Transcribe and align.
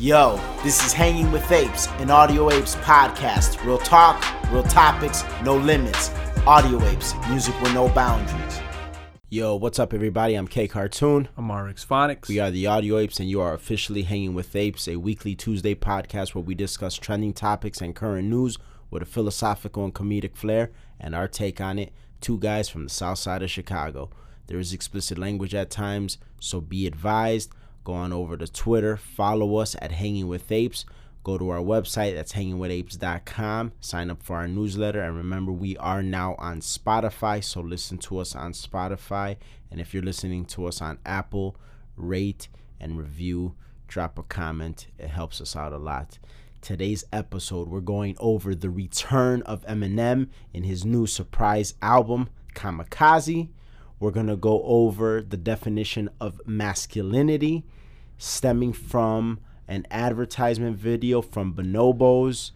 Yo, 0.00 0.40
this 0.62 0.82
is 0.82 0.94
Hanging 0.94 1.30
with 1.30 1.52
Apes, 1.52 1.86
an 1.98 2.10
Audio 2.10 2.50
Apes 2.50 2.74
podcast. 2.76 3.62
Real 3.66 3.76
talk, 3.76 4.24
real 4.50 4.62
topics, 4.62 5.24
no 5.44 5.58
limits. 5.58 6.10
Audio 6.46 6.82
Apes, 6.86 7.12
music 7.28 7.54
with 7.60 7.74
no 7.74 7.86
boundaries. 7.90 8.60
Yo, 9.28 9.54
what's 9.56 9.78
up, 9.78 9.92
everybody? 9.92 10.36
I'm 10.36 10.48
K 10.48 10.66
Cartoon. 10.66 11.28
I'm 11.36 11.52
RX 11.52 11.84
Phonics. 11.84 12.28
We 12.28 12.38
are 12.38 12.50
the 12.50 12.66
Audio 12.66 12.96
Apes, 12.96 13.20
and 13.20 13.28
you 13.28 13.42
are 13.42 13.52
officially 13.52 14.04
Hanging 14.04 14.32
with 14.32 14.56
Apes, 14.56 14.88
a 14.88 14.96
weekly 14.96 15.34
Tuesday 15.34 15.74
podcast 15.74 16.34
where 16.34 16.44
we 16.44 16.54
discuss 16.54 16.94
trending 16.94 17.34
topics 17.34 17.82
and 17.82 17.94
current 17.94 18.26
news 18.26 18.56
with 18.90 19.02
a 19.02 19.06
philosophical 19.06 19.84
and 19.84 19.94
comedic 19.94 20.34
flair 20.34 20.70
and 20.98 21.14
our 21.14 21.28
take 21.28 21.60
on 21.60 21.78
it. 21.78 21.92
Two 22.22 22.38
guys 22.38 22.70
from 22.70 22.84
the 22.84 22.90
south 22.90 23.18
side 23.18 23.42
of 23.42 23.50
Chicago. 23.50 24.08
There 24.46 24.58
is 24.58 24.72
explicit 24.72 25.18
language 25.18 25.54
at 25.54 25.68
times, 25.68 26.16
so 26.40 26.62
be 26.62 26.86
advised. 26.86 27.52
Go 27.84 27.94
on 27.94 28.12
over 28.12 28.36
to 28.36 28.46
Twitter, 28.46 28.96
follow 28.96 29.56
us 29.56 29.76
at 29.80 29.92
Hanging 29.92 30.28
with 30.28 30.50
Apes. 30.52 30.84
Go 31.22 31.36
to 31.36 31.50
our 31.50 31.58
website, 31.60 32.14
that's 32.14 32.32
hangingwithapes.com. 32.32 33.72
Sign 33.80 34.10
up 34.10 34.22
for 34.22 34.36
our 34.36 34.48
newsletter. 34.48 35.02
And 35.02 35.16
remember, 35.16 35.52
we 35.52 35.76
are 35.76 36.02
now 36.02 36.34
on 36.38 36.60
Spotify, 36.60 37.44
so 37.44 37.60
listen 37.60 37.98
to 37.98 38.18
us 38.18 38.34
on 38.34 38.52
Spotify. 38.52 39.36
And 39.70 39.80
if 39.80 39.92
you're 39.92 40.02
listening 40.02 40.46
to 40.46 40.66
us 40.66 40.80
on 40.80 40.98
Apple, 41.04 41.56
rate 41.96 42.48
and 42.80 42.98
review, 42.98 43.54
drop 43.86 44.18
a 44.18 44.22
comment. 44.22 44.86
It 44.98 45.08
helps 45.08 45.42
us 45.42 45.54
out 45.54 45.74
a 45.74 45.78
lot. 45.78 46.18
Today's 46.62 47.04
episode, 47.12 47.68
we're 47.68 47.80
going 47.80 48.16
over 48.18 48.54
the 48.54 48.70
return 48.70 49.42
of 49.42 49.64
Eminem 49.66 50.28
in 50.54 50.64
his 50.64 50.84
new 50.86 51.06
surprise 51.06 51.74
album, 51.82 52.30
Kamikaze. 52.54 53.48
We're 54.00 54.10
going 54.10 54.26
to 54.28 54.36
go 54.36 54.62
over 54.64 55.22
the 55.22 55.36
definition 55.36 56.10
of 56.20 56.40
masculinity 56.46 57.64
stemming 58.18 58.72
from 58.72 59.40
an 59.68 59.86
advertisement 59.90 60.78
video 60.78 61.22
from 61.22 61.54
Bonobos. 61.54 62.50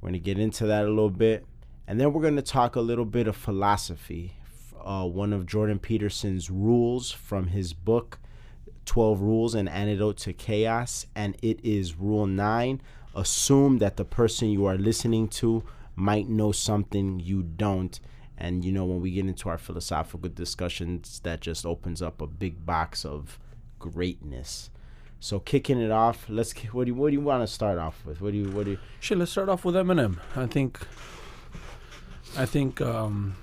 We're 0.00 0.08
going 0.08 0.20
to 0.20 0.24
get 0.24 0.38
into 0.38 0.64
that 0.66 0.84
a 0.84 0.88
little 0.88 1.10
bit. 1.10 1.44
And 1.86 2.00
then 2.00 2.12
we're 2.12 2.22
going 2.22 2.36
to 2.36 2.42
talk 2.42 2.76
a 2.76 2.80
little 2.80 3.04
bit 3.04 3.26
of 3.26 3.36
philosophy. 3.36 4.34
Uh, 4.82 5.04
one 5.04 5.32
of 5.32 5.44
Jordan 5.44 5.78
Peterson's 5.80 6.50
rules 6.50 7.10
from 7.10 7.48
his 7.48 7.72
book, 7.72 8.18
12 8.84 9.20
Rules 9.20 9.54
An 9.54 9.68
Antidote 9.68 10.16
to 10.18 10.32
Chaos. 10.32 11.06
And 11.14 11.36
it 11.42 11.60
is 11.64 11.96
Rule 11.96 12.26
9 12.26 12.80
assume 13.16 13.78
that 13.78 13.96
the 13.96 14.04
person 14.04 14.50
you 14.50 14.66
are 14.66 14.76
listening 14.76 15.26
to 15.26 15.64
might 15.96 16.28
know 16.28 16.52
something 16.52 17.18
you 17.18 17.42
don't. 17.42 17.98
And 18.38 18.64
you 18.64 18.72
know, 18.72 18.84
when 18.84 19.00
we 19.00 19.10
get 19.12 19.26
into 19.26 19.48
our 19.48 19.58
philosophical 19.58 20.28
discussions, 20.28 21.20
that 21.20 21.40
just 21.40 21.64
opens 21.64 22.02
up 22.02 22.20
a 22.20 22.26
big 22.26 22.66
box 22.66 23.04
of 23.04 23.38
greatness. 23.78 24.70
So 25.20 25.40
kicking 25.40 25.80
it 25.80 25.90
off, 25.90 26.26
let's. 26.28 26.52
What 26.72 26.84
do 26.84 26.90
you 26.90 26.94
What 26.94 27.08
do 27.08 27.14
you 27.14 27.20
want 27.20 27.42
to 27.42 27.52
start 27.52 27.78
off 27.78 28.04
with? 28.04 28.20
What 28.20 28.32
do 28.32 28.38
you 28.38 28.50
What 28.50 28.64
do 28.64 28.72
you? 28.72 28.78
Shit, 29.00 29.18
let's 29.18 29.30
start 29.30 29.48
off 29.48 29.64
with 29.64 29.74
Eminem. 29.74 30.18
I 30.34 30.46
think. 30.46 30.80
I 32.36 32.44
think 32.44 32.82
um, 32.82 33.36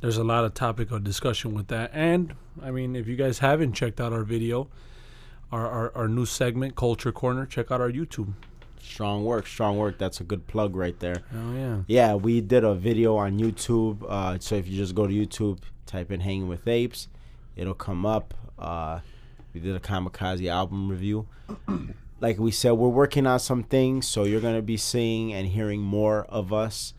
there's 0.00 0.18
a 0.18 0.24
lot 0.24 0.44
of 0.44 0.52
topic 0.52 0.90
of 0.90 1.02
discussion 1.04 1.54
with 1.54 1.68
that, 1.68 1.90
and 1.94 2.34
I 2.62 2.70
mean, 2.70 2.94
if 2.96 3.08
you 3.08 3.16
guys 3.16 3.38
haven't 3.38 3.72
checked 3.72 4.00
out 4.00 4.12
our 4.12 4.24
video, 4.24 4.68
our 5.50 5.66
our, 5.66 5.96
our 5.96 6.08
new 6.08 6.26
segment, 6.26 6.76
Culture 6.76 7.12
Corner, 7.12 7.46
check 7.46 7.70
out 7.70 7.80
our 7.80 7.90
YouTube. 7.90 8.34
Strong 8.84 9.24
work, 9.24 9.46
strong 9.46 9.78
work. 9.78 9.98
That's 9.98 10.20
a 10.20 10.24
good 10.24 10.46
plug 10.46 10.76
right 10.76 10.98
there. 11.00 11.22
Oh 11.34 11.54
yeah. 11.54 11.78
Yeah, 11.86 12.14
we 12.14 12.40
did 12.40 12.64
a 12.64 12.74
video 12.74 13.16
on 13.16 13.38
YouTube. 13.38 14.04
Uh, 14.08 14.38
so 14.38 14.56
if 14.56 14.68
you 14.68 14.76
just 14.76 14.94
go 14.94 15.06
to 15.06 15.12
YouTube, 15.12 15.60
type 15.86 16.12
in 16.12 16.20
"Hanging 16.20 16.48
with 16.48 16.68
Apes," 16.68 17.08
it'll 17.56 17.74
come 17.74 18.04
up. 18.04 18.34
Uh, 18.58 19.00
we 19.52 19.60
did 19.60 19.74
a 19.74 19.80
Kamikaze 19.80 20.48
album 20.48 20.88
review. 20.88 21.26
like 22.20 22.38
we 22.38 22.50
said, 22.50 22.72
we're 22.72 22.88
working 22.88 23.26
on 23.26 23.40
some 23.40 23.62
things, 23.62 24.06
so 24.06 24.24
you're 24.24 24.40
gonna 24.40 24.62
be 24.62 24.76
seeing 24.76 25.32
and 25.32 25.48
hearing 25.48 25.80
more 25.80 26.24
of 26.26 26.52
us. 26.52 26.92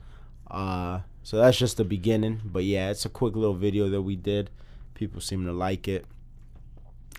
Uh, 0.50 1.02
so 1.24 1.38
that's 1.38 1.58
just 1.58 1.78
the 1.78 1.86
beginning. 1.86 2.42
But 2.44 2.64
yeah, 2.64 2.90
it's 2.90 3.06
a 3.06 3.10
quick 3.10 3.36
little 3.36 3.56
video 3.56 3.90
that 3.90 4.02
we 4.02 4.16
did. 4.16 4.50
People 4.96 5.22
seem 5.22 5.46
to 5.46 5.54
like 5.54 5.88
it. 5.88 6.06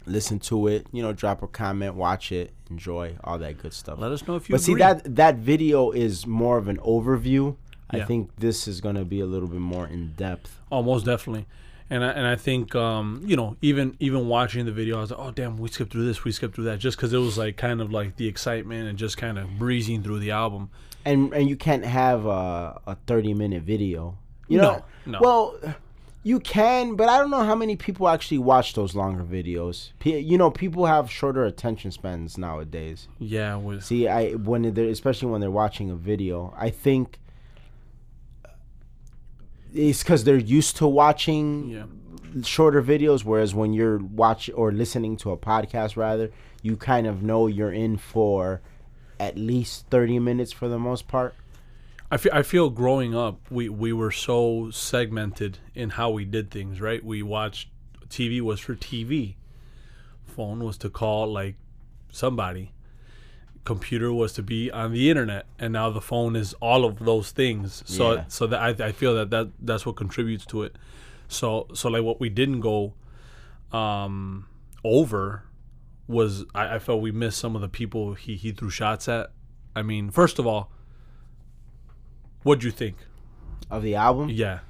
Listen 0.06 0.38
to 0.40 0.66
it, 0.68 0.86
you 0.92 1.02
know, 1.02 1.12
drop 1.12 1.42
a 1.42 1.48
comment, 1.48 1.94
watch 1.94 2.30
it, 2.30 2.52
enjoy 2.70 3.16
all 3.24 3.38
that 3.38 3.58
good 3.58 3.72
stuff. 3.72 3.98
Let 3.98 4.12
us 4.12 4.26
know 4.26 4.36
if 4.36 4.48
you. 4.48 4.54
But 4.54 4.60
see 4.60 4.74
that 4.76 5.16
that 5.16 5.36
video 5.36 5.90
is 5.90 6.26
more 6.26 6.58
of 6.58 6.68
an 6.68 6.78
overview. 6.78 7.56
I 7.90 8.00
think 8.00 8.34
this 8.36 8.66
is 8.66 8.80
gonna 8.80 9.04
be 9.04 9.20
a 9.20 9.26
little 9.26 9.48
bit 9.48 9.60
more 9.60 9.86
in 9.86 10.12
depth. 10.16 10.60
Oh, 10.72 10.82
most 10.82 11.06
definitely. 11.06 11.46
And 11.88 12.04
I, 12.04 12.08
and 12.10 12.26
I 12.26 12.34
think 12.34 12.74
um, 12.74 13.22
you 13.24 13.36
know 13.36 13.56
even 13.62 13.96
even 14.00 14.26
watching 14.28 14.66
the 14.66 14.72
video, 14.72 14.98
I 14.98 15.00
was 15.02 15.12
like, 15.12 15.20
oh 15.20 15.30
damn, 15.30 15.56
we 15.56 15.68
skipped 15.68 15.92
through 15.92 16.04
this, 16.04 16.24
we 16.24 16.32
skipped 16.32 16.56
through 16.56 16.64
that, 16.64 16.80
just 16.80 16.96
because 16.96 17.12
it 17.12 17.18
was 17.18 17.38
like 17.38 17.56
kind 17.56 17.80
of 17.80 17.92
like 17.92 18.16
the 18.16 18.26
excitement 18.26 18.88
and 18.88 18.98
just 18.98 19.16
kind 19.16 19.38
of 19.38 19.56
breezing 19.58 20.02
through 20.02 20.18
the 20.18 20.32
album. 20.32 20.70
And 21.04 21.32
and 21.32 21.48
you 21.48 21.54
can't 21.54 21.84
have 21.84 22.26
a, 22.26 22.80
a 22.88 22.96
thirty 23.06 23.34
minute 23.34 23.62
video. 23.62 24.18
You 24.48 24.58
know, 24.58 24.84
No, 25.06 25.12
no. 25.12 25.18
well, 25.20 25.74
you 26.26 26.40
can, 26.40 26.96
but 26.96 27.08
I 27.08 27.18
don't 27.18 27.30
know 27.30 27.44
how 27.44 27.54
many 27.54 27.76
people 27.76 28.08
actually 28.08 28.38
watch 28.38 28.74
those 28.74 28.96
longer 28.96 29.22
videos. 29.22 29.92
P- 30.00 30.18
you 30.18 30.36
know, 30.36 30.50
people 30.50 30.86
have 30.86 31.08
shorter 31.08 31.44
attention 31.44 31.92
spans 31.92 32.36
nowadays. 32.36 33.06
Yeah, 33.20 33.54
with 33.54 33.84
See, 33.84 34.08
I 34.08 34.32
when 34.32 34.74
they're 34.74 34.88
especially 34.88 35.30
when 35.30 35.40
they're 35.40 35.52
watching 35.52 35.88
a 35.88 35.94
video, 35.94 36.52
I 36.58 36.70
think 36.70 37.20
it's 39.72 40.02
because 40.02 40.24
they're 40.24 40.36
used 40.36 40.76
to 40.78 40.88
watching 40.88 41.68
yeah. 41.68 42.42
shorter 42.42 42.82
videos 42.82 43.24
whereas 43.24 43.54
when 43.54 43.72
you're 43.72 43.98
watching 43.98 44.54
or 44.56 44.72
listening 44.72 45.16
to 45.18 45.30
a 45.30 45.36
podcast 45.36 45.96
rather 45.96 46.30
you 46.62 46.76
kind 46.76 47.06
of 47.06 47.22
know 47.22 47.46
you're 47.46 47.72
in 47.72 47.96
for 47.98 48.62
at 49.20 49.36
least 49.36 49.86
30 49.90 50.18
minutes 50.20 50.50
for 50.50 50.66
the 50.66 50.78
most 50.78 51.06
part 51.08 51.34
I 52.10 52.16
feel, 52.18 52.32
I 52.34 52.42
feel 52.42 52.70
growing 52.70 53.16
up, 53.16 53.50
we, 53.50 53.68
we 53.68 53.92
were 53.92 54.12
so 54.12 54.70
segmented 54.70 55.58
in 55.74 55.90
how 55.90 56.10
we 56.10 56.24
did 56.24 56.50
things, 56.50 56.80
right? 56.80 57.04
We 57.04 57.22
watched 57.22 57.68
TV 58.08 58.40
was 58.40 58.60
for 58.60 58.74
TV, 58.76 59.34
phone 60.24 60.62
was 60.62 60.78
to 60.78 60.90
call 60.90 61.32
like 61.32 61.56
somebody, 62.10 62.72
computer 63.64 64.12
was 64.12 64.32
to 64.34 64.42
be 64.42 64.70
on 64.70 64.92
the 64.92 65.10
internet, 65.10 65.46
and 65.58 65.72
now 65.72 65.90
the 65.90 66.00
phone 66.00 66.36
is 66.36 66.54
all 66.54 66.84
of 66.84 67.00
those 67.00 67.32
things. 67.32 67.82
So 67.86 68.12
Yeah. 68.12 68.24
so 68.28 68.46
that 68.46 68.60
I, 68.60 68.86
I 68.86 68.92
feel 68.92 69.14
that, 69.16 69.30
that 69.30 69.50
that's 69.60 69.84
what 69.84 69.96
contributes 69.96 70.46
to 70.46 70.62
it. 70.62 70.76
So 71.28 71.66
so 71.74 71.88
like 71.88 72.04
what 72.04 72.20
we 72.20 72.28
didn't 72.28 72.60
go 72.60 72.94
um, 73.72 74.46
over 74.84 75.42
was 76.06 76.44
I, 76.54 76.76
I 76.76 76.78
felt 76.78 77.00
we 77.00 77.10
missed 77.10 77.38
some 77.38 77.56
of 77.56 77.62
the 77.62 77.68
people 77.68 78.14
he, 78.14 78.36
he 78.36 78.52
threw 78.52 78.70
shots 78.70 79.08
at. 79.08 79.32
I 79.74 79.82
mean, 79.82 80.10
first 80.10 80.38
of 80.38 80.46
all, 80.46 80.70
what'd 82.46 82.64
you 82.64 82.70
think? 82.70 82.96
of 83.70 83.82
the 83.82 83.94
album 83.96 84.28
Yeah. 84.30 84.60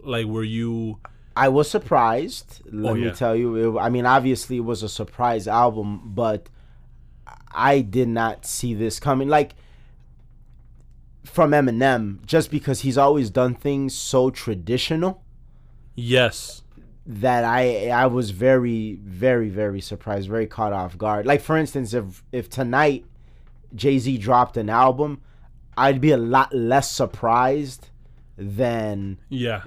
Like, 0.00 0.26
were 0.26 0.42
you? 0.58 0.98
i 1.36 1.48
was 1.48 1.68
surprised 1.70 2.60
let 2.66 2.92
Oh, 2.92 2.94
me 2.94 3.10
tell 3.10 3.34
you 3.34 3.48
it, 3.76 3.80
i 3.80 3.88
mean 3.88 4.06
obviously 4.06 4.56
it 4.58 4.64
was 4.72 4.82
a 4.84 4.88
surprise 4.88 5.48
album 5.48 5.88
but 6.22 6.48
i 7.52 7.80
did 7.80 8.08
not 8.08 8.46
see 8.46 8.72
this 8.82 9.00
coming 9.00 9.28
like 9.28 9.50
from 11.24 11.50
eminem 11.52 12.24
just 12.24 12.50
because 12.50 12.80
he's 12.82 12.98
always 12.98 13.30
done 13.30 13.54
things 13.54 13.94
so 13.94 14.30
traditional 14.30 15.22
Yes. 15.96 16.62
that 17.06 17.44
I 17.44 17.88
I 17.88 18.06
was 18.06 18.30
very 18.30 18.98
very 19.02 19.48
very 19.48 19.80
surprised, 19.80 20.28
very 20.28 20.46
caught 20.48 20.72
off 20.72 20.98
guard. 20.98 21.24
Like 21.26 21.40
for 21.40 21.56
instance, 21.56 21.94
if 21.94 22.24
if 22.32 22.48
tonight 22.50 23.04
Jay 23.74 23.98
Z 23.98 24.18
dropped 24.18 24.56
an 24.56 24.68
album, 24.70 25.20
I'd 25.76 26.00
be 26.00 26.10
a 26.12 26.16
lot 26.16 26.54
less 26.54 26.90
surprised 26.90 27.88
than 28.36 29.18
Yeah. 29.28 29.62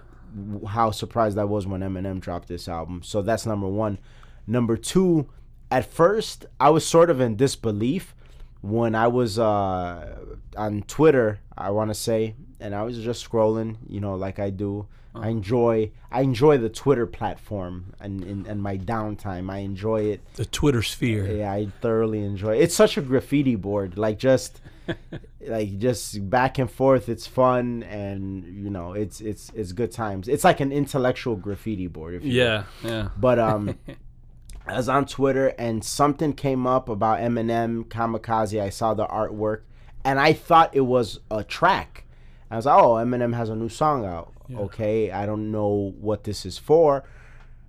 how 0.68 0.92
surprised 0.92 1.38
I 1.38 1.44
was 1.46 1.66
when 1.66 1.82
Eminem 1.82 2.20
dropped 2.20 2.48
this 2.48 2.68
album. 2.68 3.02
So 3.04 3.22
that's 3.22 3.46
number 3.46 3.68
one. 3.68 3.98
Number 4.46 4.78
two, 4.78 5.28
at 5.72 5.86
first 5.86 6.46
I 6.60 6.70
was 6.70 6.86
sort 6.86 7.10
of 7.10 7.20
in 7.22 7.36
disbelief 7.36 8.14
when 8.62 8.96
I 8.96 9.08
was 9.08 9.40
uh, 9.40 10.16
on 10.56 10.84
Twitter. 10.84 11.40
I 11.58 11.72
want 11.72 11.90
to 11.90 11.96
say, 11.96 12.36
and 12.60 12.76
I 12.76 12.84
was 12.84 13.00
just 13.00 13.28
scrolling, 13.28 13.78
you 13.88 14.00
know, 14.00 14.16
like 14.16 14.40
I 14.40 14.50
do. 14.50 14.88
I 15.16 15.30
enjoy 15.30 15.90
I 16.12 16.22
enjoy 16.22 16.60
the 16.60 16.70
Twitter 16.70 17.08
platform 17.08 17.96
and 18.00 18.24
in 18.24 18.46
and 18.46 18.62
my 18.62 18.78
downtime. 18.78 19.50
I 19.50 19.60
enjoy 19.60 20.02
it. 20.04 20.22
The 20.36 20.46
Twitter 20.46 20.84
sphere. 20.84 21.26
Yeah, 21.26 21.52
I 21.52 21.70
thoroughly 21.82 22.24
enjoy. 22.24 22.56
It. 22.58 22.62
It's 22.64 22.76
such 22.76 22.98
a 22.98 23.02
graffiti 23.02 23.56
board. 23.56 23.98
Like 23.98 24.20
just 24.20 24.62
like 25.42 25.78
just 25.78 26.30
back 26.30 26.58
and 26.58 26.70
forth. 26.70 27.10
It's 27.10 27.28
fun 27.28 27.84
and 27.84 28.46
you 28.46 28.70
know 28.70 28.94
it's 28.94 29.22
it's 29.22 29.52
it's 29.56 29.72
good 29.72 29.92
times. 29.92 30.28
It's 30.28 30.44
like 30.44 30.60
an 30.60 30.72
intellectual 30.72 31.36
graffiti 31.36 31.88
board. 31.88 32.16
If 32.16 32.24
you 32.24 32.30
will. 32.30 32.38
Yeah. 32.38 32.64
Yeah. 32.84 33.10
But 33.18 33.40
um, 33.40 33.78
I 34.68 34.78
was 34.78 34.90
on 34.90 35.06
Twitter 35.06 35.50
and 35.58 35.84
something 35.84 36.34
came 36.34 36.68
up 36.68 36.90
about 36.90 37.20
Eminem 37.20 37.86
Kamikaze. 37.86 38.62
I 38.62 38.70
saw 38.70 38.94
the 38.94 39.08
artwork 39.08 39.62
and 40.04 40.20
I 40.20 40.34
thought 40.34 40.76
it 40.76 40.82
was 40.82 41.20
a 41.32 41.44
track. 41.44 42.06
I 42.50 42.56
was 42.56 42.66
like, 42.66 42.82
oh, 42.82 42.94
Eminem 42.96 43.34
has 43.36 43.50
a 43.50 43.56
new 43.56 43.70
song 43.70 44.06
out. 44.06 44.34
Yeah. 44.48 44.60
Okay, 44.60 45.12
I 45.12 45.26
don't 45.26 45.52
know 45.52 45.94
what 46.00 46.24
this 46.24 46.46
is 46.46 46.58
for. 46.58 47.04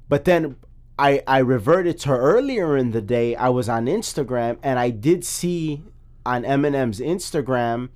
But 0.09 0.25
then 0.25 0.57
I 0.99 1.23
I 1.27 1.39
reverted 1.39 1.99
to 2.01 2.11
earlier 2.11 2.77
in 2.77 2.91
the 2.91 3.01
day. 3.01 3.37
I 3.37 3.49
was 3.49 3.69
on 3.69 3.87
Instagram 3.87 4.59
and 4.63 4.79
I 4.79 4.91
did 4.91 5.25
see 5.25 5.85
on 6.29 6.43
Eminem's 6.45 7.01
Instagram 7.01 7.89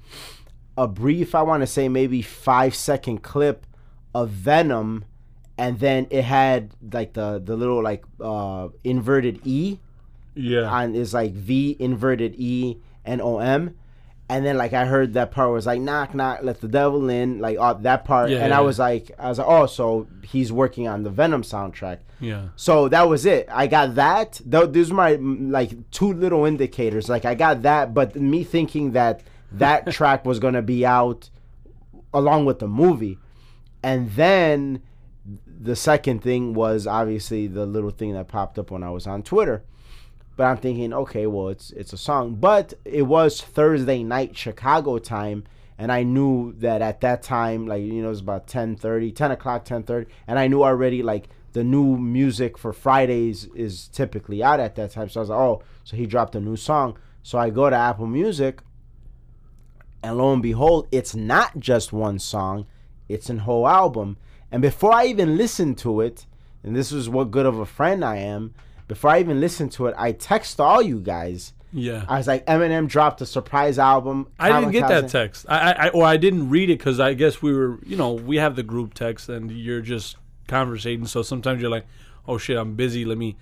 a 0.76 0.88
brief. 0.88 1.34
I 1.34 1.42
want 1.42 1.62
to 1.62 1.66
say 1.66 1.88
maybe 1.88 2.22
five 2.22 2.74
second 2.74 3.22
clip 3.22 3.66
of 4.14 4.30
Venom, 4.30 5.04
and 5.58 5.78
then 5.78 6.06
it 6.10 6.24
had 6.24 6.72
like 6.92 7.12
the 7.12 7.40
the 7.44 7.56
little 7.56 7.82
like 7.82 8.04
uh 8.20 8.68
inverted 8.84 9.40
E 9.44 9.78
Yeah. 10.34 10.72
And 10.80 10.96
it's 10.96 11.12
like 11.12 11.32
V 11.32 11.76
inverted 11.78 12.34
E 12.38 12.78
and 13.04 13.20
O 13.20 13.38
M. 13.38 13.76
And 14.32 14.46
then 14.46 14.56
like 14.56 14.72
I 14.72 14.86
heard 14.86 15.12
that 15.12 15.30
part 15.30 15.52
was 15.52 15.66
like 15.66 15.78
knock 15.78 16.14
knock 16.14 16.40
let 16.42 16.62
the 16.62 16.66
devil 16.66 17.10
in 17.10 17.38
like 17.38 17.58
uh, 17.60 17.74
that 17.74 18.06
part. 18.06 18.30
Yeah, 18.30 18.38
and 18.38 18.54
I 18.54 18.60
was 18.60 18.78
like 18.78 19.10
I 19.18 19.28
was 19.28 19.36
like 19.36 19.46
oh 19.46 19.66
so 19.66 20.06
he's 20.24 20.50
working 20.50 20.88
on 20.88 21.02
the 21.02 21.10
Venom 21.10 21.42
soundtrack. 21.42 21.98
Yeah. 22.18 22.48
so 22.56 22.88
that 22.88 23.08
was 23.08 23.26
it. 23.26 23.46
I 23.50 23.66
got 23.66 23.96
that. 23.96 24.40
Tho- 24.42 24.66
those 24.66 24.90
are 24.90 24.94
my 24.94 25.16
like 25.16 25.90
two 25.90 26.14
little 26.14 26.46
indicators. 26.46 27.10
Like 27.10 27.26
I 27.26 27.34
got 27.34 27.60
that 27.62 27.92
but 27.92 28.16
me 28.16 28.42
thinking 28.42 28.92
that 28.92 29.22
that 29.52 29.90
track 29.92 30.24
was 30.24 30.38
gonna 30.38 30.62
be 30.62 30.86
out 30.86 31.28
along 32.14 32.46
with 32.46 32.58
the 32.58 32.68
movie. 32.68 33.18
And 33.82 34.12
then 34.12 34.82
the 35.46 35.76
second 35.76 36.22
thing 36.22 36.54
was 36.54 36.86
obviously 36.86 37.48
the 37.48 37.66
little 37.66 37.90
thing 37.90 38.14
that 38.14 38.28
popped 38.28 38.58
up 38.58 38.70
when 38.70 38.82
I 38.82 38.88
was 38.88 39.06
on 39.06 39.22
Twitter 39.22 39.62
but 40.36 40.44
I'm 40.44 40.56
thinking, 40.56 40.92
okay, 40.92 41.26
well, 41.26 41.48
it's 41.48 41.70
it's 41.72 41.92
a 41.92 41.98
song, 41.98 42.36
but 42.36 42.74
it 42.84 43.02
was 43.02 43.40
Thursday 43.40 44.02
night 44.02 44.36
Chicago 44.36 44.98
time, 44.98 45.44
and 45.78 45.92
I 45.92 46.02
knew 46.02 46.54
that 46.58 46.82
at 46.82 47.00
that 47.02 47.22
time, 47.22 47.66
like 47.66 47.82
you 47.82 48.00
know, 48.00 48.06
it 48.06 48.10
was 48.10 48.20
about 48.20 48.46
10:30, 48.46 49.14
10 49.14 49.30
o'clock, 49.32 49.64
10:30, 49.64 50.06
and 50.26 50.38
I 50.38 50.46
knew 50.48 50.62
already 50.62 51.02
like 51.02 51.28
the 51.52 51.64
new 51.64 51.98
music 51.98 52.56
for 52.56 52.72
Fridays 52.72 53.44
is 53.54 53.88
typically 53.88 54.42
out 54.42 54.60
at 54.60 54.74
that 54.76 54.92
time. 54.92 55.08
So 55.08 55.20
I 55.20 55.22
was 55.22 55.30
like, 55.30 55.38
oh, 55.38 55.62
so 55.84 55.96
he 55.96 56.06
dropped 56.06 56.34
a 56.34 56.40
new 56.40 56.56
song. 56.56 56.98
So 57.22 57.38
I 57.38 57.50
go 57.50 57.68
to 57.68 57.76
Apple 57.76 58.06
Music, 58.06 58.62
and 60.02 60.16
lo 60.16 60.32
and 60.32 60.42
behold, 60.42 60.88
it's 60.90 61.14
not 61.14 61.58
just 61.58 61.92
one 61.92 62.18
song, 62.18 62.66
it's 63.08 63.28
an 63.28 63.40
whole 63.40 63.68
album. 63.68 64.16
And 64.50 64.60
before 64.60 64.92
I 64.92 65.06
even 65.06 65.36
listened 65.36 65.78
to 65.78 66.00
it, 66.00 66.26
and 66.62 66.74
this 66.74 66.90
is 66.92 67.08
what 67.08 67.30
good 67.30 67.46
of 67.46 67.58
a 67.58 67.66
friend 67.66 68.04
I 68.04 68.16
am, 68.16 68.54
before 68.88 69.10
I 69.10 69.20
even 69.20 69.40
listened 69.40 69.72
to 69.72 69.86
it, 69.86 69.94
I 69.96 70.12
text 70.12 70.60
all 70.60 70.82
you 70.82 71.00
guys. 71.00 71.52
Yeah. 71.72 72.04
I 72.06 72.18
was 72.18 72.26
like, 72.26 72.44
Eminem 72.46 72.86
dropped 72.86 73.20
a 73.22 73.26
surprise 73.26 73.78
album. 73.78 74.28
I 74.38 74.60
didn't 74.60 74.72
get 74.72 74.88
that 74.88 75.08
text. 75.08 75.46
I, 75.48 75.72
I, 75.72 75.86
I 75.86 75.88
or 75.88 76.04
I 76.04 76.16
didn't 76.16 76.50
read 76.50 76.68
it 76.68 76.78
because 76.78 77.00
I 77.00 77.14
guess 77.14 77.40
we 77.40 77.52
were, 77.52 77.78
you 77.84 77.96
know, 77.96 78.12
we 78.12 78.36
have 78.36 78.56
the 78.56 78.62
group 78.62 78.94
text 78.94 79.28
and 79.28 79.50
you're 79.50 79.80
just 79.80 80.16
conversating. 80.48 81.06
So 81.06 81.22
sometimes 81.22 81.62
you're 81.62 81.70
like, 81.70 81.86
oh 82.28 82.38
shit, 82.38 82.58
I'm 82.58 82.74
busy. 82.74 83.04
Let 83.04 83.16
me. 83.16 83.36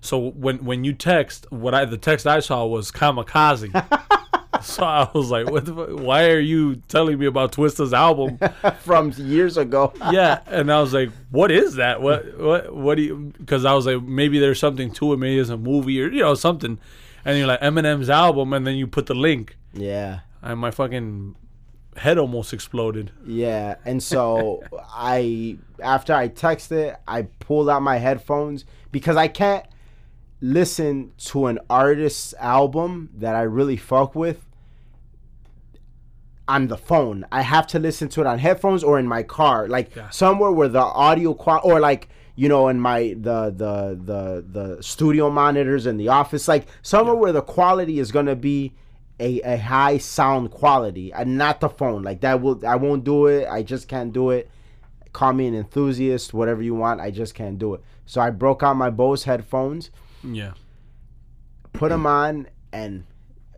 So 0.00 0.30
when 0.30 0.64
when 0.64 0.84
you 0.84 0.92
text, 0.94 1.46
what 1.50 1.74
I 1.74 1.84
the 1.84 1.98
text 1.98 2.26
I 2.26 2.40
saw 2.40 2.64
was 2.64 2.90
kamikaze. 2.90 3.72
so 4.62 4.84
I 4.84 5.10
was 5.14 5.30
like, 5.30 5.50
what? 5.50 5.64
The, 5.64 5.74
fu- 5.74 5.96
why 5.96 6.30
are 6.30 6.38
you 6.40 6.76
telling 6.88 7.18
me 7.18 7.26
about 7.26 7.52
Twista's 7.52 7.92
album? 7.92 8.38
from 8.80 9.12
years 9.16 9.56
ago. 9.56 9.92
yeah, 10.10 10.40
and 10.46 10.72
I 10.72 10.80
was 10.80 10.92
like, 10.92 11.10
"What 11.30 11.50
is 11.50 11.76
that? 11.76 12.00
What 12.00 12.38
what 12.38 12.74
what 12.74 12.94
do 12.96 13.02
you?" 13.02 13.32
Because 13.38 13.64
I 13.64 13.74
was 13.74 13.86
like, 13.86 14.02
maybe 14.02 14.38
there's 14.38 14.58
something 14.58 14.90
to 14.92 15.12
it. 15.12 15.16
Maybe 15.18 15.38
it's 15.38 15.50
a 15.50 15.56
movie 15.56 16.02
or 16.02 16.08
you 16.08 16.20
know 16.20 16.34
something. 16.34 16.78
And 17.24 17.38
you're 17.38 17.46
like 17.46 17.60
Eminem's 17.60 18.08
album, 18.08 18.52
and 18.52 18.66
then 18.66 18.76
you 18.76 18.86
put 18.86 19.06
the 19.06 19.14
link, 19.14 19.56
yeah. 19.74 20.20
and 20.40 20.58
my 20.58 20.70
fucking 20.70 21.34
head 21.98 22.16
almost 22.16 22.52
exploded. 22.52 23.10
Yeah, 23.26 23.76
and 23.84 24.02
so 24.02 24.62
I 24.88 25.58
after 25.82 26.14
I 26.14 26.28
texted, 26.28 26.96
I 27.06 27.22
pulled 27.22 27.68
out 27.68 27.82
my 27.82 27.98
headphones 27.98 28.64
because 28.92 29.16
I 29.16 29.28
can't 29.28 29.66
listen 30.40 31.12
to 31.18 31.46
an 31.46 31.58
artist's 31.68 32.32
album 32.34 33.10
that 33.16 33.34
I 33.34 33.42
really 33.42 33.76
fuck 33.76 34.14
with 34.14 34.44
on 36.48 36.68
the 36.68 36.76
phone. 36.76 37.24
I 37.30 37.42
have 37.42 37.66
to 37.68 37.78
listen 37.78 38.08
to 38.10 38.20
it 38.22 38.26
on 38.26 38.38
headphones 38.38 38.82
or 38.82 38.98
in 38.98 39.06
my 39.06 39.22
car, 39.22 39.68
like 39.68 39.94
Yeah. 39.94 40.08
somewhere 40.10 40.50
where 40.50 40.68
the 40.68 40.80
audio 40.80 41.34
qual 41.34 41.60
or 41.62 41.78
like 41.80 42.08
you 42.36 42.48
know 42.48 42.68
in 42.68 42.80
my 42.80 43.14
the 43.20 43.50
the 43.50 43.98
the 44.10 44.44
the 44.76 44.82
studio 44.82 45.30
monitors 45.30 45.86
in 45.86 45.96
the 45.98 46.08
office, 46.08 46.48
like 46.48 46.66
somewhere 46.82 47.14
where 47.14 47.32
the 47.32 47.42
quality 47.42 47.98
is 47.98 48.10
gonna 48.12 48.36
be 48.36 48.72
a, 49.20 49.40
a 49.42 49.56
high 49.58 49.98
sound 49.98 50.50
quality 50.50 51.12
and 51.12 51.36
not 51.36 51.60
the 51.60 51.68
phone. 51.68 52.02
Like 52.02 52.20
that 52.22 52.40
will 52.40 52.64
I 52.66 52.76
won't 52.76 53.04
do 53.04 53.26
it. 53.26 53.46
I 53.48 53.62
just 53.62 53.88
can't 53.88 54.12
do 54.12 54.30
it. 54.30 54.48
Call 55.12 55.32
me 55.32 55.46
an 55.48 55.54
enthusiast, 55.54 56.32
whatever 56.32 56.62
you 56.62 56.74
want. 56.74 57.00
I 57.00 57.10
just 57.10 57.34
can't 57.34 57.58
do 57.58 57.74
it. 57.74 57.80
So 58.06 58.20
I 58.20 58.30
broke 58.30 58.62
out 58.62 58.74
my 58.76 58.90
Bose 58.90 59.24
headphones 59.24 59.90
Yeah, 60.22 60.52
put 61.72 61.90
them 61.90 62.06
on 62.06 62.46
and 62.72 63.04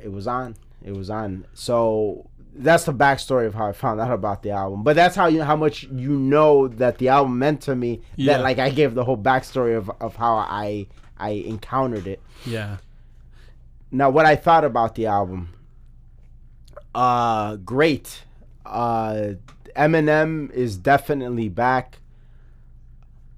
it 0.02 0.10
was 0.10 0.26
on 0.26 0.56
it 0.82 0.92
was 0.92 1.10
on 1.10 1.46
so 1.52 2.29
that's 2.54 2.84
the 2.84 2.92
backstory 2.92 3.46
of 3.46 3.54
how 3.54 3.66
i 3.68 3.72
found 3.72 4.00
out 4.00 4.12
about 4.12 4.42
the 4.42 4.50
album. 4.50 4.82
But 4.82 4.96
that's 4.96 5.14
how 5.16 5.26
you 5.26 5.42
how 5.42 5.56
much 5.56 5.84
you 5.84 6.10
know 6.18 6.68
that 6.68 6.98
the 6.98 7.08
album 7.08 7.38
meant 7.38 7.60
to 7.62 7.74
me 7.76 8.00
Yeah. 8.16 8.34
that 8.38 8.42
like 8.42 8.58
i 8.58 8.70
gave 8.70 8.94
the 8.94 9.04
whole 9.04 9.16
backstory 9.16 9.76
of, 9.76 9.90
of 10.00 10.16
how 10.16 10.34
i 10.36 10.86
i 11.18 11.30
encountered 11.30 12.06
it. 12.06 12.20
Yeah, 12.44 12.78
now 13.90 14.10
what 14.10 14.26
i 14.26 14.36
thought 14.36 14.64
about 14.64 14.94
the 14.94 15.06
album 15.06 15.50
uh 16.94 17.56
great. 17.56 18.24
Uh 18.66 19.34
eminem 19.76 20.50
is 20.52 20.76
definitely 20.76 21.48
back. 21.48 21.98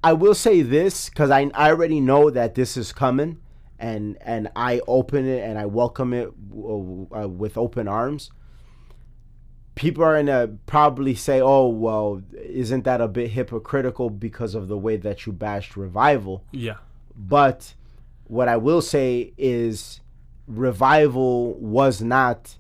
I 0.05 0.15
will 0.15 0.35
say 0.35 0.63
this 0.63 1.09
because 1.09 1.31
I, 1.31 1.51
I 1.55 1.69
already 1.71 2.01
know 2.01 2.31
that 2.31 2.55
this 2.55 2.77
is 2.77 2.93
coming 2.93 3.39
and 3.79 4.17
and 4.23 4.49
i 4.57 4.81
open 4.87 5.27
it 5.27 5.43
and 5.43 5.59
i 5.59 5.67
welcome 5.67 6.13
it 6.13 6.29
uh, 6.29 7.29
with 7.29 7.59
open 7.59 7.89
arms 7.89 8.31
people 9.75 10.05
are 10.05 10.17
gonna 10.17 10.49
probably 10.67 11.15
say 11.15 11.41
oh 11.41 11.67
well 11.67 12.23
isn't 12.35 12.85
that 12.85 13.01
a 13.01 13.09
bit 13.09 13.31
hypocritical 13.31 14.11
because 14.11 14.55
of 14.55 14.69
the 14.69 14.79
way 14.79 14.97
that 14.97 15.27
you 15.27 15.33
bashed 15.33 15.77
revival 15.77 16.45
yeah, 16.53 16.77
but 17.17 17.75
what 18.33 18.49
I 18.49 18.57
will 18.57 18.81
say 18.81 19.35
is 19.37 20.01
Revival 20.47 21.55
was 21.61 22.01
not 22.01 22.57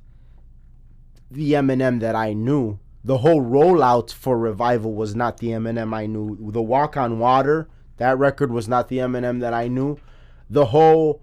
the 1.30 1.52
Eminem 1.52 2.00
that 2.00 2.14
I 2.14 2.32
knew. 2.32 2.78
The 3.04 3.18
whole 3.18 3.42
rollout 3.42 4.12
for 4.12 4.38
Revival 4.38 4.94
was 4.94 5.16
not 5.16 5.38
the 5.38 5.48
Eminem 5.48 5.94
I 5.94 6.06
knew. 6.06 6.36
The 6.52 6.62
Walk 6.62 6.96
on 6.96 7.18
Water, 7.18 7.68
that 7.96 8.18
record 8.18 8.52
was 8.52 8.68
not 8.68 8.88
the 8.88 8.98
Eminem 8.98 9.40
that 9.40 9.54
I 9.54 9.68
knew. 9.68 9.98
The 10.48 10.66
whole 10.66 11.22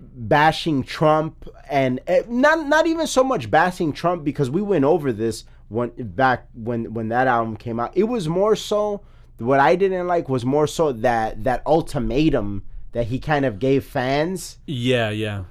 bashing 0.00 0.82
Trump 0.82 1.48
and 1.68 2.00
eh, 2.06 2.22
not 2.28 2.66
not 2.66 2.86
even 2.86 3.06
so 3.06 3.22
much 3.22 3.50
bashing 3.50 3.92
Trump 3.92 4.24
because 4.24 4.50
we 4.50 4.62
went 4.62 4.84
over 4.84 5.12
this 5.12 5.44
when 5.68 5.90
back 5.98 6.48
when 6.54 6.94
when 6.94 7.08
that 7.08 7.26
album 7.26 7.56
came 7.56 7.78
out. 7.78 7.96
It 7.96 8.04
was 8.04 8.28
more 8.28 8.56
so 8.56 9.02
what 9.38 9.60
I 9.60 9.76
didn't 9.76 10.06
like 10.06 10.28
was 10.28 10.44
more 10.44 10.66
so 10.66 10.92
that 10.92 11.44
that 11.44 11.62
ultimatum 11.66 12.64
that 12.92 13.06
he 13.06 13.18
kind 13.18 13.44
of 13.44 13.58
gave 13.58 13.84
fans. 13.84 14.58
Yeah, 14.66 15.10
yeah, 15.10 15.44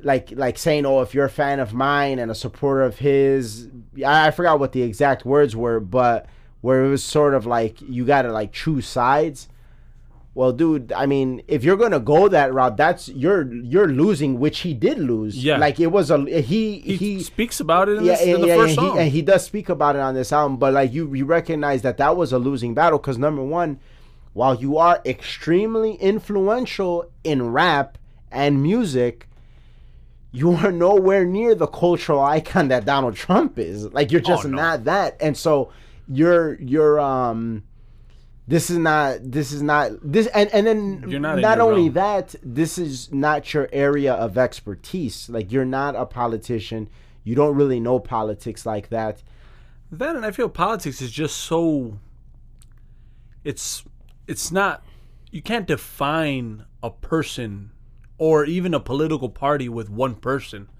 like 0.00 0.30
like 0.32 0.58
saying 0.58 0.86
oh 0.86 1.00
if 1.00 1.14
you're 1.14 1.26
a 1.26 1.30
fan 1.30 1.60
of 1.60 1.74
mine 1.74 2.18
and 2.18 2.30
a 2.30 2.34
supporter 2.34 2.82
of 2.82 2.98
his 2.98 3.68
I, 3.98 4.28
I 4.28 4.30
forgot 4.30 4.60
what 4.60 4.72
the 4.72 4.82
exact 4.82 5.24
words 5.24 5.56
were 5.56 5.80
but 5.80 6.26
where 6.60 6.84
it 6.84 6.88
was 6.88 7.02
sort 7.02 7.34
of 7.34 7.46
like 7.46 7.80
you 7.80 8.04
gotta 8.04 8.32
like 8.32 8.52
choose 8.52 8.86
sides 8.86 9.48
well 10.38 10.52
dude 10.52 10.92
i 10.92 11.04
mean 11.04 11.42
if 11.48 11.64
you're 11.64 11.76
gonna 11.76 11.98
go 11.98 12.28
that 12.28 12.54
route 12.54 12.76
that's 12.76 13.08
you're 13.08 13.52
you're 13.52 13.88
losing 13.88 14.38
which 14.38 14.60
he 14.60 14.72
did 14.72 14.96
lose 14.96 15.34
Yeah. 15.44 15.58
like 15.58 15.80
it 15.80 15.88
was 15.88 16.12
a 16.12 16.18
he 16.40 16.78
he, 16.78 16.94
he, 16.96 17.22
speaks 17.24 17.58
about 17.58 17.88
it 17.88 17.98
in, 17.98 18.04
yeah, 18.04 18.12
this, 18.12 18.22
in 18.22 18.34
and, 18.36 18.44
the 18.44 18.46
yeah, 18.46 18.56
first 18.56 18.68
and 18.78 18.86
song. 18.86 18.94
He, 18.94 19.02
and 19.02 19.10
he 19.10 19.22
does 19.22 19.44
speak 19.44 19.68
about 19.68 19.96
it 19.96 19.98
on 20.08 20.14
this 20.14 20.32
album, 20.32 20.56
but 20.56 20.72
like 20.74 20.92
you, 20.92 21.12
you 21.12 21.24
recognize 21.24 21.82
that 21.82 21.96
that 21.98 22.16
was 22.16 22.32
a 22.32 22.38
losing 22.38 22.72
battle 22.72 23.00
because 23.00 23.18
number 23.18 23.42
one, 23.42 23.80
while 24.32 24.54
you 24.54 24.78
are 24.78 25.02
extremely 25.04 25.94
influential 25.94 27.10
in 27.24 27.50
rap 27.50 27.98
and 28.30 28.62
music, 28.62 29.26
you 30.30 30.52
are 30.52 30.70
nowhere 30.70 31.24
near 31.24 31.56
the 31.56 31.66
cultural 31.66 32.20
icon 32.22 32.68
that 32.68 32.84
Donald 32.84 33.16
Trump 33.16 33.58
is. 33.58 33.92
Like 33.92 34.12
you're 34.12 34.20
just 34.20 34.44
Oh, 34.44 34.48
no. 34.48 34.56
not 34.56 34.84
that, 34.84 35.16
and 35.20 35.36
so 35.36 35.72
you're 36.06 36.54
you're 36.60 37.00
um. 37.00 37.64
This 38.48 38.70
is 38.70 38.78
not. 38.78 39.18
This 39.22 39.52
is 39.52 39.62
not. 39.62 39.90
This 40.02 40.26
and 40.28 40.48
and 40.54 40.66
then 40.66 41.04
You're 41.06 41.20
not 41.20 41.38
not 41.38 41.60
only 41.60 41.90
realm. 41.90 41.94
that. 41.94 42.34
This 42.42 42.78
is 42.78 43.12
not 43.12 43.52
your 43.52 43.68
area 43.72 44.14
of 44.14 44.38
expertise. 44.38 45.28
Like 45.28 45.52
you're 45.52 45.66
not 45.66 45.94
a 45.94 46.06
politician. 46.06 46.88
You 47.24 47.34
don't 47.34 47.54
really 47.54 47.78
know 47.78 47.98
politics 48.00 48.64
like 48.64 48.88
that. 48.88 49.22
That 49.92 50.16
and 50.16 50.24
I 50.24 50.30
feel 50.30 50.48
politics 50.48 51.02
is 51.02 51.10
just 51.10 51.36
so. 51.36 51.98
It's 53.44 53.84
it's 54.26 54.50
not. 54.50 54.82
You 55.30 55.42
can't 55.42 55.66
define 55.66 56.64
a 56.82 56.88
person 56.90 57.70
or 58.16 58.46
even 58.46 58.72
a 58.72 58.80
political 58.80 59.28
party 59.28 59.68
with 59.68 59.90
one 59.90 60.14
person 60.14 60.70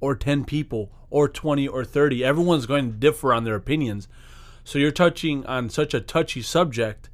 or 0.00 0.14
10 0.14 0.44
people 0.44 0.92
or 1.10 1.28
20 1.28 1.66
or 1.66 1.84
30. 1.84 2.24
Everyone's 2.24 2.66
going 2.66 2.92
to 2.92 2.96
differ 2.96 3.32
on 3.34 3.42
their 3.42 3.56
opinions. 3.56 4.06
So 4.64 4.78
you're 4.78 4.90
touching 4.90 5.44
on 5.46 5.68
such 5.70 5.94
a 5.94 6.00
touchy 6.00 6.42
subject 6.42 7.10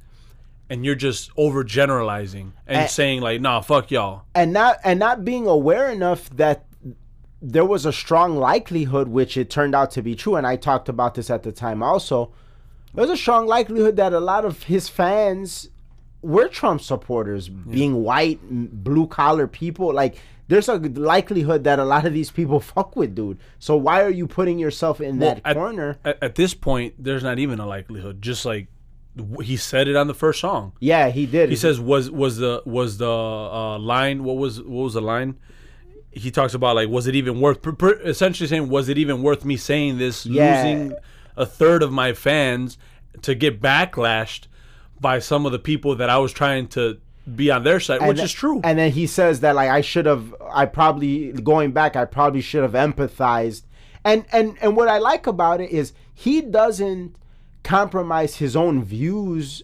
and 0.69 0.85
you're 0.85 0.95
just 0.95 1.35
overgeneralizing 1.35 2.51
and 2.65 2.81
And- 2.83 2.89
saying 2.89 3.21
like, 3.21 3.41
"Nah, 3.41 3.61
fuck 3.61 3.91
y'all." 3.91 4.23
and 4.33 4.53
not 4.53 4.77
and 4.83 4.99
not 4.99 5.25
being 5.25 5.47
aware 5.47 5.89
enough 5.89 6.29
that 6.31 6.65
there 7.41 7.65
was 7.65 7.85
a 7.85 7.91
strong 7.93 8.37
likelihood 8.37 9.07
which 9.07 9.35
it 9.35 9.49
turned 9.49 9.73
out 9.75 9.89
to 9.91 10.01
be 10.03 10.13
true 10.13 10.35
and 10.35 10.45
i 10.45 10.55
talked 10.55 10.87
about 10.87 11.15
this 11.15 11.31
at 11.31 11.41
the 11.41 11.51
time 11.51 11.81
also 11.81 12.31
there's 12.93 13.09
a 13.09 13.17
strong 13.17 13.47
likelihood 13.47 13.95
that 13.95 14.13
a 14.13 14.19
lot 14.19 14.45
of 14.45 14.63
his 14.63 14.87
fans 14.87 15.67
were 16.21 16.47
trump 16.47 16.79
supporters 16.81 17.49
being 17.49 18.03
white 18.03 18.39
blue 18.83 19.07
collar 19.07 19.47
people 19.47 19.93
like 19.93 20.15
there's 20.47 20.67
a 20.69 20.75
likelihood 20.75 21.63
that 21.63 21.79
a 21.79 21.83
lot 21.85 22.05
of 22.05 22.13
these 22.13 22.29
people 22.29 22.59
fuck 22.73 22.95
with 22.95 23.15
dude 23.15 23.39
so 23.59 23.75
why 23.75 24.03
are 24.03 24.09
you 24.09 24.27
putting 24.27 24.59
yourself 24.59 25.01
in 25.01 25.19
that 25.19 25.41
at, 25.45 25.55
corner 25.55 25.97
At, 26.05 26.21
at 26.21 26.35
this 26.35 26.53
point, 26.53 26.93
there's 26.99 27.23
not 27.23 27.39
even 27.39 27.59
a 27.59 27.65
likelihood. 27.65 28.21
Just 28.21 28.45
like 28.45 28.67
he 29.41 29.57
said 29.57 29.87
it 29.87 29.95
on 29.95 30.07
the 30.07 30.13
first 30.13 30.39
song. 30.39 30.73
yeah 30.79 31.09
he 31.09 31.25
did 31.25 31.49
He 31.49 31.55
says 31.55 31.79
was 31.79 32.09
was 32.11 32.37
the 32.37 32.61
was 32.65 32.97
the 32.97 33.09
uh, 33.11 33.77
line 33.79 34.23
what 34.23 34.37
was 34.37 34.61
what 34.61 34.83
was 34.83 34.93
the 34.93 35.01
line? 35.01 35.37
He 36.11 36.29
talks 36.31 36.53
about 36.53 36.75
like 36.75 36.89
was 36.89 37.07
it 37.07 37.15
even 37.15 37.39
worth 37.41 37.61
pr- 37.61 37.71
pr- 37.71 38.01
essentially 38.03 38.47
saying 38.47 38.69
was 38.69 38.89
it 38.89 38.97
even 38.97 39.21
worth 39.23 39.43
me 39.43 39.57
saying 39.57 39.97
this 39.97 40.25
Yeah. 40.25 40.63
losing 40.63 40.97
a 41.35 41.45
third 41.45 41.81
of 41.83 41.91
my 41.91 42.13
fans 42.13 42.77
to 43.23 43.33
get 43.35 43.61
backlashed 43.61 44.47
by 45.01 45.19
some 45.19 45.45
of 45.45 45.51
the 45.51 45.59
people 45.59 45.95
that 45.95 46.09
I 46.09 46.17
was 46.19 46.31
trying 46.31 46.67
to 46.69 46.97
be 47.35 47.51
on 47.51 47.63
their 47.63 47.79
side, 47.79 48.07
which 48.07 48.19
is 48.21 48.31
true. 48.31 48.61
And 48.63 48.77
then 48.79 48.91
he 48.91 49.07
says 49.07 49.39
that 49.41 49.55
like 49.55 49.69
I 49.69 49.81
should 49.81 50.05
have 50.05 50.33
I 50.53 50.65
probably 50.65 51.31
going 51.33 51.71
back 51.71 51.95
I 51.95 52.05
probably 52.05 52.41
should 52.41 52.61
have 52.63 52.73
empathized. 52.73 53.63
And 54.03 54.25
and 54.31 54.57
and 54.61 54.75
what 54.75 54.87
I 54.87 54.97
like 54.99 55.27
about 55.27 55.59
it 55.61 55.71
is 55.71 55.93
he 56.13 56.41
doesn't 56.41 57.15
compromise 57.63 58.37
his 58.37 58.55
own 58.55 58.83
views 58.83 59.63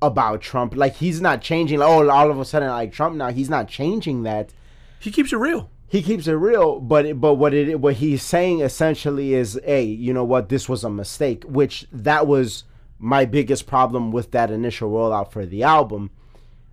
about 0.00 0.40
Trump. 0.40 0.76
Like 0.76 0.96
he's 0.96 1.20
not 1.20 1.42
changing 1.42 1.78
like, 1.80 1.88
oh 1.88 2.08
all 2.08 2.30
of 2.30 2.38
a 2.38 2.44
sudden 2.44 2.68
I 2.68 2.72
like 2.72 2.92
Trump 2.92 3.16
now. 3.16 3.30
He's 3.30 3.50
not 3.50 3.68
changing 3.68 4.22
that. 4.22 4.52
he 5.00 5.10
keeps 5.10 5.32
it 5.32 5.36
real. 5.36 5.70
He 5.88 6.02
keeps 6.02 6.26
it 6.26 6.32
real, 6.34 6.80
but 6.80 7.06
it- 7.06 7.20
but 7.20 7.34
what 7.34 7.54
it 7.54 7.80
what 7.80 7.94
he's 7.94 8.22
saying 8.22 8.60
essentially 8.60 9.34
is, 9.34 9.58
hey, 9.64 9.84
you 9.84 10.12
know 10.12 10.24
what, 10.24 10.48
this 10.50 10.68
was 10.68 10.84
a 10.84 10.90
mistake, 10.90 11.42
which 11.44 11.86
that 11.92 12.26
was 12.26 12.64
my 12.98 13.24
biggest 13.24 13.66
problem 13.66 14.10
with 14.10 14.32
that 14.32 14.50
initial 14.50 14.90
rollout 14.90 15.30
for 15.30 15.46
the 15.46 15.62
album. 15.62 16.10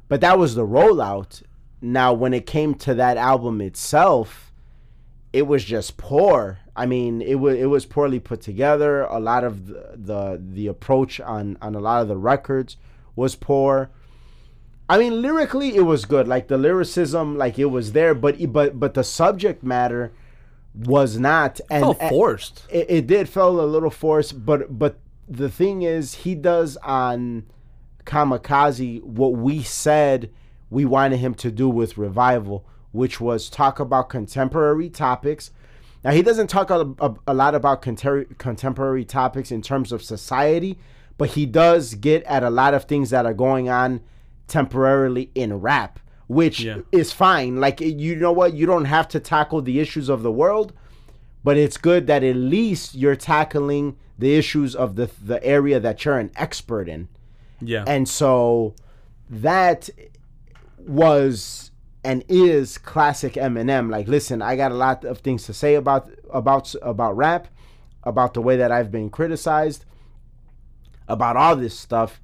But 0.07 0.21
that 0.21 0.37
was 0.37 0.55
the 0.55 0.65
rollout. 0.65 1.43
Now 1.81 2.13
when 2.13 2.33
it 2.33 2.45
came 2.45 2.75
to 2.75 2.93
that 2.95 3.17
album 3.17 3.61
itself, 3.61 4.51
it 5.33 5.47
was 5.47 5.63
just 5.63 5.97
poor. 5.97 6.59
I 6.75 6.85
mean, 6.85 7.21
it 7.21 7.35
was 7.35 7.57
it 7.57 7.65
was 7.65 7.85
poorly 7.85 8.19
put 8.19 8.41
together. 8.41 9.03
A 9.03 9.19
lot 9.19 9.43
of 9.43 9.67
the 9.67 9.91
the, 9.95 10.41
the 10.41 10.67
approach 10.67 11.19
on 11.19 11.57
on 11.61 11.75
a 11.75 11.79
lot 11.79 12.01
of 12.01 12.07
the 12.07 12.17
records 12.17 12.77
was 13.15 13.35
poor. 13.35 13.89
I 14.87 14.97
mean, 14.97 15.21
lyrically, 15.21 15.75
it 15.75 15.81
was 15.81 16.05
good. 16.05 16.27
Like 16.27 16.47
the 16.47 16.57
lyricism, 16.57 17.37
like 17.37 17.57
it 17.57 17.65
was 17.65 17.91
there, 17.91 18.13
but 18.13 18.51
but 18.51 18.79
but 18.79 18.93
the 18.93 19.03
subject 19.03 19.63
matter 19.63 20.11
was 20.73 21.17
not. 21.17 21.59
And 21.69 21.83
Felt 21.83 21.99
forced. 22.09 22.65
it, 22.69 22.85
it 22.89 23.07
did 23.07 23.27
feel 23.29 23.59
a 23.59 23.65
little 23.65 23.89
forced, 23.89 24.45
but 24.45 24.77
but 24.77 24.99
the 25.27 25.49
thing 25.49 25.81
is, 25.81 26.13
he 26.15 26.35
does 26.35 26.77
on 26.77 27.45
Kamikaze 28.05 29.01
what 29.03 29.33
we 29.33 29.63
said 29.63 30.31
we 30.69 30.85
wanted 30.85 31.17
him 31.17 31.33
to 31.35 31.51
do 31.51 31.69
with 31.69 31.97
Revival, 31.97 32.65
which 32.91 33.19
was 33.19 33.49
talk 33.49 33.79
about 33.79 34.09
contemporary 34.09 34.89
topics. 34.89 35.51
Now 36.03 36.11
he 36.11 36.21
doesn't 36.21 36.47
talk 36.47 36.69
a, 36.69 36.93
a, 36.99 37.13
a 37.27 37.33
lot 37.33 37.55
about 37.55 37.81
contempor- 37.81 38.37
contemporary 38.37 39.05
topics 39.05 39.51
in 39.51 39.61
terms 39.61 39.91
of 39.91 40.03
society, 40.03 40.77
but 41.17 41.29
he 41.29 41.45
does 41.45 41.95
get 41.95 42.23
at 42.23 42.43
a 42.43 42.49
lot 42.49 42.73
of 42.73 42.85
things 42.85 43.09
that 43.09 43.25
are 43.25 43.33
going 43.33 43.69
on 43.69 44.01
temporarily 44.47 45.31
in 45.33 45.53
rap, 45.59 45.99
which 46.27 46.61
Yeah. 46.61 46.79
is 46.91 47.11
fine. 47.11 47.59
Like 47.59 47.81
you 47.81 48.15
know 48.15 48.31
what, 48.31 48.53
you 48.53 48.65
don't 48.65 48.85
have 48.85 49.07
to 49.09 49.19
tackle 49.19 49.61
the 49.61 49.79
issues 49.79 50.09
of 50.09 50.21
the 50.23 50.31
world, 50.31 50.73
but 51.43 51.57
it's 51.57 51.77
good 51.77 52.05
that 52.07 52.23
at 52.23 52.35
least 52.35 52.93
you're 52.95 53.15
tackling 53.15 53.97
the 54.17 54.35
issues 54.35 54.75
of 54.75 54.95
the 54.95 55.09
the 55.23 55.43
area 55.43 55.79
that 55.79 56.03
you're 56.05 56.17
an 56.19 56.31
expert 56.35 56.87
in. 56.89 57.07
Yeah. 57.61 57.83
And 57.87 58.07
so 58.07 58.75
that 59.29 59.89
was 60.79 61.71
and 62.03 62.23
is 62.29 62.77
classic 62.77 63.33
Eminem. 63.33 63.89
Like, 63.89 64.07
listen, 64.07 64.41
I 64.41 64.55
got 64.55 64.71
a 64.71 64.75
lot 64.75 65.03
of 65.05 65.19
things 65.19 65.45
to 65.45 65.53
say 65.53 65.75
about 65.75 66.09
about 66.31 66.73
about 66.81 67.17
rap, 67.17 67.47
about 68.03 68.33
the 68.33 68.41
way 68.41 68.57
that 68.57 68.71
I've 68.71 68.91
been 68.91 69.09
criticized, 69.09 69.85
about 71.07 71.35
all 71.35 71.55
this 71.55 71.77
stuff, 71.77 72.21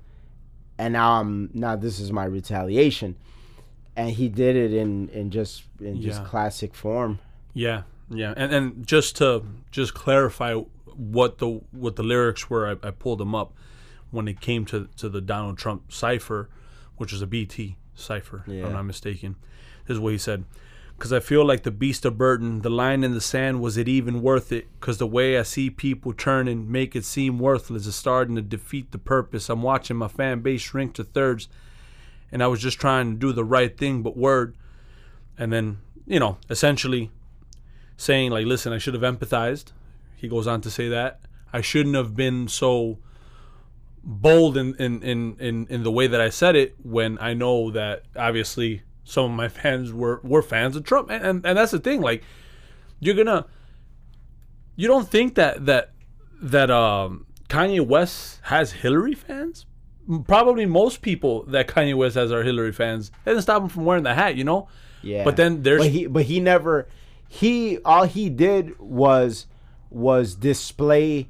and 0.77 0.93
now 0.93 1.19
I'm 1.19 1.49
now 1.53 1.75
this 1.75 1.99
is 1.99 2.11
my 2.11 2.25
retaliation. 2.25 3.17
And 3.95 4.11
he 4.11 4.29
did 4.29 4.55
it 4.55 4.73
in 4.73 5.09
in 5.09 5.31
just 5.31 5.63
in 5.79 6.01
just 6.01 6.21
Yeah. 6.21 6.27
classic 6.27 6.73
form. 6.75 7.19
Yeah, 7.53 7.83
yeah, 8.09 8.33
and 8.37 8.53
and 8.53 8.87
just 8.87 9.17
to 9.17 9.43
just 9.71 9.93
clarify 9.93 10.61
what 10.97 11.37
the 11.37 11.61
what 11.71 11.95
the 11.95 12.03
lyrics 12.03 12.49
were, 12.49 12.67
I, 12.67 12.87
I 12.87 12.91
pulled 12.91 13.19
them 13.19 13.35
up 13.35 13.53
when 14.11 14.27
it 14.27 14.41
came 14.41 14.65
to 14.65 14.87
to 14.97 15.09
the 15.09 15.21
Donald 15.21 15.57
Trump 15.57 15.91
cipher, 15.91 16.49
which 16.97 17.11
was 17.11 17.21
a 17.21 17.27
BT 17.27 17.77
cipher, 17.95 18.43
if 18.47 18.65
I'm 18.65 18.73
not 18.73 18.83
mistaken. 18.83 19.35
This 19.85 19.95
is 19.95 19.99
what 19.99 20.11
he 20.11 20.17
said. 20.17 20.45
Because 20.97 21.11
I 21.11 21.19
feel 21.19 21.43
like 21.43 21.63
the 21.63 21.71
beast 21.71 22.05
of 22.05 22.15
burden, 22.15 22.61
the 22.61 22.69
line 22.69 23.03
in 23.03 23.13
the 23.13 23.21
sand, 23.21 23.59
was 23.59 23.75
it 23.75 23.87
even 23.87 24.21
worth 24.21 24.51
it? 24.51 24.67
Because 24.79 24.99
the 24.99 25.07
way 25.07 25.35
I 25.35 25.41
see 25.41 25.71
people 25.71 26.13
turn 26.13 26.47
and 26.47 26.69
make 26.69 26.95
it 26.95 27.05
seem 27.05 27.39
worthless 27.39 27.87
is 27.87 27.95
starting 27.95 28.35
to 28.35 28.41
defeat 28.43 28.91
the 28.91 28.99
purpose. 28.99 29.49
I'm 29.49 29.63
watching 29.63 29.97
my 29.97 30.07
fan 30.07 30.41
base 30.41 30.61
shrink 30.61 30.93
to 30.95 31.03
thirds, 31.03 31.47
and 32.31 32.43
I 32.43 32.47
was 32.47 32.61
just 32.61 32.79
trying 32.79 33.13
to 33.13 33.17
do 33.17 33.33
the 33.33 33.43
right 33.43 33.75
thing, 33.75 34.03
but 34.03 34.15
word. 34.15 34.55
And 35.39 35.51
then, 35.51 35.79
you 36.05 36.19
know, 36.19 36.37
essentially 36.51 37.09
saying 38.01 38.31
like 38.31 38.47
listen 38.47 38.73
i 38.73 38.79
should 38.79 38.95
have 38.95 39.03
empathized 39.03 39.65
he 40.21 40.27
goes 40.27 40.47
on 40.47 40.61
to 40.61 40.71
say 40.71 40.87
that. 40.89 41.21
I 41.51 41.61
shouldn't 41.61 41.95
have 41.95 42.15
been 42.15 42.47
so 42.47 42.99
bold 44.03 44.55
in 44.55 44.75
in 44.75 45.03
in 45.03 45.35
in, 45.39 45.67
in 45.69 45.83
the 45.83 45.91
way 45.91 46.07
that 46.07 46.19
i 46.19 46.27
said 46.27 46.55
it 46.55 46.73
when 46.81 47.19
i 47.21 47.35
know 47.35 47.69
that 47.69 48.01
obviously 48.15 48.81
some 49.03 49.25
of 49.25 49.31
my 49.31 49.47
fans 49.61 49.91
were 49.93 50.19
were 50.23 50.41
fans 50.41 50.75
of 50.75 50.83
trump. 50.83 51.09
And 51.09 51.23
and, 51.23 51.45
and 51.45 51.57
that's 51.57 51.71
the 51.71 51.79
thing 51.79 52.01
like 52.01 52.23
you're 52.99 53.15
gonna 53.15 53.45
you 54.75 54.87
don't 54.87 55.07
think 55.07 55.35
that 55.35 55.65
that 55.65 55.91
that 56.41 56.71
um 56.71 57.25
kanye 57.49 57.85
west 57.85 58.39
has 58.43 58.71
hillary 58.71 59.13
fans? 59.13 59.65
Probably 60.27 60.65
most 60.65 61.01
people 61.01 61.43
that 61.45 61.67
kanye 61.67 61.95
west 61.95 62.15
has 62.15 62.31
are 62.31 62.43
hillary 62.43 62.71
fans. 62.71 63.11
That 63.23 63.31
doesn't 63.31 63.43
stop 63.43 63.61
him 63.61 63.69
from 63.69 63.85
wearing 63.85 64.03
the 64.03 64.13
hat 64.13 64.35
you 64.35 64.43
know? 64.43 64.67
Yeah. 65.03 65.23
but 65.23 65.35
then 65.35 65.63
there's 65.63 65.81
but 65.81 65.91
he 65.91 66.05
but 66.07 66.23
he 66.23 66.39
never 66.39 66.87
he 67.27 67.79
all 67.79 68.03
he 68.03 68.29
did 68.29 68.77
was 68.79 69.47
was 69.91 70.35
display 70.35 71.27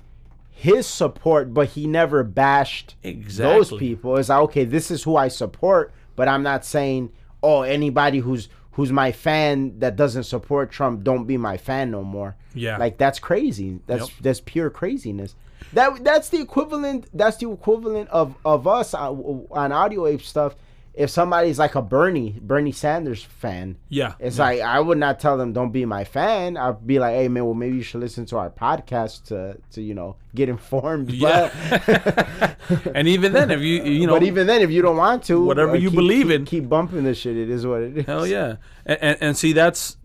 his 0.49 0.85
support, 0.85 1.53
but 1.53 1.69
he 1.69 1.87
never 1.87 2.23
bashed 2.23 2.95
those 3.03 3.71
people. 3.79 4.17
It's 4.17 4.29
like 4.29 4.39
okay, 4.41 4.63
this 4.65 4.91
is 4.91 5.03
who 5.03 5.15
I 5.15 5.27
support, 5.27 5.91
but 6.15 6.27
I'm 6.27 6.43
not 6.43 6.63
saying 6.63 7.11
oh 7.43 7.63
anybody 7.63 8.19
who's 8.19 8.47
who's 8.73 8.91
my 8.91 9.11
fan 9.11 9.79
that 9.79 9.95
doesn't 9.95 10.23
support 10.23 10.71
Trump 10.71 11.03
don't 11.03 11.25
be 11.25 11.37
my 11.37 11.57
fan 11.57 11.91
no 11.91 12.03
more. 12.03 12.35
Yeah. 12.53 12.77
like 12.77 12.97
that's 12.97 13.19
crazy. 13.19 13.79
That's 13.87 14.09
Yep. 14.09 14.17
that's 14.21 14.41
pure 14.41 14.69
craziness. 14.69 15.35
That 15.73 16.03
that's 16.03 16.29
the 16.29 16.39
equivalent. 16.39 17.07
That's 17.13 17.37
the 17.37 17.49
equivalent 17.51 18.09
of 18.09 18.35
of 18.45 18.67
us 18.67 18.93
on, 18.93 19.47
on 19.51 19.71
audio 19.71 20.05
ape 20.07 20.21
stuff. 20.21 20.55
If 20.93 21.09
somebody's 21.09 21.57
like 21.57 21.75
a 21.75 21.81
Bernie 21.81 22.37
Bernie 22.41 22.73
Sanders 22.73 23.23
fan, 23.23 23.77
yeah 23.87 24.15
it's 24.19 24.37
like 24.39 24.59
I 24.59 24.79
would 24.79 24.97
not 24.97 25.19
tell 25.21 25.37
them 25.37 25.53
don't 25.53 25.71
be 25.71 25.85
my 25.85 26.03
fan. 26.03 26.57
I'd 26.57 26.85
be 26.85 26.99
like, 26.99 27.13
hey 27.15 27.27
man, 27.29 27.45
well 27.45 27.53
maybe 27.53 27.77
you 27.77 27.81
should 27.83 28.01
listen 28.01 28.25
to 28.27 28.37
our 28.37 28.49
podcast 28.49 29.23
to 29.25 29.57
to 29.71 29.81
you 29.81 29.93
know 29.93 30.17
get 30.35 30.49
informed. 30.49 31.09
Yeah. 31.11 31.49
But, 31.69 32.91
and 32.95 33.07
even 33.07 33.31
then, 33.33 33.51
if 33.51 33.61
you 33.61 33.83
you 33.83 34.05
know, 34.07 34.13
but 34.13 34.23
even 34.23 34.47
then, 34.47 34.61
if 34.61 34.69
you 34.69 34.81
don't 34.81 34.97
want 34.97 35.23
to, 35.25 35.43
Whatever 35.45 35.75
you 35.77 35.89
keep- 35.89 35.95
believe 35.97 36.27
keep- 36.27 36.35
in. 36.35 36.45
keep 36.45 36.69
bumping 36.69 37.03
this 37.05 37.17
shit. 37.17 37.37
It 37.37 37.49
is 37.49 37.65
what 37.65 37.81
it 37.83 37.97
is. 37.99 38.05
hell 38.05 38.27
yeah, 38.27 38.57
and, 38.85 38.97
and 39.01 39.17
and 39.21 39.37
see 39.37 39.53
that's 39.53 39.95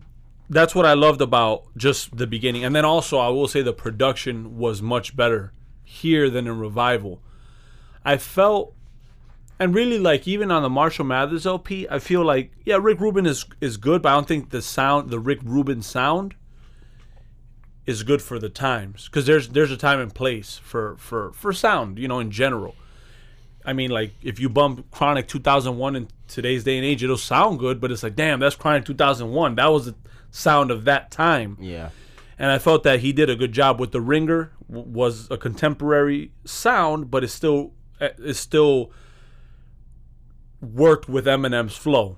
that's 0.48 0.72
what 0.72 0.86
I 0.86 0.94
loved 0.94 1.20
about 1.20 1.64
just 1.76 2.16
the 2.16 2.28
beginning, 2.28 2.62
and 2.64 2.76
then 2.76 2.84
also 2.84 3.18
I 3.18 3.28
will 3.28 3.48
say 3.48 3.60
the 3.62 3.72
production 3.72 4.56
was 4.56 4.80
much 4.80 5.16
better 5.16 5.52
here 5.82 6.30
than 6.30 6.46
in 6.46 6.58
Revival. 6.60 7.20
I 8.04 8.18
felt, 8.18 8.72
and 9.58 9.74
really 9.74 9.98
like 9.98 10.26
even 10.28 10.50
on 10.50 10.62
the 10.62 10.70
Marshall 10.70 11.04
Mathers 11.04 11.46
LP, 11.46 11.86
I 11.90 11.98
feel 11.98 12.24
like 12.24 12.52
yeah, 12.64 12.78
Rick 12.80 13.00
Rubin 13.00 13.26
is 13.26 13.46
is 13.60 13.76
good, 13.76 14.02
but 14.02 14.10
I 14.10 14.14
don't 14.14 14.28
think 14.28 14.50
the 14.50 14.62
sound, 14.62 15.10
the 15.10 15.18
Rick 15.18 15.40
Rubin 15.44 15.82
sound, 15.82 16.34
is 17.86 18.02
good 18.02 18.20
for 18.20 18.38
the 18.38 18.48
times 18.48 19.06
because 19.06 19.26
there's 19.26 19.48
there's 19.48 19.70
a 19.70 19.76
time 19.76 20.00
and 20.00 20.14
place 20.14 20.58
for 20.58 20.96
for 20.98 21.32
for 21.32 21.52
sound, 21.52 21.98
you 21.98 22.08
know, 22.08 22.18
in 22.18 22.30
general. 22.30 22.74
I 23.64 23.72
mean, 23.72 23.90
like 23.90 24.12
if 24.22 24.38
you 24.38 24.48
bump 24.48 24.90
Chronic 24.90 25.26
2001 25.26 25.96
in 25.96 26.08
today's 26.28 26.64
day 26.64 26.76
and 26.76 26.84
age, 26.86 27.02
it'll 27.02 27.16
sound 27.16 27.58
good, 27.58 27.80
but 27.80 27.90
it's 27.90 28.02
like, 28.02 28.14
damn, 28.14 28.38
that's 28.38 28.54
Chronic 28.54 28.84
2001. 28.84 29.56
That 29.56 29.66
was 29.66 29.86
the 29.86 29.94
sound 30.30 30.70
of 30.70 30.84
that 30.84 31.10
time. 31.10 31.56
Yeah. 31.60 31.90
And 32.38 32.50
I 32.50 32.58
felt 32.58 32.82
that 32.82 33.00
he 33.00 33.12
did 33.12 33.30
a 33.30 33.34
good 33.34 33.52
job 33.52 33.80
with 33.80 33.92
the 33.92 34.00
Ringer. 34.00 34.52
W- 34.70 34.88
was 34.88 35.28
a 35.30 35.38
contemporary 35.38 36.32
sound, 36.44 37.10
but 37.10 37.24
it's 37.24 37.32
still 37.32 37.72
uh, 38.00 38.10
it's 38.18 38.38
still 38.38 38.92
worked 40.60 41.08
with 41.08 41.26
Eminem's 41.26 41.76
flow. 41.76 42.16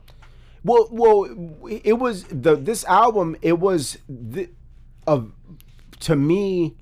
Well, 0.64 0.88
well, 0.90 1.68
it 1.68 1.99
was 1.99 2.25
the 2.25 2.57
this 2.57 2.85
album. 2.85 3.37
It 3.42 3.59
was 3.59 3.99
the, 4.09 4.50
of 5.07 5.33
to 6.00 6.16
me 6.16 6.75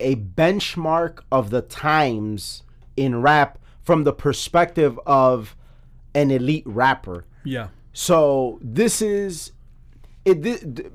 a 0.00 0.16
benchmark 0.16 1.20
of 1.32 1.50
the 1.50 1.62
times 1.62 2.62
in 2.96 3.20
rap 3.20 3.58
from 3.82 4.04
the 4.04 4.12
perspective 4.12 4.98
of 5.06 5.56
an 6.14 6.30
elite 6.30 6.66
rapper. 6.66 7.24
Yeah. 7.44 7.68
So 7.92 8.58
this 8.62 9.02
is 9.02 9.52
it 10.24 10.42
thi- 10.42 10.90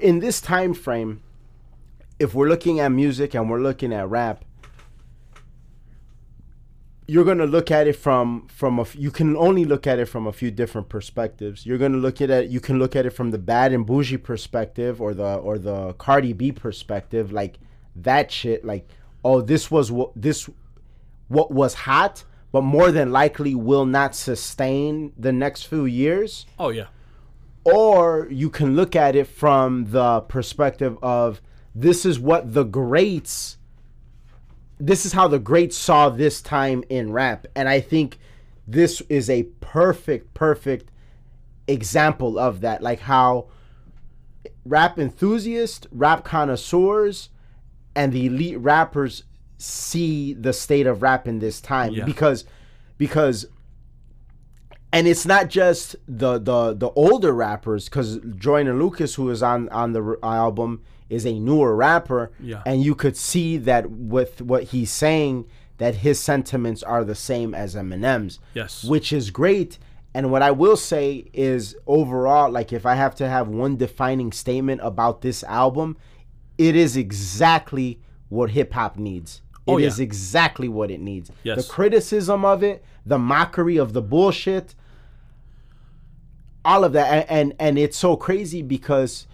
in 0.00 0.20
this 0.20 0.40
time 0.40 0.74
frame. 0.74 1.22
If 2.18 2.34
we're 2.34 2.48
looking 2.48 2.78
at 2.78 2.92
music 2.92 3.34
and 3.34 3.50
we're 3.50 3.60
looking 3.60 3.92
at 3.92 4.08
rap, 4.08 4.44
you're 7.12 7.24
gonna 7.30 7.46
look 7.56 7.70
at 7.78 7.84
it 7.86 7.96
from 8.06 8.46
from 8.48 8.78
a 8.78 8.86
you 8.94 9.10
can 9.18 9.36
only 9.36 9.64
look 9.72 9.86
at 9.86 9.98
it 10.02 10.06
from 10.06 10.26
a 10.26 10.32
few 10.40 10.50
different 10.50 10.88
perspectives. 10.88 11.66
You're 11.66 11.78
gonna 11.84 12.02
look 12.06 12.18
at 12.24 12.30
it. 12.30 12.48
You 12.54 12.60
can 12.60 12.78
look 12.78 12.94
at 12.96 13.04
it 13.06 13.10
from 13.18 13.30
the 13.30 13.38
bad 13.52 13.68
and 13.72 13.84
bougie 13.84 14.16
perspective, 14.32 14.94
or 15.04 15.12
the 15.14 15.30
or 15.48 15.58
the 15.58 15.78
Cardi 16.04 16.32
B 16.32 16.52
perspective, 16.52 17.30
like 17.40 17.54
that 17.96 18.30
shit. 18.38 18.64
Like, 18.64 18.84
oh, 19.24 19.40
this 19.42 19.70
was 19.70 19.92
what 19.92 20.10
this 20.16 20.48
what 21.28 21.50
was 21.50 21.74
hot, 21.74 22.24
but 22.52 22.62
more 22.62 22.90
than 22.92 23.12
likely 23.12 23.54
will 23.54 23.86
not 23.86 24.14
sustain 24.14 25.12
the 25.18 25.32
next 25.32 25.64
few 25.64 25.84
years 25.86 26.46
Oh 26.58 26.70
yeah. 26.78 26.88
or 27.64 28.28
you 28.30 28.50
can 28.50 28.76
look 28.76 28.94
at 28.96 29.16
it 29.16 29.26
from 29.26 29.86
the 29.90 30.20
perspective 30.22 30.98
of 31.02 31.40
this 31.74 32.04
is 32.04 32.18
what 32.18 32.52
the 32.52 32.64
greats 32.64 33.56
this 34.84 35.06
is 35.06 35.12
how 35.12 35.28
the 35.28 35.38
greats 35.38 35.76
saw 35.76 36.08
this 36.08 36.42
time 36.42 36.82
in 36.88 37.12
rap 37.12 37.46
and 37.54 37.68
i 37.68 37.80
think 37.80 38.18
this 38.66 39.00
is 39.02 39.30
a 39.30 39.44
perfect 39.60 40.34
perfect 40.34 40.90
example 41.68 42.38
of 42.38 42.60
that 42.62 42.82
like 42.82 43.00
how 43.00 43.46
rap 44.64 44.98
enthusiasts 44.98 45.86
rap 45.92 46.24
connoisseurs 46.24 47.28
and 47.94 48.12
the 48.12 48.26
elite 48.26 48.58
rappers 48.58 49.22
see 49.58 50.32
the 50.34 50.52
state 50.52 50.86
of 50.88 51.02
rap 51.02 51.28
in 51.28 51.38
this 51.38 51.60
time 51.60 51.92
Yeah. 51.92 52.04
because 52.04 52.44
because 52.98 53.46
and 54.92 55.06
it's 55.06 55.24
not 55.24 55.48
just 55.48 55.94
the 56.08 56.38
the 56.38 56.74
the 56.74 56.90
older 56.90 57.32
rappers 57.32 57.86
because 57.88 58.18
Joyner 58.36 58.74
Lucas, 58.74 59.14
who 59.14 59.30
is 59.30 59.42
on 59.42 59.68
on 59.70 59.92
the 59.92 60.18
album, 60.22 60.82
is 61.12 61.26
a 61.26 61.38
newer 61.38 61.76
rapper, 61.76 62.30
Yeah. 62.40 62.62
and 62.64 62.82
you 62.82 62.94
could 62.94 63.16
see 63.16 63.58
that 63.58 63.90
with 63.90 64.40
what 64.40 64.62
he's 64.64 64.90
saying 64.90 65.44
that 65.78 65.96
his 65.96 66.18
sentiments 66.18 66.82
are 66.82 67.04
the 67.04 67.14
same 67.14 67.54
as 67.54 67.74
Eminem's, 67.74 68.38
Yes. 68.54 68.84
which 68.84 69.12
is 69.12 69.30
great. 69.30 69.78
And 70.14 70.30
what 70.30 70.42
I 70.42 70.50
will 70.50 70.76
say 70.76 71.24
is 71.32 71.76
overall, 71.86 72.50
like 72.50 72.72
if 72.72 72.86
I 72.86 72.94
have 72.94 73.14
to 73.16 73.28
have 73.28 73.48
one 73.48 73.76
defining 73.76 74.32
statement 74.32 74.80
about 74.84 75.22
this 75.22 75.42
album, 75.44 75.96
it 76.58 76.76
is 76.76 76.96
exactly 76.96 77.98
what 78.28 78.50
hip 78.50 78.72
hop 78.72 78.96
needs. 78.98 79.42
Oh, 79.66 79.78
it 79.78 79.84
is 79.84 79.98
Oh, 79.98 80.02
yeah. 80.02 80.04
exactly 80.04 80.68
what 80.68 80.90
it 80.90 81.00
needs. 81.00 81.30
Yes. 81.44 81.56
The 81.66 81.72
criticism 81.72 82.44
of 82.44 82.62
it, 82.62 82.84
the 83.04 83.18
mockery 83.18 83.76
of 83.76 83.92
the 83.92 84.02
bullshit, 84.02 84.74
all 86.64 86.84
of 86.84 86.92
that 86.92 87.08
and, 87.12 87.26
and 87.28 87.54
and 87.58 87.78
it's 87.78 87.96
so 87.96 88.16
crazy 88.16 88.62
because 88.62 89.26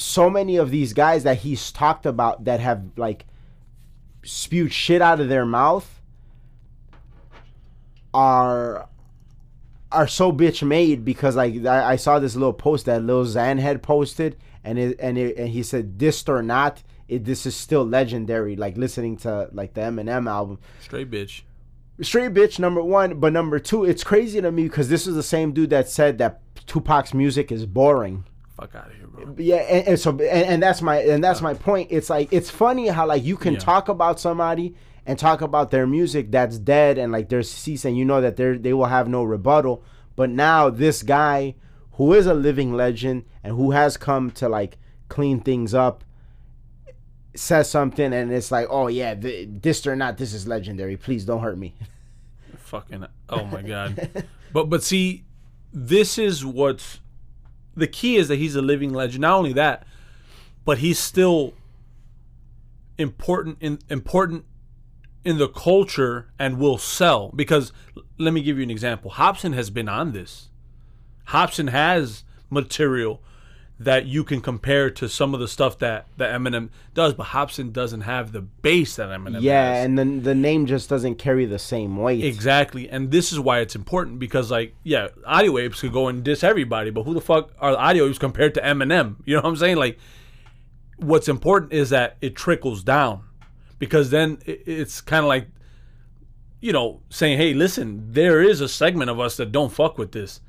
so 0.00 0.30
many 0.30 0.56
of 0.56 0.70
these 0.70 0.92
guys 0.92 1.24
that 1.24 1.38
he's 1.38 1.70
talked 1.70 2.06
about 2.06 2.44
that 2.44 2.60
have 2.60 2.82
like 2.96 3.26
spewed 4.22 4.72
shit 4.72 5.02
out 5.02 5.20
of 5.20 5.28
their 5.28 5.46
mouth 5.46 6.00
are 8.12 8.88
are 9.92 10.08
so 10.08 10.32
bitch 10.32 10.66
made 10.66 11.04
because 11.04 11.36
like 11.36 11.64
I, 11.66 11.92
I 11.92 11.96
saw 11.96 12.18
this 12.18 12.34
little 12.34 12.52
post 12.52 12.86
that 12.86 13.02
Lil 13.02 13.24
Xan 13.24 13.58
had 13.58 13.82
posted 13.82 14.36
and 14.64 14.78
it 14.78 14.98
and 15.00 15.18
it 15.18 15.36
and 15.36 15.48
he 15.48 15.62
said 15.62 15.98
dissed 15.98 16.28
or 16.28 16.42
not 16.42 16.82
it 17.08 17.24
this 17.24 17.44
is 17.46 17.56
still 17.56 17.84
legendary 17.84 18.56
like 18.56 18.76
listening 18.76 19.16
to 19.18 19.48
like 19.52 19.74
the 19.74 19.80
Eminem 19.80 20.28
album 20.28 20.58
Straight 20.80 21.10
bitch. 21.10 21.42
straight 22.00 22.32
bitch 22.32 22.58
number 22.58 22.82
one 22.82 23.18
but 23.18 23.32
number 23.32 23.58
two 23.58 23.84
it's 23.84 24.04
crazy 24.04 24.40
to 24.40 24.52
me 24.52 24.64
because 24.64 24.88
this 24.88 25.06
is 25.06 25.14
the 25.14 25.22
same 25.22 25.52
dude 25.52 25.70
that 25.70 25.88
said 25.88 26.18
that 26.18 26.40
Tupac's 26.66 27.14
music 27.14 27.50
is 27.50 27.66
boring 27.66 28.24
Fuck 28.60 28.74
out 28.74 28.86
of 28.90 28.96
here, 28.96 29.06
bro. 29.06 29.34
yeah 29.38 29.56
and, 29.56 29.88
and 29.88 29.98
so 30.00 30.10
and, 30.10 30.20
and 30.22 30.62
that's 30.62 30.82
my 30.82 30.98
and 30.98 31.24
that's 31.24 31.40
my 31.40 31.54
point 31.54 31.88
it's 31.90 32.10
like 32.10 32.28
it's 32.32 32.50
funny 32.50 32.88
how 32.88 33.06
like 33.06 33.24
you 33.24 33.36
can 33.36 33.54
Yeah. 33.54 33.60
talk 33.60 33.88
about 33.88 34.20
somebody 34.20 34.74
and 35.06 35.18
talk 35.18 35.40
about 35.40 35.70
their 35.70 35.86
music 35.86 36.30
that's 36.30 36.58
dead 36.58 36.98
and 36.98 37.10
like 37.10 37.28
there's 37.30 37.50
cease 37.50 37.84
and 37.84 37.96
you 37.96 38.04
know 38.04 38.20
that 38.20 38.36
they 38.36 38.56
they 38.58 38.72
will 38.74 38.86
have 38.86 39.08
no 39.08 39.24
rebuttal 39.24 39.82
but 40.14 40.28
now 40.30 40.68
this 40.68 41.02
guy 41.02 41.54
who 41.92 42.12
is 42.12 42.26
a 42.26 42.34
living 42.34 42.74
legend 42.74 43.24
and 43.42 43.56
who 43.56 43.70
has 43.70 43.96
come 43.96 44.30
to 44.32 44.48
like 44.48 44.76
clean 45.08 45.40
things 45.40 45.72
up 45.74 46.04
says 47.34 47.70
something 47.70 48.12
and 48.12 48.32
it's 48.32 48.50
like 48.50 48.66
oh 48.70 48.88
yeah 48.88 49.14
th- 49.14 49.48
this 49.62 49.86
or 49.86 49.94
not 49.96 50.18
this 50.18 50.34
is 50.34 50.46
legendary 50.46 50.96
please 50.96 51.24
don't 51.24 51.40
hurt 51.40 51.56
me 51.58 51.74
Fucking. 52.58 53.04
Oh 53.28 53.44
my 53.46 53.62
god. 53.62 54.24
but 54.52 54.70
but 54.70 54.84
see, 54.84 55.24
this 55.72 56.18
is 56.18 56.44
what's 56.44 56.99
the 57.80 57.88
key 57.88 58.16
is 58.16 58.28
that 58.28 58.36
he's 58.36 58.54
a 58.54 58.62
living 58.62 58.92
legend. 58.92 59.22
Not 59.22 59.36
only 59.36 59.52
that, 59.54 59.86
but 60.64 60.78
he's 60.78 60.98
still 60.98 61.54
important 62.98 63.56
in 63.60 63.78
important 63.88 64.44
in 65.24 65.38
the 65.38 65.48
culture 65.48 66.30
and 66.38 66.58
will 66.58 66.78
sell 66.78 67.30
because 67.34 67.72
let 68.18 68.32
me 68.32 68.42
give 68.42 68.56
you 68.56 68.62
an 68.62 68.70
example. 68.70 69.12
Hopsin 69.12 69.54
has 69.54 69.70
been 69.70 69.88
on 69.88 70.12
this. 70.12 70.50
Hopsin 71.28 71.70
has 71.70 72.24
material 72.50 73.22
that 73.80 74.04
you 74.04 74.22
can 74.22 74.42
compare 74.42 74.90
to 74.90 75.08
some 75.08 75.32
of 75.32 75.40
the 75.40 75.48
stuff 75.48 75.78
that 75.78 76.06
that 76.18 76.38
Eminem 76.38 76.68
does, 76.92 77.14
but 77.14 77.28
Hopsin 77.28 77.72
doesn't 77.72 78.02
have 78.02 78.30
the 78.30 78.42
base 78.42 78.96
that 78.96 79.08
Eminem 79.08 79.32
does. 79.34 79.42
yeah 79.42 79.72
has. 79.72 79.86
and 79.86 79.98
then 79.98 80.22
the 80.22 80.34
name 80.34 80.66
just 80.66 80.90
doesn't 80.90 81.14
carry 81.14 81.46
the 81.46 81.58
same 81.58 81.96
weight 81.96 82.22
Exactly, 82.22 82.90
and 82.90 83.10
this 83.10 83.32
is 83.32 83.40
why 83.40 83.60
it's 83.60 83.74
important 83.74 84.18
because, 84.18 84.50
like, 84.50 84.74
yeah, 84.84 85.08
audio 85.24 85.56
apes 85.56 85.80
could 85.80 85.94
go 85.94 86.08
and 86.08 86.22
diss 86.22 86.44
everybody, 86.44 86.90
but 86.90 87.04
who 87.04 87.14
the 87.14 87.22
fuck 87.22 87.52
are 87.58 87.72
the 87.72 87.78
audio 87.78 88.06
apes 88.06 88.18
compared 88.18 88.54
to 88.54 88.60
Eminem? 88.60 89.16
You 89.24 89.36
know 89.36 89.42
what 89.42 89.48
I'm 89.48 89.56
saying? 89.56 89.78
Like, 89.78 89.98
what's 90.98 91.28
important 91.28 91.72
is 91.72 91.88
that 91.90 92.18
it 92.20 92.36
trickles 92.36 92.82
down, 92.84 93.22
because 93.78 94.10
then 94.10 94.38
it's 94.44 95.00
kind 95.00 95.24
of 95.24 95.28
like, 95.28 95.48
you 96.60 96.74
know, 96.74 97.00
saying, 97.08 97.38
hey, 97.38 97.54
listen, 97.54 98.12
there 98.12 98.42
is 98.42 98.60
a 98.60 98.68
segment 98.68 99.08
of 99.08 99.18
us 99.18 99.38
that 99.38 99.52
don't 99.52 99.72
fuck 99.72 99.96
with 99.96 100.12
this, 100.12 100.40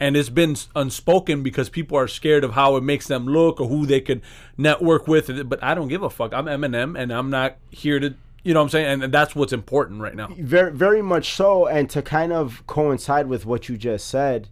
and 0.00 0.16
it's 0.16 0.30
been 0.30 0.56
unspoken 0.74 1.42
because 1.42 1.68
people 1.68 1.96
are 1.98 2.08
scared 2.08 2.42
of 2.42 2.52
how 2.54 2.76
it 2.76 2.82
makes 2.82 3.06
them 3.06 3.26
look 3.26 3.60
or 3.60 3.68
who 3.68 3.84
they 3.84 4.00
could 4.00 4.22
network 4.56 5.06
with. 5.06 5.48
But 5.48 5.62
I 5.62 5.74
don't 5.74 5.88
give 5.88 6.02
a 6.02 6.08
fuck. 6.10 6.32
I'm 6.32 6.46
Eminem, 6.46 6.98
and 6.98 7.12
I'm 7.12 7.28
not 7.30 7.58
here 7.70 8.00
to. 8.00 8.14
You 8.42 8.54
know 8.54 8.60
what 8.60 8.64
I'm 8.64 8.70
saying? 8.70 9.02
And 9.02 9.12
that's 9.12 9.34
what's 9.36 9.52
important 9.52 10.00
right 10.00 10.16
now. 10.16 10.28
very 10.38 10.72
very 10.72 11.02
much 11.02 11.34
so 11.34 11.66
and 11.66 11.90
to 11.90 12.00
kind 12.00 12.32
of 12.32 12.66
coincide 12.66 13.26
with 13.26 13.44
what 13.44 13.68
you 13.68 13.76
just 13.76 14.06
said 14.06 14.48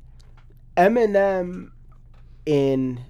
eminem 0.76 1.70
in 2.44 3.00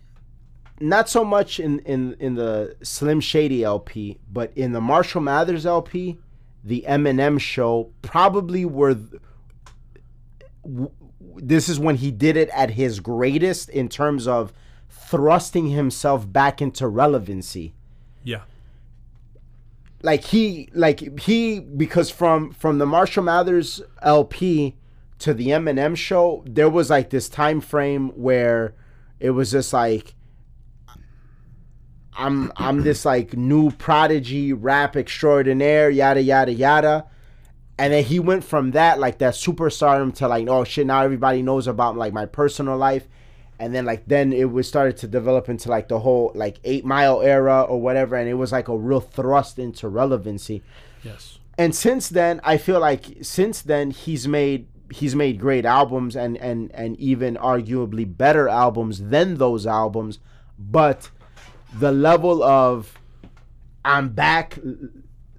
not 0.81 1.09
so 1.09 1.25
much 1.25 1.59
in 1.59 1.81
in 1.81 2.15
in 2.21 2.37
the 2.37 2.77
slim 2.83 3.21
shady 3.21 3.65
lp 3.65 4.21
but 4.33 4.53
in 4.57 4.71
the 4.71 4.81
marshall 4.81 5.21
mathers 5.21 5.67
lp 5.67 6.17
the 6.63 6.85
eminem 6.87 7.41
show 7.41 7.91
probably 8.03 8.65
were 8.65 8.97
this 11.41 11.69
is 11.69 11.79
when 11.81 11.97
he 11.97 12.11
did 12.11 12.37
it 12.37 12.49
at 12.51 12.71
his 12.71 13.01
greatest 13.01 13.69
in 13.69 13.89
terms 13.89 14.27
of 14.27 14.53
thrusting 14.89 15.69
himself 15.71 16.31
back 16.31 16.61
into 16.61 16.87
relevancy 16.89 17.75
Yeah. 18.25 18.43
like 20.03 20.25
he 20.25 20.69
like 20.75 21.21
he 21.21 21.61
because 21.61 22.11
from 22.11 22.53
from 22.53 22.79
the 22.79 22.87
Marshall 22.87 23.23
Mathers 23.25 23.81
LP 24.03 24.77
to 25.21 25.35
the 25.35 25.49
Eminem 25.49 25.97
show 25.97 26.45
there 26.47 26.69
was 26.71 26.91
like 26.91 27.11
this 27.11 27.29
time 27.29 27.61
frame 27.61 28.11
where 28.11 28.75
it 29.19 29.31
was 29.31 29.51
just 29.51 29.73
like 29.73 30.15
I'm 32.17 32.53
I'm 32.57 32.83
this 32.83 33.05
like 33.05 33.37
new 33.37 33.71
prodigy 33.71 34.53
rap 34.53 34.97
extraordinaire 34.97 35.89
yada 35.91 36.21
yada 36.23 36.53
yada 36.53 37.07
and 37.79 37.93
then 37.93 38.05
he 38.05 38.19
went 38.19 38.45
from 38.45 38.73
that 38.73 38.99
like 38.99 39.19
that 39.19 39.35
superstardom 39.35 40.15
to 40.17 40.29
like 40.29 40.49
oh 40.49 40.65
shit 40.65 40.87
now 40.87 41.03
everybody 41.03 41.43
knows 41.43 41.67
about 41.67 41.97
like 41.97 42.13
my 42.13 42.27
personal 42.27 42.77
life. 42.77 43.07
And 43.61 43.75
then 43.75 43.85
like 43.87 44.07
then 44.07 44.33
it 44.33 44.51
was 44.53 44.69
started 44.69 44.97
to 44.99 45.09
develop 45.09 45.49
into 45.49 45.69
like 45.69 45.89
the 45.89 45.99
whole 46.01 46.31
like 46.35 46.59
eight 46.65 46.85
mile 46.85 47.23
era 47.23 47.63
or 47.63 47.81
whatever. 47.81 48.17
And 48.17 48.29
it 48.29 48.35
was 48.35 48.53
like 48.53 48.69
a 48.69 48.77
real 48.77 49.01
thrust 49.01 49.59
into 49.59 49.89
relevancy. 49.89 50.63
Yes. 51.05 51.39
and 51.57 51.75
since 51.75 52.09
then 52.09 52.41
i 52.43 52.57
feel 52.57 52.81
like 52.81 53.05
since 53.23 53.63
then 53.63 53.93
he's 53.93 54.27
made 54.27 54.67
he's 54.93 55.15
made 55.15 55.39
great 55.39 55.65
albums 55.65 56.17
and 56.17 56.37
and 56.39 56.73
and 56.75 56.99
even 56.99 57.37
arguably 57.37 58.05
better 58.05 58.49
albums 58.49 59.01
than 59.05 59.37
those 59.37 59.67
albums. 59.67 60.19
But 60.59 61.11
the 61.73 61.93
level 61.93 62.43
of 62.43 62.99
i'm 63.85 64.09
back 64.09 64.59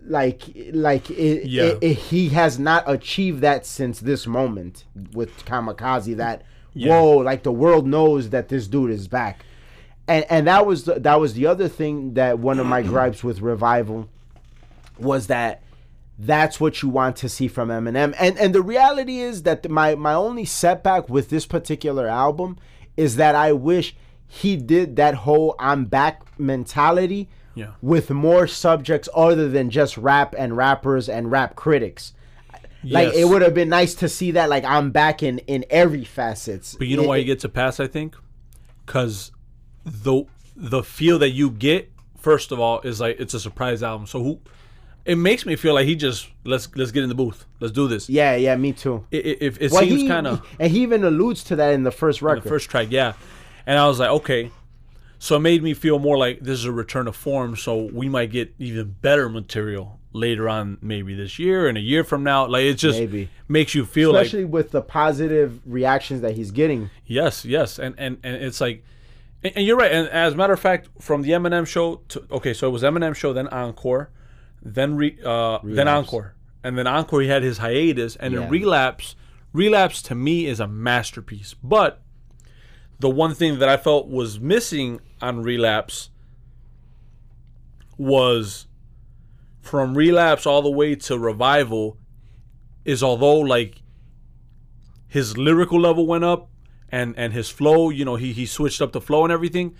like 0.09 0.41
like 0.73 1.09
it, 1.11 1.45
Yeah. 1.47 1.63
it- 1.63 1.77
it- 1.81 1.93
he 1.97 2.29
has 2.29 2.59
not 2.59 2.83
achieved 2.87 3.41
that 3.41 3.65
since 3.65 3.99
this 3.99 4.25
moment 4.27 4.85
with 5.13 5.45
kamikaze 5.45 6.17
that 6.17 6.41
Yeah. 6.73 6.99
whoa 6.99 7.17
like 7.17 7.43
the 7.43 7.51
world 7.51 7.87
knows 7.87 8.31
that 8.31 8.49
this 8.49 8.67
dude 8.67 8.91
is 8.91 9.07
back 9.07 9.45
and 10.07 10.25
and 10.29 10.47
that 10.47 10.65
was 10.65 10.83
the, 10.85 10.95
that 10.99 11.19
was 11.19 11.33
the 11.35 11.45
other 11.45 11.67
thing 11.67 12.15
that 12.15 12.39
one 12.39 12.59
of 12.59 12.65
my 12.65 12.81
gripes 12.91 13.23
with 13.23 13.39
revival 13.41 14.09
was 14.97 15.27
that 15.27 15.61
that's 16.17 16.59
what 16.59 16.81
you 16.81 16.89
want 16.89 17.15
to 17.15 17.29
see 17.29 17.47
from 17.47 17.69
Eminem. 17.69 18.13
And 18.19 18.37
and 18.37 18.53
the 18.53 18.61
reality 18.61 19.19
is 19.19 19.43
that 19.43 19.69
my 19.69 19.95
my 19.95 20.13
only 20.13 20.43
setback 20.43 21.07
with 21.07 21.29
this 21.29 21.45
particular 21.45 22.07
album 22.07 22.57
is 22.97 23.15
that 23.15 23.35
I 23.35 23.53
wish 23.53 23.95
he 24.27 24.57
did 24.57 24.97
that 24.97 25.13
whole 25.15 25.55
I'm 25.59 25.85
back 25.85 26.23
mentality 26.37 27.29
Yeah. 27.59 27.71
with 27.81 28.09
more 28.09 28.47
subjects 28.47 29.09
other 29.15 29.49
than 29.49 29.69
just 29.69 29.97
rap 29.97 30.33
and 30.37 30.55
rappers 30.55 31.09
and 31.09 31.29
rap 31.31 31.55
critics. 31.55 32.13
Like 32.83 33.07
Yes. 33.09 33.15
it 33.17 33.25
would 33.25 33.41
have 33.41 33.53
been 33.53 33.67
nice 33.69 33.93
to 33.95 34.07
see 34.07 34.31
that 34.31 34.49
like 34.49 34.63
I'm 34.63 34.91
back 34.91 35.21
in 35.21 35.39
in 35.39 35.65
every 35.69 36.05
facets. 36.05 36.75
But 36.79 36.87
you 36.87 36.95
know 36.97 37.03
It- 37.03 37.07
why 37.07 37.17
he 37.19 37.25
gets 37.25 37.43
a 37.43 37.49
pass? 37.49 37.79
I 37.79 37.87
think, 37.87 38.15
because 38.85 39.31
the 39.85 40.23
the 40.55 40.81
feel 40.83 41.19
that 41.19 41.29
you 41.31 41.49
get 41.51 41.91
first 42.17 42.51
of 42.51 42.59
all 42.59 42.79
is 42.81 42.99
like 43.01 43.19
it's 43.19 43.33
a 43.33 43.39
surprise 43.39 43.83
album. 43.83 44.07
So 44.07 44.23
who? 44.23 44.39
It 45.05 45.15
makes 45.17 45.45
me 45.45 45.55
feel 45.55 45.73
like 45.73 45.87
he 45.87 45.95
just 45.95 46.27
let's 46.45 46.69
let's 46.75 46.91
get 46.91 47.03
in 47.03 47.09
the 47.09 47.15
booth. 47.15 47.45
Let's 47.59 47.73
do 47.73 47.87
this. 47.87 48.09
Yeah, 48.09 48.35
yeah, 48.35 48.55
me 48.55 48.71
too. 48.73 49.05
It, 49.11 49.25
it, 49.25 49.37
it, 49.41 49.57
it 49.61 49.71
Well, 49.71 49.81
seems 49.81 50.07
kind 50.09 50.27
of 50.27 50.41
and 50.59 50.71
he 50.71 50.81
even 50.83 51.03
alludes 51.03 51.43
to 51.45 51.55
that 51.57 51.73
in 51.73 51.83
the 51.83 51.91
first 51.91 52.21
record. 52.21 52.43
the 52.43 52.49
first 52.49 52.69
track, 52.69 52.87
yeah. 52.91 53.13
And 53.65 53.77
I 53.77 53.87
was 53.87 53.99
like, 53.99 54.09
okay. 54.09 54.51
So 55.21 55.35
it 55.35 55.39
made 55.41 55.61
me 55.61 55.73
feel 55.73 55.99
more 55.99 56.17
like 56.17 56.39
this 56.39 56.59
is 56.59 56.65
a 56.65 56.71
return 56.71 57.05
to 57.05 57.11
form. 57.11 57.55
So 57.57 57.89
we 57.93 58.07
might 58.09 58.31
get 58.31 58.53
even 58.57 58.95
better 59.01 59.27
material 59.29 59.99
later 60.13 60.47
on, 60.49 60.77
maybe 60.81 61.13
this 61.13 61.37
year 61.37 61.67
and 61.67 61.77
a 61.77 61.81
year 61.81 62.03
from 62.03 62.23
now. 62.23 62.47
Like 62.47 62.63
it 62.63 62.75
just 62.75 62.97
Maybe. 62.97 63.29
makes 63.47 63.75
you 63.75 63.85
feel 63.85 64.11
like 64.13 64.25
especially 64.27 64.45
with 64.45 64.71
the 64.71 64.81
positive 64.81 65.59
reactions 65.65 66.21
that 66.21 66.33
he's 66.35 66.51
getting. 66.51 66.89
Yes, 67.05 67.43
yes, 67.45 67.77
and 67.77 67.95
and 67.97 68.17
and 68.23 68.35
it's 68.37 68.61
like, 68.61 68.83
and, 69.43 69.53
and 69.57 69.65
you're 69.67 69.77
right. 69.77 69.91
And 69.91 70.07
as 70.07 70.33
a 70.33 70.37
matter 70.37 70.53
of 70.53 70.59
fact, 70.59 70.87
from 70.99 71.21
the 71.21 71.31
Eminem 71.31 71.67
show 71.67 71.97
to 72.09 72.25
okay, 72.31 72.53
so 72.53 72.67
it 72.67 72.71
was 72.71 72.81
Eminem 72.81 73.13
show, 73.13 73.33
then 73.33 73.47
Encore, 73.49 74.09
then 74.63 74.95
re, 74.95 75.17
uh, 75.23 75.59
then 75.63 75.87
Encore, 75.89 76.33
and 76.63 76.77
then 76.77 76.87
Encore. 76.87 77.21
He 77.21 77.27
had 77.27 77.43
his 77.43 77.57
hiatus, 77.59 78.15
and 78.15 78.33
Yeah. 78.33 78.39
then 78.41 78.49
Relapse. 78.49 79.15
Relapse 79.51 80.01
to 80.03 80.15
me 80.15 80.45
is 80.45 80.59
a 80.59 80.67
masterpiece, 80.67 81.55
but 81.63 82.01
the 82.99 83.09
one 83.09 83.33
thing 83.33 83.59
that 83.59 83.69
I 83.69 83.77
felt 83.77 84.07
was 84.07 84.39
missing 84.39 84.99
on 85.21 85.41
Relapse 85.41 86.09
was 87.97 88.67
from 89.61 89.95
Relapse 89.95 90.45
all 90.45 90.61
the 90.61 90.69
way 90.71 90.95
to 90.95 91.17
Revival 91.17 91.97
is 92.85 93.03
although 93.03 93.39
like 93.39 93.81
his 95.07 95.37
lyrical 95.37 95.79
level 95.79 96.07
went 96.07 96.23
up 96.23 96.49
and 96.89 97.13
and 97.17 97.33
his 97.33 97.49
flow 97.49 97.89
you 97.89 98.05
know 98.05 98.15
he 98.15 98.31
he 98.33 98.45
switched 98.45 98.81
up 98.81 98.93
the 98.93 99.01
flow 99.01 99.23
and 99.23 99.31
everything 99.33 99.75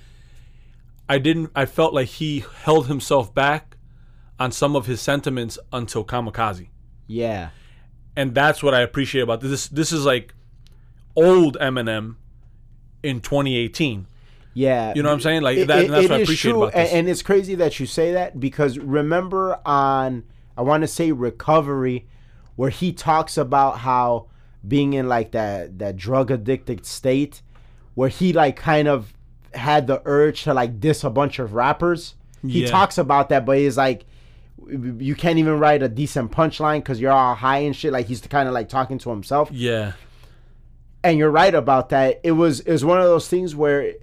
i 1.08 1.18
didn't 1.18 1.50
i 1.56 1.66
felt 1.66 1.94
like 1.94 2.08
he 2.08 2.44
held 2.64 2.88
himself 2.88 3.34
back 3.34 3.78
on 4.40 4.52
some 4.52 4.76
of 4.76 4.86
his 4.86 5.02
sentiments 5.02 5.58
until 5.74 6.04
kamikaze 6.04 6.68
Yeah. 7.08 7.50
and 8.16 8.36
that's 8.36 8.62
what 8.62 8.74
i 8.76 8.82
appreciate 8.82 9.22
about 9.22 9.42
this 9.42 9.68
this 9.70 9.92
is 9.92 10.06
like 10.06 10.36
old 11.16 11.58
eminem 11.60 12.18
in 13.04 13.22
2018 13.22 14.06
Yeah. 14.54 14.94
you 14.96 15.02
know 15.04 15.10
what 15.10 15.14
i'm 15.16 15.22
saying 15.22 15.42
like 15.42 15.58
It- 15.58 15.68
that, 15.68 15.86
it- 15.86 15.92
that's 15.92 16.06
it 16.06 16.10
what 16.12 16.20
i 16.20 16.24
appreciate 16.24 16.52
true, 16.52 16.64
about 16.64 16.74
this 16.74 16.90
And, 16.90 17.00
and 17.00 17.10
it's 17.10 17.22
crazy 17.22 17.56
that 17.56 17.80
you 17.80 17.86
say 17.86 18.14
that 18.14 18.40
because 18.40 18.78
remember 18.80 19.60
on 19.66 20.24
I 20.58 20.62
want 20.62 20.82
to 20.82 20.88
say 20.88 21.14
recovery, 21.14 22.06
where 22.58 22.70
he 22.70 22.92
talks 22.92 23.38
about 23.38 23.78
how 23.80 24.26
being 24.68 24.92
in 24.92 25.08
like 25.08 25.32
that 25.32 25.80
that 25.80 25.96
drug 25.96 26.32
addicted 26.32 26.86
state, 26.86 27.42
where 27.96 28.10
he 28.10 28.34
like 28.34 28.58
kind 28.58 28.90
of 28.90 29.14
had 29.54 29.88
the 29.88 30.02
urge 30.04 30.44
to 30.44 30.54
like 30.54 30.82
diss 30.82 31.06
a 31.06 31.10
bunch 31.10 31.40
of 31.40 31.54
rappers. 31.54 32.16
He 32.46 32.64
Yeah. 32.64 32.68
talks 32.70 32.98
about 32.98 33.30
that, 33.30 33.46
but 33.46 33.58
he's 33.58 33.78
like. 33.78 34.06
You 34.70 35.16
can't 35.16 35.40
even 35.40 35.58
write 35.58 35.82
a 35.82 35.88
decent 35.88 36.32
punchline 36.32 36.80
because 36.80 37.00
you're 37.00 37.12
all 37.14 37.34
high 37.34 37.60
and 37.60 37.74
shit. 37.76 37.92
Like 37.94 38.08
he's 38.08 38.20
kind 38.22 38.48
of 38.48 38.54
like 38.54 38.68
talking 38.70 38.98
to 39.00 39.10
himself 39.10 39.50
yeah 39.52 39.94
and 41.04 41.18
you're 41.18 41.32
right 41.32 41.54
about 41.54 41.90
that. 41.90 42.20
It 42.24 42.34
was 42.34 42.60
it 42.62 42.72
was 42.72 42.86
one 42.86 43.00
of 43.00 43.06
those 43.06 43.28
things 43.28 43.56
where 43.56 43.94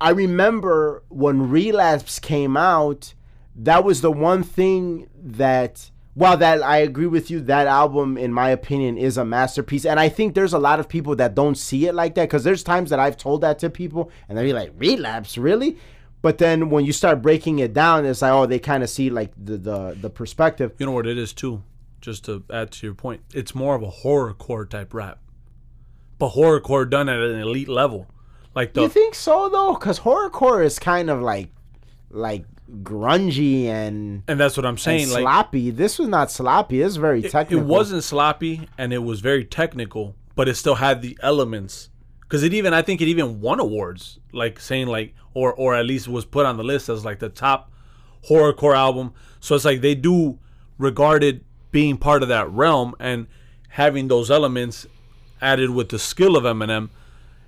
I 0.00 0.10
remember 0.10 1.02
when 1.08 1.50
Relapse 1.50 2.18
came 2.18 2.56
out, 2.56 3.14
that 3.56 3.84
was 3.84 4.00
the 4.00 4.10
one 4.10 4.42
thing 4.42 5.08
that 5.14 5.90
while 6.14 6.36
that 6.38 6.62
I 6.62 6.78
agree 6.78 7.06
with 7.06 7.30
you, 7.30 7.40
that 7.42 7.66
album 7.66 8.16
in 8.16 8.32
my 8.32 8.50
opinion 8.50 8.98
is 8.98 9.16
a 9.16 9.24
masterpiece. 9.24 9.84
And 9.84 10.00
I 10.00 10.08
think 10.08 10.34
there's 10.34 10.52
a 10.52 10.58
lot 10.58 10.80
of 10.80 10.88
people 10.88 11.16
that 11.16 11.34
don't 11.34 11.54
see 11.56 11.86
it 11.86 11.94
like 11.94 12.14
that 12.14 12.24
because 12.24 12.44
there's 12.44 12.62
times 12.62 12.90
that 12.90 12.98
I've 12.98 13.16
told 13.16 13.42
that 13.42 13.58
to 13.60 13.70
people 13.70 14.10
and 14.28 14.36
they're 14.36 14.52
like, 14.54 14.72
Relapse, 14.76 15.36
really? 15.38 15.76
But 16.22 16.38
then 16.38 16.68
when 16.68 16.84
you 16.84 16.92
start 16.92 17.22
breaking 17.22 17.60
it 17.60 17.72
down, 17.72 18.04
it's 18.04 18.20
like, 18.20 18.32
oh, 18.32 18.44
they 18.44 18.58
kind 18.58 18.82
of 18.82 18.90
see 18.90 19.08
like 19.08 19.32
the, 19.42 19.56
the 19.56 19.96
the 20.00 20.10
perspective. 20.10 20.72
you 20.78 20.86
know 20.86 20.92
what 20.92 21.06
it 21.06 21.18
is 21.18 21.32
too 21.32 21.62
just 22.00 22.24
to 22.24 22.42
add 22.50 22.70
to 22.70 22.86
your 22.86 22.94
point 22.94 23.20
it's 23.34 23.54
more 23.54 23.74
of 23.74 23.82
a 23.82 23.90
horrorcore 23.90 24.66
type 24.66 24.94
rap 24.94 25.18
but 26.20 26.32
horrorcore 26.34 26.88
done 26.88 27.08
at 27.08 27.18
an 27.18 27.40
elite 27.40 27.68
level 27.68 28.06
like 28.54 28.74
the 28.74 28.82
You 28.82 28.88
think 28.88 29.14
so 29.14 29.48
though? 29.48 29.74
Because 29.74 30.00
horrorcore 30.00 30.64
is 30.64 30.78
kind 30.78 31.10
of 31.10 31.20
like 31.20 31.48
like 32.10 32.44
grungy 32.82 33.64
and 33.64 34.22
and 34.28 34.38
that's 34.38 34.56
what 34.56 34.64
i'm 34.64 34.78
saying 34.78 35.10
like 35.10 35.22
sloppy. 35.22 35.70
This 35.70 35.98
was 35.98 36.08
not 36.08 36.30
sloppy. 36.30 36.82
It's 36.82 36.96
very 36.96 37.24
it, 37.24 37.30
technical. 37.30 37.64
it 37.64 37.66
wasn't 37.66 38.04
sloppy 38.04 38.68
and 38.78 38.92
it 38.92 38.98
was 38.98 39.20
very 39.20 39.44
technical 39.44 40.14
but 40.36 40.48
it 40.48 40.54
still 40.54 40.76
had 40.76 41.02
the 41.02 41.18
elements 41.22 41.90
because 42.20 42.44
it 42.44 42.54
even 42.54 42.72
i 42.72 42.80
think 42.82 43.00
it 43.00 43.08
even 43.08 43.40
won 43.40 43.58
awards 43.58 44.20
like 44.32 44.60
saying 44.60 44.86
like 44.86 45.14
or 45.34 45.52
or 45.52 45.74
at 45.74 45.84
least 45.84 46.06
was 46.06 46.24
put 46.24 46.46
on 46.46 46.56
the 46.56 46.62
list 46.62 46.88
as 46.88 47.04
like 47.04 47.18
the 47.18 47.28
top 47.28 47.72
horrorcore 48.28 48.76
album 48.76 49.12
so 49.40 49.56
it's 49.56 49.64
like 49.64 49.80
they 49.80 49.94
do 49.94 50.38
regard 50.78 51.24
it 51.24 51.42
being 51.72 51.96
part 51.96 52.22
of 52.22 52.28
that 52.28 52.48
realm 52.50 52.94
and 53.00 53.26
having 53.70 54.08
those 54.08 54.30
elements 54.30 54.86
added 55.40 55.70
with 55.70 55.88
the 55.88 55.98
skill 55.98 56.36
of 56.36 56.44
eminem 56.44 56.88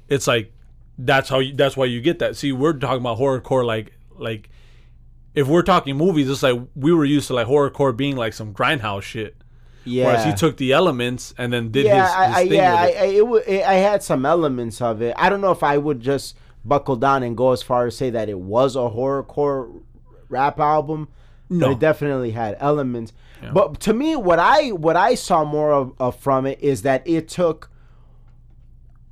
it's 0.08 0.26
like 0.26 0.52
that's 0.98 1.28
how 1.28 1.38
you, 1.38 1.54
that's 1.54 1.76
why 1.76 1.84
you 1.84 2.00
get 2.00 2.18
that 2.18 2.36
see 2.36 2.52
we're 2.52 2.72
talking 2.72 3.00
about 3.00 3.18
horrorcore 3.18 3.64
like 3.64 3.92
like 4.16 4.48
if 5.34 5.46
we're 5.48 5.62
talking 5.62 5.96
movies 5.96 6.28
it's 6.28 6.42
like 6.42 6.60
we 6.76 6.92
were 6.92 7.04
used 7.04 7.26
to 7.28 7.34
like 7.34 7.46
horrorcore 7.46 7.96
being 7.96 8.16
like 8.16 8.32
some 8.34 8.52
grindhouse 8.52 9.02
shit 9.02 9.34
Yeah. 9.84 10.06
Whereas 10.06 10.24
he 10.24 10.32
took 10.34 10.58
the 10.58 10.72
elements 10.72 11.34
and 11.38 11.52
then 11.52 11.72
did 11.72 11.86
yeah, 11.86 12.02
his, 12.02 12.26
his 12.28 12.36
I, 12.36 12.42
thing 12.44 12.52
yeah, 12.52 12.84
with 12.84 12.94
it. 12.94 12.98
I, 13.00 13.04
it, 13.06 13.26
wa- 13.26 13.46
it, 13.46 13.62
I 13.64 13.74
had 13.74 14.02
some 14.02 14.24
elements 14.24 14.80
of 14.80 15.02
it. 15.02 15.14
I 15.16 15.28
don't 15.28 15.40
know 15.40 15.50
if 15.50 15.62
I 15.64 15.76
would 15.76 16.00
just 16.00 16.36
buckle 16.64 16.94
down 16.94 17.24
and 17.24 17.36
go 17.36 17.50
as 17.50 17.62
far 17.62 17.86
as 17.86 17.96
say 17.96 18.08
that 18.10 18.28
it 18.28 18.38
was 18.38 18.76
a 18.76 18.80
horrorcore 18.94 19.82
rap 20.28 20.60
album. 20.60 21.08
No. 21.50 21.66
But 21.66 21.72
it 21.72 21.78
definitely 21.80 22.30
had 22.30 22.56
elements. 22.60 23.12
But 23.52 23.80
to 23.80 23.92
me, 23.92 24.14
what 24.14 24.38
I 24.38 24.70
what 24.70 24.96
I 24.96 25.16
saw 25.16 25.44
more 25.44 25.72
of, 25.72 25.94
of 25.98 26.14
from 26.14 26.46
it 26.46 26.60
is 26.60 26.82
that 26.82 27.02
it 27.04 27.28
took 27.28 27.68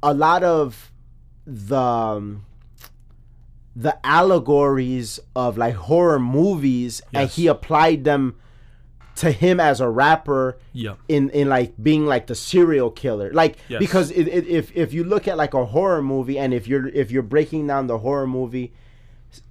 a 0.03 0.15
lot 0.15 0.43
of 0.43 0.93
the 1.47 1.77
um, 1.77 2.45
the 3.77 3.99
allegories 4.07 5.21
of 5.37 5.57
like 5.57 5.75
horror 5.75 6.19
movies 6.19 7.03
and 7.15 7.31
he 7.31 7.47
applied 7.47 8.05
them 8.05 8.37
to 9.17 9.31
him 9.31 9.61
as 9.61 9.81
a 9.81 9.89
rapper 9.89 10.59
yeah. 10.73 10.95
in 11.09 11.31
in 11.31 11.49
like 11.49 11.75
being 11.83 12.07
like 12.07 12.27
the 12.27 12.35
serial 12.35 12.91
killer 12.91 13.31
like 13.33 13.59
Yes. 13.69 13.79
because 13.79 14.11
it, 14.11 14.27
it, 14.29 14.47
if 14.47 14.75
if 14.77 14.93
you 14.93 15.05
look 15.05 15.29
at 15.29 15.37
like 15.37 15.55
a 15.55 15.65
horror 15.67 16.03
movie 16.03 16.39
and 16.39 16.55
if 16.55 16.67
you're 16.67 16.89
if 16.89 17.11
you're 17.11 17.23
breaking 17.23 17.67
down 17.67 17.87
the 17.87 17.99
horror 17.99 18.27
movie 18.27 18.73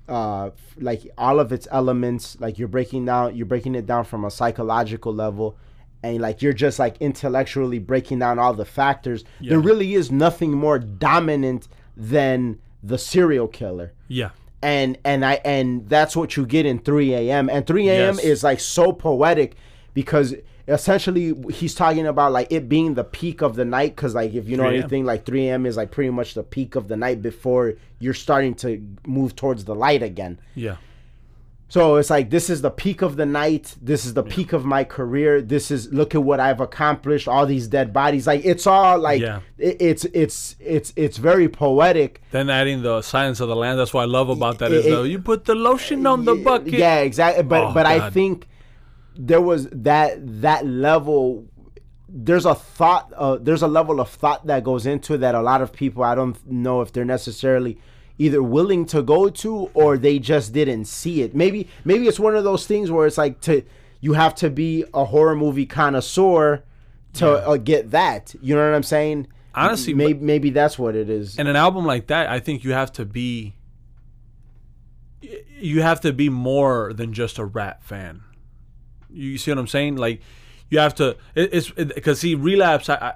uh 0.07 0.49
like 0.77 1.09
all 1.17 1.39
of 1.39 1.51
its 1.51 1.67
elements 1.71 2.37
like 2.39 2.57
you're 2.57 2.67
breaking 2.67 3.05
down 3.05 3.35
you're 3.35 3.45
breaking 3.45 3.75
it 3.75 3.85
down 3.85 4.03
from 4.03 4.25
a 4.25 4.31
psychological 4.31 5.13
level 5.13 5.57
and 6.03 6.19
like 6.21 6.41
you're 6.41 6.53
just 6.53 6.79
like 6.79 6.95
intellectually 7.01 7.79
breaking 7.79 8.19
down 8.19 8.39
all 8.39 8.53
the 8.53 8.65
factors 8.65 9.23
there 9.41 9.59
really 9.59 9.93
is 9.95 10.11
nothing 10.11 10.51
more 10.51 10.79
dominant 10.79 11.67
than 11.97 12.57
the 12.81 12.97
serial 12.97 13.47
killer 13.47 13.91
Yeah. 14.07 14.29
and 14.61 14.97
and 15.03 15.25
I 15.25 15.33
and 15.43 15.89
that's 15.89 16.15
what 16.15 16.37
you 16.37 16.45
get 16.45 16.65
in 16.65 16.79
3 16.79 17.13
a.m. 17.13 17.49
and 17.49 17.65
3 17.67 17.89
a.m. 17.89 18.15
Yes. 18.15 18.23
is 18.23 18.43
like 18.43 18.59
so 18.61 18.93
poetic 18.93 19.55
because 19.93 20.33
essentially 20.69 21.33
he's 21.51 21.73
talking 21.73 22.05
about 22.05 22.31
like 22.31 22.47
it 22.51 22.69
being 22.69 22.93
the 22.93 23.03
peak 23.03 23.41
of 23.41 23.55
the 23.55 23.65
night 23.65 23.95
because 23.95 24.13
like 24.15 24.33
if 24.33 24.47
you 24.47 24.55
know 24.55 24.67
anything 24.67 25.03
like 25.03 25.25
3 25.25 25.47
a.m. 25.49 25.65
is 25.65 25.75
like 25.75 25.91
pretty 25.91 26.11
much 26.11 26.33
the 26.35 26.43
peak 26.43 26.75
of 26.75 26.87
the 26.87 26.95
night 26.95 27.21
before 27.21 27.73
you're 27.99 28.13
starting 28.13 28.53
to 28.55 28.81
move 29.05 29.35
towards 29.35 29.65
the 29.65 29.75
light 29.75 30.03
again. 30.03 30.39
Yeah. 30.55 30.77
So 31.71 31.97
it's 31.97 32.09
like 32.09 32.31
this 32.31 32.49
is 32.49 32.61
the 32.63 32.71
peak 32.71 33.03
of 33.03 33.15
the 33.15 33.27
night. 33.27 33.75
This 33.79 34.03
is 34.03 34.15
the 34.15 34.23
peak 34.23 34.53
of 34.53 34.65
my 34.65 34.83
career. 34.83 35.39
This 35.39 35.69
is 35.69 35.93
look 35.93 36.15
at 36.15 36.23
what 36.23 36.39
I've 36.39 36.59
accomplished. 36.59 37.27
All 37.27 37.45
these 37.45 37.67
dead 37.67 37.93
bodies. 37.93 38.25
Like 38.25 38.43
it's 38.43 38.65
all 38.65 38.97
like 38.97 39.21
Yeah. 39.21 39.41
it, 39.59 39.77
it's 39.79 40.03
it's 40.05 40.55
it's 40.59 40.91
it's 40.95 41.17
very 41.17 41.47
poetic. 41.47 42.21
Then 42.31 42.49
adding 42.49 42.81
the 42.81 43.03
Silence 43.03 43.39
of 43.39 43.49
the 43.49 43.55
Lambs. 43.55 43.77
That's 43.77 43.93
what 43.93 44.01
I 44.01 44.05
love 44.05 44.29
about 44.29 44.57
that 44.59 44.71
is 44.71 44.85
It- 44.87 44.89
though 44.89 45.03
you 45.03 45.19
put 45.19 45.45
the 45.45 45.53
lotion 45.55 46.07
on 46.07 46.25
the 46.25 46.33
bucket. 46.35 46.73
Yeah, 46.73 46.99
exactly. 47.01 47.43
But 47.43 47.63
Oh, 47.65 47.73
but 47.73 47.85
I 47.85 48.09
think 48.09 48.47
there 49.15 49.41
was 49.41 49.67
that 49.69 50.17
that 50.41 50.65
level 50.65 51.45
there's 52.11 52.45
a 52.45 52.55
thought 52.55 53.13
uh, 53.15 53.37
there's 53.39 53.61
a 53.61 53.67
level 53.67 53.99
of 53.99 54.09
thought 54.09 54.47
that 54.47 54.63
goes 54.63 54.87
into 54.87 55.19
that 55.19 55.35
a 55.35 55.41
lot 55.41 55.61
of 55.61 55.71
people 55.71 56.03
i 56.03 56.15
don't 56.15 56.35
know 56.49 56.81
if 56.81 56.91
they're 56.93 57.05
necessarily 57.05 57.77
either 58.19 58.43
willing 58.43 58.85
to 58.85 59.01
go 59.01 59.29
to 59.29 59.71
or 59.73 59.97
they 59.97 60.19
just 60.19 60.53
didn't 60.53 60.85
see 60.85 61.23
it. 61.23 61.33
Maybe 61.33 61.67
maybe 61.83 62.07
it's 62.07 62.19
one 62.19 62.35
of 62.35 62.43
those 62.43 62.67
things 62.67 62.91
where 62.91 63.07
it's 63.07 63.17
like 63.17 63.39
to 63.41 63.63
you 64.01 64.13
have 64.13 64.35
to 64.35 64.49
be 64.49 64.85
a 64.93 65.05
horror 65.05 65.35
movie 65.35 65.65
connoisseur 65.65 66.63
to 67.13 67.47
uh, 67.47 67.57
get 67.57 67.91
that. 67.91 68.35
You 68.41 68.55
know 68.55 68.69
what 68.69 68.75
i'm 68.75 68.83
saying? 68.83 69.27
Honestly, 69.55 69.93
maybe 69.93 70.19
maybe 70.19 70.49
that's 70.51 70.77
what 70.77 70.95
it 70.95 71.09
is. 71.09 71.39
And 71.39 71.47
an 71.47 71.55
album 71.55 71.85
like 71.85 72.07
that, 72.07 72.29
I 72.29 72.39
think 72.39 72.63
you 72.63 72.73
have 72.73 72.91
to 72.93 73.05
be 73.05 73.55
you 75.21 75.81
have 75.81 76.01
to 76.01 76.13
be 76.13 76.29
more 76.29 76.93
than 76.93 77.13
just 77.13 77.39
a 77.39 77.45
rap 77.45 77.83
fan. 77.83 78.21
You 79.09 79.37
see 79.37 79.49
what 79.51 79.57
I'm 79.57 79.67
saying? 79.67 79.95
Like 79.95 80.21
you 80.69 80.79
have 80.79 80.93
to 80.95 81.17
it, 81.35 81.53
it's 81.53 81.71
because 81.71 82.19
see 82.19 82.35
relapse 82.35 82.89
I, 82.89 82.95
I 82.95 83.13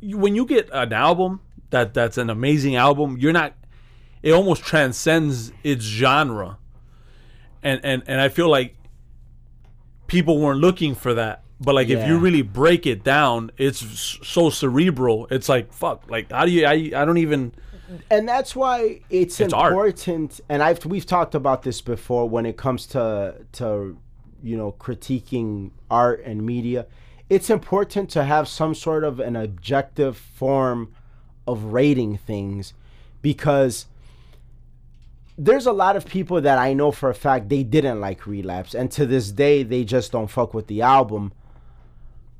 you, 0.00 0.16
when 0.16 0.34
you 0.34 0.46
get 0.46 0.68
an 0.72 0.92
album 0.92 1.40
that 1.70 1.92
that's 1.94 2.18
an 2.18 2.30
amazing 2.30 2.76
album, 2.76 3.18
you're 3.18 3.32
not 3.32 3.54
it 4.22 4.32
almost 4.32 4.62
transcends 4.62 5.52
its 5.62 5.84
genre. 5.84 6.58
And 7.62 7.80
and 7.84 8.02
and 8.06 8.20
I 8.20 8.28
feel 8.28 8.48
like 8.48 8.74
people 10.06 10.38
weren't 10.40 10.60
looking 10.60 10.94
for 10.94 11.14
that. 11.14 11.42
But 11.60 11.74
like 11.74 11.88
if 11.88 12.06
you 12.06 12.18
really 12.18 12.42
break 12.42 12.86
it 12.86 13.02
down, 13.02 13.50
it's 13.58 13.80
so 14.22 14.48
cerebral. 14.50 15.26
It's 15.30 15.48
like 15.48 15.72
fuck. 15.72 16.08
Like 16.08 16.30
how 16.30 16.44
do 16.44 16.52
you? 16.52 16.64
I 16.66 16.72
I 16.94 17.04
don't 17.04 17.18
even. 17.18 17.52
and 18.10 18.28
that's 18.28 18.54
why 18.54 19.00
it's, 19.10 19.40
It's 19.40 19.54
art. 19.54 19.72
important 19.72 20.42
and 20.50 20.62
i've 20.62 20.84
we've 20.84 21.06
talked 21.06 21.34
about 21.34 21.62
this 21.62 21.80
before 21.80 22.28
when 22.28 22.44
it 22.44 22.58
comes 22.58 22.84
to 22.88 23.34
to 23.52 23.96
you 24.42 24.56
know 24.58 24.72
critiquing 24.72 25.70
art 25.90 26.22
and 26.22 26.44
media 26.44 26.84
it's 27.30 27.48
important 27.48 28.10
to 28.10 28.24
have 28.24 28.46
some 28.46 28.74
sort 28.74 29.04
of 29.04 29.20
an 29.20 29.36
objective 29.36 30.18
form 30.18 30.92
of 31.46 31.64
rating 31.72 32.18
things 32.18 32.74
because 33.22 33.86
there's 35.38 35.66
a 35.66 35.72
lot 35.72 35.94
of 35.94 36.04
people 36.04 36.40
that 36.40 36.58
I 36.58 36.72
know 36.74 36.90
for 36.90 37.08
a 37.08 37.14
fact 37.14 37.48
they 37.48 37.62
didn't 37.62 38.00
like 38.00 38.26
Relapse, 38.26 38.74
and 38.74 38.90
to 38.92 39.06
this 39.06 39.30
day 39.30 39.62
they 39.62 39.84
just 39.84 40.10
don't 40.10 40.26
fuck 40.26 40.52
with 40.52 40.66
the 40.66 40.82
album. 40.82 41.32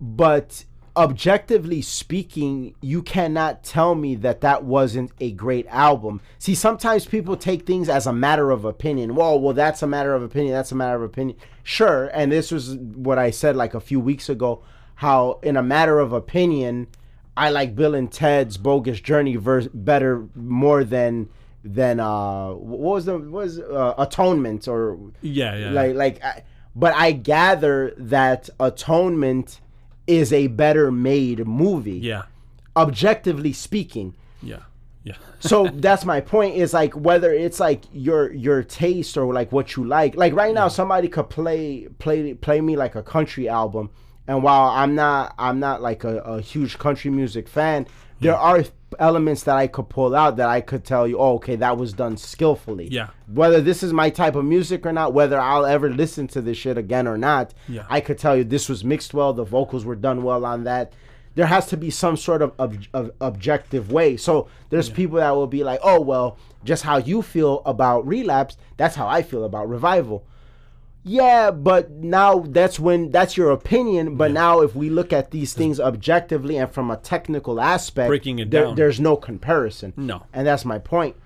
But 0.01 0.65
objectively 0.97 1.81
speaking, 1.81 2.75
you 2.81 3.03
cannot 3.03 3.63
tell 3.63 3.95
me 3.95 4.17
that 4.17 4.41
that 4.41 4.65
wasn't 4.65 5.13
a 5.21 5.31
great 5.31 5.67
album. 5.69 6.21
See, 6.41 6.57
sometimes 6.57 7.07
people 7.07 7.37
take 7.37 7.65
things 7.65 7.89
as 7.89 8.09
a 8.09 8.13
matter 8.13 8.51
of 8.51 8.65
opinion. 8.65 9.15
Whoa, 9.15 9.37
well, 9.37 9.55
that's 9.55 9.83
a 9.83 9.87
matter 9.87 10.13
of 10.15 10.25
opinion. 10.25 10.55
That's 10.55 10.73
a 10.73 10.77
matter 10.77 10.97
of 10.97 11.03
opinion. 11.03 11.39
Sure, 11.63 12.09
and 12.09 12.33
this 12.33 12.51
was 12.51 12.75
what 12.75 13.19
I 13.19 13.31
said 13.31 13.55
like 13.55 13.75
a 13.75 13.81
few 13.81 14.01
weeks 14.01 14.29
ago. 14.29 14.65
How 14.97 15.39
in 15.45 15.57
a 15.57 15.63
matter 15.63 16.01
of 16.01 16.13
opinion, 16.13 16.89
I 17.37 17.51
like 17.51 17.77
Bill 17.77 17.95
and 17.95 18.11
Ted's 18.11 18.57
Bogus 18.57 19.01
Journey 19.01 19.37
verse 19.37 19.69
better 19.73 20.27
more 20.35 20.83
than 20.83 21.29
than 21.75 22.01
uh 22.01 22.51
what 22.51 22.95
was 22.95 23.05
the 23.05 23.19
what 23.19 23.31
was 23.45 23.59
uh, 23.59 23.95
Atonement 23.99 24.67
or 24.67 24.99
Yeah, 25.21 25.55
yeah. 25.55 25.71
like 25.71 25.95
like 25.95 26.25
I, 26.25 26.45
but 26.75 26.95
I 26.95 27.13
gather 27.13 27.93
that 27.99 28.49
Atonement 28.59 29.61
is 30.07 30.33
a 30.33 30.47
better 30.47 30.91
made 30.91 31.47
movie 31.47 31.99
yeah, 31.99 32.23
objectively 32.75 33.53
speaking 33.53 34.17
yeah, 34.43 34.61
yeah. 35.05 35.17
so 35.41 35.67
that's 35.75 36.07
my 36.07 36.21
point 36.23 36.57
is 36.57 36.73
like 36.73 36.95
whether 36.95 37.33
it's 37.33 37.61
like 37.61 37.85
your 37.93 38.33
your 38.33 38.63
taste 38.63 39.19
or 39.19 39.35
like 39.35 39.53
what 39.53 39.77
you 39.77 39.85
like 39.85 40.17
like 40.17 40.33
right 40.33 40.55
now 40.55 40.69
somebody 40.69 41.09
could 41.09 41.29
play 41.29 41.87
play 41.99 42.33
play 42.33 42.63
me 42.63 42.77
like 42.77 42.95
a 42.95 43.03
country 43.03 43.47
album 43.47 43.91
and 44.27 44.43
while 44.43 44.71
i'm 44.71 44.95
not 44.95 45.35
i'm 45.39 45.61
not 45.61 45.83
like 45.83 46.05
a, 46.05 46.19
a 46.21 46.41
huge 46.41 46.79
country 46.79 47.11
music 47.11 47.47
fan 47.47 47.87
there 48.21 48.37
are 48.37 48.65
elements 48.99 49.43
that 49.45 49.57
i 49.57 49.67
could 49.67 49.89
pull 49.89 50.15
out 50.15 50.37
that 50.39 50.49
i 50.49 50.61
could 50.61 50.83
tell 50.85 51.07
you 51.07 51.19
oh 51.19 51.35
okay 51.35 51.57
that 51.57 51.77
was 51.77 51.93
done 51.93 52.17
skillfully. 52.17 52.89
Yeah. 52.91 53.09
whether 53.33 53.61
this 53.61 53.83
is 53.83 53.93
my 53.93 54.09
type 54.11 54.35
of 54.35 54.45
music 54.45 54.87
or 54.87 54.93
not 54.93 55.13
whether 55.13 55.39
i'll 55.39 55.67
ever 55.67 55.91
listen 55.91 56.27
to 56.29 56.41
this 56.41 56.57
shit 56.57 56.79
again 56.79 57.07
or 57.07 57.19
not 57.19 57.53
Yeah. 57.69 57.85
i 57.91 58.01
could 58.01 58.19
tell 58.19 58.37
you 58.37 58.45
this 58.45 58.69
was 58.69 58.83
mixed 58.85 59.13
well 59.15 59.33
the 59.35 59.45
vocals 59.45 59.85
were 59.85 59.97
done 59.97 60.23
well 60.23 60.45
on 60.45 60.65
that. 60.65 60.93
There 61.35 61.47
has 61.47 61.67
to 61.67 61.77
be 61.77 61.91
some 61.91 62.17
sort 62.17 62.43
of, 62.43 62.53
ob- 62.59 62.83
of 62.93 63.13
objective 63.21 63.93
way. 63.93 64.17
So 64.17 64.49
there's 64.71 64.91
people 64.91 65.19
that 65.19 65.31
will 65.31 65.47
be 65.47 65.63
like 65.63 65.79
oh 65.85 66.01
well 66.01 66.37
just 66.65 66.83
how 66.83 66.97
you 66.97 67.23
feel 67.23 67.63
about 67.65 68.05
relapse 68.07 68.57
that's 68.77 68.97
how 68.97 69.07
i 69.07 69.23
feel 69.23 69.45
about 69.45 69.69
revival 69.69 70.25
yeah 71.09 71.51
but 71.51 71.91
now 71.91 72.41
that's 72.41 72.79
when 72.79 73.11
that's 73.11 73.37
your 73.37 73.51
opinion 73.51 74.17
but 74.17 74.31
now 74.31 74.61
if 74.61 74.75
we 74.77 74.91
look 74.91 75.13
at 75.13 75.31
these 75.31 75.55
things 75.55 75.81
objectively 75.81 76.57
and 76.59 76.71
from 76.71 76.91
a 76.91 76.97
technical 76.99 77.61
aspect 77.61 78.09
Breaking 78.09 78.39
it 78.39 78.51
there- 78.51 78.65
down. 78.65 78.75
there's 78.77 79.01
no 79.01 79.17
comparison 79.17 79.93
No. 79.97 80.25
and 80.33 80.47
that's 80.47 80.65
my 80.65 80.79
point. 80.79 81.15
point 81.15 81.17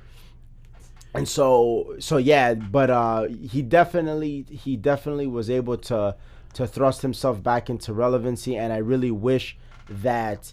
and 1.15 1.29
so 1.29 1.97
so 1.99 2.17
yeah 2.17 2.55
but 2.55 2.89
uh 2.91 3.25
he 3.29 3.61
definitely 3.63 4.47
he 4.49 4.77
definitely 4.77 5.27
was 5.27 5.51
able 5.51 5.77
to 5.79 6.17
to 6.55 6.67
thrust 6.67 7.03
himself 7.03 7.43
back 7.43 7.69
into 7.69 7.93
relevancy 7.93 8.57
and 8.57 8.73
i 8.73 8.77
really 8.79 9.11
wish 9.11 9.57
that 9.91 10.53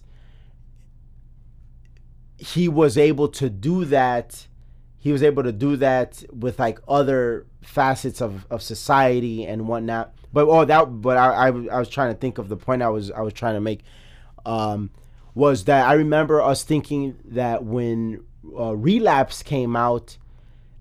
he 2.38 2.68
was 2.68 2.98
able 2.98 3.28
to 3.28 3.50
do 3.50 3.86
that 3.86 4.48
he 5.00 5.12
was 5.12 5.24
able 5.24 5.44
to 5.44 5.52
do 5.52 5.76
that 5.78 6.24
with 6.32 6.60
like 6.60 6.80
other 6.88 7.46
facets 7.62 8.22
of, 8.22 8.46
of 8.50 8.62
society 8.62 9.46
and 9.46 9.68
whatnot 9.68 10.14
but 10.34 10.48
oh 10.48 10.66
that 10.66 10.86
but 11.02 11.18
I, 11.18 11.48
I 11.48 11.50
was- 11.50 11.68
I 11.70 11.80
was 11.80 11.90
trying 11.90 12.14
to 12.14 12.20
think 12.20 12.38
of 12.38 12.50
the 12.50 12.58
point 12.58 12.82
i 12.82 12.90
was 12.90 13.10
i 13.12 13.22
was 13.22 13.34
trying 13.34 13.56
to 13.56 13.62
make 13.62 13.82
um 14.46 14.90
was 15.36 15.66
that 15.66 15.88
i 15.88 15.94
remember 15.94 16.42
us 16.42 16.64
thinking 16.64 17.18
that 17.26 17.64
when 17.64 18.24
uh, 18.58 18.76
relapse 18.76 19.44
came 19.44 19.76
out 19.76 20.18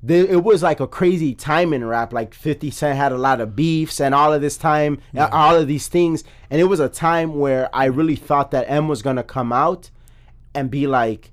there, 0.01 0.25
it 0.25 0.45
was 0.45 0.63
like 0.63 0.79
a 0.79 0.87
crazy 0.87 1.35
time 1.35 1.73
in 1.73 1.85
rap. 1.85 2.13
Like 2.13 2.33
50 2.33 2.71
Cent 2.71 2.97
had 2.97 3.11
a 3.11 3.19
lot 3.19 3.41
of 3.41 3.57
beefs 3.57 4.01
and 4.01 4.15
all 4.15 4.33
of 4.33 4.41
this 4.41 4.57
time, 4.57 5.01
uh, 5.17 5.29
all 5.33 5.57
of 5.57 5.67
these 5.67 5.89
things. 5.89 6.23
And 6.51 6.61
it 6.61 6.65
was 6.67 6.79
a 6.79 6.89
time 6.89 7.35
where 7.41 7.69
I 7.75 7.87
really 7.87 8.15
thought 8.15 8.53
that 8.53 8.71
M 8.71 8.87
was 8.87 9.03
going 9.03 9.17
to 9.17 9.25
come 9.25 9.53
out 9.53 9.91
and 10.55 10.71
be 10.71 10.87
like, 10.87 11.33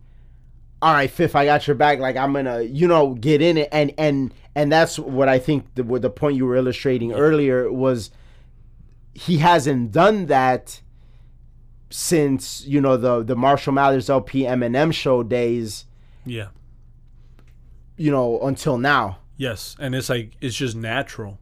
all 0.85 0.93
right, 0.93 1.09
Fif, 1.09 1.35
I 1.35 1.45
got 1.45 1.65
your 1.65 1.75
back. 1.75 1.97
Like 1.97 2.15
I'm 2.15 2.31
gonna, 2.31 2.61
you 2.61 2.87
know, 2.87 3.15
get 3.15 3.41
in 3.41 3.57
it, 3.57 3.69
and 3.71 3.91
and 3.97 4.31
and 4.53 4.71
that's 4.71 4.99
what 4.99 5.27
I 5.27 5.39
think 5.39 5.73
the 5.73 5.83
what 5.83 6.03
the 6.03 6.11
point 6.11 6.37
you 6.37 6.45
were 6.45 6.55
illustrating 6.55 7.11
earlier 7.11 7.71
was. 7.71 8.11
He 9.15 9.37
hasn't 9.37 9.93
done 9.93 10.27
that 10.27 10.81
since 11.89 12.63
you 12.67 12.79
know 12.79 12.97
the 12.97 13.23
the 13.23 13.35
Marshall 13.35 13.73
Mathers 13.73 14.11
LP 14.11 14.43
Eminem 14.43 14.93
show 14.93 15.23
days. 15.23 15.85
Yeah. 16.23 16.49
You 17.97 18.11
know, 18.11 18.39
until 18.41 18.77
now. 18.77 19.17
Yes, 19.37 19.75
and 19.79 19.95
it's 19.95 20.09
like 20.09 20.33
it's 20.39 20.55
just 20.55 20.75
natural. 20.75 21.39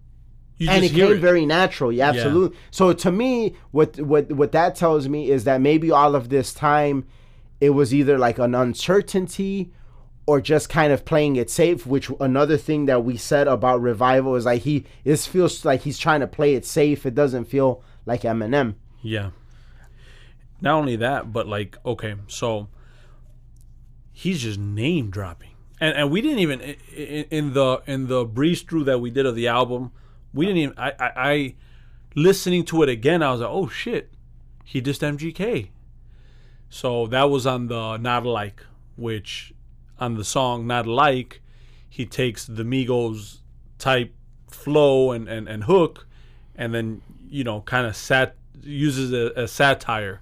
You 0.56 0.69
and 0.69 0.86
it 0.86 0.89
just 0.89 0.93
hear 0.93 1.08
came 1.08 1.19
very 1.19 1.45
natural. 1.45 1.91
Yeah, 1.91 2.12
absolutely. 2.12 2.58
So 2.71 2.93
to 2.93 3.12
me, 3.12 3.56
what 3.71 3.99
what 3.99 4.32
what 4.32 4.53
that 4.53 4.77
tells 4.77 5.10
me 5.10 5.29
is 5.29 5.43
that 5.43 5.60
maybe 5.60 5.91
all 5.91 6.15
of 6.15 6.29
this 6.29 6.53
time, 6.53 7.06
it 7.65 7.69
was 7.80 7.93
either 7.93 8.17
like 8.17 8.39
an 8.39 8.54
uncertainty, 8.56 9.71
or 10.26 10.39
just 10.41 10.69
kind 10.69 10.91
of 10.93 11.04
playing 11.06 11.36
it 11.36 11.49
safe. 11.49 11.86
Which 11.93 12.08
another 12.19 12.58
thing 12.58 12.86
that 12.88 13.04
we 13.08 13.15
said 13.17 13.47
about 13.47 13.82
revival 13.82 14.36
is 14.36 14.45
like 14.45 14.62
he 14.63 14.86
this 15.04 15.28
feels 15.28 15.63
like 15.65 15.82
he's 15.82 15.97
trying 16.06 16.21
to 16.21 16.28
play 16.28 16.56
it 16.56 16.65
safe. 16.65 17.06
It 17.06 17.15
doesn't 17.15 17.45
feel 17.45 17.82
like 18.06 18.21
Eminem. 18.23 18.76
Yeah. 19.02 19.30
Not 20.62 20.76
only 20.76 20.95
that, 20.97 21.34
but 21.34 21.45
like, 21.47 21.78
okay, 21.86 22.15
so 22.28 22.67
he's 24.12 24.41
just 24.41 24.60
name 24.60 25.10
dropping, 25.10 25.52
and 25.82 25.95
and 25.97 26.12
we 26.12 26.21
didn't 26.21 26.39
even 26.39 26.62
i- 26.62 26.78
i- 26.97 27.28
in 27.39 27.54
the 27.54 27.82
in 27.86 28.08
the 28.08 28.23
breeze 28.26 28.62
through 28.62 28.86
that 28.86 28.99
we 28.99 29.10
did 29.12 29.26
of 29.26 29.36
the 29.36 29.47
album, 29.47 29.91
we 30.34 30.45
didn't 30.45 30.62
even. 30.62 30.73
I 30.78 30.91
I, 30.99 31.12
I 31.32 31.56
listening 32.15 32.63
to 32.65 32.82
it 32.84 32.89
again, 32.89 33.21
I 33.21 33.32
was 33.32 33.41
like, 33.41 33.49
oh 33.52 33.67
shit, 33.67 34.13
he 34.63 34.82
dissed 34.82 35.02
MGK. 35.04 35.69
So 36.73 37.05
that 37.05 37.29
was 37.29 37.45
on 37.45 37.67
the 37.67 37.97
Not 37.97 38.25
Alike, 38.25 38.65
which 38.95 39.53
on 39.99 40.15
the 40.15 40.23
song 40.23 40.65
Not 40.65 40.88
Alike, 40.88 41.39
he 41.88 42.03
takes 42.03 42.45
the 42.47 42.63
Migos 42.63 43.41
type 43.77 44.12
flow 44.49 45.12
and, 45.12 45.27
and, 45.27 45.47
and 45.47 45.65
hook 45.65 46.07
and 46.55 46.73
then, 46.73 47.03
you 47.29 47.43
know, 47.43 47.62
kind 47.62 47.86
of 47.86 47.95
sat 47.95 48.36
uses 48.63 49.13
a, 49.13 49.43
a 49.43 49.47
satire. 49.47 50.21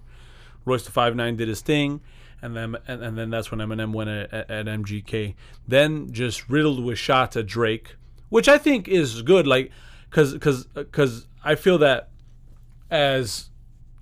Royce 0.66 0.84
the 0.84 0.92
Five 0.92 1.16
Nine 1.16 1.38
did 1.38 1.48
his 1.48 1.62
thing, 1.62 2.02
and 2.42 2.54
then 2.54 2.76
and, 2.86 3.02
and 3.02 3.18
then 3.18 3.30
that's 3.30 3.50
when 3.50 3.62
Eminem 3.62 3.94
went 3.94 4.10
at, 4.10 4.34
at, 4.34 4.66
MGK. 4.66 5.36
Then 5.66 6.12
just 6.12 6.50
riddled 6.50 6.84
with 6.84 7.00
shots 7.00 7.38
at 7.38 7.46
Drake, 7.46 7.96
which 8.28 8.50
I 8.50 8.58
think 8.58 8.90
is 8.90 9.22
good. 9.22 9.48
Like, 9.48 9.72
cause 10.10 10.38
cause 10.42 10.68
cause 10.92 11.28
I 11.46 11.56
feel 11.56 11.78
that 11.78 12.10
as 12.90 13.51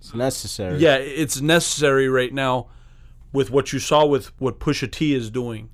It's 0.10 0.16
necessary. 0.18 0.80
yeah, 0.80 0.96
it's 0.96 1.40
necessary 1.42 2.10
right 2.10 2.34
now 2.34 2.68
with 3.32 3.52
what 3.52 3.72
you 3.74 3.80
saw 3.80 4.06
with 4.06 4.32
what 4.42 4.60
Pusha 4.60 4.92
T 4.92 5.14
is 5.14 5.30
doing. 5.30 5.70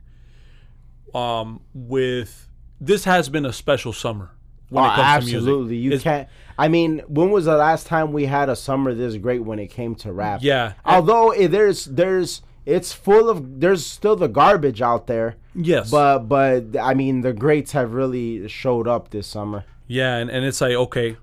Um, 1.13 1.61
with 1.73 2.49
this 2.81 3.05
has 3.05 3.29
been 3.29 3.45
a 3.45 3.53
special 3.53 3.93
summer 3.93 4.31
when 4.69 4.83
Oh, 4.83 4.87
it 4.87 4.95
comes 4.95 5.25
to 5.25 5.31
music. 5.31 5.37
absolutely. 5.37 5.77
You 5.77 5.89
It's- 5.91 6.03
can't. 6.03 6.27
I 6.57 6.67
mean, 6.67 7.01
when 7.07 7.31
was 7.31 7.45
the 7.45 7.55
last 7.55 7.87
time 7.87 8.11
we 8.11 8.25
had 8.25 8.49
a 8.49 8.55
summer 8.55 8.93
this 8.93 9.15
great 9.15 9.43
when 9.43 9.59
it 9.59 9.67
came 9.67 9.95
to 9.95 10.11
rap? 10.11 10.39
Yeah. 10.43 10.73
Although 10.85 11.31
eh, 11.31 11.47
there's 11.47 11.85
there's 11.85 12.41
it's 12.65 12.91
full 12.91 13.29
of 13.29 13.61
there's 13.61 13.85
still 13.85 14.15
the 14.17 14.27
garbage 14.27 14.81
out 14.81 15.07
there. 15.07 15.35
Yes. 15.53 15.89
But 15.89 16.27
but 16.27 16.63
I 16.81 16.93
mean 16.93 17.21
the 17.21 17.31
greats 17.33 17.71
have 17.71 17.93
really 17.93 18.47
showed 18.49 18.87
up 18.87 19.11
this 19.11 19.27
summer. 19.27 19.63
Yeah, 19.87 20.17
and, 20.17 20.29
and 20.29 20.43
it's 20.43 20.59
like 20.59 20.73
okay, 20.73 21.15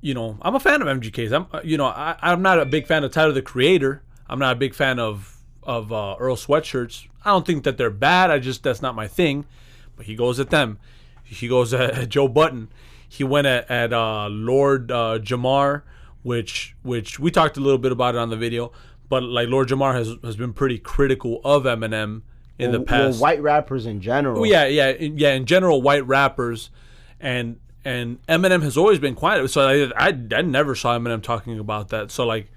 you 0.00 0.14
know, 0.14 0.38
I'm 0.42 0.54
a 0.54 0.60
fan 0.60 0.82
of 0.82 0.88
MGK's. 0.88 1.32
I'm 1.32 1.46
uh, 1.52 1.60
you 1.64 1.76
know 1.76 1.86
I, 1.86 2.16
I'm 2.22 2.42
not 2.42 2.58
a 2.58 2.64
big 2.66 2.86
fan 2.86 3.04
of 3.04 3.12
Tyler 3.12 3.32
the 3.32 3.42
Creator. 3.42 4.02
I'm 4.28 4.38
not 4.38 4.52
a 4.52 4.58
big 4.58 4.74
fan 4.74 4.98
of 4.98 5.36
of 5.62 5.92
uh, 5.92 6.16
Earl 6.18 6.36
Sweatshirts. 6.36 7.06
I 7.24 7.30
don't 7.30 7.46
think 7.46 7.64
that 7.64 7.76
they're 7.76 7.90
bad. 7.90 8.30
I 8.30 8.38
just 8.38 8.62
that's 8.62 8.80
not 8.82 8.94
my 8.94 9.06
thing. 9.08 9.44
But 9.96 10.06
he 10.06 10.14
goes 10.14 10.40
at 10.40 10.50
them. 10.50 10.78
He 11.24 11.46
goes 11.48 11.74
at, 11.74 11.90
at 11.98 12.08
Joe 12.08 12.28
Budden. 12.28 12.68
He 13.08 13.24
went 13.24 13.46
at, 13.46 13.70
at 13.70 13.92
uh, 13.92 14.28
Lord 14.28 14.90
uh, 14.90 15.18
Jamar, 15.20 15.82
which 16.22 16.76
which 16.82 17.18
we 17.20 17.30
talked 17.30 17.56
a 17.56 17.60
little 17.60 17.78
bit 17.78 17.92
about 17.92 18.14
it 18.14 18.18
on 18.18 18.30
the 18.30 18.36
video. 18.36 18.72
But 19.08 19.22
like 19.24 19.48
Lord 19.48 19.68
Jamar 19.68 19.94
has 19.94 20.14
has 20.22 20.36
been 20.36 20.52
pretty 20.52 20.78
critical 20.78 21.40
of 21.44 21.64
Eminem 21.64 22.22
in 22.58 22.72
the 22.72 22.78
Well, 22.78 22.86
past. 22.86 23.20
white 23.20 23.42
rappers 23.42 23.84
in 23.86 24.00
general. 24.00 24.40
Well, 24.40 24.50
yeah, 24.50 24.66
yeah, 24.66 24.90
in- 24.90 25.18
yeah. 25.18 25.32
In 25.32 25.44
general, 25.46 25.82
white 25.82 26.06
rappers, 26.06 26.70
and 27.18 27.58
and 27.84 28.24
Eminem 28.26 28.62
has 28.62 28.76
always 28.76 28.98
been 28.98 29.14
quiet. 29.14 29.48
So 29.50 29.66
I, 29.66 30.08
I, 30.08 30.08
I 30.34 30.42
never 30.42 30.74
saw 30.74 30.98
Eminem 30.98 31.22
talking 31.22 31.58
about 31.58 31.88
that. 31.88 32.10
So 32.10 32.26
like, 32.26 32.50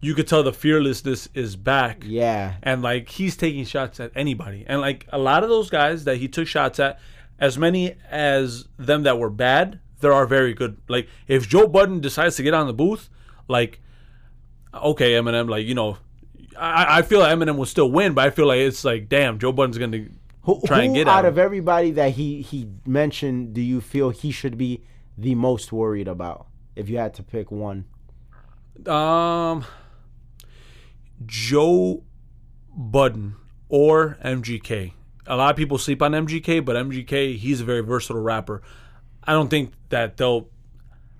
you 0.00 0.14
could 0.14 0.26
tell 0.26 0.42
the 0.42 0.52
fearlessness 0.52 1.28
is 1.32 1.54
back. 1.56 2.02
Yeah. 2.04 2.54
And 2.62 2.82
like 2.82 3.08
he's 3.08 3.36
taking 3.36 3.64
shots 3.64 4.00
at 4.00 4.10
anybody, 4.14 4.64
and 4.66 4.80
like 4.80 5.06
a 5.12 5.18
lot 5.18 5.44
of 5.44 5.48
those 5.48 5.70
guys 5.70 6.04
that 6.04 6.16
he 6.16 6.28
took 6.28 6.48
shots 6.48 6.80
at, 6.80 6.98
as 7.38 7.56
many 7.56 7.94
as 8.10 8.66
them 8.78 9.04
that 9.04 9.18
were 9.18 9.30
bad, 9.30 9.80
there 10.00 10.12
are 10.12 10.26
very 10.26 10.54
good. 10.54 10.76
Like 10.88 11.08
if 11.28 11.48
Joe 11.48 11.68
Budden 11.68 12.00
decides 12.00 12.36
to 12.36 12.42
get 12.42 12.52
on 12.52 12.66
the 12.66 12.74
booth, 12.74 13.08
like 13.48 13.80
okay, 14.74 15.12
Eminem, 15.12 15.48
like 15.48 15.66
you 15.66 15.74
know, 15.74 15.98
I, 16.58 16.98
I 16.98 17.02
feel 17.02 17.20
like 17.20 17.36
Eminem 17.36 17.56
will 17.56 17.66
still 17.66 17.90
win, 17.90 18.12
but 18.12 18.26
I 18.26 18.30
feel 18.30 18.46
like 18.46 18.58
it's 18.58 18.84
like 18.84 19.08
damn, 19.08 19.38
Joe 19.38 19.52
Budden's 19.52 19.78
gonna 19.78 20.06
Who, 20.44 20.60
try 20.66 20.82
and 20.82 20.94
get 20.94 21.08
out 21.08 21.24
of 21.24 21.38
everybody 21.38 21.92
that 21.92 22.12
he 22.12 22.42
he 22.42 22.68
mentioned, 22.86 23.54
do 23.54 23.60
you 23.60 23.80
feel 23.80 24.10
he 24.10 24.30
should 24.30 24.58
be 24.58 24.82
the 25.16 25.34
most 25.34 25.72
worried 25.72 26.08
about? 26.08 26.46
If 26.74 26.88
you 26.88 26.98
had 26.98 27.14
to 27.14 27.22
pick 27.22 27.50
one, 27.50 27.84
Um, 28.86 29.64
Joe 31.24 32.02
Budden 32.74 33.36
or 33.68 34.18
MGK. 34.24 34.92
A 35.26 35.36
lot 35.36 35.50
of 35.50 35.56
people 35.56 35.78
sleep 35.78 36.02
on 36.02 36.12
MGK, 36.12 36.64
but 36.64 36.74
MGK 36.74 37.36
he's 37.36 37.60
a 37.60 37.64
very 37.64 37.82
versatile 37.82 38.22
rapper. 38.22 38.62
I 39.22 39.32
don't 39.32 39.48
think 39.48 39.72
that 39.90 40.16
they'll 40.16 40.48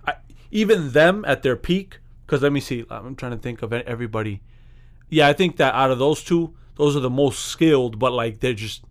I, 0.05 0.15
even 0.51 0.91
them 0.91 1.23
at 1.25 1.43
their 1.43 1.55
peak. 1.55 1.99
Because 2.25 2.41
let 2.41 2.51
me 2.51 2.59
see, 2.59 2.85
I'm 2.89 3.15
trying 3.15 3.33
to 3.33 3.37
think 3.37 3.61
of 3.61 3.71
everybody. 3.71 4.41
Yeah, 5.09 5.27
I 5.27 5.33
think 5.33 5.57
that 5.57 5.73
out 5.75 5.91
of 5.91 5.99
those 5.99 6.23
two, 6.23 6.55
those 6.75 6.95
are 6.95 7.01
the 7.01 7.09
most 7.09 7.45
skilled, 7.45 7.99
but 7.99 8.11
like 8.11 8.39
they're 8.39 8.53
just 8.53 8.83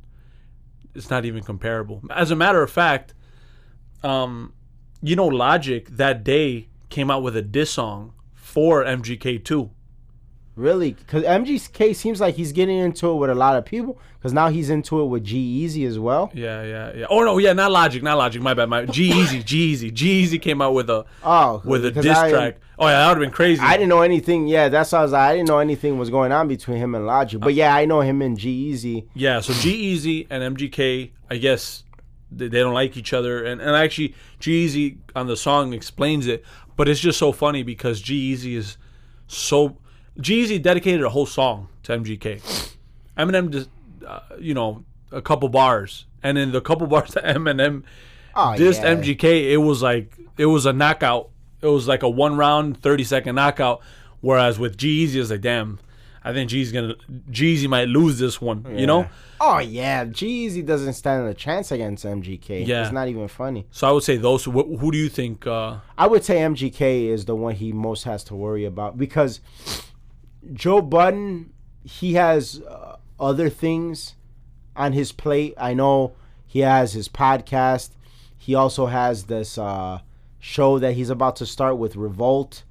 it's 0.95 1.11
not 1.11 1.25
even 1.25 1.43
comparable. 1.43 2.03
As 2.11 2.31
a 2.31 2.37
matter 2.37 2.63
of 2.63 2.71
fact, 2.71 3.15
um, 4.03 4.53
you 5.03 5.17
know, 5.17 5.27
Logic 5.27 5.89
that 5.89 6.25
day 6.25 6.69
came 6.89 7.11
out 7.11 7.23
with 7.23 7.37
a 7.37 7.43
diss 7.43 7.71
song 7.73 8.13
for 8.35 8.85
MGK 8.85 9.45
too. 9.45 9.71
Really, 10.55 10.93
because 10.93 11.25
MGK 11.25 11.97
seems 11.97 12.21
like 12.21 12.35
he's 12.35 12.53
getting 12.53 12.77
into 12.77 13.09
it 13.11 13.15
with 13.17 13.31
a 13.31 13.35
lot 13.35 13.57
of 13.57 13.65
people. 13.65 13.99
Because 14.19 14.35
now 14.35 14.49
he's 14.51 14.69
into 14.71 15.01
it 15.01 15.07
with 15.07 15.25
G-Eazy 15.25 15.85
as 15.87 15.99
well. 15.99 16.31
Yeah, 16.35 16.63
yeah, 16.63 16.93
yeah. 16.95 17.07
Oh 17.11 17.25
no, 17.25 17.39
yeah, 17.39 17.55
not 17.55 17.73
Logic, 17.73 18.03
not 18.03 18.19
Logic. 18.19 18.41
My 18.41 18.55
bad. 18.55 18.69
My 18.69 18.85
G-Eazy, 18.85 19.45
G 19.45 19.59
Easy, 19.73 19.91
G 19.93 20.11
Easy 20.21 20.39
came 20.39 20.61
out 20.63 20.75
with 20.75 20.91
a 20.91 21.05
Oh, 21.25 21.61
with 21.65 21.85
a 21.87 21.91
diss 21.91 22.07
I- 22.19 22.31
track. 22.31 22.57
Oh 22.79 22.87
yeah, 22.87 22.99
that 22.99 23.09
would 23.09 23.17
have 23.17 23.21
been 23.21 23.35
crazy. 23.35 23.61
I 23.63 23.77
didn't 23.77 23.89
know 23.89 24.03
anything. 24.03 24.47
Yeah, 24.47 24.69
that's 24.69 24.93
why 24.93 24.99
I 24.99 25.03
was 25.03 25.13
like, 25.13 25.21
I 25.31 25.37
didn't 25.37 25.49
know 25.49 25.59
anything 25.59 25.99
was 25.99 26.11
going 26.11 26.33
on 26.33 26.49
between 26.49 26.77
him 26.77 26.95
and 26.95 27.07
Logic. 27.07 27.41
But 27.41 27.47
uh, 27.49 27.51
yeah, 27.51 27.75
I 27.75 27.85
know 27.87 28.01
him 28.01 28.21
and 28.23 28.39
G-Eazy. 28.39 29.09
Yeah, 29.15 29.41
so 29.41 29.53
G 29.55 29.71
Easy 29.73 30.27
and 30.31 30.57
MGK, 30.57 31.11
I 31.31 31.37
guess 31.39 31.83
they, 32.31 32.49
they 32.49 32.59
don't 32.61 32.75
like 32.75 32.97
each 32.97 33.13
other, 33.13 33.45
and 33.45 33.61
and 33.61 33.75
actually 33.75 34.15
G 34.39 34.53
Easy 34.65 34.99
on 35.17 35.27
the 35.29 35.37
song 35.37 35.73
explains 35.73 36.27
it, 36.27 36.45
but 36.77 36.89
it's 36.89 37.01
just 37.01 37.19
so 37.19 37.33
funny 37.33 37.63
because 37.63 38.01
G-Eazy 38.01 38.55
is 38.57 38.77
so 39.27 39.79
Easy 40.29 40.59
dedicated 40.59 41.03
a 41.03 41.09
whole 41.09 41.27
song 41.27 41.69
to 41.85 41.93
MGK. 41.93 42.75
Eminem 43.17 43.51
just 43.51 43.69
uh, 44.07 44.21
you 44.39 44.55
know 44.55 44.85
a 45.11 45.23
couple 45.23 45.49
bars, 45.49 46.07
and 46.23 46.37
in 46.39 46.53
the 46.53 46.61
couple 46.61 46.87
bars 46.95 47.11
that 47.13 47.25
Eminem 47.25 47.83
Oh, 48.35 48.55
dissed 48.57 48.83
yeah. 48.83 48.95
MGK, 48.97 49.51
it 49.51 49.59
was 49.59 49.83
like 49.83 50.17
it 50.39 50.47
was 50.47 50.67
a 50.67 50.73
knockout. 50.73 51.29
It 51.61 51.67
was 51.67 51.87
like 51.87 52.03
a 52.03 52.09
one 52.09 52.37
round, 52.37 52.83
thirty 52.83 53.05
second 53.05 53.35
knockout. 53.37 53.81
Whereas 54.21 54.59
with 54.59 54.77
G 54.77 54.89
Easy, 54.89 55.21
it's 55.21 55.31
like 55.31 55.41
damn. 55.43 55.79
I 56.25 56.33
think 56.33 56.51
G's 56.51 56.71
gonna 56.71 56.95
Jeezy 57.33 57.69
might 57.69 57.89
lose 57.89 58.19
this 58.21 58.41
one. 58.41 58.65
You 58.79 58.87
know, 58.87 59.09
Oh 59.41 59.59
yeah, 59.59 60.05
G-Eazy 60.05 60.65
doesn't 60.65 60.93
stand 60.93 61.27
a 61.27 61.35
chance 61.35 61.73
against 61.73 62.05
MGK. 62.05 62.65
Yeah. 62.65 62.85
it's 62.85 62.93
not 62.93 63.09
even 63.09 63.27
funny. 63.27 63.67
So 63.73 63.89
I 63.89 63.91
would 63.91 64.05
say 64.05 64.19
those. 64.19 64.45
Wh- 64.45 64.79
who 64.79 64.93
do 64.93 64.99
you 64.99 65.09
think? 65.09 65.49
Uh, 65.49 65.79
I 65.99 66.07
would 66.07 66.23
say 66.23 66.37
MGK 66.37 67.09
is 67.09 67.25
the 67.25 67.35
one 67.35 67.57
he 67.57 67.73
most 67.73 68.05
has 68.05 68.23
to 68.25 68.37
worry 68.37 68.65
about 68.65 68.97
because 68.97 69.41
Joe 70.53 70.83
Budden, 70.83 71.53
he 71.85 72.15
has 72.15 72.61
uh, 72.61 72.97
other 73.19 73.49
things 73.49 74.15
on 74.75 74.93
his 74.93 75.13
plate. 75.13 75.55
I 75.57 75.75
know 75.75 76.15
he 76.47 76.61
has 76.61 76.93
his 76.93 77.09
podcast. 77.09 77.91
He 78.37 78.55
also 78.55 78.87
has 78.87 79.25
this 79.25 79.57
uh, 79.57 80.01
show 80.39 80.79
that 80.79 80.95
he's 80.95 81.11
about 81.11 81.37
to 81.37 81.47
start 81.47 81.79
with 81.79 81.97
Revolt. 81.97 82.65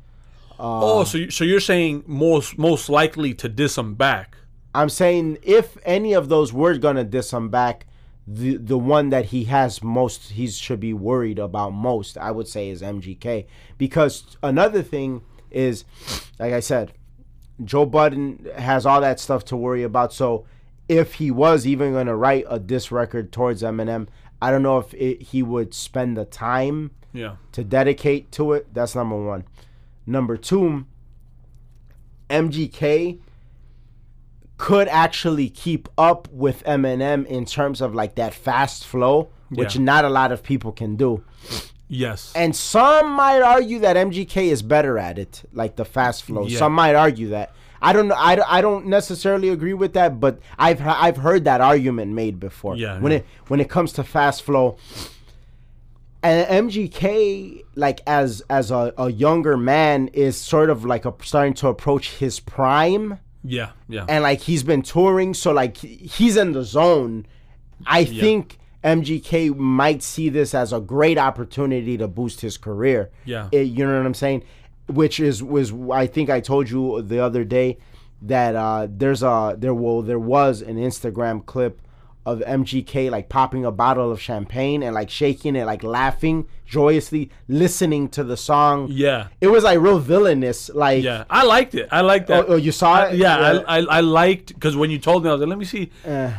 oh, 1.00 1.04
so 1.04 1.18
you, 1.18 1.32
so 1.32 1.44
you're 1.44 1.60
saying 1.60 2.04
most 2.06 2.58
most 2.58 2.90
likely 2.90 3.34
to 3.36 3.50
diss 3.50 3.78
him 3.78 3.96
back? 3.96 4.38
I'm 4.76 4.90
saying 4.90 5.40
if 5.42 5.78
any 5.86 6.14
of 6.14 6.30
those 6.30 6.54
were 6.54 6.78
gonna 6.78 7.04
diss 7.04 7.32
him 7.34 7.50
back, 7.50 7.88
the 8.28 8.58
the 8.58 8.78
one 8.78 9.10
that 9.10 9.26
he 9.26 9.46
has 9.46 9.82
most 9.82 10.32
he 10.32 10.48
should 10.48 10.80
be 10.80 10.94
worried 10.94 11.40
about 11.40 11.72
most, 11.72 12.18
I 12.18 12.32
would 12.32 12.48
say, 12.48 12.70
is 12.70 12.82
MGK. 12.82 13.46
Because 13.78 14.38
another 14.44 14.84
thing 14.84 15.24
is, 15.50 15.84
like 16.40 16.54
I 16.54 16.60
said, 16.60 16.94
Joe 17.63 17.86
Budden 17.86 18.47
has 18.58 18.86
all 18.86 19.02
that 19.02 19.19
stuff 19.19 19.45
to 19.45 19.58
worry 19.58 19.84
about. 19.84 20.13
So 20.13 20.45
if 20.89 21.15
he 21.15 21.32
was 21.32 21.65
even 21.67 21.93
gonna 21.93 22.15
write 22.15 22.45
a 22.50 22.60
diss 22.60 22.91
record 22.91 23.32
towards 23.32 23.62
Eminem, 23.62 24.08
I 24.41 24.52
don't 24.52 24.63
know 24.63 24.78
if 24.80 24.93
it, 24.93 25.21
he 25.21 25.43
would 25.43 25.74
spend 25.74 26.17
the 26.17 26.26
time 26.26 26.91
Yeah. 27.13 27.36
to 27.52 27.63
dedicate 27.63 28.32
to 28.34 28.54
it. 28.54 28.74
That's 28.74 28.95
number 28.95 29.21
one. 29.24 29.43
Number 30.06 30.36
two, 30.38 30.86
MGK 32.30 33.19
could 34.58 34.88
actually 34.88 35.50
keep 35.50 35.89
up 35.97 36.28
with 36.32 36.63
Eminem 36.65 37.26
in 37.26 37.45
terms 37.45 37.82
of 37.82 37.93
like 37.95 38.15
that 38.15 38.34
fast 38.34 38.86
flow, 38.86 39.30
which 39.50 39.76
Yeah. 39.76 39.82
not 39.82 40.06
a 40.06 40.10
lot 40.10 40.32
of 40.32 40.43
people 40.43 40.71
can 40.71 40.95
do. 40.95 41.24
Yes. 41.94 42.32
And 42.36 42.56
some 42.56 43.12
might 43.12 43.42
argue 43.42 43.80
that 43.80 43.98
MGK 43.98 44.44
is 44.44 44.62
better 44.62 44.98
at 44.98 45.20
it, 45.20 45.44
like 45.52 45.76
the 45.76 45.84
fast 45.84 46.24
flow. 46.24 46.48
Yeah. 46.48 46.58
Some 46.58 46.74
might 46.74 46.96
argue 46.96 47.30
that. 47.30 47.54
I 47.82 47.92
don't 47.92 48.08
know. 48.08 48.16
I, 48.16 48.40
I 48.48 48.62
don't 48.62 48.86
necessarily 48.86 49.50
agree 49.50 49.74
with 49.74 49.92
that, 49.94 50.20
but 50.20 50.40
I've 50.58 50.82
I've 50.82 51.18
heard 51.18 51.44
that 51.46 51.60
argument 51.60 52.14
made 52.14 52.40
before. 52.40 52.78
Yeah, 52.78 53.00
When 53.00 53.12
yeah. 53.12 53.18
it 53.20 53.26
when 53.48 53.60
it 53.60 53.70
comes 53.70 53.92
to 53.94 54.04
fast 54.06 54.44
flow, 54.44 54.78
and 56.24 56.70
MGK 56.70 57.64
like 57.76 58.02
as 58.08 58.42
as 58.50 58.72
a, 58.72 58.94
a 58.98 59.12
younger 59.12 59.58
man 59.58 60.08
is 60.10 60.38
sort 60.38 60.70
of 60.70 60.86
like 60.86 61.06
a, 61.06 61.14
starting 61.24 61.56
to 61.56 61.68
approach 61.68 62.16
his 62.16 62.40
prime 62.40 63.20
yeah. 63.44 63.72
Yeah. 63.88 64.06
and 64.08 64.24
like 64.24 64.42
he's 64.42 64.64
been 64.64 64.82
touring 64.82 65.34
so 65.34 65.52
like 65.52 65.78
he's 65.78 66.38
in 66.38 66.52
the 66.52 66.64
zone 66.64 67.26
i 67.88 68.06
think 68.06 68.60
mgk 68.84 69.56
might 69.56 70.02
see 70.04 70.30
this 70.30 70.54
as 70.54 70.74
a 70.74 70.80
great 70.80 71.17
opportunity 71.17 71.98
to 71.98 72.08
boost 72.08 72.41
his 72.41 72.58
career 72.58 73.10
Yeah. 73.26 73.50
It- 73.52 73.67
you 73.67 73.86
know 73.86 73.98
what 73.98 74.06
i'm 74.06 74.13
saying 74.13 74.44
which 74.88 75.20
is 75.20 75.41
was 75.44 75.72
i 75.91 76.08
think 76.08 76.30
i 76.30 76.39
told 76.39 76.70
you 76.70 77.02
the 77.02 77.20
other 77.20 77.44
day 77.44 77.78
that 78.24 78.56
uh 78.56 78.88
there's 78.89 79.24
a 79.24 79.56
there 79.58 79.74
will 79.74 80.01
there 80.01 80.20
was 80.20 80.62
an 80.62 80.78
instagram 80.78 81.45
clip 81.45 81.82
of 82.24 82.39
mgk 82.41 83.10
like 83.10 83.30
popping 83.30 83.66
a 83.66 83.72
bottle 83.72 84.12
of 84.12 84.22
champagne 84.22 84.84
and 84.84 84.93
like 84.93 85.10
shaking 85.10 85.56
it 85.56 85.66
like 85.66 85.82
laughing 85.84 86.45
joyously 86.68 87.32
listening 87.47 88.08
to 88.10 88.24
the 88.24 88.38
song 88.38 88.88
yeah. 88.91 89.28
it 89.41 89.47
was 89.47 89.64
like 89.64 89.80
real 89.80 89.97
villainous 89.97 90.70
like 90.70 91.03
Yeah. 91.03 91.24
I 91.30 91.43
liked 91.45 91.74
it. 91.76 91.89
I 91.91 92.01
liked 92.01 92.28
that. 92.28 92.45
oh, 92.45 92.53
oh, 92.53 92.56
you 92.58 92.72
saw 92.72 92.93
I- 92.93 93.10
it 93.10 93.18
yeah, 93.18 93.64
I, 93.68 93.80
I, 93.80 93.86
I 93.97 93.99
liked 94.01 94.53
because 94.53 94.76
when 94.76 94.91
you 94.91 94.99
told 94.99 95.24
me, 95.24 95.30
I 95.30 95.34
was 95.34 95.41
like, 95.41 95.49
let 95.49 95.58
me 95.58 95.66
see. 95.66 95.89
Uh, 96.08 96.32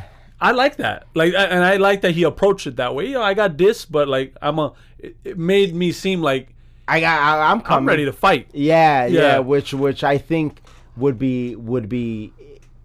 I 0.43 0.51
like 0.53 0.77
that. 0.77 1.07
Like, 1.15 1.35
I- 1.35 1.45
and 1.45 1.65
I 1.65 1.77
like 1.77 2.01
that 2.03 2.13
he 2.13 2.25
approached 2.25 2.67
it 2.67 2.77
that 2.77 2.95
way. 2.95 3.07
You 3.07 3.15
know, 3.15 3.23
I 3.23 3.35
got 3.35 3.57
this, 3.57 3.85
but 3.87 4.09
like, 4.09 4.37
I'm 4.43 4.59
a. 4.59 4.73
It, 4.99 5.17
it 5.25 5.39
made 5.39 5.75
me 5.75 5.93
seem 5.93 6.21
like 6.21 6.55
I 6.89 7.01
got. 7.01 7.21
I, 7.21 7.51
I'm 7.51 7.61
coming. 7.61 7.79
I'm 7.79 7.87
ready 7.89 8.05
to 8.07 8.13
fight. 8.13 8.49
Yeah, 8.53 9.07
yeah, 9.07 9.21
Yeah. 9.21 9.39
Which, 9.39 9.73
which 9.73 10.03
I 10.05 10.19
think 10.19 10.61
would 10.97 11.19
be 11.19 11.57
would 11.57 11.89
be 11.89 12.33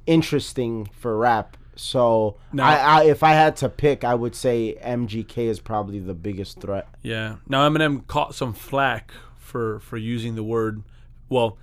interesting 0.06 0.86
for 1.00 1.18
rap 1.18 1.58
So 1.76 2.38
Now- 2.54 2.66
I, 2.68 2.76
I, 2.76 3.04
if 3.06 3.22
I 3.24 3.32
had 3.34 3.56
to 3.58 3.70
pick, 3.70 4.04
I 4.04 4.16
would 4.16 4.36
say 4.36 4.78
MGK 4.82 5.38
is 5.50 5.60
probably 5.60 6.00
the 6.00 6.14
biggest 6.14 6.62
threat. 6.62 6.88
Yeah. 7.04 7.36
Now 7.48 7.68
Eminem 7.70 8.08
caught 8.08 8.34
some 8.36 8.54
flack 8.54 9.12
for 9.38 9.80
for 9.82 9.98
using 9.98 10.36
the 10.36 10.44
word. 10.44 10.84
Well, 11.30 11.58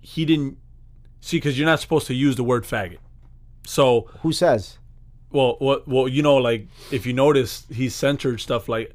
he 0.00 0.24
didn't 0.24 0.58
see 1.20 1.36
because 1.38 1.58
you're 1.58 1.66
not 1.66 1.80
supposed 1.80 2.06
to 2.06 2.14
use 2.14 2.36
the 2.36 2.44
word 2.44 2.64
faggot. 2.64 2.98
So, 3.68 4.08
Who 4.22 4.32
says? 4.32 4.78
well, 5.30 5.56
what, 5.58 5.86
well, 5.86 6.08
you 6.08 6.22
know, 6.22 6.36
like 6.36 6.66
if 6.90 7.04
you 7.04 7.12
notice, 7.12 7.66
he's 7.70 7.94
censored 7.94 8.40
stuff 8.40 8.68
like. 8.68 8.94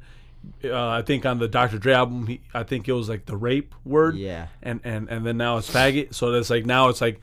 Uh, 0.62 0.88
I 1.00 1.02
think 1.04 1.26
on 1.26 1.40
the 1.40 1.48
Dr. 1.48 1.78
Dre 1.78 1.94
album, 1.94 2.28
he, 2.28 2.42
I 2.54 2.64
think 2.64 2.90
it 2.90 2.92
was 2.92 3.08
like 3.08 3.28
the 3.28 3.38
rape 3.38 3.74
word, 3.86 4.18
Yeah. 4.18 4.48
and 4.62 4.82
and 4.84 5.08
and 5.10 5.26
then 5.26 5.38
now 5.38 5.58
it's 5.58 5.70
faggot. 5.72 6.14
So 6.14 6.32
that's 6.32 6.50
like 6.50 6.66
now 6.66 6.90
it's 6.90 7.00
like, 7.00 7.22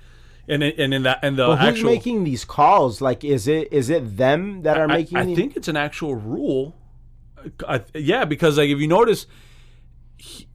and 0.48 0.62
in- 0.62 0.80
and 0.80 0.94
in 0.94 1.02
that 1.02 1.18
and 1.22 1.36
the 1.36 1.48
But 1.48 1.56
who's 1.56 1.68
actual, 1.68 1.90
making 1.90 2.24
these 2.24 2.46
calls? 2.46 3.02
Like, 3.02 3.22
is 3.24 3.46
it 3.46 3.70
is 3.72 3.90
it 3.90 4.16
them 4.16 4.62
that 4.62 4.78
are 4.78 4.84
I, 4.90 4.96
making? 4.98 5.18
I 5.18 5.34
think 5.34 5.54
it's 5.56 5.68
an 5.68 5.76
actual 5.76 6.14
rule. 6.14 6.74
I, 7.68 7.82
yeah, 7.94 8.24
because 8.24 8.56
like 8.56 8.70
if 8.70 8.78
you 8.78 8.88
notice, 8.88 9.24
he- 9.24 9.28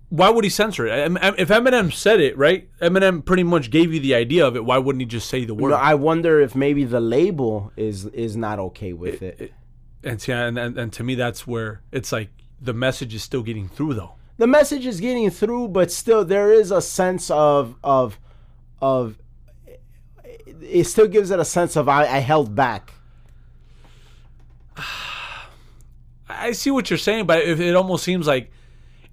why 0.09 0.29
would 0.29 0.43
he 0.43 0.49
censor 0.49 0.85
it? 0.85 1.11
If 1.37 1.49
Eminem 1.49 1.91
said 1.91 2.19
it, 2.21 2.37
right? 2.37 2.69
Eminem 2.79 3.25
pretty 3.25 3.43
much 3.43 3.71
gave 3.71 3.93
you 3.93 3.99
the 3.99 4.15
idea 4.15 4.45
of 4.45 4.55
it. 4.55 4.63
Why 4.63 4.77
wouldn't 4.77 5.01
he 5.01 5.05
just 5.05 5.27
say 5.29 5.45
the 5.45 5.55
word? 5.55 5.69
No, 5.71 5.75
I 5.75 5.95
wonder 5.95 6.39
if 6.39 6.55
maybe 6.55 6.83
the 6.85 6.99
label 6.99 7.71
is 7.75 8.05
is 8.07 8.37
not 8.37 8.59
okay 8.59 8.93
with 8.93 9.21
it. 9.21 9.53
and, 10.03 10.21
see, 10.21 10.31
and, 10.31 10.57
and 10.57 10.77
and 10.77 10.93
to 10.93 11.03
me, 11.03 11.15
that's 11.15 11.47
where 11.47 11.81
it's 11.91 12.11
like 12.11 12.29
the 12.61 12.73
message 12.73 13.13
is 13.13 13.23
still 13.23 13.43
getting 13.43 13.67
through, 13.67 13.95
though. 13.95 14.13
the 14.37 14.47
message 14.47 14.85
is 14.85 14.99
getting 14.99 15.29
through, 15.29 15.69
but 15.69 15.91
still 15.91 16.23
there 16.23 16.51
is 16.51 16.71
a 16.71 16.81
sense 16.81 17.31
of 17.31 17.75
of 17.83 18.19
of 18.81 19.17
it 20.61 20.85
still 20.85 21.07
gives 21.07 21.31
it 21.31 21.39
a 21.39 21.45
sense 21.45 21.75
of 21.75 21.89
I, 21.89 22.03
I 22.03 22.19
held 22.19 22.55
back. 22.55 22.93
I 26.29 26.51
see 26.51 26.71
what 26.71 26.89
you're 26.89 26.97
saying, 26.97 27.25
but 27.25 27.39
it, 27.39 27.59
it 27.59 27.75
almost 27.75 28.03
seems 28.03 28.27
like 28.27 28.51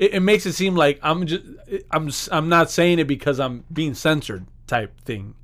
it, 0.02 0.14
it 0.14 0.20
makes 0.20 0.46
it 0.46 0.54
seem 0.54 0.74
like 0.74 0.98
I'm 1.00 1.26
just 1.26 1.44
I'm 1.92 2.10
I'm 2.32 2.48
not 2.48 2.70
saying 2.70 2.98
it 2.98 3.06
because 3.06 3.38
I'm 3.38 3.64
being 3.72 3.94
censored 3.94 4.46
type 4.66 5.00
thing. 5.02 5.34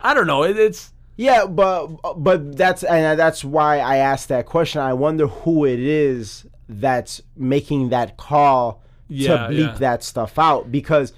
I 0.00 0.14
don't 0.14 0.26
know. 0.26 0.44
It, 0.44 0.58
it's 0.58 0.92
Yeah, 1.16 1.44
but 1.44 1.88
but 2.16 2.56
that's 2.56 2.82
and 2.84 3.18
that's 3.18 3.44
why 3.44 3.80
I 3.80 3.96
asked 3.98 4.28
that 4.28 4.46
question. 4.46 4.80
I 4.80 4.94
wonder 4.94 5.26
who 5.26 5.66
it 5.66 5.78
is 5.78 6.46
that's 6.70 7.20
making 7.36 7.90
that 7.90 8.16
call 8.16 8.82
Yeah, 9.08 9.28
to 9.28 9.52
bleep 9.52 9.72
yeah. 9.72 9.78
that 9.78 10.02
stuff 10.02 10.38
out 10.38 10.72
because 10.72 11.12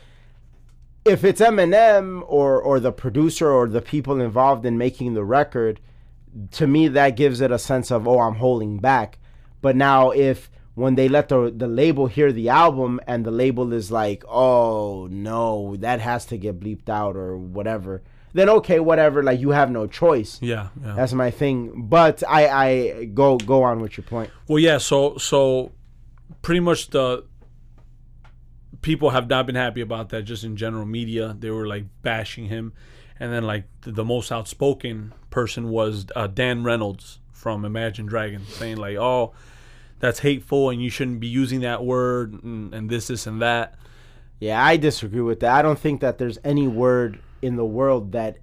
if 1.04 1.22
it's 1.22 1.40
Eminem 1.40 2.24
or 2.26 2.61
or 2.61 2.80
the 2.80 2.92
producer 2.92 3.48
or 3.48 3.68
the 3.68 3.80
people 3.80 4.20
involved 4.20 4.66
in 4.66 4.76
making 4.76 5.14
the 5.14 5.24
record, 5.24 5.78
to 6.50 6.66
me 6.66 6.88
that 6.88 7.11
gives 7.11 7.40
it 7.40 7.52
a 7.52 7.59
sense 7.59 7.92
of 7.92 8.09
oh 8.09 8.18
I'm 8.18 8.34
holding 8.34 8.78
back. 8.78 9.20
But 9.61 9.76
now 9.76 10.11
if 10.11 10.50
when 10.78 10.94
they 10.94 11.08
let 11.08 11.28
the 11.28 11.52
the 11.54 11.66
label 11.66 12.06
hear 12.06 12.30
the 12.32 12.48
album 12.48 13.00
and 13.08 13.24
the 13.24 13.32
label 13.32 13.72
is 13.72 13.90
like 13.90 14.24
oh 14.28 15.08
no 15.10 15.74
that 15.76 16.00
has 16.00 16.24
to 16.26 16.38
get 16.38 16.60
bleeped 16.60 16.88
out 16.88 17.16
or 17.16 17.36
whatever, 17.36 18.02
then 18.32 18.48
okay 18.48 18.78
whatever 18.78 19.22
like 19.22 19.40
you 19.40 19.50
have 19.50 19.70
no 19.70 19.86
choice. 19.88 20.38
yeah, 20.40 20.68
yeah. 20.82 20.94
That's 20.94 21.12
my 21.12 21.30
thing. 21.30 21.88
But 21.88 22.22
I 22.28 22.48
I 22.48 23.04
go 23.06 23.36
go 23.38 23.64
on 23.64 23.80
with 23.80 23.96
your 23.96 24.04
point. 24.04 24.30
Well, 24.46 24.60
yeah. 24.60 24.78
So 24.78 25.18
so 25.18 25.72
pretty 26.42 26.60
much 26.60 26.90
the 26.90 27.24
people 28.80 29.10
have 29.10 29.28
not 29.28 29.46
been 29.46 29.56
happy 29.56 29.80
about 29.80 30.10
that. 30.10 30.22
Just 30.22 30.44
in 30.44 30.56
general 30.56 30.86
media, 30.86 31.34
they 31.38 31.50
were 31.50 31.66
like 31.66 31.86
bashing 32.02 32.46
him, 32.46 32.72
and 33.18 33.32
then 33.32 33.42
like 33.42 33.64
the, 33.80 33.90
the 33.90 34.04
most 34.04 34.30
outspoken 34.30 35.12
person 35.30 35.70
was 35.70 36.06
uh, 36.14 36.28
Dan 36.28 36.62
Reynolds 36.62 37.18
from 37.32 37.64
Imagine 37.64 38.06
Dragons, 38.06 38.48
saying 38.54 38.76
like, 38.76 38.96
"Oh, 38.96 39.34
that's 40.01 40.20
hateful, 40.20 40.70
and 40.70 40.80
you 40.82 40.90
shouldn't 40.90 41.20
be 41.20 41.26
using 41.26 41.61
that 41.61 41.84
word, 41.84 42.42
and, 42.42 42.72
and 42.74 42.88
this, 42.90 43.09
this, 43.09 43.26
and 43.26 43.40
that." 43.42 43.74
Yeah, 44.40 44.64
I 44.64 44.76
disagree 44.76 45.20
with 45.20 45.40
that. 45.40 45.51
I 45.53 45.62
don't 45.62 45.78
think 45.78 46.01
that 46.01 46.18
there's 46.18 46.38
any 46.44 46.68
word 46.68 47.18
in 47.42 47.57
the 47.57 47.64
world 47.64 48.12
that 48.12 48.38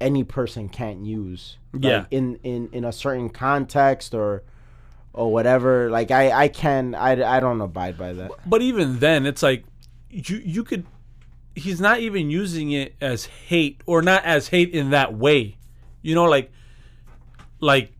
any 0.00 0.24
person 0.24 0.68
can't 0.68 1.04
use. 1.04 1.58
Like, 1.72 1.82
Yeah. 1.84 2.04
in 2.10 2.38
in 2.42 2.68
in 2.72 2.84
a 2.84 2.92
certain 2.92 3.28
context 3.28 4.14
or 4.14 4.42
or 5.12 5.32
whatever. 5.32 5.90
Like 5.90 6.10
I 6.10 6.30
I 6.44 6.48
can 6.48 6.94
I 6.94 7.36
I 7.36 7.40
don't 7.40 7.60
abide 7.60 7.98
by 7.98 8.12
that. 8.14 8.30
But 8.46 8.62
even 8.62 8.98
then, 9.00 9.26
it's 9.26 9.42
like 9.42 9.64
you 10.10 10.40
you 10.44 10.64
could. 10.64 10.86
He's 11.54 11.80
not 11.80 12.00
even 12.00 12.28
using 12.30 12.70
it 12.70 12.94
as 13.00 13.24
hate, 13.24 13.80
or 13.86 14.02
not 14.02 14.24
as 14.24 14.48
hate 14.48 14.70
in 14.74 14.90
that 14.90 15.14
way. 15.14 15.56
You 16.02 16.14
know, 16.14 16.24
like 16.24 16.52
like 17.60 17.92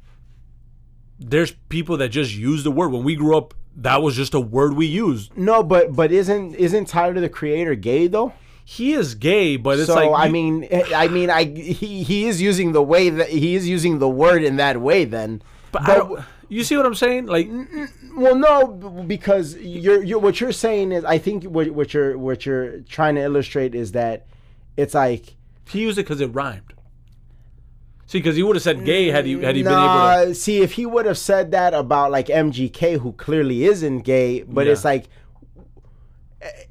there's 1.18 1.52
people 1.68 1.96
that 1.98 2.08
just 2.08 2.34
use 2.34 2.64
the 2.64 2.70
word. 2.70 2.90
When 2.92 3.04
we 3.04 3.14
grew 3.16 3.36
up, 3.36 3.54
that 3.76 4.02
was 4.02 4.16
just 4.16 4.34
a 4.34 4.40
word 4.40 4.74
we 4.74 4.86
used. 4.86 5.36
No, 5.36 5.62
but 5.62 5.94
but 5.94 6.12
isn't 6.12 6.54
isn't 6.54 6.86
Tyler 6.86 7.20
the 7.20 7.28
Creator 7.28 7.74
gay 7.76 8.06
though? 8.06 8.32
He 8.64 8.94
is 8.94 9.14
gay, 9.14 9.56
but 9.56 9.78
it's 9.78 9.86
so 9.86 9.94
like 9.94 10.10
I 10.10 10.26
you- 10.26 10.32
mean 10.32 10.64
eh, 10.70 10.84
I 10.94 11.08
mean 11.08 11.30
I 11.30 11.44
he 11.44 12.02
he 12.02 12.26
is 12.26 12.40
using 12.42 12.72
the 12.72 12.82
way 12.82 13.10
that 13.10 13.28
he 13.28 13.54
is 13.54 13.68
using 13.68 13.98
the 13.98 14.08
word 14.08 14.42
in 14.42 14.56
that 14.56 14.80
way 14.80 15.04
then. 15.04 15.42
but 15.72 15.84
don't, 15.86 16.24
you 16.48 16.62
see 16.64 16.76
what 16.76 16.86
I'm 16.86 16.94
saying? 16.94 17.26
Like, 17.26 17.48
Well, 18.16 18.36
no, 18.36 18.66
because 19.06 19.56
you're, 19.56 20.02
you're 20.02 20.18
what 20.20 20.40
you're 20.40 20.52
saying 20.52 20.92
is 20.92 21.04
I 21.04 21.18
think 21.18 21.44
what, 21.44 21.68
what 21.70 21.92
you're 21.92 22.16
what 22.18 22.46
you're 22.46 22.80
trying 22.82 23.16
to 23.16 23.20
illustrate 23.22 23.74
is 23.74 23.92
that 23.92 24.26
it's 24.76 24.94
like 24.94 25.36
he 25.68 25.80
used 25.82 25.98
it 25.98 26.02
because 26.02 26.20
it 26.20 26.28
rhymed. 26.34 26.72
See, 28.08 28.18
because 28.18 28.36
he 28.36 28.42
would 28.44 28.54
have 28.54 28.62
said 28.62 28.84
gay 28.84 29.08
had 29.08 29.26
he 29.26 29.32
had 29.42 29.56
he 29.56 29.64
been 29.64 29.72
able 29.72 30.26
to. 30.28 30.34
see 30.34 30.60
if 30.62 30.72
he 30.72 30.86
would 30.86 31.06
have 31.06 31.18
said 31.18 31.50
that 31.50 31.74
about 31.74 32.12
like 32.12 32.28
MGK 32.28 33.00
who 33.00 33.12
clearly 33.12 33.64
isn't 33.64 34.00
gay, 34.00 34.42
but 34.42 34.68
it's 34.68 34.84
like 34.84 35.08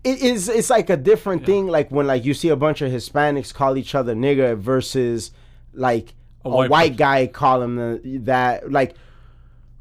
it 0.04 0.22
is 0.22 0.48
it's 0.48 0.70
like 0.70 0.90
a 0.90 0.98
different 0.98 1.46
thing 1.46 1.68
like 1.68 1.92
when 1.92 2.08
like 2.08 2.24
you 2.24 2.34
see 2.34 2.50
a 2.50 2.56
bunch 2.56 2.82
of 2.82 2.92
Hispanics 2.92 3.54
call 3.54 3.78
each 3.78 3.96
other 3.96 4.16
nigger 4.16 4.58
versus 4.58 5.32
like 5.74 6.14
a, 6.46 6.50
white 6.50 6.70
white, 6.70 6.96
guy 6.96 7.28
call 7.28 7.62
him 7.62 7.76
the, 7.76 8.20
that 8.24 8.72
like 8.72 8.96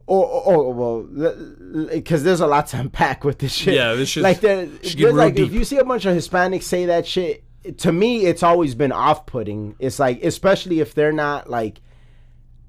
or, 0.06 0.26
or, 0.26 0.56
or 0.56 0.72
well 0.72 1.86
because 1.88 2.24
there's 2.24 2.40
a 2.40 2.46
lot 2.46 2.66
to 2.68 2.76
unpack 2.80 3.22
with 3.22 3.38
this 3.38 3.52
shit. 3.52 3.74
Yeah, 3.74 3.94
this 3.94 4.08
shit's- 4.08 4.24
like 4.24 4.40
there, 4.40 4.66
should 4.82 4.82
get 4.82 4.82
there's 4.82 5.14
real 5.14 5.14
like 5.14 5.38
if 5.38 5.52
you 5.52 5.64
see 5.64 5.78
a 5.78 5.84
bunch 5.84 6.04
of 6.04 6.16
Hispanics 6.16 6.64
say 6.64 6.86
that 6.86 7.06
shit 7.06 7.43
to 7.78 7.92
me 7.92 8.26
it's 8.26 8.42
always 8.42 8.74
been 8.74 8.92
off-putting 8.92 9.74
it's 9.78 9.98
like 9.98 10.22
especially 10.22 10.80
if 10.80 10.94
they're 10.94 11.12
not 11.12 11.48
like 11.48 11.80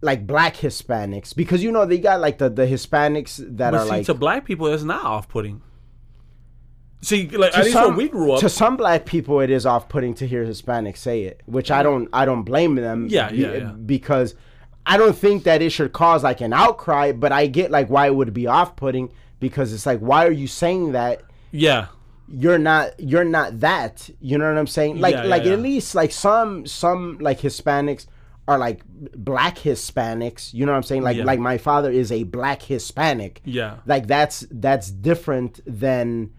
like 0.02 0.26
black 0.28 0.56
Hispanics 0.56 1.36
because 1.36 1.64
you 1.64 1.72
know 1.72 1.86
they 1.86 1.98
got 1.98 2.22
like 2.22 2.38
the 2.38 2.50
the 2.50 2.66
Hispanics 2.68 3.38
that 3.58 3.72
But 3.72 3.82
are 3.82 3.84
see, 3.86 3.90
like 3.90 4.06
to 4.06 4.14
black 4.14 4.46
people, 4.46 4.68
it's 4.68 4.84
not 4.84 5.04
off-putting. 5.04 5.62
See, 7.02 7.28
like 7.30 7.52
to 7.52 7.58
at 7.60 7.66
least 7.66 7.76
when 7.76 7.96
we 7.96 8.08
grew 8.10 8.34
up, 8.34 8.40
to 8.40 8.50
some 8.50 8.78
black 8.78 9.06
people 9.06 9.40
it 9.40 9.50
is 9.50 9.66
off-putting 9.66 10.14
to 10.16 10.28
hear 10.28 10.46
Hispanics 10.46 10.98
say 10.98 11.24
it, 11.24 11.42
which 11.46 11.72
I 11.72 11.84
don't 11.84 12.10
I 12.14 12.26
don't 12.26 12.44
blame 12.44 12.76
them. 12.76 13.08
Yeah, 13.10 13.30
be- 13.30 13.38
yeah, 13.38 13.54
yeah. 13.54 13.72
Because 13.72 14.36
I 14.86 14.98
don't 14.98 15.18
think 15.18 15.44
that 15.44 15.62
it 15.62 15.72
should 15.72 15.92
cause 15.94 16.24
like 16.24 16.42
an 16.42 16.54
outcry, 16.54 17.12
but 17.12 17.32
I 17.32 17.48
get 17.48 17.72
like 17.72 17.90
why 17.90 18.08
it 18.08 18.16
would 18.16 18.34
be 18.34 18.48
off-putting 18.48 19.12
because 19.40 19.74
it's 19.74 19.86
like 19.86 20.00
why 20.00 20.26
are 20.26 20.32
you 20.32 20.48
saying 20.48 20.92
that? 20.94 21.22
yeah, 21.52 21.88
You're 22.28 22.58
not 22.58 23.00
you're 23.00 23.26
not 23.26 23.60
that. 23.60 24.10
You 24.20 24.38
know 24.38 24.48
what 24.48 24.58
I'm 24.58 24.68
saying? 24.68 25.00
Like 25.00 25.16
Yeah, 25.16 25.24
yeah, 25.24 25.30
like 25.30 25.46
yeah. 25.46 25.54
at 25.54 25.60
least 25.60 25.96
like 25.96 26.12
some 26.12 26.66
some 26.66 27.18
like 27.20 27.40
Hispanics 27.40 28.08
are 28.48 28.58
like 28.58 28.84
black 29.16 29.58
Hispanics. 29.58 30.54
You 30.54 30.66
know 30.66 30.72
what 30.72 30.78
I'm 30.78 30.84
saying? 30.84 31.04
Like 31.04 31.18
like 31.18 31.40
my 31.40 31.58
father 31.58 31.92
is 31.92 32.12
a 32.12 32.24
black 32.24 32.62
Hispanic 32.62 33.42
yeah. 33.46 33.78
like 33.86 34.08
that's 34.08 34.46
that's 34.52 34.90
different 34.90 35.60
than 35.66 36.32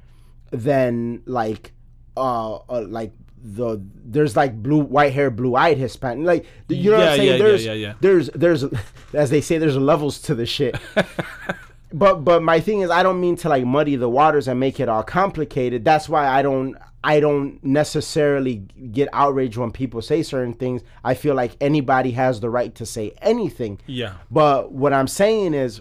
than 0.51 1.23
like 1.27 1.73
uh, 2.17 2.57
uh 2.57 2.85
like 2.89 3.13
the 3.47 3.81
there's 4.05 4.37
like 4.37 4.61
blue 4.61 4.81
white 4.81 5.13
hair 5.13 5.31
blue 5.31 5.55
eyed 5.55 5.79
hispanic 5.79 6.27
like 6.27 6.47
you 6.69 6.91
know 6.91 6.99
what 6.99 7.09
i'm 7.09 7.17
saying 7.17 7.29
yeah, 7.29 7.37
yeah, 7.37 7.39
there's 7.39 7.65
yeah, 7.65 7.73
yeah. 7.73 7.95
there's 8.01 8.29
there's 8.31 8.65
as 9.13 9.31
they 9.31 9.41
say 9.41 9.57
there's 9.57 9.77
levels 9.77 10.21
to 10.21 10.35
the 10.35 10.47
shit 10.47 10.77
but 11.99 12.25
but 12.25 12.43
my 12.43 12.61
thing 12.61 12.81
is 12.81 12.91
i 12.91 13.03
don't 13.03 13.21
mean 13.21 13.37
to 13.37 13.49
like 13.49 13.65
muddy 13.65 13.97
the 13.97 14.09
waters 14.09 14.47
and 14.49 14.61
make 14.61 14.79
it 14.79 14.89
all 14.89 15.03
complicated 15.03 15.85
that's 15.85 16.09
why 16.09 16.27
i 16.29 16.43
don't 16.43 16.77
i 17.03 17.19
don't 17.21 17.63
necessarily 17.65 18.57
get 18.93 19.09
outraged 19.13 19.57
when 19.57 19.71
people 19.71 20.03
say 20.03 20.23
certain 20.23 20.53
things 20.53 20.83
i 21.05 21.15
feel 21.15 21.35
like 21.35 21.57
anybody 21.61 22.11
has 22.11 22.41
the 22.41 22.51
right 22.51 22.75
to 22.75 22.85
say 22.85 23.13
anything 23.23 23.79
Yeah. 23.87 24.15
but 24.31 24.73
what 24.73 24.93
I'm 24.93 25.09
saying 25.09 25.55
is, 25.55 25.81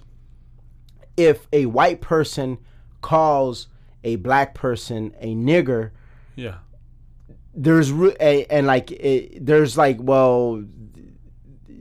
if 1.18 1.48
a 1.54 1.66
white 1.66 2.02
person 2.02 2.58
calls 3.02 3.68
a 4.04 4.18
black 4.18 4.54
person 4.54 5.16
a 5.20 5.34
nigger, 5.34 5.92
Yeah. 6.36 6.56
there's 7.54 7.92
re- 7.92 8.16
a, 8.20 8.46
and 8.46 8.68
like 8.68 8.92
it, 8.92 9.46
there's 9.46 9.78
like 9.78 9.98
well, 10.00 10.64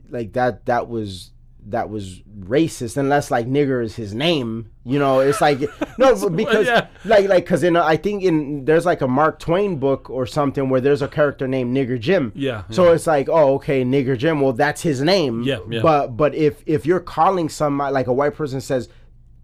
like 0.09 0.33
that 0.35 0.65
that 0.67 0.89
was 0.89 1.33
that 1.67 1.89
was 1.89 2.21
racist 2.41 2.97
unless 2.97 3.31
like 3.31 3.47
nigger 3.47 3.83
is 3.83 3.97
his 3.97 4.15
name 4.15 4.71
you 4.85 4.99
know 4.99 5.21
it's 5.21 5.41
like 5.41 5.61
no 5.99 6.29
because 6.29 6.67
yeah. 6.67 6.89
like 7.05 7.27
like 7.29 7.45
because 7.45 7.63
in 7.63 7.75
a, 7.75 7.83
i 7.83 7.97
think 7.97 8.23
in 8.23 8.65
there's 8.67 8.85
like 8.85 9.01
a 9.01 9.09
mark 9.09 9.39
twain 9.39 9.77
book 9.77 10.11
or 10.11 10.27
something 10.27 10.69
where 10.69 10.81
there's 10.81 11.01
a 11.01 11.09
character 11.09 11.49
named 11.49 11.75
nigger 11.75 11.99
jim 11.99 12.33
Yeah, 12.35 12.65
so 12.71 12.93
it's 12.93 13.07
like 13.07 13.29
oh 13.31 13.55
okay 13.55 13.83
nigger 13.83 14.17
jim 14.19 14.41
well 14.41 14.53
that's 14.53 14.83
his 14.83 15.01
name 15.01 15.43
Yeah, 15.43 15.61
yeah. 15.71 15.81
but 15.81 16.09
but 16.09 16.35
if 16.35 16.63
if 16.67 16.85
you're 16.85 17.01
calling 17.01 17.49
somebody 17.49 17.95
like 17.95 18.09
a 18.09 18.13
white 18.13 18.35
person 18.35 18.61
says 18.61 18.89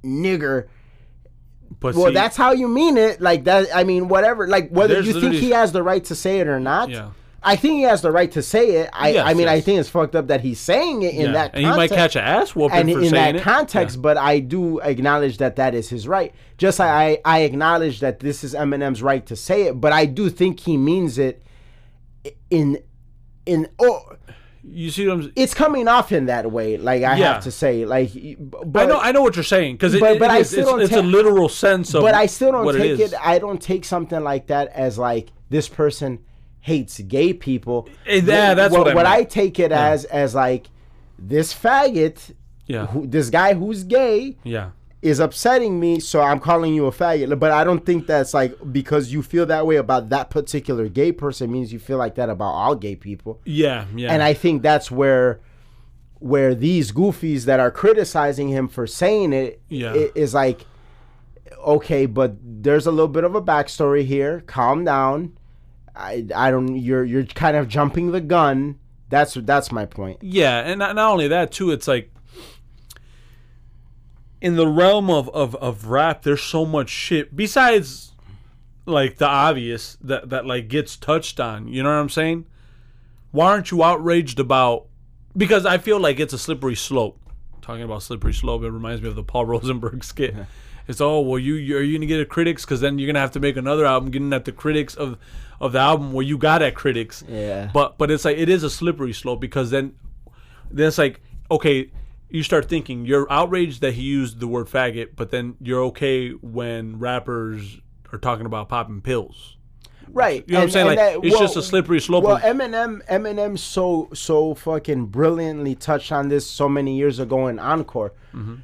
nigger 0.04 0.68
well 1.80 2.12
that's 2.12 2.36
how 2.36 2.52
you 2.52 2.68
mean 2.68 2.98
it 2.98 3.20
like 3.20 3.44
that 3.44 3.68
i 3.74 3.84
mean 3.84 4.08
whatever 4.08 4.46
like 4.46 4.68
whether 4.70 4.94
There's 4.94 5.06
you 5.06 5.20
think 5.20 5.34
he 5.34 5.50
has 5.50 5.72
the 5.72 5.82
right 5.82 6.04
to 6.04 6.14
say 6.14 6.40
it 6.40 6.48
or 6.48 6.60
not 6.60 6.90
Yeah. 6.90 7.10
I 7.42 7.56
think 7.56 7.74
he 7.76 7.82
has 7.82 8.02
the 8.02 8.10
right 8.10 8.30
to 8.32 8.42
say 8.42 8.76
it. 8.82 8.90
I, 8.92 9.12
Yes, 9.12 9.26
I 9.26 9.32
mean, 9.34 9.48
I 9.48 9.60
think 9.62 9.80
it's 9.80 9.88
fucked 9.88 10.14
up 10.14 10.26
that 10.26 10.42
he's 10.42 10.60
saying 10.60 11.02
it 11.02 11.14
in 11.14 11.20
yeah. 11.26 11.32
that 11.32 11.52
Context. 11.52 11.56
and 11.56 11.66
he 11.66 11.76
might 11.76 11.90
catch 11.90 12.16
an 12.16 12.22
ass 12.24 12.54
whooping 12.54 12.78
and 12.78 12.92
for 12.92 12.98
in 13.00 13.08
saying 13.08 13.12
that 13.12 13.36
it. 13.36 13.42
context, 13.42 14.02
but 14.02 14.18
I 14.18 14.40
do 14.40 14.78
acknowledge 14.80 15.38
that 15.38 15.56
that 15.56 15.74
is 15.74 15.88
his 15.88 16.06
right. 16.06 16.34
Just 16.58 16.78
like 16.78 16.90
I, 16.90 17.18
I 17.24 17.38
acknowledge 17.40 18.00
that 18.00 18.20
this 18.20 18.44
is 18.44 18.54
Eminem's 18.54 19.02
right 19.02 19.24
to 19.26 19.36
say 19.36 19.62
it, 19.68 19.80
but 19.80 19.92
I 19.92 20.04
do 20.04 20.28
think 20.28 20.60
he 20.60 20.76
means 20.76 21.16
it 21.18 21.42
in 22.50 22.78
in 23.46 23.68
oh 23.78 24.02
You 24.62 24.90
see 24.90 25.08
what 25.08 25.14
I'm? 25.24 25.32
it's 25.34 25.54
coming 25.54 25.88
off 25.88 26.12
in 26.12 26.26
that 26.26 26.50
way. 26.52 26.76
Like 26.76 27.02
I 27.02 27.16
Yeah. 27.16 27.32
have 27.34 27.44
to 27.44 27.50
say, 27.50 27.86
like, 27.86 28.10
but 28.38 28.82
I 28.82 28.86
know, 28.86 29.00
I 29.00 29.12
know 29.12 29.22
what 29.22 29.34
you're 29.36 29.42
saying 29.44 29.76
because 29.76 29.94
it, 29.94 30.00
but- 30.00 30.16
it 30.16 30.18
but 30.18 30.30
I 30.30 30.38
is- 30.40 30.50
still 30.50 30.60
it's, 30.60 30.68
don't 30.70 30.80
it's 30.82 30.92
a 30.92 31.00
literal 31.02 31.48
sense 31.48 31.94
of. 31.94 32.02
but 32.02 32.14
I 32.14 32.26
still 32.26 32.52
don't 32.52 32.74
take 32.76 33.00
is. 33.00 33.12
it, 33.14 33.18
I 33.18 33.38
don't 33.38 33.62
take 33.62 33.86
something 33.86 34.22
like 34.22 34.48
that 34.48 34.68
as 34.74 34.98
like 34.98 35.30
this 35.48 35.68
person 35.68 36.18
hates 36.60 36.98
gay 37.00 37.32
people. 37.32 37.88
Eh, 38.06 38.20
yeah, 38.24 38.54
that's 38.54 38.72
what 38.76 38.88
I 38.88 38.94
meant. 38.94 39.06
I 39.08 39.24
take 39.24 39.58
it 39.58 39.72
as 39.72 40.04
as 40.06 40.34
like 40.34 40.68
this 41.18 41.52
faggot, 41.54 42.34
Yeah. 42.66 42.86
who, 42.86 43.06
this 43.06 43.30
guy 43.30 43.54
who's 43.54 43.84
gay 43.84 44.36
Yeah. 44.44 44.70
is 45.02 45.20
upsetting 45.20 45.80
me, 45.80 46.00
so 46.00 46.20
I'm 46.20 46.38
calling 46.40 46.74
you 46.74 46.86
a 46.86 46.92
faggot. 46.92 47.38
But 47.38 47.50
I 47.52 47.64
don't 47.64 47.84
think 47.86 48.06
that's 48.06 48.34
like 48.34 48.54
because 48.72 49.12
you 49.12 49.22
feel 49.22 49.46
that 49.46 49.66
way 49.66 49.76
about 49.76 50.08
that 50.10 50.28
particular 50.30 50.88
gay 50.88 51.12
person 51.12 51.50
means 51.50 51.72
you 51.72 51.78
feel 51.78 51.98
like 51.98 52.14
that 52.16 52.28
about 52.28 52.52
all 52.52 52.74
gay 52.74 52.96
people. 52.96 53.40
Yeah. 53.44 53.86
Yeah. 53.96 54.12
And 54.12 54.22
I 54.22 54.34
think 54.34 54.62
that's 54.62 54.90
where 54.90 55.40
where 56.18 56.54
these 56.54 56.92
goofies 56.92 57.46
that 57.46 57.60
are 57.60 57.70
criticizing 57.70 58.48
him 58.48 58.68
for 58.68 58.86
saying 58.86 59.32
it 59.32 59.62
Yeah. 59.70 59.94
i- 59.94 60.10
is 60.14 60.34
like 60.34 60.66
okay, 61.66 62.06
but 62.06 62.36
there's 62.42 62.86
a 62.86 62.90
little 62.90 63.08
bit 63.08 63.24
of 63.24 63.34
a 63.34 63.42
backstory 63.42 64.04
here. 64.04 64.42
Calm 64.46 64.84
down. 64.84 65.32
I 66.00 66.26
I 66.34 66.50
don't 66.50 66.76
you're 66.76 67.04
you're 67.04 67.24
kind 67.24 67.56
of 67.56 67.68
jumping 67.68 68.12
the 68.12 68.20
gun. 68.20 68.78
That's 69.08 69.34
that's 69.34 69.70
my 69.72 69.86
point. 69.86 70.18
Yeah, 70.22 70.60
and 70.60 70.78
not, 70.78 70.94
not 70.94 71.10
only 71.12 71.28
that 71.28 71.52
too, 71.52 71.70
it's 71.70 71.88
like 71.88 72.10
in 74.40 74.56
the 74.56 74.66
realm 74.66 75.10
of, 75.10 75.28
of, 75.30 75.54
of 75.56 75.86
rap, 75.86 76.22
there's 76.22 76.42
so 76.42 76.64
much 76.64 76.88
shit 76.88 77.36
besides 77.36 78.12
like 78.86 79.18
the 79.18 79.26
obvious 79.26 79.98
that, 80.00 80.30
that 80.30 80.46
like 80.46 80.68
gets 80.68 80.96
touched 80.96 81.38
on. 81.38 81.68
You 81.68 81.82
know 81.82 81.90
what 81.90 81.96
I'm 82.00 82.08
saying? 82.08 82.46
Why 83.32 83.46
aren't 83.46 83.70
you 83.70 83.82
outraged 83.84 84.40
about 84.40 84.86
because 85.36 85.64
I 85.66 85.78
feel 85.78 86.00
like 86.00 86.18
it's 86.18 86.32
a 86.32 86.38
slippery 86.38 86.74
slope. 86.74 87.18
Talking 87.60 87.82
about 87.84 88.02
slippery 88.02 88.32
slope, 88.34 88.62
it 88.62 88.70
reminds 88.70 89.02
me 89.02 89.08
of 89.08 89.14
the 89.14 89.22
Paul 89.22 89.44
Rosenberg 89.46 90.02
skit. 90.02 90.34
It's 90.88 91.00
oh 91.00 91.20
well, 91.20 91.38
you 91.38 91.54
you- 91.54 91.76
are 91.76 91.82
you 91.82 91.96
gonna 91.98 92.06
get 92.06 92.20
a 92.20 92.24
critics 92.24 92.64
because 92.64 92.80
then 92.80 92.98
you're 92.98 93.06
gonna 93.06 93.20
have 93.20 93.30
to 93.32 93.40
make 93.40 93.56
another 93.56 93.84
album 93.84 94.10
getting 94.10 94.32
at 94.32 94.44
the 94.44 94.52
critics 94.52 94.94
of 94.94 95.18
of 95.60 95.72
the 95.72 95.78
album 95.78 96.12
where 96.12 96.24
you 96.24 96.38
got 96.38 96.62
at 96.62 96.74
critics. 96.74 97.22
Yeah. 97.28 97.70
But 97.72 97.98
but 97.98 98.10
it's 98.10 98.24
like 98.24 98.38
it 98.38 98.48
is 98.48 98.62
a 98.62 98.70
slippery 98.70 99.12
slope 99.12 99.40
because 99.40 99.70
then 99.70 99.94
then 100.70 100.88
it's 100.88 100.98
like 100.98 101.20
okay, 101.50 101.90
you 102.28 102.42
start 102.42 102.68
thinking 102.68 103.04
you're 103.04 103.30
outraged 103.30 103.80
that 103.80 103.94
he 103.94 104.02
used 104.02 104.40
the 104.40 104.46
word 104.46 104.66
faggot, 104.66 105.16
but 105.16 105.30
then 105.30 105.56
you're 105.60 105.82
okay 105.84 106.30
when 106.30 106.98
rappers 106.98 107.78
are 108.12 108.18
talking 108.18 108.46
about 108.46 108.68
popping 108.68 109.00
pills. 109.00 109.56
Right. 110.12 110.44
You 110.46 110.54
know 110.54 110.60
what 110.60 110.64
I'm 110.64 110.70
saying? 110.70 110.86
Like, 110.86 111.20
it's 111.22 111.38
just 111.38 111.56
a 111.56 111.62
slippery 111.62 112.00
slope 112.00 112.24
Well, 112.24 112.38
Eminem, 112.38 113.04
Eminem, 113.06 113.58
so 113.58 114.08
so 114.12 114.54
fucking 114.54 115.06
brilliantly 115.06 115.74
touched 115.74 116.10
on 116.10 116.28
this 116.28 116.48
so 116.48 116.68
many 116.68 116.96
years 116.96 117.18
ago 117.18 117.46
in 117.46 117.58
Encore. 117.58 118.12
Mm-hmm. 118.34 118.56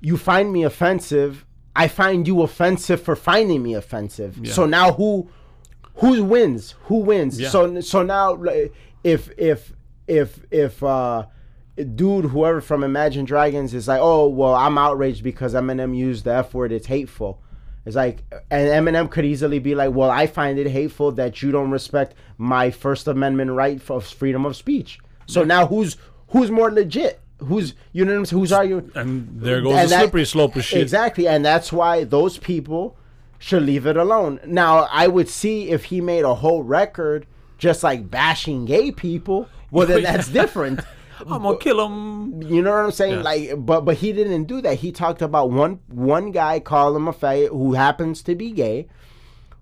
You 0.00 0.16
find 0.16 0.52
me 0.52 0.62
offensive. 0.62 1.44
I 1.74 1.88
find 1.88 2.26
you 2.26 2.42
offensive 2.42 3.02
for 3.02 3.16
finding 3.16 3.62
me 3.62 3.74
offensive. 3.74 4.38
So 4.44 4.66
now 4.66 4.92
who 4.92 5.30
who 5.96 6.22
wins? 6.24 6.74
Who 6.84 6.96
wins? 6.96 7.40
Yeah. 7.40 7.48
So 7.50 7.80
so 7.80 8.02
now 8.02 8.34
like, 8.34 8.72
if 9.04 9.30
if 9.38 9.72
if 10.06 10.40
if 10.50 10.82
uh 10.82 11.26
dude 11.94 12.26
whoever 12.26 12.60
from 12.60 12.84
Imagine 12.84 13.24
Dragons 13.24 13.72
is 13.74 13.88
like, 13.88 14.00
"Oh, 14.00 14.28
well, 14.28 14.54
I'm 14.54 14.78
outraged 14.78 15.22
because 15.22 15.54
Eminem 15.54 15.96
used 15.96 16.24
the 16.24 16.34
F 16.34 16.54
word. 16.54 16.72
It's 16.72 16.86
hateful." 16.86 17.40
It's 17.84 17.96
like, 17.96 18.22
and 18.50 18.68
Eminem 18.68 19.10
could 19.10 19.24
easily 19.24 19.58
be 19.58 19.74
like, 19.74 19.92
"Well, 19.94 20.10
I 20.10 20.26
find 20.26 20.58
it 20.58 20.68
hateful 20.68 21.12
that 21.12 21.42
you 21.42 21.50
don't 21.50 21.70
respect 21.70 22.14
my 22.38 22.70
First 22.70 23.08
Amendment 23.08 23.50
right 23.52 23.80
of 23.90 24.06
freedom 24.06 24.44
of 24.46 24.54
speech." 24.56 24.98
So 25.26 25.44
now 25.44 25.66
who's 25.66 25.96
who's 26.28 26.50
more 26.50 26.70
legit? 26.70 27.20
Who's 27.38 27.74
you 27.92 28.04
know 28.04 28.12
what 28.12 28.18
I'm 28.18 28.26
saying? 28.26 28.40
Who's 28.40 28.52
arguing? 28.52 28.92
And 28.94 29.28
there 29.40 29.60
goes 29.60 29.74
And 29.74 29.86
the 29.86 29.90
that- 29.90 30.00
slippery 30.02 30.24
slope 30.26 30.54
of 30.56 30.64
shit. 30.64 30.80
Exactly, 30.80 31.26
and 31.26 31.44
that's 31.44 31.72
why 31.72 32.04
those 32.04 32.38
people 32.38 32.96
should 33.42 33.64
leave 33.64 33.86
it 33.86 33.96
alone. 33.96 34.38
Now, 34.46 34.86
I 34.92 35.08
would 35.08 35.28
see 35.28 35.68
if 35.70 35.84
he 35.86 36.00
made 36.00 36.24
a 36.24 36.32
whole 36.32 36.62
record 36.62 37.26
just 37.58 37.82
like 37.82 38.08
bashing 38.08 38.66
gay 38.66 38.92
people. 38.92 39.48
Well, 39.72 39.84
then 39.88 40.02
that's 40.04 40.28
different. 40.28 40.80
I'm 41.20 41.42
gonna 41.42 41.58
kill 41.58 41.84
him. 41.84 42.40
You 42.42 42.62
know 42.62 42.70
what 42.70 42.84
I'm 42.84 42.90
saying? 42.92 43.16
Yeah. 43.16 43.22
Like, 43.22 43.50
but 43.58 43.80
but 43.80 43.96
he 43.96 44.12
didn't 44.12 44.44
do 44.44 44.60
that. 44.60 44.78
He 44.78 44.92
talked 44.92 45.22
about 45.22 45.50
one 45.50 45.80
one 45.88 46.30
guy, 46.30 46.60
call 46.60 46.94
him 46.94 47.08
a 47.08 47.12
faggot, 47.12 47.48
who 47.48 47.74
happens 47.74 48.22
to 48.22 48.36
be 48.36 48.52
gay, 48.52 48.86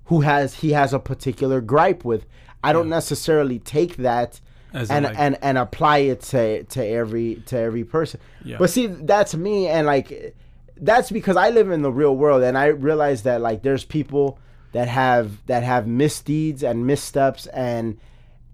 who 0.04 0.20
has 0.20 0.56
he 0.56 0.72
has 0.72 0.92
a 0.92 0.98
particular 0.98 1.62
gripe 1.62 2.04
with. 2.04 2.26
I 2.62 2.74
don't 2.74 2.90
necessarily 2.90 3.58
take 3.58 3.96
that 3.96 4.40
As 4.74 4.90
and 4.90 5.06
like- 5.06 5.18
and 5.18 5.38
and 5.40 5.56
apply 5.56 5.98
it 5.98 6.20
to 6.32 6.64
to 6.64 6.86
every 6.86 7.36
to 7.46 7.56
every 7.58 7.84
person. 7.84 8.20
Yeah. 8.44 8.58
But 8.58 8.68
see, 8.68 8.86
that's 8.86 9.34
me, 9.34 9.68
and 9.68 9.86
like 9.86 10.34
that's 10.80 11.10
because 11.10 11.36
I 11.36 11.50
live 11.50 11.70
in 11.70 11.82
the 11.82 11.92
real 11.92 12.16
world, 12.16 12.42
and 12.42 12.56
I 12.56 12.66
realize 12.66 13.22
that 13.22 13.40
like 13.40 13.62
there's 13.62 13.84
people 13.84 14.38
that 14.72 14.88
have 14.88 15.44
that 15.46 15.62
have 15.62 15.86
misdeeds 15.86 16.62
and 16.62 16.86
missteps 16.86 17.46
and 17.46 17.98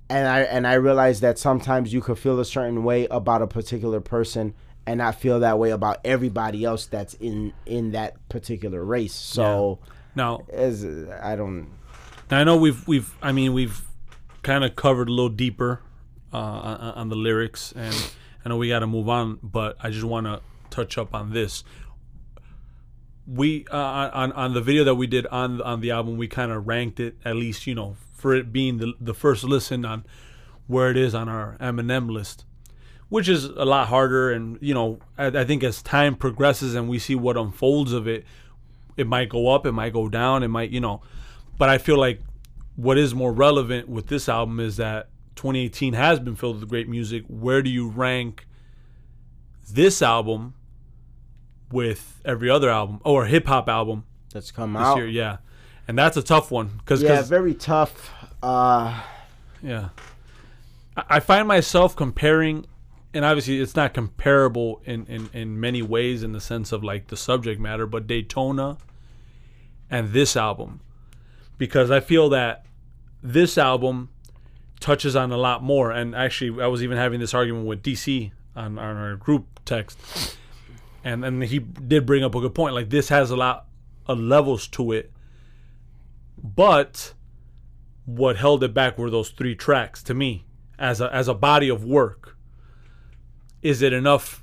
and 0.09 0.29
I 0.29 0.41
and 0.43 0.67
I 0.67 0.75
realize 0.75 1.21
that 1.21 1.39
sometimes 1.39 1.93
you 1.93 2.01
could 2.01 2.19
feel 2.19 2.39
a 2.41 2.45
certain 2.45 2.85
way 2.85 3.07
about 3.11 3.43
a 3.43 3.47
particular 3.47 4.01
person 4.01 4.55
and 4.87 4.99
not 4.99 5.21
feel 5.21 5.41
that 5.41 5.59
way 5.59 5.71
about 5.71 5.99
everybody 6.05 6.65
else 6.65 6.87
that's 6.87 7.15
in 7.15 7.53
in 7.67 7.93
that 7.93 8.29
particular 8.29 8.85
race. 8.85 9.15
So 9.15 9.79
Now, 10.15 10.47
as 10.51 10.85
I 10.85 11.37
don't 11.37 11.69
Now, 12.31 12.41
I 12.41 12.45
know 12.45 12.57
we've 12.57 12.87
we've 12.87 13.13
I 13.21 13.33
mean 13.33 13.53
we've 13.53 13.83
kind 14.43 14.65
of 14.65 14.77
covered 14.77 15.09
a 15.09 15.13
little 15.13 15.29
deeper 15.29 15.83
uh, 16.33 16.37
on, 16.37 16.79
on 16.95 17.09
the 17.09 17.17
lyrics, 17.17 17.73
and 17.73 17.95
I 18.45 18.49
know 18.49 18.57
we 18.57 18.69
got 18.69 18.81
to 18.81 18.87
move 18.87 19.09
on, 19.09 19.39
but 19.43 19.77
I 19.83 19.91
just 19.91 20.05
want 20.05 20.27
to 20.27 20.41
touch 20.71 20.99
up 20.99 21.15
on 21.15 21.33
this. 21.33 21.65
We 23.27 23.67
uh, 23.73 24.11
on 24.13 24.33
on 24.33 24.55
the 24.55 24.61
video 24.61 24.85
that 24.85 24.95
we 24.95 25.07
did 25.07 25.27
on 25.29 25.61
on 25.61 25.81
the 25.81 25.91
album, 25.91 26.17
we 26.17 26.29
kind 26.29 26.53
of 26.53 26.67
ranked 26.67 27.01
it 27.01 27.17
at 27.25 27.37
least 27.37 27.67
you 27.67 27.75
know 27.75 27.97
for 28.13 28.35
it 28.35 28.53
being 28.53 28.79
the 28.79 28.95
the 29.01 29.15
first 29.15 29.45
listen 29.45 29.85
on 29.85 30.05
where 30.67 30.91
it 30.91 30.97
is 30.97 31.15
on 31.15 31.29
our 31.29 31.57
Eminem 31.61 32.11
list, 32.11 32.45
which 33.09 33.29
is 33.29 33.45
a 33.45 33.65
lot 33.65 33.89
harder. 33.89 34.33
And 34.33 34.59
you 34.61 34.75
know, 34.75 34.99
I, 35.17 35.27
I 35.27 35.45
think 35.45 35.63
as 35.63 35.83
time 35.83 36.17
progresses 36.17 36.75
and 36.75 36.89
we 36.89 36.99
see 36.99 37.15
what 37.15 37.37
unfolds 37.37 37.93
of 37.93 38.09
it, 38.09 38.25
it 38.97 39.07
might 39.07 39.29
go 39.29 39.49
up, 39.49 39.67
it 39.67 39.73
might 39.73 39.93
go 39.93 40.09
down, 40.09 40.43
it 40.43 40.49
might, 40.49 40.71
you 40.71 40.81
know. 40.81 41.03
But 41.59 41.69
I 41.69 41.79
feel 41.79 41.99
like 41.99 42.21
what 42.77 42.99
is 42.99 43.15
more 43.15 43.33
relevant 43.33 43.89
with 43.89 44.09
this 44.09 44.29
album 44.29 44.61
is 44.61 44.77
that 44.77 45.09
2018 45.37 45.95
has 45.95 46.21
been 46.21 46.37
filled 46.37 46.61
with 46.61 46.69
great 46.69 46.89
music. 46.89 47.25
Where 47.29 47.63
do 47.63 47.71
you 47.71 47.89
rank 47.89 48.47
this 49.69 50.03
album 50.03 50.55
with 51.71 52.21
every 52.25 52.51
other 52.51 52.71
album 52.71 53.01
or 53.05 53.27
hip 53.27 53.47
hop 53.47 53.69
album 53.69 54.05
that's 54.33 54.51
come 54.51 54.75
this 54.75 54.83
out. 54.83 54.97
year? 54.99 55.07
Yeah, 55.07 55.39
and 55.89 55.99
that's 55.99 56.17
a 56.17 56.23
tough 56.23 56.51
one 56.51 56.71
because 56.79 57.03
Yeah, 57.03 57.23
very 57.23 57.55
tough. 57.55 58.13
Uh 58.43 59.03
yeah. 59.63 59.89
I 60.97 61.05
I 61.09 61.21
find 61.21 61.47
myself 61.47 61.95
comparing, 61.95 62.67
and 63.13 63.25
obviously 63.25 63.61
it's 63.61 63.77
not 63.77 63.93
comparable 63.93 64.81
in, 64.85 65.07
in, 65.07 65.29
in 65.33 65.61
many 65.61 65.83
ways 65.83 66.23
in 66.23 66.33
the 66.33 66.41
sense 66.41 66.73
of 66.73 66.83
like 66.83 67.09
the 67.09 67.17
subject 67.17 67.61
matter, 67.61 67.87
but 67.87 68.07
Daytona 68.07 68.79
and 69.91 70.13
this 70.13 70.37
album. 70.37 70.81
Because 71.59 71.91
I 71.91 72.01
feel 72.01 72.29
that 72.31 72.67
this 73.23 73.59
album 73.59 74.11
touches 74.81 75.17
on 75.17 75.33
a 75.33 75.37
lot 75.37 75.63
more. 75.63 75.91
And 75.91 76.15
actually, 76.15 76.63
I 76.63 76.67
was 76.67 76.83
even 76.83 76.97
having 76.97 77.21
this 77.21 77.35
argument 77.35 77.67
with 77.67 77.83
DC 77.83 78.31
on, 78.55 78.79
on 78.79 78.97
our 78.97 79.17
group 79.17 79.61
text. 79.65 79.99
And, 81.07 81.25
and 81.25 81.45
he 81.45 81.61
did 81.61 82.05
bring 82.05 82.25
up 82.25 82.35
a 82.35 82.41
good 82.41 82.55
point. 82.55 82.75
Like, 82.75 82.91
this 82.91 83.11
has 83.11 83.31
a 83.31 83.37
lot 83.37 83.69
of 84.09 84.19
levels 84.19 84.67
to 84.69 84.91
it. 84.91 85.13
But 86.43 87.15
what 88.07 88.37
held 88.37 88.65
it 88.65 88.75
back 88.75 88.99
were 88.99 89.09
those 89.09 89.31
three 89.31 89.55
tracks 89.55 90.03
to 90.03 90.15
me 90.15 90.45
as 90.81 91.01
a 91.01 91.13
as 91.15 91.29
a 91.29 91.35
body 91.35 91.69
of 91.69 91.85
work. 91.85 92.37
Is 93.63 93.83
it 93.83 93.93
enough 93.93 94.43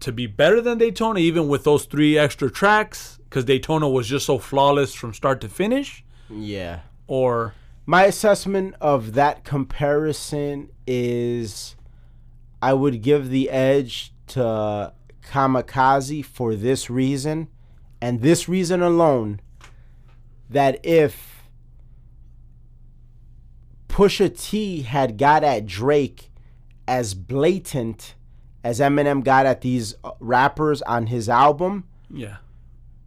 to 0.00 0.10
be 0.10 0.26
better 0.26 0.60
than 0.60 0.78
Daytona, 0.78 1.20
even 1.20 1.46
with 1.46 1.62
those 1.62 1.84
three 1.84 2.18
extra 2.18 2.50
tracks, 2.50 3.20
because 3.24 3.44
Daytona 3.44 3.88
was 3.88 4.08
just 4.08 4.26
so 4.26 4.38
flawless 4.38 4.92
from 4.92 5.14
start 5.14 5.40
to 5.42 5.48
finish? 5.48 6.04
Yeah. 6.28 6.80
Or 7.06 7.54
My 7.86 8.06
assessment 8.06 8.74
of 8.80 9.14
that 9.14 9.44
comparison 9.44 10.70
is 10.84 11.76
I 12.60 12.72
would 12.72 13.02
give 13.02 13.30
the 13.30 13.50
edge 13.50 14.12
to 14.28 14.92
Kamikaze 15.30 16.24
for 16.24 16.54
this 16.54 16.88
reason 16.90 17.48
and 18.00 18.20
this 18.20 18.48
reason 18.48 18.82
alone 18.82 19.40
that 20.50 20.84
if 20.84 21.48
Pusha 23.88 24.36
T 24.38 24.82
had 24.82 25.18
got 25.18 25.44
at 25.44 25.66
Drake 25.66 26.30
as 26.86 27.14
blatant 27.14 28.14
as 28.62 28.80
Eminem 28.80 29.22
got 29.22 29.46
at 29.46 29.60
these 29.60 29.94
uh, 30.02 30.12
rappers 30.20 30.82
on 30.82 31.06
his 31.06 31.28
album, 31.28 31.84
yeah, 32.10 32.38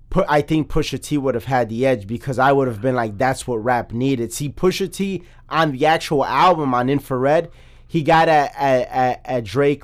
put 0.10 0.26
I 0.30 0.42
think 0.42 0.70
Pusha 0.70 1.02
T 1.02 1.18
would 1.18 1.36
have 1.36 1.46
had 1.46 1.70
the 1.70 1.86
edge 1.86 2.08
because 2.08 2.40
I 2.40 2.52
would 2.52 2.68
have 2.68 2.82
been 2.82 2.96
like, 2.96 3.18
that's 3.18 3.46
what 3.48 3.58
rap 3.58 3.92
needed. 3.92 4.32
See, 4.32 4.50
Pusha 4.50 4.92
T 4.92 5.24
on 5.50 5.74
the 5.74 5.86
actual 5.86 6.24
album 6.24 6.74
on 6.74 6.90
Infrared, 6.90 7.52
he 7.88 8.02
got 8.02 8.30
at 8.30 8.56
at, 8.56 8.88
at, 8.88 9.22
at 9.26 9.44
Drake 9.44 9.84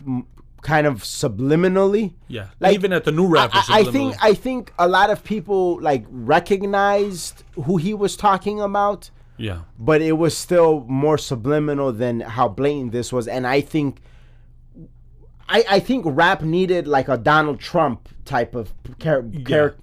kind 0.63 0.87
of 0.87 1.03
subliminally. 1.03 2.13
yeah. 2.27 2.47
Like, 2.59 2.73
even 2.73 2.93
at 2.93 3.03
the 3.03 3.11
new 3.11 3.27
rappers, 3.27 3.65
I, 3.69 3.81
I 3.81 3.83
think 3.83 4.15
I 4.23 4.33
think 4.33 4.73
a 4.79 4.87
lot 4.87 5.09
of 5.09 5.23
people 5.23 5.79
like 5.81 6.05
recognized 6.09 7.43
who 7.65 7.77
he 7.77 7.93
was 7.93 8.15
talking 8.15 8.59
about, 8.61 9.09
yeah, 9.37 9.59
but 9.77 10.01
it 10.01 10.13
was 10.13 10.35
still 10.37 10.85
more 10.87 11.17
subliminal 11.17 11.91
than 11.91 12.21
how 12.21 12.47
blatant 12.47 12.91
this 12.91 13.11
was. 13.13 13.27
And 13.27 13.45
I 13.45 13.61
think 13.61 14.01
I, 15.49 15.65
I 15.69 15.79
think 15.79 16.05
rap 16.07 16.41
needed 16.41 16.87
like 16.87 17.09
a 17.09 17.17
Donald 17.17 17.59
Trump 17.59 18.09
type 18.25 18.55
of 18.55 18.73
char- 18.99 19.25
char- 19.47 19.75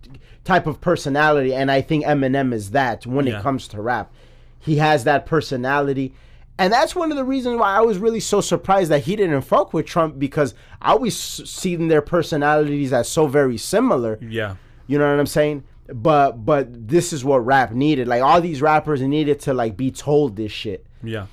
type 0.45 0.67
of 0.67 0.81
personality, 0.81 1.55
and 1.55 1.71
I 1.71 1.83
think 1.83 2.05
Eminem 2.05 2.53
is 2.55 2.71
that 2.71 3.07
when 3.07 3.27
Yeah. 3.27 3.39
it 3.39 3.43
comes 3.43 3.69
to 3.69 3.83
rap. 3.83 4.11
He 4.59 4.77
has 4.77 5.05
that 5.05 5.27
personality. 5.27 6.15
And 6.61 6.71
that's 6.71 6.95
one 6.95 7.11
of 7.11 7.17
the 7.17 7.25
reasons 7.25 7.59
why 7.59 7.75
I 7.75 7.81
was 7.81 7.97
really 7.97 8.21
so 8.21 8.43
surprised 8.43 8.91
that 8.91 9.05
he 9.05 9.17
didn't 9.17 9.41
fuck 9.41 9.73
with 9.73 9.87
Trump 9.87 10.19
because 10.19 10.55
I 10.83 10.91
always 10.91 11.17
seen 11.17 11.89
their 11.89 12.03
personalities 12.03 12.93
as 12.93 13.09
so 13.09 13.27
very 13.27 13.57
similar. 13.57 14.19
yeah, 14.21 14.57
You 14.87 14.99
know 14.99 15.11
what 15.11 15.19
I'm 15.19 15.25
saying? 15.25 15.65
But 15.93 16.45
but 16.45 16.87
this 16.89 17.15
is 17.15 17.25
what 17.25 17.47
rap 17.47 17.73
needed. 17.73 18.07
Like 18.09 18.23
all 18.23 18.43
these 18.43 18.61
rappers 18.61 19.01
needed 19.01 19.41
to 19.41 19.55
like 19.55 19.75
be 19.79 19.91
told 19.91 20.37
this 20.37 20.53
shit. 20.53 20.87
yeah, 21.03 21.27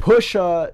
Pusha, 0.00 0.72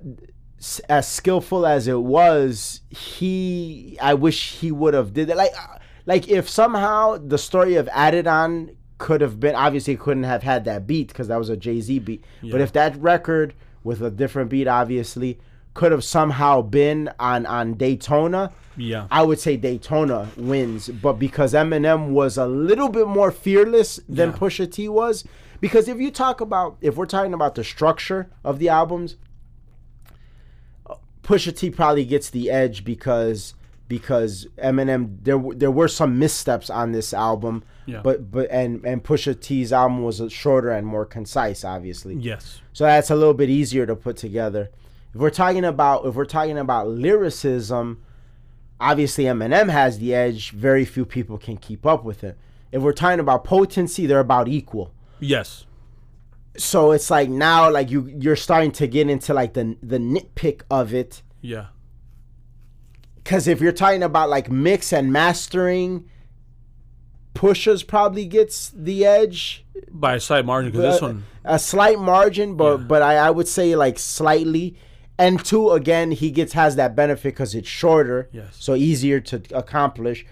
as 0.88 1.06
skillful 1.06 1.66
as 1.66 1.86
it 1.86 2.00
was, 2.00 2.80
he 2.88 3.98
I 4.00 4.14
wish 4.14 4.52
he 4.60 4.72
would 4.72 4.94
have 4.94 5.12
did 5.12 5.28
it. 5.28 5.36
Like 5.36 5.52
uh, 5.58 5.78
like 6.06 6.28
if 6.28 6.48
somehow 6.48 7.18
the 7.18 7.38
story 7.38 7.76
of 7.76 7.86
Adidon 7.88 8.76
could 9.04 9.20
have 9.20 9.38
been 9.38 9.54
obviously 9.54 9.96
couldn't 9.96 10.22
have 10.24 10.42
had 10.42 10.64
that 10.64 10.86
beat 10.86 11.08
because 11.08 11.28
that 11.28 11.36
was 11.36 11.50
a 11.50 11.58
Jay 11.58 11.78
Z 11.82 11.98
beat. 11.98 12.24
But 12.40 12.62
if 12.62 12.72
that 12.72 12.96
record 12.96 13.52
with 13.82 14.00
a 14.00 14.10
different 14.10 14.48
beat, 14.48 14.66
obviously 14.66 15.38
could 15.74 15.92
have 15.92 16.02
somehow 16.02 16.62
been 16.62 17.10
on 17.20 17.44
on 17.44 17.74
Daytona. 17.74 18.50
yeah, 18.78 19.06
I 19.10 19.22
would 19.22 19.38
say 19.38 19.58
Daytona 19.58 20.30
wins, 20.38 20.88
but 20.88 21.14
because 21.26 21.52
Eminem 21.52 22.02
was 22.20 22.38
a 22.38 22.46
little 22.46 22.88
bit 22.88 23.06
more 23.06 23.30
fearless 23.30 24.00
than 24.08 24.30
Yeah. 24.30 24.36
Pusha 24.36 24.72
T 24.72 24.88
was, 24.88 25.24
because 25.60 25.86
if 25.86 25.98
you 26.00 26.10
talk 26.10 26.40
about 26.40 26.78
if 26.80 26.96
we're 26.96 27.04
talking 27.16 27.34
about 27.34 27.56
the 27.56 27.64
structure 27.64 28.30
of 28.42 28.58
the 28.58 28.70
albums, 28.70 29.16
Pusha 31.22 31.54
T 31.54 31.70
probably 31.70 32.06
gets 32.06 32.30
the 32.30 32.50
edge 32.50 32.84
because 32.84 33.54
because 33.88 34.46
Eminem 34.56 35.18
there 35.22 35.38
there 35.54 35.70
were 35.70 35.88
some 35.88 36.18
missteps 36.18 36.70
on 36.70 36.92
this 36.92 37.12
album, 37.12 37.62
Yeah. 37.86 38.00
but 38.02 38.30
but 38.30 38.50
and 38.50 38.84
and 38.84 39.04
Pusha 39.04 39.38
T's 39.40 39.72
album 39.72 40.02
was 40.02 40.22
shorter 40.32 40.70
and 40.70 40.86
more 40.86 41.04
concise, 41.06 41.64
obviously. 41.64 42.14
yes, 42.16 42.60
So 42.72 42.84
that's 42.84 43.10
a 43.10 43.14
little 43.14 43.34
bit 43.34 43.50
easier 43.50 43.84
to 43.86 43.94
put 43.96 44.16
together. 44.16 44.70
If 45.14 45.20
we're 45.20 45.30
talking 45.30 45.64
about 45.64 46.06
if 46.06 46.14
we're 46.14 46.24
talking 46.24 46.58
about 46.58 46.88
lyricism, 46.88 48.02
obviously 48.80 49.24
Eminem 49.24 49.68
has 49.70 49.98
the 49.98 50.14
edge. 50.14 50.50
Very 50.50 50.84
few 50.84 51.04
people 51.04 51.38
can 51.38 51.56
keep 51.56 51.84
up 51.86 52.04
with 52.04 52.24
it. 52.24 52.36
If 52.72 52.82
we're 52.82 52.92
talking 52.92 53.20
about 53.20 53.44
potency, 53.44 54.06
they're 54.06 54.18
about 54.20 54.48
equal. 54.48 54.92
yes, 55.20 55.64
So 56.56 56.90
it's 56.92 57.10
like 57.10 57.28
now 57.28 57.70
like 57.70 57.90
you 57.90 58.12
you're 58.18 58.36
starting 58.36 58.72
to 58.72 58.86
get 58.86 59.08
into 59.10 59.34
like 59.34 59.52
the 59.54 59.76
the 59.82 59.98
nitpick 59.98 60.62
of 60.70 60.94
it 60.94 61.22
yeah, 61.42 61.66
cuz 63.24 63.46
if 63.48 63.60
you're 63.60 63.72
talking 63.72 64.02
about 64.02 64.28
like 64.30 64.50
mix 64.50 64.92
and 64.92 65.12
mastering 65.12 66.04
Pusha's 67.34 67.82
probably 67.82 68.26
gets 68.26 68.70
the 68.70 69.04
edge 69.04 69.64
by 69.90 70.14
a 70.14 70.20
slight 70.20 70.44
margin 70.44 70.70
because 70.70 70.94
this 70.94 71.02
Uh, 71.02 71.06
one, 71.06 71.24
a 71.44 71.58
slight 71.58 71.98
margin, 71.98 72.54
but 72.56 72.78
Yeah. 72.80 72.84
but 72.86 73.02
I, 73.02 73.16
I 73.16 73.30
would 73.30 73.48
say 73.48 73.74
like 73.74 73.98
slightly. 73.98 74.76
And 75.18 75.44
two, 75.44 75.70
again, 75.70 76.10
he 76.12 76.30
gets 76.30 76.52
has 76.54 76.76
that 76.76 76.94
benefit 76.96 77.34
because 77.34 77.54
it's 77.54 77.68
shorter, 77.68 78.28
Yes. 78.32 78.56
so 78.58 78.74
easier 78.74 79.20
to 79.20 79.42
accomplish. 79.52 80.24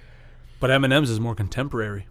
but 0.61 0.71
Eminem's 0.71 1.11
is 1.11 1.19
more 1.19 1.35
contemporary. 1.35 2.07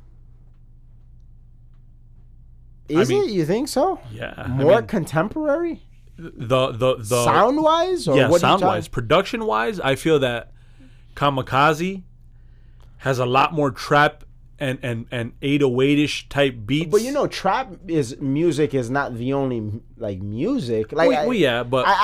Is 2.90 3.10
mean- 3.10 3.30
it? 3.30 3.32
You 3.32 3.46
think 3.46 3.68
so? 3.70 4.00
Yeah, 4.12 4.34
I 4.38 4.48
More 4.48 4.80
mean, 4.80 4.88
contemporary, 4.88 5.84
the 6.18 6.72
the 6.72 6.98
the 6.98 7.24
sound 7.24 7.62
wise, 7.64 8.08
or 8.08 8.18
yeah, 8.18 8.30
what? 8.30 8.42
sound 8.42 8.62
wise, 8.62 8.88
production 8.90 9.46
wise, 9.46 9.80
I 9.80 9.96
feel 9.96 10.20
that 10.20 10.52
Kamikaze 11.16 12.04
has 13.00 13.20
a 13.20 13.26
lot 13.26 13.54
more 13.54 13.72
trap 13.72 14.24
and 14.62 14.78
and 14.84 15.08
and 15.12 15.38
808ish 15.42 16.30
type 16.30 16.56
beats. 16.66 16.92
But 16.92 17.02
you 17.02 17.12
know, 17.12 17.26
trap 17.28 17.74
is 17.88 18.22
music 18.22 18.76
is 18.76 18.90
not 18.92 19.16
the 19.16 19.34
only 19.34 19.82
like 19.98 20.22
music. 20.22 20.92
Like, 20.92 21.10
well, 21.10 21.32
I, 21.32 21.34
yeah, 21.34 21.64
but 21.64 21.88
I, 21.88 21.92
I, 21.92 21.96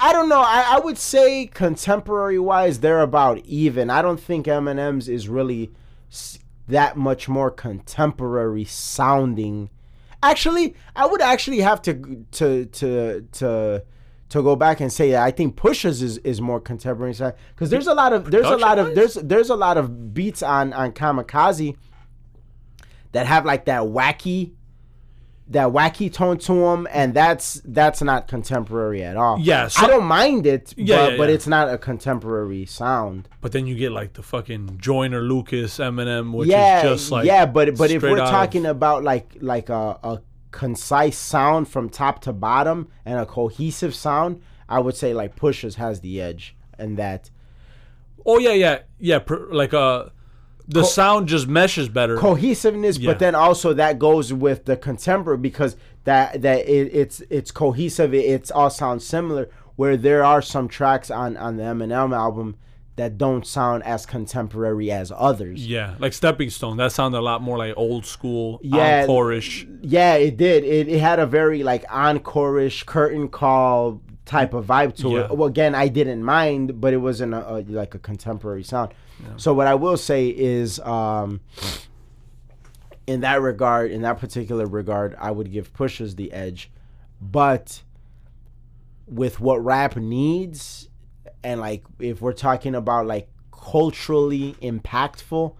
I 0.00 0.10
I 0.10 0.12
don't 0.12 0.28
know. 0.28 0.40
I, 0.40 0.76
I 0.76 0.78
would 0.78 0.96
say 0.96 1.46
contemporary 1.46 2.38
wise, 2.38 2.78
they're 2.80 3.02
about 3.02 3.38
even. 3.38 3.90
I 3.90 4.00
don't 4.00 4.20
think 4.20 4.46
Eminem's 4.46 5.08
is 5.08 5.28
really 5.28 5.72
that 6.68 6.96
much 6.96 7.28
more 7.28 7.50
contemporary 7.50 8.64
sounding. 8.64 9.70
Actually, 10.22 10.74
I 10.94 11.06
would 11.06 11.20
actually 11.20 11.60
have 11.60 11.82
to 11.82 12.24
to 12.30 12.66
to 12.66 13.26
to 13.32 13.82
to 14.34 14.42
go 14.42 14.56
back 14.56 14.80
and 14.80 14.92
say 14.92 15.12
that. 15.12 15.22
I 15.22 15.30
think 15.30 15.54
Pusha's 15.54 16.02
is, 16.02 16.18
is 16.18 16.40
more 16.40 16.60
contemporary 16.60 17.14
side 17.14 17.34
because 17.54 17.70
there's 17.70 17.86
a 17.86 17.94
lot 17.94 18.12
of 18.12 18.32
there's 18.32 18.46
a 18.46 18.56
lot 18.56 18.80
of 18.80 18.92
there's 18.96 19.14
there's 19.14 19.48
a 19.48 19.54
lot 19.54 19.76
of 19.78 20.12
beats 20.12 20.42
on 20.42 20.72
on 20.72 20.90
Kamikaze 20.90 21.76
that 23.12 23.26
have 23.26 23.44
like 23.46 23.66
that 23.66 23.82
wacky 23.82 24.50
that 25.46 25.68
wacky 25.68 26.12
tone 26.12 26.38
to 26.38 26.52
them 26.52 26.88
and 26.90 27.14
that's 27.14 27.60
that's 27.66 28.02
not 28.02 28.26
contemporary 28.26 29.04
at 29.04 29.16
all. 29.16 29.38
Yeah, 29.38 29.68
so- 29.68 29.84
i 29.84 29.86
don't 29.86 30.04
mind 30.06 30.46
it 30.48 30.74
Yeah, 30.76 30.96
but, 30.96 31.10
yeah, 31.12 31.16
but 31.18 31.28
yeah. 31.28 31.34
it's 31.36 31.46
not 31.46 31.72
a 31.72 31.78
contemporary 31.78 32.66
sound. 32.66 33.28
But 33.40 33.52
then 33.52 33.68
you 33.68 33.76
get 33.76 33.92
like 33.92 34.14
the 34.14 34.22
fucking 34.24 34.78
Joyner 34.78 35.20
Lucas 35.22 35.78
Eminem, 35.78 36.32
which 36.32 36.48
yeah 36.48 36.78
is 36.78 36.82
just 37.00 37.12
like 37.12 37.24
yeah 37.24 37.46
but 37.46 37.76
but 37.78 37.92
if 37.92 38.02
we're 38.02 38.18
out 38.18 38.24
of- 38.24 38.30
talking 38.30 38.66
about 38.66 39.04
like 39.04 39.36
like 39.40 39.68
a, 39.68 39.96
a 40.02 40.20
concise 40.54 41.18
sound 41.18 41.66
from 41.68 41.88
top 41.88 42.20
to 42.20 42.32
bottom 42.32 42.88
and 43.04 43.18
a 43.18 43.26
cohesive 43.26 43.92
sound 43.92 44.40
i 44.68 44.78
would 44.78 44.94
say 44.96 45.12
like 45.12 45.34
Pusha's 45.34 45.74
has 45.74 46.00
the 46.00 46.20
edge 46.20 46.54
and 46.78 46.96
that 46.96 47.28
oh 48.24 48.38
yeah, 48.38 48.52
yeah, 48.52 48.78
yeah, 49.00 49.18
like 49.50 49.74
uh, 49.74 50.06
the 50.68 50.84
sound 50.84 51.26
just 51.28 51.48
meshes 51.48 51.88
better. 51.88 52.16
cohesiveness 52.16 52.98
Yeah. 52.98 53.10
but 53.10 53.18
then 53.18 53.34
also 53.34 53.74
that 53.74 53.98
goes 53.98 54.32
with 54.32 54.64
the 54.64 54.76
contemporary 54.76 55.38
because 55.38 55.76
that 56.04 56.42
that 56.42 56.68
it, 56.68 56.94
it's 56.94 57.20
it's 57.30 57.50
cohesive 57.50 58.14
it, 58.14 58.24
it's 58.24 58.52
all 58.52 58.70
sounds 58.70 59.04
similar 59.04 59.50
where 59.74 59.96
there 59.96 60.24
are 60.24 60.40
some 60.40 60.68
tracks 60.68 61.10
on 61.10 61.36
on 61.36 61.56
the 61.56 61.64
Eminem 61.64 62.14
album 62.16 62.56
that 62.96 63.18
don't 63.18 63.44
sound 63.46 63.82
as 63.82 64.06
contemporary 64.06 64.90
as 64.90 65.12
others 65.16 65.66
yeah, 65.66 65.96
like 65.98 66.12
Stepping 66.12 66.48
Stone, 66.50 66.76
that 66.76 66.92
sounded 66.92 67.18
a 67.18 67.20
lot 67.20 67.42
more 67.42 67.58
like 67.58 67.74
old 67.76 68.06
school, 68.06 68.60
Yeah. 68.62 69.02
encore-ish. 69.02 69.66
yeah 69.82 70.14
it 70.14 70.36
did 70.36 70.62
it, 70.64 70.88
it 70.88 71.00
had 71.00 71.18
a 71.18 71.26
very 71.26 71.62
like 71.64 71.84
encore-ish 71.90 72.84
curtain 72.84 73.28
call 73.28 74.00
type 74.26 74.54
of 74.54 74.64
vibe 74.66 74.94
to 74.96 75.10
Yeah. 75.10 75.24
it 75.24 75.36
well 75.36 75.48
again 75.48 75.74
i 75.74 75.86
didn't 75.88 76.22
mind 76.24 76.80
but 76.80 76.92
it 76.94 76.96
wasn't 76.98 77.34
a, 77.34 77.56
a 77.56 77.58
like 77.68 77.94
a 77.94 77.98
contemporary 77.98 78.62
sound 78.62 78.94
so 79.36 79.52
what 79.52 79.66
i 79.66 79.74
will 79.74 79.96
say 79.98 80.28
is 80.28 80.80
um 80.80 81.40
in 83.06 83.20
that 83.20 83.40
regard 83.42 83.90
in 83.90 84.00
that 84.02 84.18
particular 84.18 84.66
regard 84.66 85.14
i 85.18 85.30
would 85.30 85.52
give 85.52 85.72
Pusha's 85.74 86.14
the 86.16 86.32
edge 86.32 86.70
but 87.20 87.82
with 89.06 89.40
what 89.40 89.62
rap 89.62 89.96
needs 89.96 90.88
and 91.44 91.60
like 91.60 91.84
if 92.00 92.20
we're 92.20 92.32
talking 92.32 92.74
about 92.74 93.06
like 93.06 93.28
culturally 93.52 94.54
impactful 94.60 95.54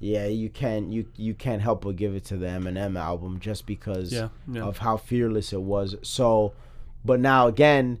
yeah 0.00 0.26
you 0.26 0.48
can 0.48 0.92
you 0.92 1.06
you 1.16 1.34
can't 1.34 1.60
help 1.60 1.82
but 1.82 1.96
give 1.96 2.14
it 2.14 2.24
to 2.24 2.36
the 2.36 2.46
eminem 2.46 2.98
album 2.98 3.40
just 3.40 3.66
because 3.66 4.12
Yeah, 4.12 4.28
yeah. 4.52 4.62
of 4.62 4.78
how 4.78 4.96
fearless 4.96 5.52
it 5.52 5.60
was 5.62 5.96
so 6.02 6.52
but 7.04 7.18
now 7.20 7.46
again 7.48 7.98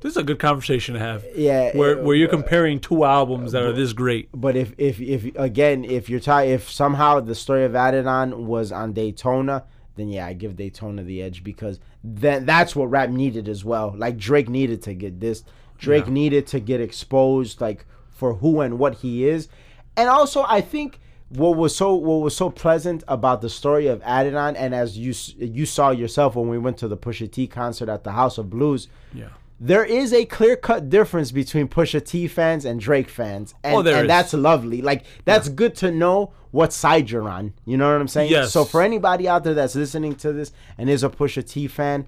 This 0.00 0.12
is 0.12 0.16
a 0.16 0.22
good 0.24 0.38
conversation 0.38 0.94
to 0.94 1.00
have. 1.00 1.24
Yeah, 1.34 1.76
Where 1.76 1.98
uh, 1.98 2.02
where 2.04 2.16
you're 2.16 2.28
comparing 2.28 2.78
two 2.80 3.02
albums 3.04 3.50
that 3.52 3.62
are 3.64 3.72
this 3.72 3.92
great. 3.92 4.28
But 4.32 4.54
if 4.56 4.72
if 4.78 5.00
if 5.00 5.20
again 5.36 5.84
if 5.84 6.08
you're 6.08 6.20
ta- 6.20 6.46
if 6.56 6.70
somehow 6.70 7.18
the 7.20 7.34
story 7.34 7.64
of 7.64 7.72
Adidon 7.72 8.28
was 8.46 8.70
on 8.70 8.92
Daytona, 8.92 9.64
then 9.96 10.08
yeah, 10.08 10.24
I 10.30 10.34
give 10.34 10.54
Daytona 10.54 11.02
the 11.02 11.20
edge 11.20 11.42
because 11.42 11.80
then 12.04 12.46
that's 12.46 12.76
what 12.76 12.86
rap 12.90 13.10
needed 13.10 13.48
as 13.48 13.64
well. 13.64 13.92
Like 13.96 14.16
Drake 14.16 14.48
needed 14.48 14.82
to 14.82 14.94
get 14.94 15.18
this. 15.18 15.42
Drake 15.78 16.06
Yeah. 16.06 16.12
needed 16.12 16.46
to 16.48 16.60
get 16.60 16.80
exposed 16.80 17.60
like 17.60 17.86
for 18.10 18.34
who 18.34 18.60
and 18.60 18.78
what 18.78 18.96
he 18.96 19.26
is. 19.28 19.48
And 19.96 20.08
also 20.08 20.44
I 20.48 20.60
think 20.60 21.00
what 21.30 21.56
was 21.56 21.76
so 21.76 21.94
what 21.94 22.20
was 22.22 22.36
so 22.36 22.50
pleasant 22.50 23.04
about 23.06 23.40
the 23.42 23.50
story 23.50 23.86
of 23.86 24.00
Adidon 24.02 24.54
and 24.56 24.74
as 24.74 24.96
you 24.98 25.12
you 25.38 25.66
saw 25.66 25.90
yourself 25.90 26.34
when 26.36 26.48
we 26.48 26.58
went 26.58 26.78
to 26.78 26.88
the 26.88 26.96
Pusha 26.96 27.30
T 27.30 27.46
concert 27.46 27.88
at 27.88 28.02
the 28.04 28.12
House 28.12 28.38
of 28.38 28.48
Blues, 28.50 28.88
Yeah. 29.12 29.28
there 29.60 29.84
is 29.84 30.12
a 30.12 30.24
clear 30.24 30.56
cut 30.56 30.88
difference 30.88 31.30
between 31.32 31.68
Pusha 31.68 32.04
T 32.04 32.26
fans 32.28 32.64
and 32.64 32.80
Drake 32.80 33.08
fans. 33.10 33.54
And, 33.62 33.74
Oh, 33.76 33.82
there 33.82 34.00
and 34.00 34.08
that's 34.10 34.32
lovely. 34.34 34.80
Like 34.82 35.04
that's 35.24 35.48
good 35.48 35.74
to 35.76 35.90
know 35.90 36.32
what 36.50 36.72
side 36.72 37.10
you're 37.10 37.28
on. 37.28 37.52
You 37.66 37.76
know 37.76 37.92
what 37.92 38.00
I'm 38.00 38.08
saying? 38.08 38.30
Yes. 38.30 38.50
So 38.52 38.64
for 38.64 38.80
anybody 38.80 39.28
out 39.28 39.44
there 39.44 39.52
that's 39.54 39.74
listening 39.74 40.14
to 40.16 40.32
this 40.32 40.50
and 40.78 40.88
is 40.88 41.04
a 41.04 41.10
Pusha 41.10 41.46
T 41.46 41.66
fan 41.68 42.06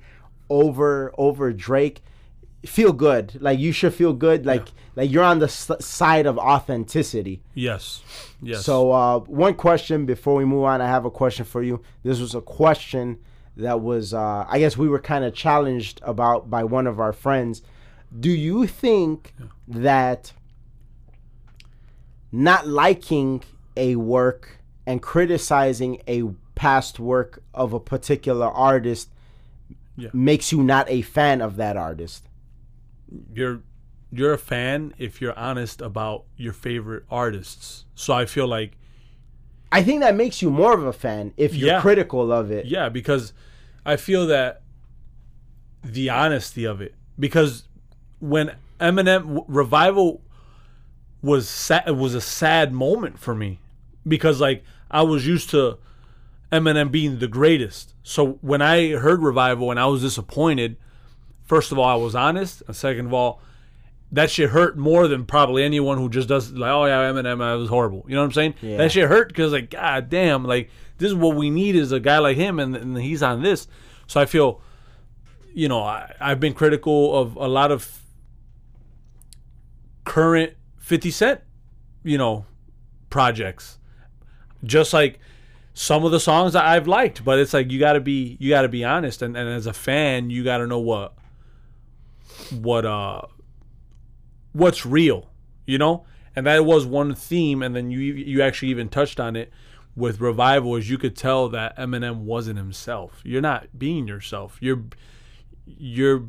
over 0.49 1.13
over 1.19 1.53
Drake, 1.53 2.03
feel 2.65 2.93
good. 2.93 3.39
Like 3.41 3.59
you 3.59 3.73
should 3.73 3.95
feel 3.95 4.13
good. 4.13 4.45
Like 4.47 4.69
like 4.97 5.11
you're 5.11 5.25
on 5.25 5.39
the 5.39 5.47
s- 5.47 5.71
side 5.81 6.27
of 6.27 6.37
authenticity. 6.39 7.43
Yes. 7.55 8.03
Yes. 8.43 8.65
So 8.65 8.93
uh, 8.93 9.19
one 9.21 9.55
question 9.55 10.05
before 10.07 10.35
we 10.35 10.45
move 10.45 10.65
on, 10.65 10.81
I 10.81 10.87
have 10.87 11.05
a 11.05 11.11
question 11.11 11.45
for 11.45 11.63
you. 11.63 11.83
This 12.03 12.21
was 12.21 12.35
a 12.35 12.41
question 12.41 13.19
that 13.57 13.81
was, 13.81 14.15
uh, 14.15 14.45
I 14.49 14.59
guess, 14.59 14.77
we 14.77 14.89
were 14.89 14.99
kind 15.01 15.25
of 15.25 15.35
challenged 15.35 16.01
about 16.03 16.49
by 16.51 16.65
one 16.65 16.87
of 16.87 16.99
our 17.01 17.13
friends. 17.13 17.63
Do 18.19 18.31
you 18.31 18.67
think 18.67 19.35
that 19.69 20.33
not 22.33 22.67
liking 22.67 23.43
a 23.77 23.97
work 23.97 24.59
and 24.87 25.03
criticizing 25.03 26.01
a 26.09 26.25
past 26.55 26.99
work 27.01 27.43
of 27.55 27.73
a 27.73 27.81
particular 27.81 28.47
artist 28.47 29.09
Yeah. 29.97 30.11
makes 30.13 30.53
you 30.53 30.63
not 30.63 30.89
a 30.91 31.03
fan 31.03 31.41
of 31.41 31.57
that 31.57 31.77
artist? 31.77 32.27
You're 33.33 33.63
you're 34.13 34.33
a 34.33 34.39
fan 34.39 34.93
if 34.99 35.21
you're 35.21 35.39
honest 35.39 35.81
about 35.81 36.25
your 36.37 36.53
favorite 36.53 37.05
artists. 37.11 37.85
So 37.95 38.13
I 38.13 38.27
feel 38.27 38.49
like 38.49 38.73
I 39.73 39.83
think 39.85 40.01
that 40.01 40.17
makes 40.17 40.43
you 40.43 40.51
more 40.51 40.75
of 40.75 40.85
a 40.85 40.93
fan 40.93 41.33
if 41.37 41.55
you're 41.55 41.69
Yeah. 41.71 41.81
critical 41.81 42.33
of 42.33 42.51
it. 42.51 42.67
Yeah, 42.67 42.89
because 42.89 43.33
I 43.87 43.97
feel 43.97 44.27
that 44.27 44.63
the 45.85 46.11
honesty 46.11 46.65
of 46.65 46.81
it. 46.81 46.95
Because 47.19 47.69
when 48.19 48.57
Eminem 48.81 49.45
revival 49.47 50.23
was 51.23 51.49
sad, 51.49 51.85
it 51.87 51.97
was 51.97 52.15
a 52.15 52.21
sad 52.21 52.73
moment 52.73 53.19
for 53.19 53.35
me 53.35 53.61
because 54.07 54.41
like 54.41 54.65
I 54.91 55.03
was 55.03 55.27
used 55.27 55.51
to 55.51 55.79
Eminem 56.51 56.91
being 56.91 57.19
the 57.21 57.29
greatest. 57.29 57.95
So 58.03 58.39
when 58.41 58.61
I 58.61 58.91
heard 58.93 59.23
revival 59.23 59.71
and 59.71 59.79
I 59.79 59.87
was 59.87 60.03
disappointed, 60.03 60.77
first 61.51 61.73
of 61.73 61.81
all 61.81 61.89
I 61.89 61.97
was 61.97 62.15
honest, 62.15 62.63
and 62.69 62.77
second 62.77 63.07
of 63.07 63.13
all 63.13 63.41
that 64.13 64.31
shit 64.31 64.51
hurt 64.51 64.79
more 64.79 65.09
than 65.09 65.25
probably 65.25 65.65
anyone 65.65 65.99
who 65.99 66.09
just 66.09 66.29
does 66.29 66.53
like, 66.53 66.71
oh 66.71 66.85
yeah, 66.85 67.11
Eminem, 67.11 67.39
that 67.39 67.55
was 67.55 67.69
horrible. 67.69 68.05
You 68.07 68.15
know 68.15 68.21
what 68.21 68.27
I'm 68.27 68.33
saying? 68.33 68.55
Yeah. 68.63 68.77
That 68.77 68.93
shit 68.93 69.09
hurt 69.09 69.29
because 69.29 69.51
like, 69.51 69.69
god 69.69 70.09
damn, 70.09 70.45
like 70.45 70.71
this 70.99 71.09
is 71.09 71.15
what 71.17 71.35
we 71.35 71.51
need 71.51 71.75
is 71.75 71.91
a 71.91 71.99
guy 71.99 72.19
like 72.19 72.37
him, 72.37 72.61
and, 72.61 72.77
and 72.77 72.97
he's 72.97 73.21
on 73.21 73.43
this. 73.43 73.67
So 74.07 74.21
I 74.21 74.27
feel, 74.27 74.61
you 75.53 75.67
know, 75.67 75.83
I, 75.83 76.15
I've 76.21 76.39
been 76.39 76.55
critical 76.55 77.19
of 77.19 77.35
a 77.35 77.49
lot 77.49 77.73
of 77.73 78.01
current 80.05 80.53
50 80.79 81.11
Cent, 81.11 81.41
you 82.05 82.17
know, 82.17 82.47
projects. 83.11 83.79
Just 84.63 84.93
like 84.93 85.19
some 85.75 86.05
of 86.05 86.13
the 86.13 86.21
songs 86.21 86.53
that 86.53 86.65
I've 86.65 86.87
liked, 86.87 87.25
but 87.25 87.41
it's 87.41 87.53
like 87.53 87.73
you 87.73 87.81
gotta 87.81 88.01
be 88.01 88.37
you 88.39 88.51
gotta 88.51 88.69
be 88.69 88.85
honest, 88.85 89.21
and, 89.21 89.37
and 89.37 89.49
as 89.49 89.67
a 89.67 89.73
fan, 89.73 90.31
you 90.31 90.45
gotta 90.45 90.69
know 90.69 90.79
what 90.79 91.17
what 92.51 92.85
uh 92.85 93.23
what's 94.53 94.85
real, 94.85 95.31
you 95.67 95.79
know? 95.79 96.05
And 96.35 96.47
that 96.47 96.65
was 96.65 96.87
one 96.87 97.15
theme 97.15 97.63
and 97.63 97.75
then 97.75 97.91
you 97.91 98.01
you 98.01 98.43
actually 98.43 98.69
even 98.69 98.89
touched 98.89 99.21
on 99.21 99.37
it 99.37 99.53
with 99.97 100.21
revival 100.21 100.77
is 100.77 100.89
you 100.89 100.99
could 100.99 101.17
tell 101.17 101.49
that 101.49 101.77
Eminem 101.77 102.19
wasn't 102.21 102.59
himself. 102.59 103.21
You're 103.25 103.41
not 103.43 103.79
being 103.79 104.07
yourself. 104.07 104.57
You're 104.61 104.85
you're 105.67 106.27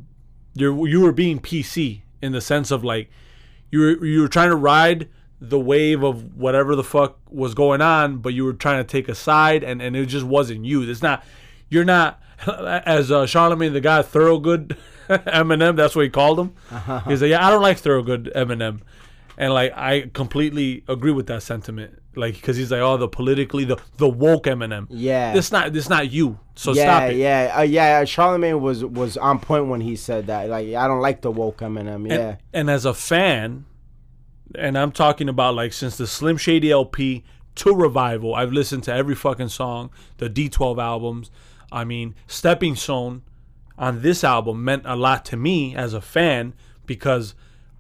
you're 0.53 0.88
you 0.88 1.01
were 1.01 1.12
being 1.12 1.39
PC 1.39 2.01
in 2.22 2.32
the 2.32 2.41
sense 2.41 2.72
of 2.72 2.84
like 2.84 3.09
you 3.70 3.80
were 3.80 4.05
you 4.05 4.22
were 4.22 4.28
trying 4.28 4.49
to 4.49 4.55
ride 4.55 5.09
the 5.39 5.59
wave 5.59 6.03
of 6.03 6.36
whatever 6.36 6.76
the 6.76 6.84
fuck 6.84 7.18
was 7.30 7.55
going 7.55 7.82
on, 7.82 8.18
but 8.18 8.34
you 8.34 8.45
were 8.45 8.53
trying 8.53 8.78
to 8.78 8.88
take 8.88 9.09
a 9.09 9.16
side 9.16 9.64
and, 9.64 9.82
and 9.82 9.95
it 9.95 10.05
just 10.05 10.26
wasn't 10.26 10.64
you. 10.64 10.84
It's 10.84 11.01
not 11.01 11.24
you're 11.72 11.86
not 11.86 12.22
as 12.47 13.11
uh, 13.11 13.24
Charlamagne 13.24 13.74
the 13.74 13.82
guy 13.82 14.03
Thoroughgood 14.03 14.78
Eminem, 15.09 15.76
that's 15.76 15.95
what 15.95 16.03
he 16.03 16.09
called 16.09 16.39
him. 16.39 16.53
He's 17.07 17.22
like, 17.22 17.30
Yeah, 17.32 17.45
I 17.45 17.49
don't 17.49 17.63
like 17.63 17.82
Thoroughgood 17.82 18.32
Eminem. 18.36 18.82
And 19.38 19.53
like 19.53 19.76
I 19.76 20.11
completely 20.13 20.84
agree 20.88 21.11
with 21.11 21.26
that 21.28 21.41
sentiment. 21.41 21.97
Like 22.15 22.36
because 22.36 22.57
he's 22.57 22.72
like, 22.72 22.82
oh, 22.82 22.97
the 22.97 23.07
politically 23.07 23.63
the 23.63 23.78
the 23.97 24.07
woke 24.07 24.43
Eminem. 24.43 24.88
Yeah. 24.89 25.34
it's 25.34 25.51
not 25.51 25.76
it's 25.76 25.89
not 25.89 26.11
you. 26.11 26.38
So 26.55 26.74
yeah, 26.74 26.84
stop 26.84 27.03
it. 27.11 27.15
yeah, 27.15 27.53
uh, 27.57 27.61
yeah. 27.61 28.03
Charlamagne 28.03 28.59
was 28.59 28.84
was 28.84 29.17
on 29.17 29.39
point 29.39 29.67
when 29.67 29.82
he 29.82 29.95
said 29.95 30.28
that. 30.28 30.49
Like, 30.49 30.67
I 30.76 30.88
don't 30.88 30.99
like 30.99 31.22
the 31.22 31.32
woke 31.32 31.59
Eminem. 31.59 32.07
Yeah, 32.07 32.13
And, 32.13 32.38
and 32.53 32.69
as 32.69 32.86
a 32.86 32.93
fan, 32.93 33.65
and 34.53 34.78
I'm 34.78 34.91
talking 34.91 35.30
about 35.30 35.55
like 35.55 35.74
since 35.74 35.97
the 35.97 36.05
Slim 36.05 36.38
Shady 36.38 36.69
LP 36.69 37.24
to 37.55 37.74
Revival, 37.74 38.36
I've 38.36 38.51
listened 38.51 38.84
to 38.84 38.93
every 38.93 39.15
fucking 39.15 39.49
song, 39.49 39.89
the 40.17 40.30
D12 40.30 40.82
albums. 40.82 41.32
I 41.72 41.84
mean, 41.84 42.15
Stepping 42.28 42.76
Stone 42.76 43.24
on 43.78 44.01
this 44.01 44.24
album 44.24 44.63
meant 44.63 44.84
a 44.86 44.95
lot 44.95 45.26
to 45.26 45.38
me 45.38 45.76
as 45.76 45.93
a 45.93 46.01
fan 46.01 46.53
because 46.86 47.34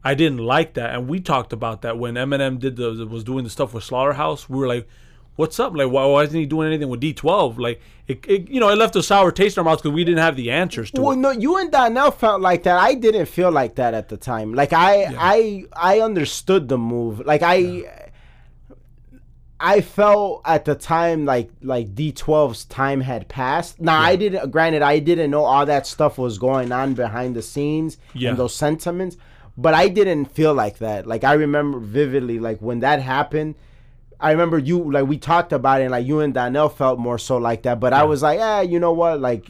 I 0.03 0.15
didn't 0.15 0.39
like 0.39 0.73
that, 0.73 0.95
and 0.95 1.07
we 1.07 1.19
talked 1.19 1.53
about 1.53 1.81
that 1.83 1.97
when 1.97 2.15
Eminem 2.15 2.59
did 2.59 2.75
the 2.75 3.05
was 3.05 3.23
doing 3.23 3.43
the 3.43 3.49
stuff 3.49 3.73
with 3.73 3.83
Slaughterhouse. 3.83 4.49
We 4.49 4.57
were 4.57 4.67
like, 4.67 4.87
"What's 5.35 5.59
up? 5.59 5.75
Like, 5.75 5.91
why, 5.91 6.05
why 6.05 6.23
isn't 6.23 6.39
he 6.39 6.47
doing 6.47 6.67
anything 6.67 6.89
with 6.89 7.01
D12?" 7.01 7.59
Like, 7.59 7.81
it, 8.07 8.25
it 8.27 8.49
you 8.49 8.59
know, 8.59 8.69
it 8.69 8.77
left 8.77 8.95
a 8.95 9.03
sour 9.03 9.31
taste 9.31 9.57
in 9.57 9.61
our 9.61 9.65
mouths 9.65 9.81
because 9.81 9.93
we 9.93 10.03
didn't 10.03 10.23
have 10.23 10.35
the 10.35 10.49
answers 10.49 10.89
to 10.91 11.01
Well, 11.01 11.11
it. 11.11 11.17
Well, 11.17 11.33
no, 11.35 11.39
you 11.39 11.57
and 11.57 11.71
Donnell 11.71 12.09
felt 12.11 12.41
like 12.41 12.63
that. 12.63 12.79
I 12.79 12.95
didn't 12.95 13.27
feel 13.27 13.51
like 13.51 13.75
that 13.75 13.93
at 13.93 14.09
the 14.09 14.17
time. 14.17 14.55
Like 14.55 14.73
I, 14.73 15.13
I, 15.19 15.65
I 15.73 15.99
understood 15.99 16.67
the 16.67 16.79
move. 16.79 17.23
Like 17.23 17.43
I, 17.43 18.09
I 19.61 19.81
felt 19.81 20.41
at 20.45 20.65
the 20.65 20.75
time 20.75 21.25
like 21.25 21.49
like 21.61 21.93
D12's 21.95 22.65
time 22.65 23.01
had 23.01 23.27
passed. 23.27 23.79
Now 23.79 23.99
I 23.99 24.15
didn't. 24.15 24.49
Granted, 24.51 24.81
I 24.81 24.99
didn't 24.99 25.29
know 25.31 25.43
all 25.45 25.65
that 25.65 25.85
stuff 25.87 26.17
was 26.17 26.37
going 26.37 26.71
on 26.71 26.93
behind 26.95 27.35
the 27.35 27.41
scenes 27.41 27.97
Yeah. 28.13 28.29
and 28.31 28.37
those 28.39 28.55
sentiments, 28.55 29.17
but 29.57 29.73
I 29.73 29.87
didn't 29.87 30.25
feel 30.25 30.53
like 30.53 30.79
that. 30.79 31.05
Like 31.05 31.23
I 31.23 31.33
remember 31.33 31.79
vividly, 31.79 32.39
like 32.39 32.59
when 32.59 32.79
that 32.81 33.01
happened. 33.01 33.55
I 34.19 34.31
remember 34.31 34.59
you 34.59 34.91
like 34.91 35.07
we 35.07 35.17
talked 35.17 35.51
about 35.51 35.81
it, 35.81 35.85
and 35.85 35.91
like 35.91 36.05
you 36.05 36.19
and 36.19 36.33
Donnell 36.33 36.69
felt 36.69 36.99
more 36.99 37.17
so 37.17 37.37
like 37.37 37.63
that. 37.63 37.79
But 37.79 37.91
I 37.93 38.03
was 38.03 38.21
like, 38.21 38.37
yeah, 38.37 38.61
you 38.61 38.79
know 38.79 38.93
what, 38.93 39.19
like 39.19 39.49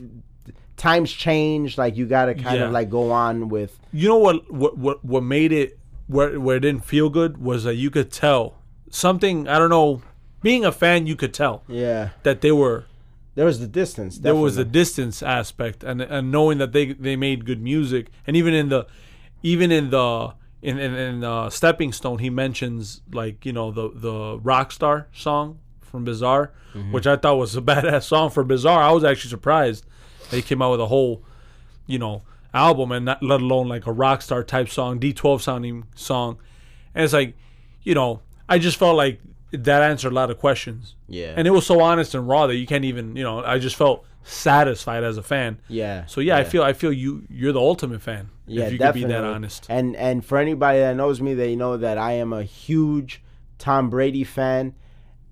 times 0.78 1.12
change. 1.12 1.78
Like 1.78 1.97
you 1.97 2.05
gotta 2.05 2.34
kind 2.36 2.57
Yeah. 2.57 2.66
of 2.68 2.72
like 2.72 2.89
go 2.89 3.12
on 3.12 3.49
with. 3.49 3.78
you 3.91 4.07
know 4.07 4.18
what 4.18 4.49
what 4.51 4.78
what, 4.78 5.03
what 5.03 5.24
made 5.24 5.51
it 5.51 5.78
where 6.07 6.39
where 6.39 6.55
it 6.57 6.62
didn't 6.62 6.86
feel 6.86 7.09
good 7.09 7.38
was 7.38 7.66
that 7.66 7.76
you 7.76 7.89
could 7.91 8.12
tell 8.12 8.55
something 8.91 9.47
I 9.47 9.57
don't 9.57 9.69
know 9.69 10.01
being 10.43 10.65
a 10.65 10.71
fan 10.71 11.07
you 11.07 11.15
could 11.15 11.33
tell 11.33 11.63
Yeah, 11.67 12.09
that 12.23 12.41
they 12.41 12.51
were 12.51 12.85
there 13.35 13.45
was 13.45 13.59
the 13.59 13.67
distance. 13.67 14.17
there 14.19 14.35
was 14.35 14.57
a 14.57 14.63
definitely. 14.65 14.79
distance 14.79 15.23
aspect 15.23 15.83
and 15.83 16.01
and 16.01 16.31
knowing 16.31 16.57
that 16.59 16.71
they 16.73 16.93
they 16.93 17.15
made 17.15 17.45
good 17.45 17.61
music 17.61 18.07
and 18.27 18.35
even 18.37 18.53
in 18.53 18.69
the 18.69 18.85
even 19.43 19.71
in 19.71 19.89
the 19.89 20.33
in 20.61 20.77
in, 20.77 20.93
in 20.93 21.23
uh, 21.23 21.49
Stepping 21.49 21.91
Stone 21.93 22.19
he 22.19 22.29
mentions 22.29 23.01
like 23.11 23.45
you 23.45 23.53
know 23.53 23.71
the 23.71 23.89
the 23.95 24.37
Rockstar 24.39 25.05
song 25.13 25.59
from 25.81 26.03
Bizarre 26.05 26.51
which 26.91 27.05
I 27.07 27.15
thought 27.17 27.35
was 27.37 27.55
a 27.55 27.61
badass 27.71 28.03
song 28.03 28.29
for 28.29 28.43
Bizarre 28.43 28.81
I 28.83 28.91
was 28.91 29.03
actually 29.03 29.29
surprised 29.31 29.85
they 30.29 30.41
came 30.41 30.61
out 30.61 30.71
with 30.71 30.81
a 30.81 30.87
whole 30.87 31.23
you 31.87 31.99
know 31.99 32.23
album 32.53 32.91
and 32.91 33.05
not 33.05 33.23
let 33.23 33.41
alone 33.41 33.67
like 33.69 33.87
a 33.87 33.91
rock 33.93 34.21
star 34.21 34.43
type 34.43 34.67
song 34.67 34.99
d12 34.99 35.39
sounding 35.41 35.85
song 35.95 36.37
and 36.93 37.03
it's 37.05 37.13
like 37.13 37.33
you 37.83 37.93
know 37.95 38.19
i 38.54 38.58
just 38.60 38.78
felt 38.78 38.95
like 39.04 39.20
that 39.52 39.82
answered 39.82 40.12
a 40.12 40.16
lot 40.16 40.30
of 40.32 40.38
questions 40.38 40.95
Yeah. 41.08 41.34
and 41.38 41.47
it 41.47 41.52
was 41.52 41.66
so 41.66 41.82
honest 41.82 42.16
and 42.16 42.28
raw 42.28 42.47
that 42.47 42.56
you 42.62 42.68
can't 42.68 42.86
even 42.86 43.16
you 43.16 43.24
know 43.24 43.43
i 43.43 43.58
just 43.60 43.76
felt 43.76 44.06
satisfied 44.24 45.04
as 45.04 45.18
a 45.18 45.24
fan 45.24 45.60
Yeah. 45.68 46.06
so 46.06 46.22
yeah, 46.22 46.38
i 46.38 46.43
feel 46.43 46.64
i 46.64 46.74
feel 46.74 46.93
you 46.93 47.24
you're 47.30 47.52
the 47.54 47.60
ultimate 47.72 48.02
fan 48.02 48.30
Yeah, 48.47 48.66
if 48.66 48.72
you 48.74 48.78
definitely. 48.78 49.02
could 49.02 49.08
be 49.08 49.14
that 49.14 49.24
honest 49.24 49.66
And 49.70 49.95
and 49.95 50.24
for 50.26 50.38
anybody 50.38 50.80
that 50.80 50.95
knows 50.95 51.20
me, 51.22 51.34
they 51.34 51.56
know 51.56 51.78
that 51.78 51.97
I 51.97 52.14
am 52.24 52.32
a 52.34 52.43
huge 52.43 53.22
Tom 53.58 53.89
Brady 53.89 54.24
fan, 54.24 54.74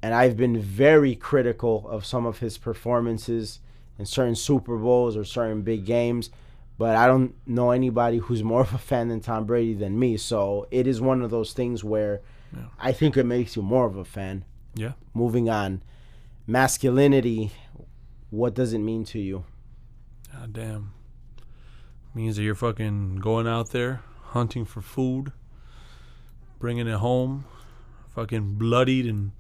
and 0.04 0.14
I've 0.14 0.38
been 0.38 0.58
very 0.62 1.16
critical 1.16 1.76
of 1.90 2.06
some 2.06 2.26
of 2.32 2.40
his 2.40 2.58
performances 2.58 3.60
in 4.00 4.06
certain 4.06 4.36
Super 4.36 4.78
Bowls 4.78 5.18
or 5.18 5.24
certain 5.26 5.62
big 5.64 5.82
games. 5.86 6.30
but 6.78 6.96
I 6.96 7.06
don't 7.12 7.34
know 7.46 7.72
anybody 7.72 8.18
who's 8.20 8.44
more 8.44 8.62
of 8.62 8.74
a 8.74 8.78
fan 8.78 9.08
than 9.10 9.20
Tom 9.20 9.44
Brady 9.46 9.74
than 9.84 9.94
me. 10.00 10.16
So 10.18 10.68
it 10.72 10.86
is 10.88 11.02
one 11.02 11.22
of 11.26 11.30
those 11.32 11.52
things 11.54 11.84
where 11.84 12.22
Yeah. 12.56 12.66
I 12.80 12.91
think 12.91 13.18
it 13.18 13.26
makes 13.26 13.56
you 13.56 13.62
more 13.62 13.86
of 13.86 13.95
a 13.95 14.06
fan. 14.06 14.45
Yeah. 14.76 14.93
Moving 15.14 15.50
on, 15.50 15.84
masculinity. 16.47 17.52
What 18.30 18.54
does 18.54 18.74
it 18.74 18.80
mean 18.80 19.06
to 19.06 19.20
you? 19.20 19.45
God 20.32 20.54
damn. 20.54 20.93
Means 22.14 22.36
that 22.36 22.43
you're 22.43 22.56
fucking 22.56 23.18
going 23.18 23.47
out 23.47 23.70
there 23.72 24.02
hunting 24.30 24.66
for 24.66 24.82
food, 24.82 25.32
bringing 26.60 26.88
it 26.88 26.95
home, 26.95 27.45
fucking 28.14 28.56
bloodied 28.56 29.06
and 29.06 29.32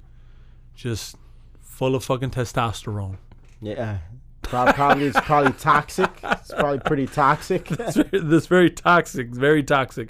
just 0.75 1.15
full 1.59 1.95
of 1.95 2.03
fucking 2.03 2.31
testosterone. 2.31 3.17
Yeah, 3.61 3.99
Prob- 4.41 4.73
probably 4.73 5.05
it's 5.05 5.19
probably 5.21 5.51
toxic. 5.53 6.09
It's 6.23 6.51
probably 6.51 6.79
pretty 6.79 7.05
toxic. 7.07 7.67
That's 7.69 7.95
very, 7.97 8.19
that's 8.23 8.45
very 8.47 8.69
toxic. 8.69 9.29
Very 9.29 9.63
toxic. 9.63 10.09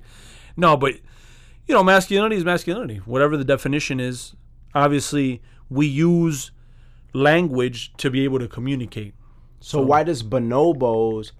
No, 0.56 0.78
but 0.78 0.95
you 1.70 1.76
know, 1.76 1.84
masculinity 1.84 2.36
is 2.36 2.44
masculinity. 2.44 2.96
Whatever 3.06 3.38
the 3.38 3.44
definition 3.46 4.00
is, 4.00 4.34
obviously 4.74 5.40
we 5.70 5.86
use 5.86 6.50
language 7.14 7.94
to 7.98 8.10
be 8.10 8.24
able 8.24 8.40
to 8.40 8.48
communicate. 8.48 9.14
So 9.60 9.80
why 9.80 10.04
does 10.04 10.24
bonobos 10.24 11.32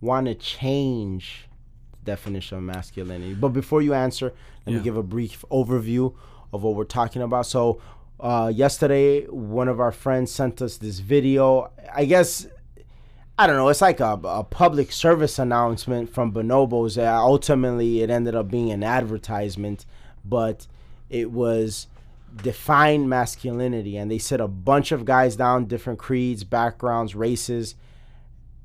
want 0.00 0.26
to 0.26 0.34
change 0.34 1.46
the 1.92 1.98
definition 2.10 2.58
of 2.58 2.64
masculinity? 2.64 3.34
But 3.34 3.50
before 3.50 3.80
you 3.80 3.94
answer, 3.94 4.32
let 4.66 4.72
Yeah. 4.72 4.78
me 4.78 4.84
give 4.84 4.96
a 4.96 5.04
brief 5.04 5.44
overview 5.52 6.12
of 6.52 6.64
what 6.64 6.74
we're 6.74 6.82
talking 6.84 7.22
about. 7.22 7.46
So 7.46 7.80
uh, 8.18 8.50
yesterday, 8.52 9.26
one 9.26 9.68
of 9.68 9.78
our 9.78 9.92
friends 9.92 10.32
sent 10.32 10.60
us 10.62 10.78
this 10.78 10.98
video. 10.98 11.70
I 11.94 12.06
guess 12.06 12.48
I 13.38 13.46
don't 13.46 13.56
know. 13.56 13.68
It's 13.68 13.82
like 13.82 14.00
a, 14.00 14.18
a 14.24 14.44
public 14.44 14.90
service 14.90 15.38
announcement 15.38 16.08
from 16.08 16.32
Bonobos. 16.32 16.96
Uh, 16.96 17.22
ultimately, 17.22 18.00
it 18.00 18.08
ended 18.08 18.34
up 18.34 18.50
being 18.50 18.70
an 18.70 18.82
advertisement, 18.82 19.84
but 20.24 20.66
it 21.10 21.30
was 21.30 21.86
define 22.42 23.08
masculinity, 23.08 23.96
and 23.96 24.10
they 24.10 24.18
sit 24.18 24.40
a 24.40 24.48
bunch 24.48 24.90
of 24.90 25.04
guys 25.04 25.36
down, 25.36 25.66
different 25.66 25.98
creeds, 25.98 26.44
backgrounds, 26.44 27.14
races, 27.14 27.74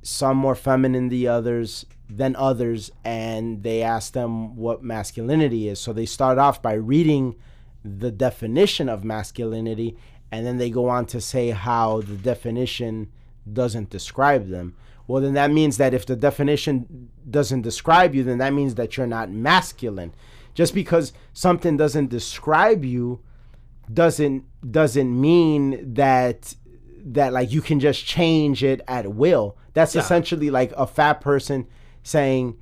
some 0.03 0.37
more 0.37 0.55
feminine 0.55 1.09
than 1.09 1.27
others 1.27 1.85
than 2.09 2.35
others, 2.35 2.91
and 3.05 3.63
they 3.63 3.81
asked 3.81 4.13
them 4.13 4.55
what 4.57 4.83
masculinity 4.83 5.69
is. 5.69 5.79
So 5.79 5.93
they 5.93 6.05
start 6.05 6.37
off 6.37 6.61
by 6.61 6.73
reading 6.73 7.35
the 7.85 8.11
definition 8.11 8.89
of 8.89 9.03
masculinity, 9.03 9.97
and 10.31 10.45
then 10.45 10.57
they 10.57 10.69
go 10.69 10.89
on 10.89 11.05
to 11.07 11.21
say 11.21 11.49
how 11.49 12.01
the 12.01 12.15
definition 12.15 13.11
doesn't 13.51 13.89
describe 13.89 14.49
them. 14.49 14.75
Well, 15.07 15.21
then 15.21 15.33
that 15.33 15.51
means 15.51 15.77
that 15.77 15.93
if 15.93 16.05
the 16.05 16.15
definition 16.15 17.09
doesn't 17.29 17.61
describe 17.61 18.15
you, 18.15 18.23
then 18.23 18.37
that 18.37 18.53
means 18.53 18.75
that 18.75 18.95
you're 18.97 19.07
not 19.07 19.29
masculine. 19.31 20.13
Just 20.53 20.73
because 20.73 21.11
something 21.33 21.77
doesn't 21.77 22.09
describe 22.09 22.83
you 22.85 23.21
doesn't 23.91 24.45
doesn't 24.71 25.19
mean 25.19 25.93
that 25.95 26.55
that 27.03 27.33
like 27.33 27.51
you 27.51 27.61
can 27.61 27.79
just 27.79 28.05
change 28.05 28.63
it 28.63 28.81
at 28.87 29.13
will. 29.13 29.57
That's 29.73 29.95
Yeah. 29.95 30.01
essentially 30.01 30.49
like 30.49 30.71
a 30.77 30.85
fat 30.85 31.19
person 31.19 31.65
saying, 32.03 32.55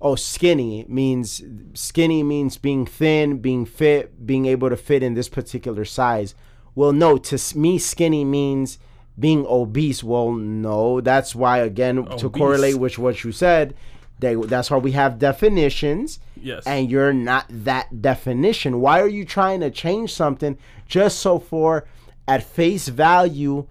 "Oh, 0.00 0.14
skinny 0.14 0.84
means 0.88 1.42
skinny 1.74 2.22
means 2.22 2.56
being 2.56 2.86
thin, 2.86 3.38
being 3.38 3.64
fit, 3.66 4.24
being 4.26 4.46
able 4.46 4.70
to 4.70 4.76
fit 4.76 5.02
in 5.02 5.14
this 5.14 5.28
particular 5.28 5.84
size." 5.84 6.34
Well, 6.74 6.92
no, 6.92 7.18
to 7.18 7.58
me 7.58 7.78
skinny 7.78 8.24
means 8.24 8.78
being 9.18 9.44
obese. 9.48 10.02
Well, 10.02 10.32
no, 10.32 11.00
that's 11.00 11.34
why 11.34 11.58
again 11.58 12.04
to 12.18 12.30
correlate 12.30 12.76
with 12.78 12.98
what 12.98 13.22
you 13.24 13.32
said, 13.32 13.74
they, 14.18 14.34
that's 14.34 14.70
why 14.70 14.76
we 14.78 14.92
have 14.92 15.18
definitions 15.18 16.18
Yes. 16.42 16.66
and 16.66 16.90
you're 16.90 17.12
not 17.12 17.46
that 17.50 18.00
definition. 18.02 18.80
Why 18.80 19.00
are 19.00 19.08
you 19.08 19.24
trying 19.24 19.60
to 19.60 19.70
change 19.70 20.12
something 20.14 20.56
just 20.86 21.18
so 21.20 21.38
for 21.38 21.86
at 22.28 22.42
face 22.42 22.88
value 22.88 23.66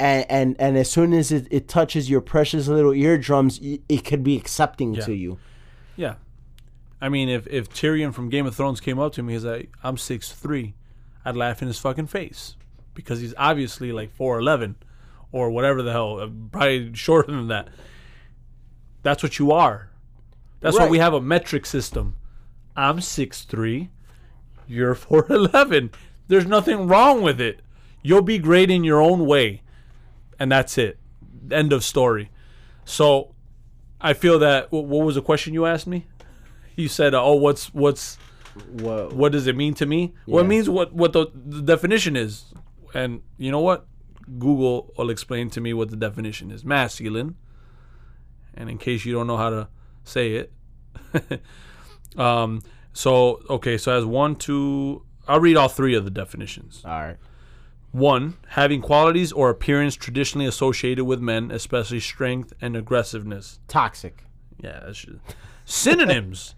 and 0.00 0.24
and, 0.30 0.56
and 0.60 0.76
as 0.78 0.90
soon 0.90 1.12
as 1.12 1.32
it, 1.32 1.48
it 1.50 1.68
touches 1.68 2.08
your 2.08 2.20
precious 2.20 2.68
little 2.68 2.92
eardrums, 2.94 3.58
it 3.62 4.04
could 4.04 4.22
be 4.22 4.36
accepting 4.36 4.94
Yeah. 4.94 5.04
to 5.04 5.14
you. 5.14 5.38
Yeah. 5.96 6.14
I 7.00 7.08
mean, 7.08 7.28
if, 7.28 7.46
if 7.48 7.68
Tyrion 7.70 8.12
from 8.14 8.28
Game 8.28 8.46
of 8.46 8.54
Thrones 8.56 8.80
came 8.80 8.98
up 8.98 9.12
to 9.14 9.22
me, 9.22 9.32
he's 9.34 9.44
like, 9.44 9.70
I'm 9.82 9.96
six 9.96 10.32
three, 10.32 10.74
I'd 11.24 11.36
laugh 11.36 11.62
in 11.62 11.68
his 11.68 11.78
fucking 11.78 12.06
face 12.08 12.56
because 12.98 13.20
he's 13.20 13.32
obviously 13.38 13.92
like 13.92 14.10
4'11 14.18 14.74
or 15.30 15.50
whatever 15.52 15.82
the 15.84 15.92
hell, 15.92 16.18
uh, 16.18 16.28
probably 16.50 16.92
shorter 16.94 17.30
than 17.30 17.46
that. 17.46 17.68
That's 19.04 19.22
what 19.22 19.38
you 19.38 19.52
are. 19.52 19.88
That's 20.58 20.76
why 20.76 20.88
we 20.88 20.98
have 20.98 21.14
a 21.14 21.20
metric 21.20 21.64
system. 21.64 22.16
I'm 22.76 23.00
six 23.00 23.42
three, 23.42 23.90
you're 24.66 24.96
4'11. 24.96 25.92
There's 26.26 26.44
nothing 26.46 26.88
wrong 26.88 27.22
with 27.22 27.40
it. 27.40 27.60
You'll 28.02 28.22
be 28.22 28.38
great 28.38 28.68
in 28.68 28.82
your 28.82 29.00
own 29.00 29.26
way. 29.26 29.62
And 30.40 30.50
that's 30.50 30.76
it. 30.76 30.98
End 31.52 31.72
of 31.72 31.84
story. 31.84 32.30
So 32.84 33.32
I 34.00 34.12
feel 34.12 34.40
that. 34.40 34.72
What 34.72 34.86
was 34.88 35.14
the 35.14 35.22
question 35.22 35.54
you 35.54 35.66
asked 35.66 35.86
me? 35.86 36.06
You 36.74 36.88
said, 36.88 37.14
"Oh, 37.14 37.34
what's 37.34 37.72
what's 37.74 38.18
What, 38.72 39.12
what 39.12 39.32
does 39.32 39.46
it 39.46 39.56
mean 39.56 39.74
to 39.74 39.86
me?" 39.86 40.14
Well, 40.26 40.40
it 40.40 40.42
Yeah. 40.44 40.48
means 40.48 40.68
what 40.68 40.92
what 40.92 41.12
the, 41.12 41.26
the 41.34 41.62
definition 41.62 42.16
is. 42.16 42.44
And 42.94 43.22
you 43.36 43.50
know 43.50 43.60
what? 43.60 43.86
Google 44.38 44.92
will 44.96 45.10
explain 45.10 45.50
to 45.50 45.60
me 45.60 45.72
what 45.72 45.90
the 45.90 45.96
definition 45.96 46.50
is. 46.50 46.64
Masculine. 46.64 47.36
And 48.54 48.68
in 48.68 48.78
case 48.78 49.04
you 49.04 49.12
don't 49.12 49.26
know 49.26 49.36
how 49.36 49.50
to 49.50 49.68
say 50.04 50.32
it, 50.34 50.52
um, 52.16 52.62
so 52.92 53.40
okay, 53.48 53.78
so 53.78 53.96
as 53.96 54.04
one, 54.04 54.36
two, 54.36 55.02
I'll 55.26 55.40
read 55.40 55.56
all 55.56 55.68
three 55.68 55.94
of 55.94 56.04
the 56.04 56.10
definitions. 56.10 56.82
all 56.84 57.00
right. 57.00 57.16
One, 57.90 58.36
having 58.48 58.82
qualities 58.82 59.32
or 59.32 59.48
appearance 59.48 59.96
traditionally 59.96 60.46
associated 60.46 61.04
with 61.04 61.20
men, 61.20 61.50
especially 61.50 62.00
strength 62.00 62.52
and 62.60 62.76
aggressiveness. 62.76 63.60
Toxic. 63.66 64.24
Yeah, 64.60 64.92
synonyms. 65.64 66.54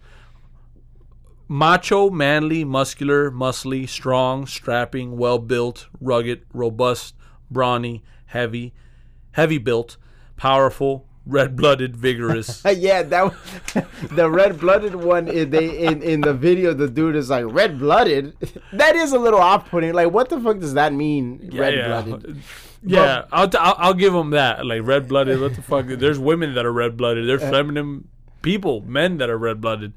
Macho, 1.51 2.09
manly, 2.09 2.63
muscular, 2.63 3.29
muscly, 3.29 3.85
strong, 3.85 4.47
strapping, 4.47 5.17
well 5.17 5.37
built, 5.37 5.89
rugged, 5.99 6.45
robust, 6.53 7.13
brawny, 7.49 8.05
heavy, 8.27 8.73
heavy 9.31 9.57
built, 9.57 9.97
powerful, 10.37 11.09
red 11.25 11.57
blooded, 11.57 11.97
vigorous. 11.97 12.63
yeah, 12.77 13.03
that 13.03 13.33
the 14.11 14.31
red 14.31 14.61
blooded 14.61 14.95
one. 14.95 15.27
In, 15.27 15.49
they 15.49 15.77
in 15.79 16.01
in 16.01 16.21
the 16.21 16.33
video, 16.33 16.73
the 16.73 16.87
dude 16.87 17.17
is 17.17 17.29
like 17.29 17.43
red 17.49 17.77
blooded. 17.77 18.33
That 18.71 18.95
is 18.95 19.11
a 19.11 19.19
little 19.19 19.41
off 19.41 19.69
putting. 19.69 19.91
Like, 19.91 20.09
what 20.09 20.29
the 20.29 20.39
fuck 20.39 20.59
does 20.59 20.75
that 20.75 20.93
mean? 20.93 21.49
Red 21.53 21.85
blooded. 21.85 22.41
Yeah, 22.81 23.25
I'll, 23.29 23.49
t- 23.49 23.57
I'll 23.59 23.75
I'll 23.77 23.93
give 23.93 24.13
them 24.13 24.29
that. 24.29 24.65
Like 24.65 24.83
red 24.85 25.09
blooded. 25.09 25.41
What 25.41 25.55
the 25.55 25.61
fuck? 25.61 25.87
There's 25.87 26.17
women 26.17 26.53
that 26.53 26.65
are 26.65 26.71
red 26.71 26.95
blooded. 26.95 27.27
There's 27.27 27.43
uh, 27.43 27.51
feminine 27.51 28.07
people, 28.41 28.79
men 28.87 29.17
that 29.17 29.29
are 29.29 29.37
red 29.37 29.59
blooded. 29.59 29.91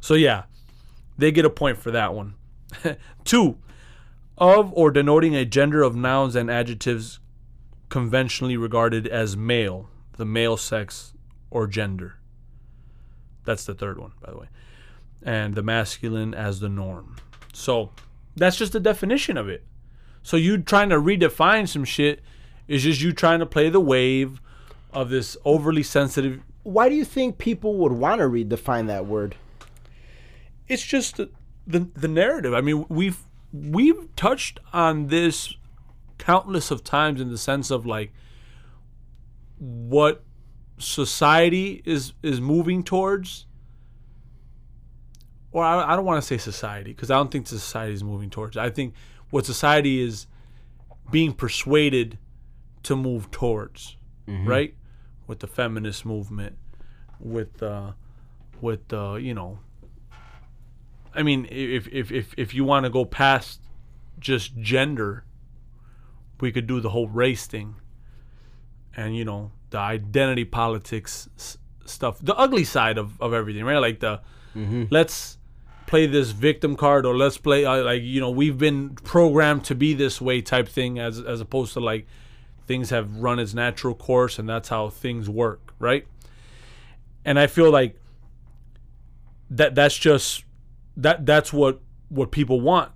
So 0.00 0.14
yeah, 0.14 0.44
they 1.18 1.32
get 1.32 1.44
a 1.44 1.50
point 1.50 1.76
for 1.76 1.90
that 1.90 2.14
one. 2.14 2.34
Two, 3.24 3.58
of 4.38 4.72
or 4.74 4.90
denoting 4.90 5.34
a 5.34 5.44
gender 5.44 5.82
of 5.82 5.96
nouns 5.96 6.36
and 6.36 6.50
adjectives 6.50 7.18
conventionally 7.88 8.56
regarded 8.56 9.06
as 9.06 9.36
male, 9.36 9.88
the 10.16 10.24
male 10.24 10.56
sex 10.56 11.12
or 11.50 11.66
gender. 11.66 12.16
That's 13.44 13.64
the 13.64 13.74
third 13.74 13.98
one, 13.98 14.12
by 14.20 14.30
the 14.30 14.38
way. 14.38 14.48
And 15.22 15.54
the 15.54 15.62
masculine 15.62 16.34
as 16.34 16.60
the 16.60 16.68
norm. 16.68 17.16
So 17.52 17.90
that's 18.36 18.56
just 18.56 18.72
the 18.72 18.80
definition 18.80 19.36
of 19.36 19.48
it. 19.48 19.64
So 20.22 20.36
you 20.36 20.58
trying 20.58 20.90
to 20.90 20.96
redefine 20.96 21.66
some 21.66 21.84
shit 21.84 22.20
is 22.68 22.82
just 22.82 23.00
you 23.00 23.12
trying 23.12 23.40
to 23.40 23.46
play 23.46 23.70
the 23.70 23.80
wave 23.80 24.40
of 24.92 25.08
this 25.08 25.36
overly 25.44 25.82
sensitive. 25.82 26.42
Why 26.62 26.88
do 26.88 26.94
you 26.94 27.04
think 27.04 27.38
people 27.38 27.76
would 27.78 27.92
want 27.92 28.20
to 28.20 28.28
redefine 28.28 28.86
that 28.88 29.06
word? 29.06 29.34
It's 30.68 30.82
just 30.82 31.16
the, 31.16 31.30
the 31.66 32.08
narrative. 32.08 32.54
I 32.54 32.60
mean, 32.60 32.86
we've 32.88 33.18
we've 33.52 34.14
touched 34.16 34.60
on 34.72 35.08
this 35.08 35.54
countless 36.18 36.70
of 36.70 36.84
times 36.84 37.20
in 37.20 37.30
the 37.30 37.38
sense 37.38 37.70
of 37.70 37.86
like 37.86 38.12
what 39.58 40.22
society 40.78 41.82
is 41.84 42.12
is 42.22 42.40
moving 42.40 42.82
towards 42.84 43.46
or 45.50 45.64
I, 45.64 45.92
I 45.92 45.96
don't 45.96 46.04
want 46.04 46.22
to 46.22 46.26
say 46.26 46.38
society 46.38 46.92
because 46.92 47.10
I 47.10 47.16
don't 47.16 47.30
think 47.30 47.46
society 47.46 47.94
is 47.94 48.04
moving 48.04 48.30
towards. 48.30 48.56
I 48.56 48.70
think 48.70 48.94
what 49.30 49.46
society 49.46 50.00
is 50.00 50.26
being 51.10 51.32
persuaded 51.32 52.18
to 52.84 52.96
move 52.96 53.30
towards, 53.30 53.96
right? 54.46 54.74
With 55.26 55.40
the 55.40 55.46
feminist 55.46 56.04
movement, 56.04 56.56
with 57.18 57.62
uh, 57.62 57.92
with 58.60 58.92
uh, 58.92 59.14
you 59.14 59.34
know. 59.34 59.58
I 61.14 61.22
mean, 61.22 61.46
if 61.50 61.88
if 61.88 62.10
if 62.12 62.34
if 62.36 62.54
you 62.54 62.64
want 62.64 62.84
to 62.84 62.90
go 62.90 63.04
past 63.04 63.60
just 64.18 64.56
gender, 64.58 65.24
we 66.40 66.52
could 66.52 66.66
do 66.66 66.80
the 66.80 66.90
whole 66.90 67.08
race 67.08 67.46
thing, 67.46 67.76
and 68.96 69.16
you 69.16 69.24
know 69.24 69.52
the 69.70 69.78
identity 69.78 70.44
politics 70.44 71.28
s- 71.36 71.58
stuff, 71.84 72.18
the 72.20 72.34
ugly 72.36 72.64
side 72.64 72.96
of, 72.98 73.20
of 73.20 73.32
everything, 73.32 73.64
right? 73.64 73.78
Like 73.78 74.00
the 74.00 74.20
let's 74.90 75.38
play 75.86 76.06
this 76.06 76.30
victim 76.32 76.76
card 76.76 77.06
or 77.06 77.16
let's 77.16 77.38
play 77.38 77.64
uh, 77.64 77.82
like 77.82 78.02
you 78.02 78.20
know 78.20 78.30
we've 78.30 78.58
been 78.58 78.90
programmed 78.90 79.64
to 79.64 79.74
be 79.74 79.94
this 79.94 80.20
way 80.20 80.40
type 80.42 80.68
thing 80.68 80.98
as 80.98 81.20
as 81.20 81.40
opposed 81.40 81.72
to 81.74 81.80
like 81.80 82.06
things 82.66 82.90
have 82.90 83.16
run 83.16 83.38
its 83.38 83.54
natural 83.54 83.94
course 83.94 84.38
and 84.38 84.48
that's 84.48 84.68
how 84.68 84.88
things 84.90 85.28
work, 85.30 85.72
right? 85.78 86.06
And 87.24 87.38
I 87.38 87.46
feel 87.46 87.70
like 87.70 87.96
that 89.50 89.74
that's 89.74 89.96
just 89.96 90.44
that 90.98 91.24
that's 91.24 91.52
what 91.52 91.80
what 92.10 92.30
people 92.30 92.60
want 92.60 92.90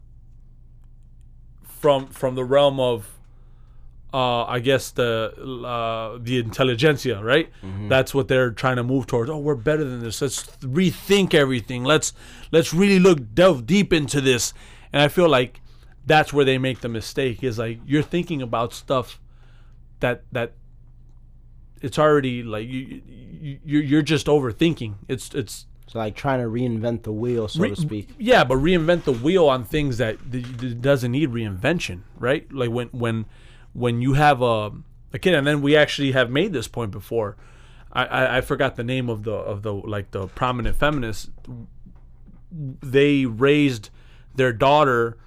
from 1.64 2.08
from 2.08 2.34
the 2.34 2.44
realm 2.44 2.78
of 2.78 3.08
uh, 4.12 4.44
I 4.44 4.58
guess 4.58 4.90
the 4.90 5.32
uh, 5.66 6.18
the 6.20 6.38
intelligentsia, 6.38 7.22
right? 7.22 7.50
That's 7.88 8.14
what 8.14 8.28
they're 8.28 8.50
trying 8.50 8.76
to 8.76 8.82
move 8.82 9.06
towards. 9.06 9.30
Oh, 9.30 9.38
we're 9.38 9.54
better 9.54 9.84
than 9.84 10.00
this. 10.00 10.20
Let's 10.20 10.44
rethink 10.58 11.32
everything. 11.32 11.82
Let's 11.84 12.12
let's 12.50 12.74
really 12.74 12.98
look 12.98 13.34
delve 13.34 13.64
deep 13.66 13.92
into 13.92 14.20
this. 14.20 14.52
And 14.92 15.00
I 15.00 15.08
feel 15.08 15.28
like 15.28 15.60
that's 16.04 16.30
where 16.32 16.44
they 16.44 16.58
make 16.58 16.80
the 16.80 16.90
mistake. 16.90 17.42
Is 17.42 17.58
like 17.58 17.78
you're 17.86 18.02
thinking 18.02 18.42
about 18.42 18.74
stuff 18.74 19.18
that 20.00 20.24
that 20.32 20.52
it's 21.80 21.98
already 21.98 22.42
like 22.42 22.68
you, 22.68 23.00
you 23.08 23.58
you're 23.64 23.82
you're 23.82 24.02
just 24.02 24.26
overthinking. 24.26 24.96
It's 25.08 25.34
it's 25.34 25.66
So 25.92 25.98
like 25.98 26.16
trying 26.16 26.40
to 26.40 26.46
reinvent 26.46 27.02
the 27.02 27.12
wheel, 27.12 27.48
so 27.48 27.60
Re- 27.60 27.68
to 27.68 27.76
speak. 27.76 28.08
Yeah, 28.16 28.44
but 28.44 28.56
reinvent 28.56 29.04
the 29.04 29.12
wheel 29.12 29.46
on 29.46 29.62
things 29.62 29.98
that, 29.98 30.16
that 30.32 30.80
doesn't 30.80 31.12
need 31.12 31.28
reinvention, 31.28 32.00
right? 32.18 32.50
Like 32.50 32.70
when 32.70 32.88
when 32.92 33.26
when 33.74 34.00
you 34.00 34.14
have 34.14 34.40
a 34.40 34.72
a 35.12 35.18
kid, 35.18 35.34
and 35.34 35.46
then 35.46 35.60
we 35.60 35.76
actually 35.76 36.12
have 36.12 36.30
made 36.30 36.54
this 36.54 36.66
point 36.66 36.92
before. 36.92 37.36
I, 37.92 38.06
I, 38.06 38.36
I 38.38 38.40
forgot 38.40 38.76
the 38.76 38.84
name 38.84 39.10
of 39.10 39.24
the 39.24 39.34
of 39.34 39.60
the 39.60 39.74
like 39.74 40.12
the 40.12 40.28
prominent 40.28 40.76
feminists. 40.76 41.28
They 42.50 43.26
raised 43.26 43.90
their 44.34 44.54
daughter, 44.54 45.18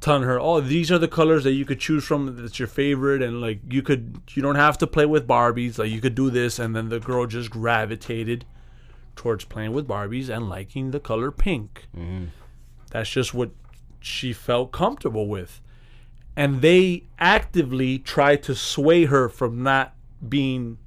telling 0.00 0.24
her, 0.24 0.40
"Oh, 0.40 0.62
these 0.62 0.90
are 0.90 0.98
the 0.98 1.06
colors 1.06 1.44
that 1.44 1.52
you 1.52 1.64
could 1.64 1.78
choose 1.78 2.02
from. 2.02 2.42
That's 2.42 2.58
your 2.58 2.66
favorite, 2.66 3.22
and 3.22 3.40
like 3.40 3.60
you 3.70 3.82
could 3.82 4.20
you 4.30 4.42
don't 4.42 4.56
have 4.56 4.78
to 4.78 4.88
play 4.88 5.06
with 5.06 5.28
Barbies. 5.28 5.78
Like 5.78 5.92
you 5.92 6.00
could 6.00 6.16
do 6.16 6.28
this." 6.28 6.58
And 6.58 6.74
then 6.74 6.88
the 6.88 6.98
girl 6.98 7.26
just 7.26 7.50
gravitated 7.50 8.46
towards 9.16 9.44
playing 9.44 9.72
with 9.72 9.88
Barbies 9.88 10.28
and 10.28 10.48
liking 10.48 10.90
the 10.90 11.00
color 11.00 11.30
pink. 11.30 11.86
Mm-hmm. 11.96 12.26
That's 12.90 13.10
just 13.10 13.34
what 13.34 13.50
she 14.00 14.32
felt 14.32 14.72
comfortable 14.72 15.26
with. 15.26 15.60
And 16.36 16.62
they 16.62 17.04
actively 17.18 17.98
tried 17.98 18.42
to 18.44 18.54
sway 18.54 19.06
her 19.06 19.28
from 19.28 19.62
not 19.62 19.94
being, 20.28 20.78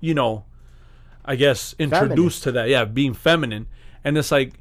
you 0.00 0.14
know, 0.14 0.44
I 1.24 1.36
guess 1.36 1.74
introduced 1.78 2.42
to 2.44 2.52
that. 2.52 2.68
Yeah, 2.68 2.84
being 2.84 3.14
feminine. 3.14 3.66
And 4.04 4.16
it's 4.16 4.30
like 4.30 4.54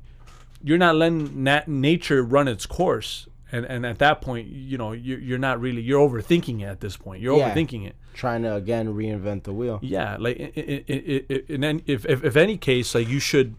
you're 0.63 0.77
not 0.77 0.95
letting 0.95 1.43
nat- 1.43 1.67
nature 1.67 2.23
run 2.23 2.47
its 2.47 2.65
course. 2.65 3.27
And 3.51 3.65
and 3.65 3.85
at 3.85 3.97
that 3.99 4.21
point, 4.21 4.47
you 4.47 4.77
know, 4.77 4.91
you're, 4.91 5.19
you're 5.19 5.39
not 5.39 5.59
really 5.59 5.81
you're 5.81 6.07
overthinking 6.07 6.61
it 6.61 6.65
at 6.65 6.81
this 6.81 6.95
point. 6.97 7.21
You're 7.21 7.37
Yeah. 7.37 7.53
overthinking 7.53 7.85
it. 7.87 7.95
Trying 8.13 8.43
to 8.43 8.53
again 8.55 8.93
reinvent 8.93 9.43
the 9.43 9.53
wheel. 9.53 9.79
Yeah, 9.81 10.17
like 10.19 10.37
in 10.37 11.63
any, 11.63 11.83
if, 11.87 12.05
if 12.05 12.23
if 12.23 12.35
any 12.35 12.57
case, 12.57 12.93
like 12.93 13.07
you 13.07 13.19
should 13.19 13.55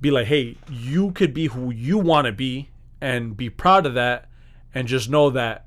be 0.00 0.10
like, 0.10 0.26
hey, 0.26 0.56
you 0.70 1.10
could 1.12 1.34
be 1.34 1.46
who 1.48 1.70
you 1.72 1.98
want 1.98 2.26
to 2.26 2.32
be 2.32 2.70
and 3.00 3.36
be 3.36 3.50
proud 3.50 3.84
of 3.84 3.94
that, 3.94 4.28
and 4.74 4.88
just 4.88 5.10
know 5.10 5.28
that, 5.30 5.66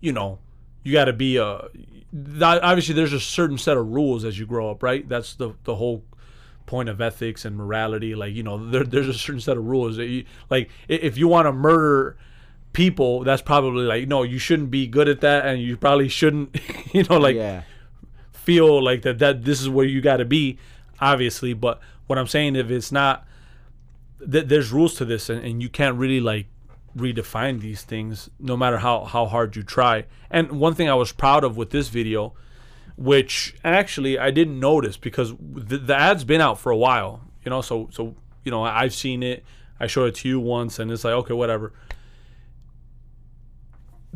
you 0.00 0.12
know, 0.12 0.38
you 0.82 0.92
got 0.92 1.06
to 1.06 1.12
be 1.12 1.36
a. 1.36 1.68
Obviously, 2.42 2.94
there's 2.94 3.12
a 3.12 3.20
certain 3.20 3.58
set 3.58 3.76
of 3.76 3.88
rules 3.88 4.24
as 4.24 4.38
you 4.38 4.46
grow 4.46 4.70
up, 4.70 4.82
right? 4.82 5.06
That's 5.08 5.34
the 5.34 5.52
the 5.64 5.74
whole 5.76 6.04
point 6.64 6.88
of 6.88 7.00
ethics 7.00 7.44
and 7.44 7.56
morality. 7.56 8.14
Like 8.14 8.34
you 8.34 8.42
know, 8.42 8.56
there, 8.70 8.84
there's 8.84 9.08
a 9.08 9.14
certain 9.14 9.40
set 9.40 9.56
of 9.56 9.64
rules 9.66 9.96
that 9.96 10.06
you 10.06 10.24
like. 10.48 10.70
If 10.88 11.18
you 11.18 11.28
want 11.28 11.46
to 11.46 11.52
murder 11.52 12.16
people, 12.76 13.24
that's 13.24 13.40
probably 13.40 13.84
like 13.84 14.06
no, 14.06 14.22
you 14.22 14.38
shouldn't 14.38 14.70
be 14.70 14.86
good 14.86 15.08
at 15.08 15.22
that, 15.22 15.46
and 15.46 15.62
you 15.62 15.78
probably 15.78 16.08
shouldn't, 16.08 16.54
you 16.92 17.02
know, 17.04 17.18
like 17.18 17.34
yeah. 17.34 17.62
feel 18.32 18.84
like 18.84 19.00
that 19.02 19.18
that 19.18 19.44
this 19.44 19.62
is 19.62 19.68
where 19.68 19.86
you 19.86 20.02
got 20.02 20.18
to 20.18 20.26
be 20.26 20.58
obviously 21.00 21.52
but 21.52 21.80
what 22.06 22.18
i'm 22.18 22.26
saying 22.26 22.56
if 22.56 22.70
it's 22.70 22.90
not 22.90 23.26
th- 24.30 24.46
there's 24.46 24.72
rules 24.72 24.94
to 24.94 25.04
this 25.04 25.28
and, 25.28 25.44
and 25.44 25.62
you 25.62 25.68
can't 25.68 25.96
really 25.96 26.20
like 26.20 26.46
redefine 26.96 27.60
these 27.60 27.82
things 27.82 28.30
no 28.40 28.56
matter 28.56 28.78
how 28.78 29.04
how 29.04 29.26
hard 29.26 29.54
you 29.54 29.62
try 29.62 30.04
and 30.30 30.52
one 30.52 30.74
thing 30.74 30.88
i 30.88 30.94
was 30.94 31.12
proud 31.12 31.44
of 31.44 31.56
with 31.56 31.70
this 31.70 31.88
video 31.88 32.32
which 32.96 33.54
actually 33.62 34.18
i 34.18 34.30
didn't 34.30 34.58
notice 34.58 34.96
because 34.96 35.34
the, 35.38 35.76
the 35.76 35.94
ad's 35.94 36.24
been 36.24 36.40
out 36.40 36.58
for 36.58 36.72
a 36.72 36.76
while 36.76 37.20
you 37.44 37.50
know 37.50 37.60
so 37.60 37.88
so 37.92 38.14
you 38.44 38.50
know 38.50 38.62
i've 38.62 38.94
seen 38.94 39.22
it 39.22 39.44
i 39.78 39.86
showed 39.86 40.06
it 40.06 40.14
to 40.14 40.28
you 40.28 40.40
once 40.40 40.78
and 40.78 40.90
it's 40.90 41.04
like 41.04 41.12
okay 41.12 41.34
whatever 41.34 41.74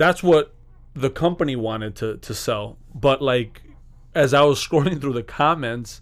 that's 0.00 0.22
what 0.22 0.54
the 0.94 1.10
company 1.10 1.56
wanted 1.56 1.94
to 1.94 2.16
to 2.16 2.34
sell. 2.34 2.78
But 2.94 3.20
like 3.20 3.62
as 4.14 4.32
i 4.32 4.42
was 4.42 4.58
scrolling 4.66 4.98
through 5.00 5.12
the 5.12 5.22
comments 5.22 6.00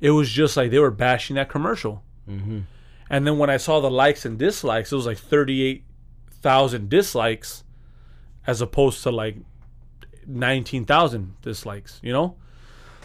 it 0.00 0.10
was 0.10 0.30
just 0.30 0.56
like 0.56 0.70
they 0.70 0.78
were 0.78 0.90
bashing 0.90 1.36
that 1.36 1.48
commercial. 1.48 2.04
Mm-hmm. 2.28 2.60
And 3.08 3.26
then 3.26 3.38
when 3.38 3.48
i 3.48 3.56
saw 3.56 3.80
the 3.80 3.90
likes 3.90 4.26
and 4.26 4.38
dislikes 4.38 4.92
it 4.92 4.96
was 4.96 5.06
like 5.06 5.18
38000 5.18 6.88
dislikes 6.90 7.64
as 8.46 8.60
opposed 8.60 9.02
to 9.04 9.10
like 9.10 9.36
19000 10.26 11.34
dislikes 11.40 11.98
you 12.02 12.12
know? 12.12 12.36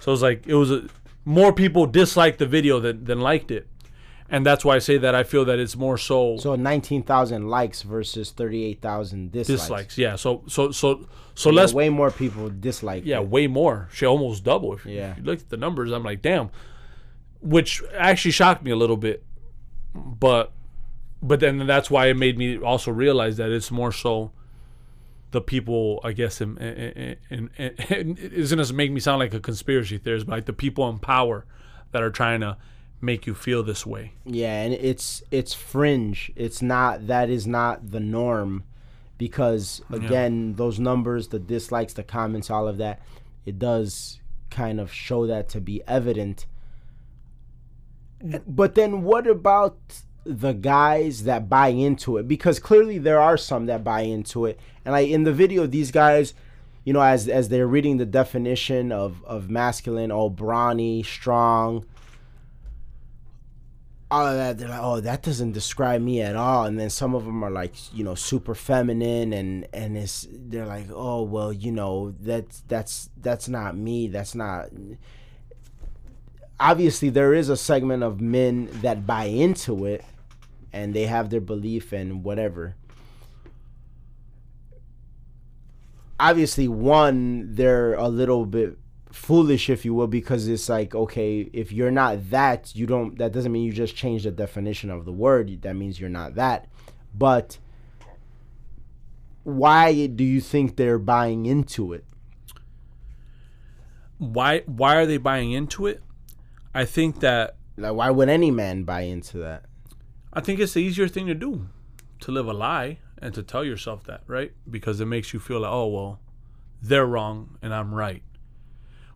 So 0.02 0.12
it 0.12 0.16
was 0.16 0.22
like 0.22 0.48
it 0.48 0.56
was 0.56 0.70
a, 0.70 0.90
more 1.24 1.54
people 1.54 1.88
disliked 1.88 2.40
the 2.40 2.46
video 2.46 2.80
than, 2.82 3.06
than 3.06 3.22
liked 3.22 3.52
it 3.52 3.68
and 4.30 4.46
that's 4.46 4.66
why 4.66 4.76
i 4.76 4.80
say 4.80 4.98
that 4.98 5.14
i 5.16 5.24
feel 5.24 5.46
that 5.46 5.60
it's 5.60 5.76
more 5.76 5.98
so 5.98 6.38
So 6.38 6.56
nineteen 6.56 7.04
thousand 7.04 7.48
likes 7.50 7.82
versus 7.84 8.32
thirty 8.32 8.64
eight 8.66 8.82
thousand 8.82 9.32
dislikes. 9.32 9.62
dislikes 9.62 9.98
yeah 9.98 10.16
so 10.16 10.44
so 10.48 10.72
so 10.72 11.08
so 11.36 11.50
Yeah, 11.52 11.56
let's 11.62 11.74
way 11.74 11.90
more 11.90 12.12
people 12.12 12.50
dislike. 12.50 13.04
Yeah, 13.06 13.20
it. 13.20 13.28
way 13.28 13.48
more. 13.48 13.90
She 13.92 14.06
almost 14.06 14.46
double. 14.46 14.72
If, 14.74 14.86
Yeah. 14.86 15.12
if 15.12 15.18
you 15.18 15.24
look 15.24 15.40
at 15.42 15.50
the 15.50 15.58
numbers, 15.58 15.92
I'm 15.92 16.02
like, 16.02 16.22
damn. 16.22 16.50
Which 17.42 17.84
actually 17.94 18.32
shocked 18.32 18.64
me 18.64 18.72
a 18.72 18.76
little 18.78 18.96
bit, 18.96 19.22
but 19.94 20.54
but 21.22 21.42
then 21.42 21.68
that's 21.68 21.92
why 21.92 22.06
it 22.08 22.14
made 22.16 22.38
me 22.38 22.58
also 22.58 22.90
realize 22.90 23.36
that 23.36 23.50
it's 23.52 23.70
more 23.70 23.92
so 23.92 24.32
the 25.32 25.42
people, 25.42 26.00
I 26.06 26.14
guess, 26.14 26.40
and 26.40 26.58
in, 26.58 27.50
it's 27.60 28.52
gonna 28.54 28.72
make 28.74 28.92
me 28.94 29.02
sound 29.02 29.20
like 29.20 29.34
a 29.34 29.42
conspiracy 29.42 29.98
theorist, 29.98 30.26
but 30.28 30.32
like 30.38 30.46
the 30.46 30.54
people 30.54 30.88
in 30.88 31.00
power 31.00 31.46
that 31.92 32.02
are 32.02 32.12
trying 32.12 32.40
to 32.40 32.56
make 33.02 33.28
you 33.28 33.34
feel 33.34 33.64
this 33.64 33.86
way. 33.86 34.14
Yeah, 34.26 34.62
and 34.62 34.74
it's 34.74 35.24
it's 35.32 35.54
fringe. 35.54 36.32
It's 36.36 36.62
not 36.62 37.08
that 37.08 37.30
is 37.30 37.46
not 37.46 37.92
the 37.92 38.00
norm 38.00 38.64
because 39.18 39.82
again, 39.92 40.56
those 40.56 40.80
numbers, 40.80 41.30
the 41.30 41.40
dislikes, 41.40 41.94
the 41.94 42.04
comments, 42.04 42.50
all 42.50 42.68
of 42.68 42.78
that, 42.78 43.02
it 43.46 43.58
does 43.60 44.20
kind 44.50 44.80
of 44.80 44.92
show 44.92 45.26
that 45.28 45.50
to 45.50 45.62
be 45.62 45.82
evident. 45.88 46.46
But 48.48 48.76
then 48.76 49.04
what 49.04 49.28
about 49.28 49.78
the 50.26 50.54
guys 50.54 51.24
that 51.24 51.48
buy 51.48 51.68
into 51.68 52.18
it? 52.18 52.28
Because 52.28 52.60
clearly 52.60 52.98
there 52.98 53.20
are 53.20 53.38
some 53.38 53.68
that 53.68 53.84
buy 53.84 54.02
into 54.02 54.46
it. 54.46 54.60
And 54.84 54.94
like 54.94 55.10
in 55.10 55.24
the 55.24 55.34
video, 55.34 55.68
these 55.68 55.92
guys, 55.92 56.34
you 56.84 56.94
know, 56.94 57.02
as 57.02 57.30
as 57.30 57.50
they're 57.50 57.68
reading 57.68 57.98
the 57.98 58.06
definition 58.06 58.92
of 58.92 59.24
of 59.26 59.50
masculine, 59.50 60.12
oh 60.12 60.30
brawny, 60.30 61.04
strong, 61.04 61.86
all 64.12 64.28
of 64.28 64.36
that 64.36 64.58
they're 64.60 64.70
like 64.70 64.84
oh 64.84 65.00
that 65.00 65.24
doesn't 65.24 65.54
describe 65.54 66.02
me 66.02 66.22
at 66.22 66.36
all. 66.36 66.66
And 66.66 66.80
then 66.80 66.90
some 66.90 67.16
of 67.16 67.26
them 67.26 67.44
are 67.44 67.52
like 67.52 67.74
you 67.94 68.04
know 68.04 68.16
super 68.16 68.56
feminine 68.56 69.34
and 69.34 69.68
and 69.74 69.98
it's 69.98 70.28
they're 70.32 70.66
like 70.66 70.88
oh 70.94 71.24
well 71.24 71.52
you 71.52 71.72
know 71.72 72.14
that's 72.20 72.62
that's 72.68 73.10
that's 73.22 73.48
not 73.48 73.76
me. 73.76 74.08
That's 74.08 74.36
not 74.36 74.70
obviously 76.60 77.10
there 77.10 77.34
is 77.34 77.50
a 77.50 77.58
segment 77.58 78.04
of 78.04 78.22
men 78.22 78.70
that 78.82 79.06
buy 79.06 79.26
into 79.26 79.86
it 79.86 80.04
and 80.72 80.94
they 80.94 81.06
have 81.06 81.30
their 81.30 81.42
belief 81.42 81.92
and 81.92 82.24
whatever. 82.24 82.76
Obviously 86.20 86.68
one 86.68 87.56
they're 87.56 87.96
a 87.96 88.08
little 88.08 88.46
bit 88.46 88.78
foolish 89.16 89.70
if 89.70 89.86
you 89.86 89.94
will 89.94 90.08
because 90.08 90.48
it's 90.48 90.68
like 90.68 90.94
okay 90.94 91.50
if 91.54 91.72
you're 91.72 91.92
not 91.92 92.30
that 92.30 92.76
you 92.76 92.86
don't 92.86 93.18
that 93.18 93.32
doesn't 93.32 93.52
mean 93.52 93.64
you 93.64 93.72
just 93.72 93.96
change 93.96 94.24
the 94.24 94.32
definition 94.32 94.90
of 94.92 95.06
the 95.06 95.12
word 95.12 95.62
that 95.62 95.76
means 95.76 96.00
you're 96.00 96.10
not 96.10 96.36
that 96.36 96.68
but 97.14 97.58
why 99.44 100.06
do 100.08 100.24
you 100.24 100.42
think 100.42 100.76
they're 100.76 101.00
buying 101.00 101.46
into 101.46 101.94
it 101.94 102.04
Why 104.18 104.64
why 104.66 104.96
are 104.96 105.06
they 105.06 105.18
buying 105.18 105.52
into 105.52 105.88
it? 105.88 106.02
I 106.74 106.86
think 106.86 107.20
that 107.20 107.56
like 107.78 107.94
why 107.94 108.10
would 108.10 108.30
any 108.30 108.52
man 108.52 108.84
buy 108.84 109.02
into 109.02 109.38
that 109.40 109.66
I 110.34 110.42
think 110.42 110.60
it's 110.60 110.74
the 110.74 110.80
easier 110.80 111.08
thing 111.08 111.28
to 111.28 111.34
do 111.34 111.68
to 112.22 112.32
live 112.32 112.48
a 112.48 112.54
lie 112.54 113.00
and 113.18 113.34
to 113.34 113.44
tell 113.44 113.64
yourself 113.64 114.04
that, 114.06 114.22
right? 114.28 114.52
Because 114.70 115.00
it 115.00 115.06
makes 115.06 115.34
you 115.34 115.40
feel 115.40 115.62
like, 115.62 115.72
oh, 115.72 115.88
well, 115.88 116.20
they're 116.82 117.06
wrong 117.06 117.58
and 117.62 117.74
I'm 117.74 117.94
right. 117.94 118.22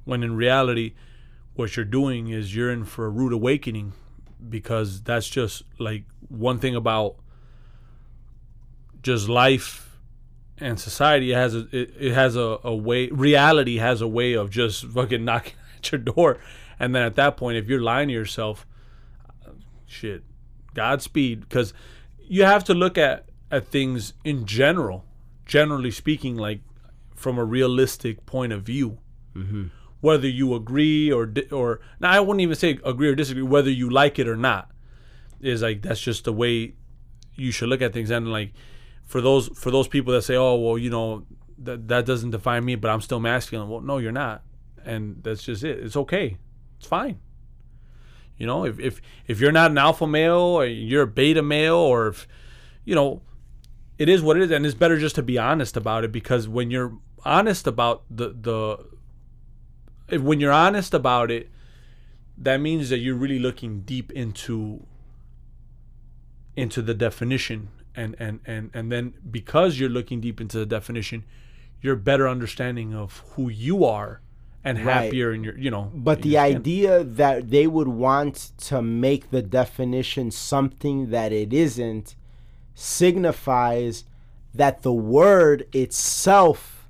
When 0.06 0.24
in 0.24 0.36
reality, 0.36 0.94
what 1.54 1.76
you're 1.76 1.86
doing 1.86 2.30
is 2.30 2.56
you're 2.56 2.72
in 2.72 2.86
for 2.86 3.06
a 3.06 3.10
rude 3.10 3.34
awakening 3.34 3.94
because 4.48 5.02
that's 5.02 5.28
just 5.28 5.64
like 5.78 6.06
one 6.30 6.60
thing 6.60 6.76
about 6.76 7.16
just 9.02 9.28
life 9.28 9.98
and 10.58 10.80
society 10.80 11.32
has 11.32 11.56
a 11.56 11.68
it, 11.72 11.94
it 12.00 12.14
has 12.14 12.36
a, 12.36 12.60
a 12.64 12.76
way 12.76 13.08
reality 13.10 13.78
has 13.78 14.02
a 14.02 14.08
way 14.08 14.34
of 14.34 14.50
just 14.50 14.86
fucking 14.86 15.24
knocking 15.26 15.54
at 15.78 15.92
your 15.92 16.00
door. 16.00 16.38
And 16.80 16.96
then 16.96 17.04
at 17.04 17.16
that 17.16 17.38
point 17.38 17.58
if 17.58 17.68
you're 17.68 17.82
lying 17.82 18.08
to 18.08 18.14
yourself 18.14 18.66
shit 19.86 20.24
godspeed. 20.74 21.42
Because 21.42 21.74
you 22.20 22.46
have 22.46 22.64
to 22.66 22.74
look 22.74 22.98
at 22.98 23.26
at 23.52 23.68
things 23.68 24.14
in 24.24 24.46
general 24.46 25.06
generally 25.46 25.90
speaking 25.92 26.38
like 26.38 26.62
from 27.16 27.40
a 27.40 27.44
realistic 27.44 28.26
point 28.28 28.54
of 28.54 28.62
view 28.62 29.00
mm-hmm. 29.36 29.68
Whether 30.02 30.28
you 30.28 30.54
agree 30.54 31.12
or 31.12 31.32
or 31.52 31.82
now 32.00 32.12
I 32.12 32.20
wouldn't 32.20 32.42
even 32.42 32.56
say 32.56 32.80
agree 32.84 33.10
or 33.10 33.16
disagree 33.16 33.44
whether 33.44 33.70
you 33.70 33.90
like 33.90 34.20
it 34.20 34.28
or 34.28 34.38
not. 34.38 34.72
Is 35.42 35.62
like 35.62 35.82
that's 35.82 36.02
just 36.02 36.26
the 36.26 36.34
way 36.34 36.74
you 37.36 37.52
should 37.52 37.70
look 37.70 37.82
at 37.82 37.94
things. 37.94 38.10
And 38.10 38.32
like 38.32 38.54
for 39.06 39.22
those 39.22 39.48
for 39.58 39.72
those 39.72 39.88
people 39.88 40.14
that 40.14 40.24
say 40.24 40.36
oh 40.36 40.56
well 40.56 40.78
you 40.78 40.90
know 40.90 41.26
that 41.58 41.88
that 41.88 42.06
doesn't 42.06 42.32
define 42.32 42.66
me 42.66 42.76
but 42.76 42.92
I'm 42.92 43.02
still 43.02 43.20
masculine. 43.20 43.70
Well 43.70 43.82
no 43.82 43.98
you're 43.98 44.12
not. 44.12 44.44
And 44.86 45.24
that's 45.24 45.44
just 45.44 45.64
it. 45.64 45.80
It's 45.80 45.98
okay. 45.98 46.38
It's 46.78 46.88
fine. 46.88 47.20
You 48.38 48.48
know 48.48 48.66
if 48.66 48.80
if 48.80 49.02
if 49.28 49.40
you're 49.40 49.52
not 49.52 49.72
an 49.72 49.78
alpha 49.78 50.08
male 50.08 50.38
or 50.38 50.66
you're 50.66 51.04
a 51.04 51.08
beta 51.08 51.42
male 51.42 51.76
or 51.76 52.08
if 52.08 52.28
you 52.86 52.96
know 52.96 53.22
it 53.98 54.08
is 54.08 54.22
what 54.22 54.38
it 54.38 54.44
is. 54.44 54.52
And 54.52 54.66
it's 54.66 54.76
better 54.76 54.98
just 54.98 55.16
to 55.16 55.24
be 55.24 55.38
honest 55.38 55.76
about 55.76 56.06
it 56.06 56.12
because 56.12 56.48
when 56.48 56.72
you're 56.72 56.94
honest 57.26 57.68
about 57.68 58.04
the 58.10 58.30
the 58.30 58.78
if, 60.12 60.22
when 60.22 60.40
you're 60.40 60.52
honest 60.52 60.94
about 60.94 61.32
it 61.32 61.50
that 62.38 62.58
means 62.58 62.90
that 62.90 63.00
you're 63.00 63.16
really 63.16 63.40
looking 63.40 63.82
deep 63.82 64.12
into 64.12 64.86
into 66.56 66.82
the 66.82 66.94
definition 66.94 67.70
and 67.96 68.16
and 68.20 68.40
and 68.46 68.70
and 68.74 68.92
then 68.92 69.14
because 69.30 69.80
you're 69.80 69.90
looking 69.90 70.22
deep 70.22 70.40
into 70.42 70.58
the 70.58 70.66
definition 70.66 71.24
you're 71.82 71.96
better 71.96 72.28
understanding 72.28 72.94
of 72.94 73.24
who 73.36 73.50
you 73.50 73.86
are 73.86 74.22
and 74.64 74.84
Right. 74.84 75.06
happier 75.06 75.32
in 75.34 75.44
your 75.44 75.58
you 75.58 75.72
know 75.72 75.92
But 75.94 76.22
the 76.22 76.38
idea 76.38 77.04
that 77.04 77.50
they 77.50 77.68
would 77.68 77.88
want 77.88 78.52
to 78.58 78.82
make 78.82 79.32
the 79.32 79.42
definition 79.42 80.32
something 80.32 81.10
that 81.12 81.32
it 81.32 81.54
isn't 81.54 82.16
signifies 82.76 84.04
that 84.54 84.82
the 84.82 84.94
word 84.94 85.68
itself 85.74 86.88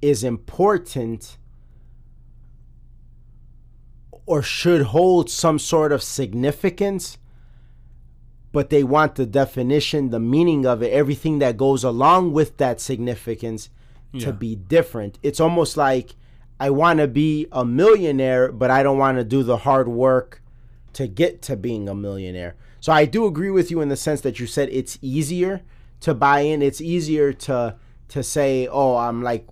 is 0.00 0.22
important 0.24 1.36
or 4.32 4.40
should 4.42 4.82
hold 4.96 5.28
some 5.28 5.58
sort 5.58 5.90
of 5.92 6.02
significance 6.02 7.18
but 8.56 8.68
they 8.70 8.84
want 8.94 9.14
the 9.16 9.26
definition 9.26 10.10
the 10.10 10.20
meaning 10.34 10.64
of 10.72 10.82
it 10.82 10.92
everything 11.02 11.38
that 11.38 11.56
goes 11.66 11.82
along 11.84 12.22
with 12.38 12.50
that 12.62 12.80
significance 12.80 13.62
Yeah. 14.14 14.26
to 14.26 14.32
be 14.44 14.52
different. 14.76 15.12
It's 15.22 15.40
almost 15.46 15.72
like 15.76 16.08
i 16.66 16.68
want 16.82 16.98
to 17.00 17.08
be 17.08 17.32
a 17.50 17.64
millionaire 17.80 18.44
but 18.60 18.68
i 18.76 18.80
don't 18.84 19.00
want 19.04 19.16
to 19.18 19.24
do 19.36 19.40
the 19.42 19.58
hard 19.66 19.88
work 20.04 20.30
to 20.98 21.04
get 21.20 21.32
to 21.46 21.56
being 21.56 21.84
a 21.88 21.94
millionaire. 22.06 22.54
So 22.84 22.90
i 23.00 23.04
do 23.14 23.20
agree 23.32 23.52
with 23.58 23.68
you 23.72 23.78
in 23.84 23.88
the 23.94 24.00
sense 24.06 24.20
that 24.26 24.36
you 24.40 24.46
said 24.56 24.66
it's 24.80 24.94
easier 25.16 25.54
to 26.06 26.10
buy 26.14 26.40
in. 26.50 26.58
It's 26.68 26.80
easier 26.94 27.28
to 27.46 27.58
to 28.14 28.20
say 28.22 28.50
oh 28.80 28.94
i'm 29.06 29.18
like 29.30 29.44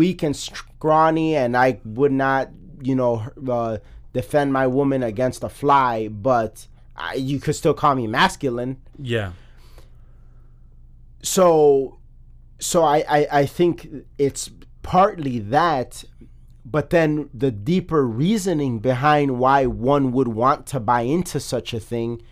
weak 0.00 0.22
and 0.22 0.36
scrawny 0.36 1.34
and 1.42 1.56
I 1.56 1.80
would 1.98 2.12
not, 2.12 2.50
you 2.82 2.94
know, 2.94 3.22
uh, 3.48 3.78
defend 4.12 4.52
my 4.52 4.66
woman 4.66 5.02
against 5.02 5.44
a 5.44 5.48
fly, 5.48 6.08
but 6.08 6.66
I, 6.96 7.14
you 7.14 7.38
could 7.38 7.54
still 7.54 7.74
call 7.74 7.94
me 7.94 8.06
masculine. 8.06 8.78
yeah 8.98 9.32
So, 11.22 11.98
so 12.58 12.82
I, 12.82 13.04
I, 13.08 13.26
I 13.40 13.46
think 13.46 13.88
it's 14.18 14.50
partly 14.82 15.38
that, 15.38 16.04
but 16.64 16.90
then 16.90 17.30
the 17.32 17.50
deeper 17.50 18.06
reasoning 18.06 18.78
behind 18.78 19.38
why 19.38 19.66
one 19.66 20.12
would 20.12 20.28
want 20.28 20.66
to 20.68 20.80
buy 20.80 21.02
into 21.02 21.40
such 21.40 21.74
a 21.74 21.80
thing, 21.80 22.22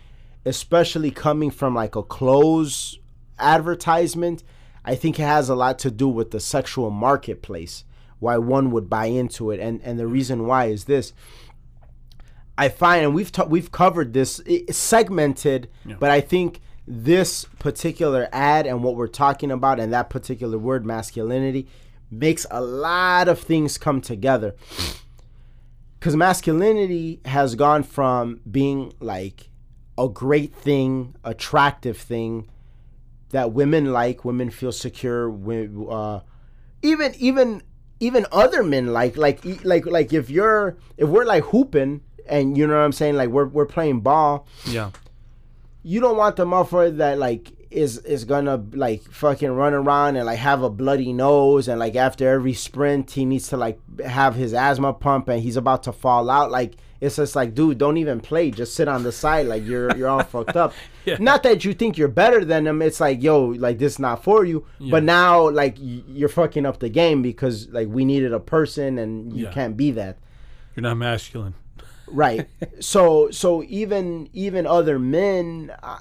especially 0.45 1.11
coming 1.11 1.51
from 1.51 1.75
like 1.75 1.95
a 1.95 2.03
clothes 2.03 2.99
advertisement, 3.39 4.43
I 4.83 4.95
think 4.95 5.19
it 5.19 5.23
has 5.23 5.49
a 5.49 5.55
lot 5.55 5.79
to 5.79 5.91
do 5.91 6.07
with 6.07 6.31
the 6.31 6.39
sexual 6.39 6.89
marketplace. 6.89 7.83
Why 8.19 8.37
one 8.37 8.71
would 8.71 8.89
buy 8.89 9.05
into 9.05 9.51
it, 9.51 9.59
and 9.59 9.81
and 9.83 9.99
the 9.99 10.07
reason 10.07 10.45
why 10.47 10.65
is 10.65 10.85
this. 10.85 11.13
I 12.57 12.69
find, 12.69 13.05
and 13.05 13.13
we've 13.13 13.31
ta- 13.31 13.45
we've 13.45 13.71
covered 13.71 14.13
this 14.13 14.41
segmented, 14.71 15.69
but 15.99 16.09
I 16.09 16.21
think 16.21 16.59
this 16.87 17.45
particular 17.59 18.27
ad 18.31 18.65
and 18.65 18.83
what 18.83 18.95
we're 18.95 19.07
talking 19.07 19.51
about, 19.51 19.79
and 19.79 19.93
that 19.93 20.09
particular 20.09 20.57
word, 20.57 20.85
masculinity, 20.85 21.67
makes 22.09 22.47
a 22.49 22.61
lot 22.61 23.27
of 23.27 23.39
things 23.39 23.77
come 23.77 24.01
together. 24.01 24.55
Because 25.99 26.15
masculinity 26.15 27.19
has 27.25 27.55
gone 27.55 27.83
from 27.83 28.39
being 28.49 28.93
like 28.99 29.49
a 29.97 30.07
great 30.07 30.55
thing, 30.55 31.15
attractive 31.23 31.97
thing 31.97 32.49
that 33.29 33.51
women 33.51 33.91
like, 33.91 34.23
women 34.23 34.49
feel 34.49 34.71
secure, 34.71 35.29
uh, 35.91 36.21
even 36.81 37.13
even 37.15 37.61
even 37.99 38.25
other 38.31 38.63
men 38.63 38.87
like 38.87 39.17
like 39.17 39.43
like 39.63 39.85
like 39.85 40.13
if 40.13 40.29
you're 40.29 40.77
if 40.97 41.09
we're 41.09 41.25
like 41.25 41.43
hooping 41.45 42.01
and 42.27 42.57
you 42.57 42.67
know 42.67 42.75
what 42.75 42.81
I'm 42.81 42.91
saying? 42.91 43.15
Like 43.15 43.29
we're 43.29 43.47
we're 43.47 43.65
playing 43.65 44.01
ball. 44.01 44.45
Yeah. 44.65 44.91
You 45.83 45.99
don't 45.99 46.17
want 46.17 46.35
the 46.35 46.45
motherfucker 46.45 46.97
that 46.97 47.17
like 47.17 47.51
is 47.71 47.97
is 47.99 48.25
gonna 48.25 48.63
like 48.73 49.03
fucking 49.03 49.51
run 49.51 49.73
around 49.73 50.15
and 50.15 50.25
like 50.25 50.39
have 50.39 50.63
a 50.63 50.69
bloody 50.69 51.13
nose 51.13 51.67
and 51.67 51.79
like 51.79 51.95
after 51.95 52.27
every 52.29 52.53
sprint 52.53 53.11
he 53.11 53.25
needs 53.25 53.49
to 53.49 53.57
like 53.57 53.79
have 54.01 54.35
his 54.35 54.53
asthma 54.53 54.93
pump 54.93 55.27
and 55.27 55.41
he's 55.41 55.57
about 55.57 55.83
to 55.83 55.91
fall 55.91 56.29
out. 56.29 56.51
Like 56.51 56.75
it's 56.99 57.17
just 57.17 57.35
like 57.35 57.53
dude 57.55 57.77
don't 57.77 57.97
even 57.97 58.19
play. 58.19 58.51
Just 58.51 58.73
sit 58.73 58.87
on 58.87 59.03
the 59.03 59.11
side. 59.11 59.45
Like 59.47 59.65
you're 59.65 59.95
you're 59.95 60.07
all 60.09 60.23
fucked 60.23 60.55
up. 60.55 60.73
Yeah. 61.05 61.15
not 61.21 61.41
that 61.43 61.63
you 61.63 61.73
think 61.73 61.97
you're 61.97 62.09
better 62.09 62.43
than 62.43 62.65
them. 62.65 62.81
it's 62.81 62.99
like 62.99 63.23
yo 63.23 63.45
like 63.45 63.77
this 63.79 63.93
is 63.93 63.99
not 63.99 64.23
for 64.25 64.43
you. 64.43 64.65
But 64.79 65.03
now 65.03 65.49
like 65.49 65.75
you're 65.79 66.27
fucking 66.27 66.65
up 66.65 66.79
the 66.79 66.89
game 66.89 67.21
because 67.21 67.69
like 67.69 67.87
we 67.87 68.03
needed 68.03 68.33
a 68.33 68.41
person 68.41 68.97
and 68.97 69.31
you 69.31 69.45
Yeah. 69.45 69.51
can't 69.53 69.77
be 69.77 69.91
that. 69.91 70.17
You're 70.75 70.83
not 70.83 70.95
masculine. 70.97 71.53
Right. 72.09 72.47
So 72.79 73.31
so 73.31 73.63
even 73.67 74.29
even 74.33 74.65
other 74.67 74.97
men 74.99 75.71
uh, 75.83 75.99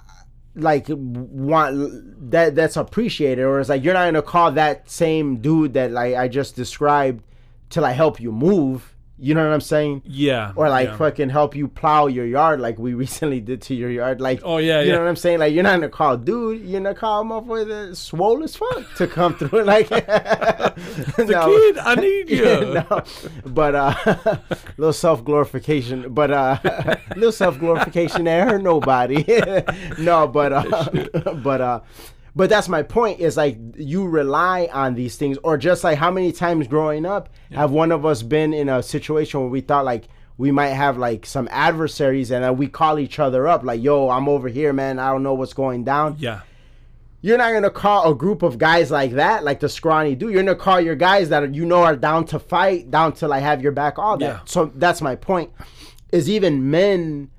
like 0.55 0.87
want 0.89 2.31
that 2.31 2.55
that's 2.55 2.77
appreciated. 2.77 3.43
Or 3.45 3.61
it's 3.61 3.69
like 3.69 3.85
you're 3.85 3.95
not 3.95 4.07
gonna 4.07 4.23
call 4.23 4.53
that 4.53 4.91
same 4.91 5.37
dude 5.37 5.75
that 5.75 5.91
like 5.93 6.15
i 6.15 6.29
just 6.29 6.57
described 6.57 7.23
to 7.71 7.81
like 7.81 7.95
help 7.97 8.21
you 8.21 8.33
move 8.33 8.95
you 9.19 9.33
know 9.35 9.43
what 9.47 9.55
i'm 9.55 9.61
saying 9.63 10.03
yeah 10.05 10.53
or 10.57 10.69
like 10.69 10.89
yeah. 10.89 10.97
fucking 10.99 11.31
help 11.31 11.57
you 11.57 11.69
plow 11.69 12.07
your 12.07 12.27
yard 12.27 12.61
like 12.61 12.79
we 12.79 12.93
recently 13.05 13.41
did 13.41 13.63
to 13.63 13.75
your 13.75 13.91
yard 13.91 14.21
like 14.21 14.41
Oh, 14.45 14.59
yeah, 14.59 14.81
you 14.83 14.89
yeah. 14.89 14.95
know 14.97 15.01
what 15.03 15.09
i'm 15.09 15.17
saying 15.17 15.39
like 15.39 15.55
you're 15.55 15.63
not 15.63 15.77
gonna 15.77 15.89
call 15.89 16.17
dude 16.19 16.61
you're 16.63 16.81
gonna 16.81 16.95
call 16.95 17.25
motherfucker 17.25 17.97
swole 17.97 18.43
as 18.45 18.57
fuck 18.57 18.85
to 18.97 19.07
come 19.07 19.35
through 19.35 19.63
like 19.75 19.89
the 19.91 21.27
No. 21.29 21.47
kid 21.47 21.79
i 21.79 21.95
need 21.95 22.29
you 22.31 22.45
no, 22.45 23.03
but 23.47 23.75
uh, 23.75 23.95
little 24.77 24.93
self 24.93 25.25
glorification, 25.25 26.13
but 26.13 26.31
uh, 26.31 26.59
little 27.17 27.33
self 27.33 27.59
glorification 27.59 28.25
there 28.25 28.45
hurt 28.47 28.63
nobody. 28.63 29.25
no, 29.99 30.27
but 30.29 30.53
uh, 30.53 31.35
but 31.43 31.61
uh, 31.61 31.81
but 32.37 32.49
that's 32.49 32.69
my 32.69 32.83
point. 32.83 33.19
Is 33.19 33.37
like 33.37 33.59
you 33.77 34.07
rely 34.07 34.69
on 34.73 34.95
these 34.95 35.17
things, 35.17 35.39
or 35.43 35.57
just 35.57 35.83
like 35.83 35.99
how 35.99 36.13
many 36.13 36.31
times 36.31 36.69
growing 36.69 37.05
up 37.05 37.31
have 37.51 37.73
one 37.73 37.91
of 37.91 38.07
us 38.07 38.23
been 38.23 38.55
in 38.55 38.69
a 38.69 38.83
situation 38.83 39.41
where 39.41 39.49
we 39.49 39.63
thought 39.63 39.85
like 39.85 40.09
we 40.39 40.53
might 40.53 40.69
have 40.69 40.99
like 40.99 41.27
some 41.27 41.49
adversaries, 41.51 42.31
and 42.31 42.45
then 42.45 42.57
we 42.57 42.69
call 42.69 42.99
each 42.99 43.19
other 43.19 43.49
up 43.49 43.65
like, 43.65 43.83
"Yo, 43.83 44.11
I'm 44.11 44.29
over 44.29 44.49
here, 44.49 44.73
man. 44.73 45.01
I 45.01 45.11
don't 45.11 45.25
know 45.25 45.35
what's 45.35 45.55
going 45.55 45.83
down." 45.83 46.17
yeah 46.21 46.43
you're 47.27 47.39
not 47.39 47.53
gonna 47.53 47.71
call 47.71 48.13
a 48.13 48.15
group 48.15 48.43
of 48.45 48.57
guys 48.57 48.91
like 48.93 49.11
that, 49.13 49.43
like 49.43 49.59
the 49.59 49.69
scrawny 49.69 50.15
dude. 50.15 50.33
You're 50.33 50.45
gonna 50.45 50.55
call 50.55 50.81
your 50.81 50.95
guys 50.95 51.29
that 51.31 51.43
are, 51.43 51.47
you 51.47 51.65
know 51.65 51.83
are 51.83 51.97
down 51.97 52.25
to 52.27 52.39
fight, 52.39 52.91
down 52.93 53.15
to 53.15 53.27
like 53.27 53.43
have 53.43 53.61
your 53.63 53.73
back, 53.73 53.99
all 53.99 54.17
that. 54.19 54.25
Yeah. 54.25 54.41
So 54.45 54.71
that's 54.77 55.03
my 55.03 55.17
point. 55.17 55.51
Is 56.13 56.31
even 56.31 56.71
men 56.71 57.31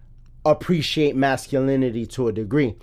appreciate 0.45 1.15
masculinity 1.15 2.05
to 2.05 2.27
a 2.27 2.33
degree. 2.33 2.75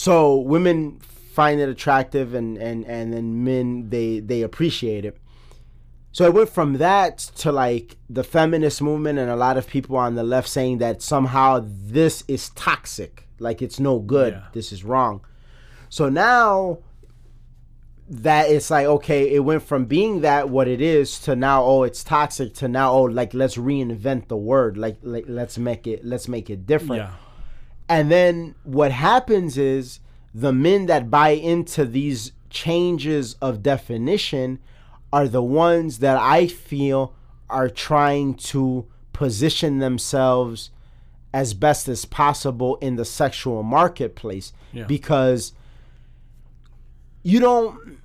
So 0.00 0.38
women 0.38 0.98
find 1.34 1.60
it 1.60 1.68
attractive, 1.68 2.32
and 2.32 2.56
and 2.56 2.86
and 2.86 3.12
then 3.12 3.44
men 3.44 3.90
they 3.90 4.20
they 4.20 4.40
appreciate 4.40 5.04
it. 5.04 5.18
So 6.10 6.24
it 6.24 6.32
went 6.32 6.48
from 6.48 6.78
that 6.78 7.18
to 7.42 7.52
like 7.52 7.98
the 8.08 8.24
feminist 8.24 8.80
movement 8.80 9.18
and 9.18 9.30
a 9.30 9.36
lot 9.36 9.58
of 9.58 9.66
people 9.66 9.96
on 9.96 10.14
the 10.14 10.22
left 10.22 10.48
saying 10.48 10.78
that 10.78 11.02
somehow 11.02 11.62
this 11.66 12.24
is 12.28 12.48
toxic, 12.50 13.28
like 13.38 13.60
it's 13.60 13.78
no 13.78 13.98
good, 13.98 14.32
Yeah. 14.32 14.44
this 14.54 14.72
is 14.72 14.84
wrong. 14.84 15.20
So 15.90 16.08
now 16.08 16.78
that 18.08 18.48
it's 18.50 18.70
like 18.70 18.86
okay, 18.86 19.34
it 19.34 19.40
went 19.40 19.62
from 19.62 19.84
being 19.84 20.22
that 20.22 20.48
what 20.48 20.66
it 20.66 20.80
is 20.80 21.18
to 21.26 21.36
now 21.36 21.62
oh 21.62 21.82
it's 21.82 22.02
toxic 22.02 22.54
to 22.54 22.68
now 22.68 22.90
oh 22.92 23.02
like 23.02 23.34
let's 23.34 23.56
reinvent 23.56 24.28
the 24.28 24.36
word 24.36 24.78
like 24.78 24.96
like 25.02 25.26
let's 25.28 25.58
make 25.58 25.86
it 25.86 26.02
let's 26.06 26.26
make 26.26 26.48
it 26.48 26.64
different. 26.66 27.02
Yeah. 27.02 27.12
And 27.90 28.10
then 28.10 28.54
what 28.62 28.92
happens 28.92 29.58
is 29.58 29.98
the 30.32 30.52
men 30.52 30.86
that 30.86 31.10
buy 31.10 31.30
into 31.30 31.84
these 31.84 32.30
changes 32.48 33.34
of 33.42 33.62
definition 33.64 34.60
are 35.12 35.26
the 35.26 35.42
ones 35.42 35.98
that 35.98 36.16
I 36.16 36.46
feel 36.46 37.12
are 37.48 37.68
trying 37.68 38.34
to 38.34 38.86
position 39.12 39.78
themselves 39.80 40.70
as 41.34 41.52
best 41.52 41.88
as 41.88 42.04
possible 42.04 42.76
in 42.76 42.94
the 42.94 43.04
sexual 43.04 43.62
marketplace 43.64 44.52
Yeah. 44.72 44.84
because 44.84 45.52
you 47.24 47.40
don't 47.40 47.98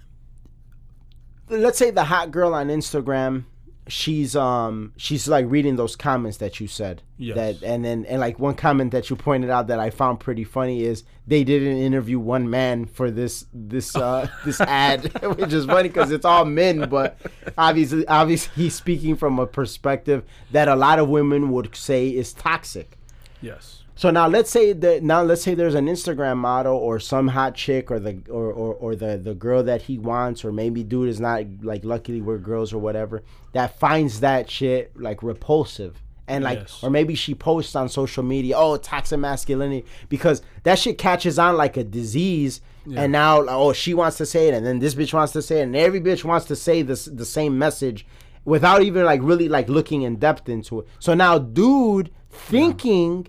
let's 1.48 1.78
say 1.78 1.91
the 1.91 2.06
hot 2.06 2.32
girl 2.32 2.53
on 2.56 2.68
Instagram 2.70 3.45
she's 3.88 4.36
um 4.36 4.91
she's 4.98 5.28
like 5.28 5.45
reading 5.48 5.76
those 5.76 5.95
comments 5.95 6.38
that 6.38 6.60
you 6.60 6.68
said 6.68 7.03
Yes. 7.18 7.36
that 7.36 7.64
and 7.64 7.86
then 7.86 8.03
and 8.06 8.20
like 8.20 8.40
one 8.40 8.56
comment 8.56 8.91
that 8.91 9.10
you 9.12 9.16
pointed 9.16 9.49
out 9.52 9.68
that 9.68 9.80
I 9.80 9.91
found 9.91 10.20
pretty 10.20 10.44
funny 10.44 10.84
is 10.84 11.03
they 11.28 11.44
didn't 11.44 11.78
interview 11.78 12.18
one 12.20 12.49
man 12.49 12.86
for 12.88 13.12
this 13.12 13.45
this 13.53 13.95
uh 13.95 14.28
this 14.45 14.60
ad 14.62 15.03
which 15.38 15.53
is 15.53 15.66
funny 15.66 15.90
because 15.90 16.12
it's 16.12 16.26
all 16.26 16.45
men 16.45 16.90
but 16.90 17.18
obviously 17.57 18.07
obviously 18.07 18.64
he's 18.64 18.74
speaking 18.74 19.16
from 19.16 19.38
a 19.38 19.45
perspective 19.45 20.24
that 20.52 20.68
a 20.68 20.76
lot 20.76 20.98
of 20.98 21.07
women 21.07 21.52
would 21.52 21.76
say 21.76 22.10
is 22.10 22.34
toxic 22.34 22.98
Yes. 23.41 23.84
So 23.95 24.11
now 24.11 24.27
let's 24.27 24.49
say 24.49 24.73
that 24.73 25.03
now 25.03 25.22
let's 25.23 25.41
say 25.41 25.53
there's 25.55 25.73
an 25.76 25.88
Instagram 25.88 26.38
model 26.38 26.76
or 26.76 26.99
some 26.99 27.30
hot 27.30 27.55
chick 27.55 27.89
or 27.89 27.99
the 27.99 28.22
or, 28.30 28.51
or, 28.51 28.73
or 28.76 28.95
the 28.95 29.17
the 29.17 29.34
girl 29.34 29.63
that 29.63 29.84
he 29.84 29.97
wants 29.97 30.43
or 30.43 30.51
maybe 30.51 30.84
dude 30.84 31.07
is 31.09 31.19
not 31.19 31.43
like 31.61 31.85
luckily 31.85 32.19
we're 32.22 32.38
girls 32.38 32.73
or 32.73 32.77
whatever 32.80 33.23
that 33.53 33.80
finds 33.80 34.19
that 34.19 34.49
shit 34.51 34.91
like 34.99 35.23
repulsive. 35.23 36.01
And 36.27 36.43
like 36.43 36.59
Yes. 36.59 36.80
or 36.84 36.89
maybe 36.89 37.13
she 37.15 37.35
posts 37.35 37.76
on 37.76 37.88
social 37.88 38.23
media 38.23 38.57
oh 38.57 38.77
toxic 38.77 39.19
masculinity 39.19 39.85
because 40.09 40.41
that 40.63 40.77
shit 40.80 40.97
catches 40.97 41.39
on 41.39 41.55
like 41.55 41.77
a 41.77 41.84
disease. 41.84 42.61
And 42.95 43.11
now 43.11 43.45
oh 43.47 43.72
she 43.73 43.93
wants 43.93 44.17
to 44.17 44.26
say 44.26 44.47
it 44.49 44.53
and 44.53 44.65
then 44.65 44.80
this 44.80 44.93
bitch 44.93 45.13
wants 45.13 45.34
to 45.34 45.41
say 45.41 45.59
it 45.59 45.63
and 45.63 45.76
every 45.76 46.01
bitch 46.01 46.23
wants 46.23 46.47
to 46.47 46.55
say 46.55 46.81
this 46.81 47.05
the 47.05 47.26
same 47.26 47.57
message 47.57 48.05
without 48.43 48.81
even 48.84 49.05
like 49.05 49.22
really 49.23 49.47
like 49.47 49.69
looking 49.69 50.01
in 50.01 50.17
depth 50.17 50.49
into 50.49 50.81
it. 50.81 50.88
So 50.99 51.13
now 51.13 51.38
dude 51.39 52.11
thinking 52.30 53.27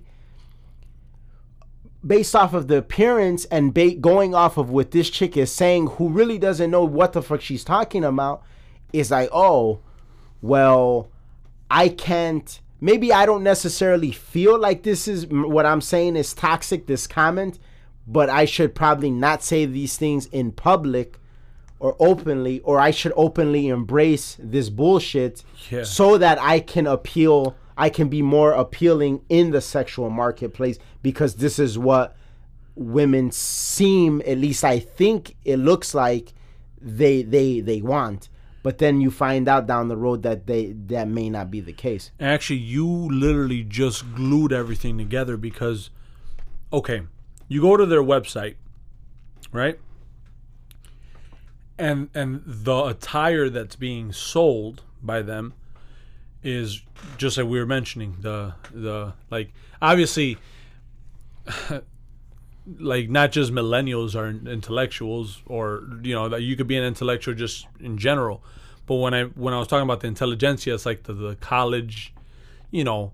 based 2.04 2.34
off 2.36 2.54
of 2.54 2.68
the 2.68 2.76
appearance 2.78 3.44
and 3.46 3.72
ba- 3.74 3.94
going 3.94 4.34
off 4.34 4.56
of 4.56 4.70
what 4.70 4.90
this 4.92 5.10
chick 5.10 5.36
is 5.36 5.50
saying, 5.52 5.86
who 5.88 6.08
really 6.08 6.38
doesn't 6.38 6.70
know 6.70 6.84
what 6.84 7.12
the 7.12 7.22
fuck 7.22 7.40
she's 7.40 7.64
talking 7.64 8.04
about, 8.04 8.42
is 8.92 9.10
like, 9.10 9.28
oh, 9.32 9.80
well, 10.42 11.08
I 11.70 11.88
can't. 11.88 12.60
Maybe 12.80 13.12
I 13.12 13.26
don't 13.26 13.42
necessarily 13.42 14.12
feel 14.12 14.58
like 14.58 14.82
this 14.82 15.08
is 15.08 15.26
what 15.26 15.66
I'm 15.66 15.80
saying 15.80 16.16
is 16.16 16.34
toxic, 16.34 16.86
this 16.86 17.06
comment, 17.06 17.58
but 18.06 18.28
I 18.30 18.44
should 18.44 18.74
probably 18.74 19.10
not 19.10 19.42
say 19.42 19.64
these 19.66 19.96
things 19.96 20.26
in 20.26 20.52
public 20.52 21.18
or 21.80 21.96
openly, 21.98 22.60
or 22.60 22.78
I 22.78 22.90
should 22.90 23.12
openly 23.16 23.68
embrace 23.68 24.36
this 24.38 24.70
bullshit 24.70 25.42
Yeah. 25.70 25.82
so 25.84 26.16
that 26.18 26.38
I 26.40 26.60
can 26.60 26.86
appeal, 26.86 27.56
I 27.76 27.90
can 27.90 28.08
be 28.08 28.22
more 28.22 28.52
appealing 28.52 29.22
in 29.28 29.50
the 29.50 29.60
sexual 29.60 30.10
marketplace 30.10 30.78
because 31.02 31.36
this 31.36 31.58
is 31.58 31.78
what 31.78 32.16
women 32.74 33.30
seem, 33.32 34.22
at 34.26 34.38
least 34.38 34.64
I 34.64 34.78
think 34.78 35.36
it 35.44 35.58
looks 35.58 35.94
like 35.94 36.32
they 36.80 37.22
they 37.22 37.60
they 37.60 37.82
want. 37.82 38.28
But 38.62 38.78
then 38.78 39.00
you 39.00 39.10
find 39.10 39.46
out 39.46 39.66
down 39.66 39.88
the 39.88 39.96
road 39.96 40.22
that 40.24 40.46
they 40.46 40.72
that 40.86 41.08
may 41.08 41.30
not 41.30 41.50
be 41.50 41.60
the 41.60 41.72
case. 41.72 42.10
Actually, 42.18 42.60
you 42.60 42.86
literally 42.86 43.62
just 43.62 44.14
glued 44.14 44.52
everything 44.52 44.98
together 44.98 45.36
because, 45.36 45.90
okay, 46.72 47.02
you 47.48 47.60
go 47.60 47.76
to 47.76 47.86
their 47.86 48.02
website, 48.02 48.56
right? 49.52 49.78
And 51.78 52.08
and 52.14 52.42
the 52.44 52.84
attire 52.86 53.48
that's 53.48 53.76
being 53.76 54.12
sold 54.12 54.82
by 55.02 55.22
them 55.22 55.54
is 56.42 56.82
just 57.18 57.36
like 57.38 57.46
we 57.46 57.58
were 57.58 57.66
mentioning 57.66 58.16
the 58.20 58.54
the 58.72 59.12
like 59.30 59.52
obviously 59.82 60.38
like 62.78 63.08
not 63.08 63.30
just 63.30 63.52
millennials 63.52 64.14
are 64.16 64.28
intellectuals 64.50 65.40
or 65.46 65.84
you 66.02 66.14
know 66.14 66.28
that 66.28 66.42
you 66.42 66.56
could 66.56 66.66
be 66.66 66.76
an 66.76 66.84
intellectual 66.84 67.34
just 67.34 67.66
in 67.80 67.96
general. 67.98 68.42
But 68.86 68.96
when 68.96 69.14
i 69.14 69.24
when 69.24 69.52
i 69.54 69.58
was 69.58 69.66
talking 69.68 69.82
about 69.84 70.00
the 70.00 70.06
intelligentsia 70.08 70.74
it's 70.74 70.86
like 70.86 71.04
the, 71.04 71.12
the 71.12 71.34
college 71.36 72.12
you 72.70 72.84
know 72.84 73.12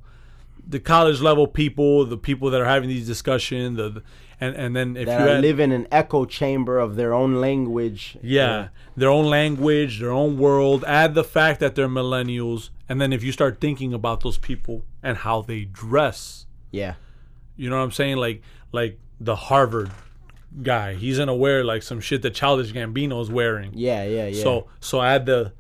the 0.66 0.78
college 0.80 1.20
level 1.20 1.46
people 1.46 2.04
the 2.04 2.18
people 2.18 2.50
that 2.50 2.60
are 2.60 2.66
having 2.66 2.88
these 2.90 3.06
discussions 3.06 3.76
the, 3.78 3.88
the- 3.88 4.02
and 4.42 4.54
and 4.62 4.70
then 4.76 4.96
if 4.96 5.06
That 5.06 5.20
you 5.20 5.26
had, 5.28 5.40
live 5.40 5.58
in 5.60 5.70
an 5.72 5.86
echo 5.90 6.24
chamber 6.24 6.78
of 6.78 6.96
their 6.96 7.12
own 7.14 7.32
language. 7.40 8.16
yeah, 8.22 8.68
their 8.96 9.08
own 9.10 9.26
language, 9.26 10.00
their 10.00 10.10
own 10.22 10.32
world. 10.38 10.84
Add 10.86 11.14
the 11.14 11.24
fact 11.24 11.60
that 11.60 11.74
they're 11.74 11.88
millennials, 11.88 12.70
and 12.88 13.00
then 13.00 13.12
if 13.12 13.22
you 13.22 13.32
start 13.32 13.60
thinking 13.60 13.92
about 13.94 14.22
those 14.22 14.38
people 14.38 14.76
and 15.02 15.16
how 15.18 15.42
they 15.42 15.64
dress, 15.64 16.46
Yeah. 16.70 16.94
you 17.56 17.68
know 17.70 17.76
what 17.78 17.84
I'm 17.84 17.92
saying? 18.02 18.16
Like 18.16 18.42
like 18.72 18.98
the 19.20 19.36
Harvard 19.36 19.90
guy, 20.62 20.94
he's 20.94 21.18
gonna 21.18 21.34
wear 21.34 21.62
like 21.64 21.82
some 21.82 22.00
shit 22.00 22.20
that 22.22 22.34
Childish 22.34 22.72
Gambino 22.72 23.20
is 23.22 23.30
wearing. 23.30 23.70
Yeah, 23.74 24.04
yeah, 24.04 24.26
yeah. 24.26 24.42
So 24.42 24.66
so 24.80 25.00
add 25.02 25.26
the 25.26 25.52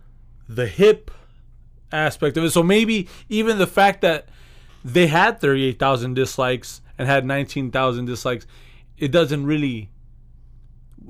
the 0.48 0.66
hip 0.66 1.10
aspect 1.92 2.36
of 2.36 2.44
it. 2.44 2.50
So 2.50 2.62
maybe 2.62 3.08
even 3.28 3.58
the 3.58 3.66
fact 3.66 4.00
that 4.02 4.26
they 4.84 5.06
had 5.06 5.40
38,000 5.40 6.14
dislikes 6.14 6.80
and 6.98 7.06
had 7.08 7.24
19,000 7.24 8.04
dislikes, 8.06 8.46
it 8.98 9.08
doesn't 9.10 9.46
really 9.46 9.90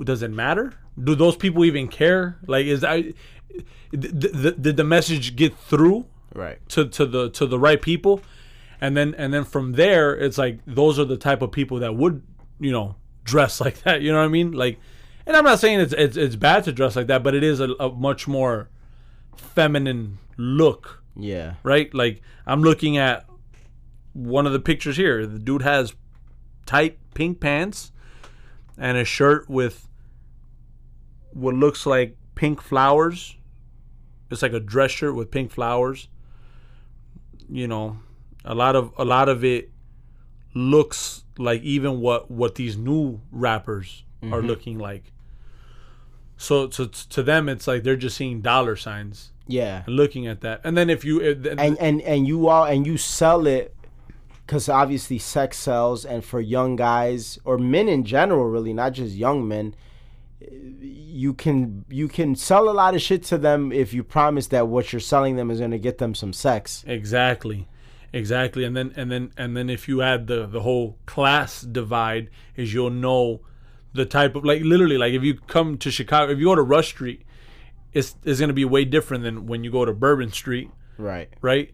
does 0.05 0.23
it 0.23 0.31
matter? 0.31 0.73
Do 1.03 1.15
those 1.15 1.37
people 1.37 1.65
even 1.65 1.89
care? 1.89 2.39
Like 2.47 2.67
is 2.67 2.81
that 2.81 3.05
did 3.91 4.21
the, 4.21 4.53
did 4.53 4.77
the 4.77 4.85
message 4.85 5.37
get 5.37 5.57
through 5.57 6.07
right. 6.35 6.59
to, 6.71 6.89
to 6.89 7.07
the 7.07 7.31
to 7.31 7.47
the 7.47 7.59
right 7.59 7.81
people? 7.81 8.23
And 8.81 8.97
then 8.97 9.15
and 9.17 9.33
then 9.33 9.45
from 9.45 9.73
there 9.73 10.17
it's 10.17 10.39
like 10.39 10.59
those 10.67 10.99
are 10.99 11.05
the 11.05 11.17
type 11.17 11.43
of 11.43 11.53
people 11.53 11.79
that 11.81 11.95
would, 11.95 12.23
you 12.59 12.73
know, 12.73 12.97
dress 13.25 13.61
like 13.61 13.83
that, 13.83 14.03
you 14.03 14.11
know 14.13 14.19
what 14.19 14.25
I 14.25 14.29
mean? 14.29 14.53
Like 14.53 14.79
and 15.27 15.37
I'm 15.37 15.45
not 15.45 15.61
saying 15.61 15.81
it's 15.81 15.93
it's, 15.93 16.17
it's 16.17 16.37
bad 16.37 16.65
to 16.65 16.73
dress 16.73 16.97
like 16.97 17.07
that, 17.09 17.23
but 17.23 17.35
it 17.35 17.43
is 17.45 17.61
a, 17.61 17.71
a 17.79 17.91
much 17.91 18.27
more 18.27 18.69
feminine 19.37 20.19
look, 20.37 21.03
Yeah. 21.17 21.55
right? 21.63 21.93
Like 21.95 22.23
I'm 22.47 22.63
looking 22.63 22.97
at 22.97 23.27
one 24.15 24.47
of 24.47 24.53
the 24.53 24.59
pictures 24.59 24.97
here. 24.97 25.27
The 25.27 25.39
dude 25.39 25.63
has 25.63 25.95
tight 26.67 26.99
pink 27.15 27.41
pants 27.41 27.93
and 28.79 28.97
a 28.97 29.05
shirt 29.05 29.49
with 29.49 29.89
what 31.33 31.55
looks 31.55 31.87
like 31.87 32.17
pink 32.35 32.61
flowers. 32.61 33.37
It's 34.31 34.43
like 34.43 34.53
a 34.53 34.61
dress 34.61 34.91
shirt 34.91 35.15
with 35.15 35.31
pink 35.31 35.51
flowers. 35.51 36.09
You 37.49 37.69
know, 37.69 37.99
a 38.45 38.55
lot 38.55 38.77
of 38.77 38.93
a 38.97 39.05
lot 39.05 39.29
of 39.29 39.45
it 39.45 39.71
looks 40.55 41.25
like 41.39 41.63
even 41.63 42.01
what 42.01 42.31
what 42.31 42.55
these 42.55 42.77
new 42.77 43.21
rappers 43.31 44.05
are 44.23 44.39
mm-hmm. 44.39 44.47
looking 44.47 44.79
like. 44.79 45.13
So, 46.37 46.67
to 46.67 46.89
to 46.89 47.23
them, 47.23 47.49
it's 47.49 47.67
like 47.67 47.83
they're 47.83 47.97
just 47.97 48.17
seeing 48.17 48.41
dollar 48.41 48.75
signs 48.75 49.33
Yeah. 49.47 49.85
and 49.87 49.95
looking 49.95 50.27
at 50.27 50.41
that. 50.41 50.61
And 50.65 50.77
then 50.77 50.91
if 50.91 51.05
you 51.05 51.21
th- 51.21 51.57
and 51.59 51.79
and 51.79 52.01
and 52.03 52.27
you 52.27 52.49
all 52.49 52.65
and 52.65 52.87
you 52.87 52.97
sell 52.97 53.47
it 53.47 53.77
because 54.53 54.69
obviously 54.69 55.17
sex 55.17 55.57
sells 55.57 56.05
and 56.05 56.23
for 56.23 56.39
young 56.39 56.77
guys 56.77 57.39
or 57.43 57.57
men 57.57 57.89
in 57.89 58.05
general 58.05 58.45
really 58.45 58.75
not 58.75 58.93
just 58.93 59.15
young 59.15 59.49
men 59.49 59.75
you 60.79 61.33
can 61.33 61.87
you 61.89 62.07
can 62.07 62.37
sell 62.37 62.69
a 62.69 62.75
lot 62.75 62.95
of 62.95 63.01
shit 63.01 63.23
to 63.23 63.39
them 63.39 63.73
if 63.73 63.95
you 63.95 64.05
promise 64.05 64.49
that 64.49 64.69
what 64.69 64.93
you're 64.93 65.01
selling 65.01 65.37
them 65.37 65.51
is 65.51 65.59
going 65.61 65.71
to 65.71 65.79
get 65.79 65.97
them 65.97 66.15
some 66.15 66.35
sex 66.35 66.85
Exactly. 66.87 67.67
Exactly. 68.13 68.65
And 68.65 68.77
then 68.77 68.93
and 68.95 69.11
then 69.11 69.33
and 69.39 69.57
then 69.57 69.71
if 69.71 69.89
you 69.89 70.03
add 70.03 70.27
the 70.27 70.47
the 70.47 70.61
whole 70.61 70.99
class 71.07 71.63
divide 71.63 72.29
is 72.55 72.75
you'll 72.75 72.91
know 72.91 73.41
the 73.95 74.05
type 74.05 74.37
of 74.37 74.45
like 74.45 74.61
literally 74.61 74.99
like 74.99 75.15
if 75.15 75.23
you 75.23 75.33
come 75.47 75.79
to 75.79 75.91
Chicago 75.91 76.31
if 76.31 76.39
you 76.39 76.45
go 76.45 76.55
to 76.55 76.63
Rush 76.63 76.89
Street 76.89 77.25
it's 77.95 78.17
it's 78.23 78.39
going 78.39 78.49
to 78.49 78.55
be 78.55 78.67
way 78.67 78.85
different 78.85 79.25
than 79.25 79.47
when 79.47 79.65
you 79.65 79.71
go 79.71 79.87
to 79.87 79.95
Bourbon 79.95 80.31
Street, 80.31 80.71
right 80.99 81.31
right? 81.41 81.73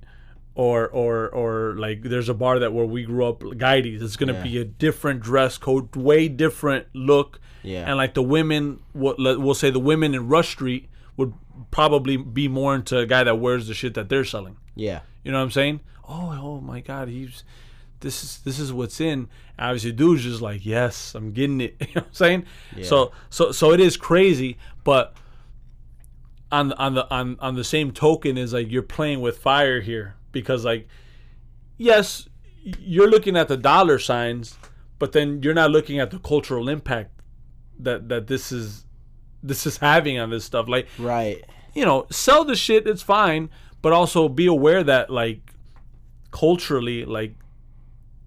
Or 0.67 0.89
or 0.89 1.29
or 1.29 1.77
like 1.79 2.03
there's 2.03 2.29
a 2.29 2.35
bar 2.35 2.59
that 2.59 2.73
where 2.73 2.85
we 2.85 3.05
grew 3.05 3.25
up 3.25 3.45
Guides 3.57 4.03
it's 4.03 4.17
going 4.17 4.27
to 4.35 4.35
Yeah. 4.41 4.43
be 4.43 4.59
a 4.59 4.65
different 4.65 5.21
dress 5.21 5.57
code, 5.57 5.95
way 5.95 6.27
different 6.27 6.87
look. 6.95 7.39
Yeah. 7.63 7.85
And 7.87 7.97
like 7.97 8.15
the 8.15 8.25
women 8.25 8.81
what 8.93 9.19
we'll 9.19 9.55
say 9.55 9.71
the 9.71 9.79
women 9.79 10.15
in 10.17 10.27
Rush 10.27 10.49
Street 10.49 10.89
would 11.17 11.33
probably 11.71 12.17
be 12.17 12.49
more 12.49 12.75
into 12.75 12.99
a 12.99 13.07
guy 13.07 13.23
that 13.23 13.39
wears 13.39 13.69
the 13.69 13.75
shit 13.75 13.95
that 13.95 14.09
they're 14.09 14.25
selling. 14.25 14.57
yeah 14.75 15.01
You 15.23 15.31
know 15.31 15.39
what 15.39 15.45
I'm 15.45 15.51
saying? 15.53 15.79
Oh, 16.09 16.37
oh 16.43 16.61
my 16.61 16.81
God, 16.81 17.07
he's 17.07 17.45
this 18.01 18.25
is 18.25 18.39
this 18.39 18.59
is 18.59 18.73
what's 18.73 19.01
in. 19.01 19.29
Obviously, 19.61 19.93
dude's 19.93 20.25
just 20.25 20.41
like, 20.41 20.67
yes, 20.67 21.15
I'm 21.15 21.31
getting 21.33 21.61
it. 21.61 21.77
you 21.81 21.87
know 21.95 22.01
what 22.03 22.07
I'm 22.09 22.15
saying? 22.15 22.47
yeah. 22.77 22.85
So 22.85 23.13
so 23.31 23.53
so 23.53 23.71
it 23.73 23.79
is 23.79 23.97
crazy, 23.97 24.59
but 24.83 25.15
on 26.51 26.73
on 26.73 26.95
the 26.95 27.09
on 27.15 27.37
on 27.39 27.55
the 27.55 27.65
same 27.65 27.93
token 27.93 28.37
is 28.37 28.53
like 28.53 28.71
you're 28.73 28.83
playing 28.83 29.21
with 29.21 29.39
fire 29.39 29.81
here 29.81 30.15
because 30.41 30.65
like 30.65 30.87
yes, 31.77 32.29
you're 32.63 33.09
looking 33.11 33.37
at 33.37 33.49
the 33.49 33.57
dollar 33.57 33.99
signs, 33.99 34.57
but 34.99 35.13
then 35.13 35.43
you're 35.43 35.55
not 35.55 35.71
looking 35.71 35.99
at 35.99 36.11
the 36.11 36.19
cultural 36.19 36.69
impact 36.69 37.11
that 37.79 38.09
that 38.09 38.27
this 38.27 38.51
is 38.53 38.85
this 39.43 39.67
is 39.67 39.77
having 39.79 40.19
on 40.19 40.31
this 40.31 40.45
stuff. 40.45 40.69
Like 40.69 40.87
Right. 40.99 41.45
you 41.75 41.85
know, 41.85 42.07
sell 42.11 42.45
the 42.45 42.57
shit, 42.57 42.87
it's 42.87 43.03
fine, 43.03 43.51
but 43.83 43.93
also 43.93 44.29
be 44.29 44.47
aware 44.47 44.83
that 44.85 45.11
like 45.11 45.41
culturally, 46.31 47.05
like 47.05 47.35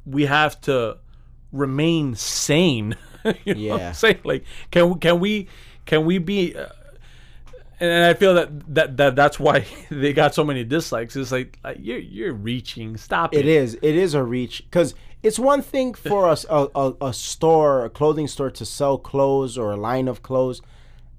we 0.05 0.25
have 0.25 0.59
to 0.61 0.97
remain 1.51 2.15
sane. 2.15 2.95
you 3.45 3.53
know 3.53 3.71
what 3.71 3.79
Yeah. 3.81 3.88
I'm 3.89 3.93
saying? 3.93 4.19
Like 4.23 4.43
can 4.71 4.89
we? 4.89 4.99
can 4.99 5.19
we 5.19 5.47
can 5.85 6.05
we 6.05 6.17
be 6.19 6.55
uh, 6.55 6.67
and 7.81 8.05
I 8.05 8.13
feel 8.13 8.33
that, 8.35 8.73
that 8.75 8.97
that 8.97 9.15
that's 9.15 9.39
why 9.39 9.65
they 9.89 10.13
got 10.13 10.33
so 10.33 10.43
many 10.43 10.63
dislikes. 10.63 11.15
It's 11.15 11.31
like, 11.31 11.57
like 11.63 11.77
you're 11.81 11.97
you're 11.99 12.33
reaching. 12.33 12.95
Stop 12.97 13.33
it. 13.33 13.39
It 13.39 13.45
is. 13.47 13.73
It 13.81 13.95
is 13.95 14.13
a 14.13 14.23
reach 14.23 14.63
because 14.65 14.95
it's 15.23 15.37
one 15.39 15.61
thing 15.61 15.93
for 16.09 16.29
us 16.29 16.45
a, 16.49 16.67
a, 16.75 16.93
a 17.01 17.13
store, 17.13 17.83
a 17.85 17.89
clothing 17.89 18.27
store, 18.27 18.51
to 18.51 18.65
sell 18.65 18.97
clothes 18.97 19.57
or 19.57 19.71
a 19.71 19.77
line 19.77 20.07
of 20.07 20.21
clothes 20.23 20.61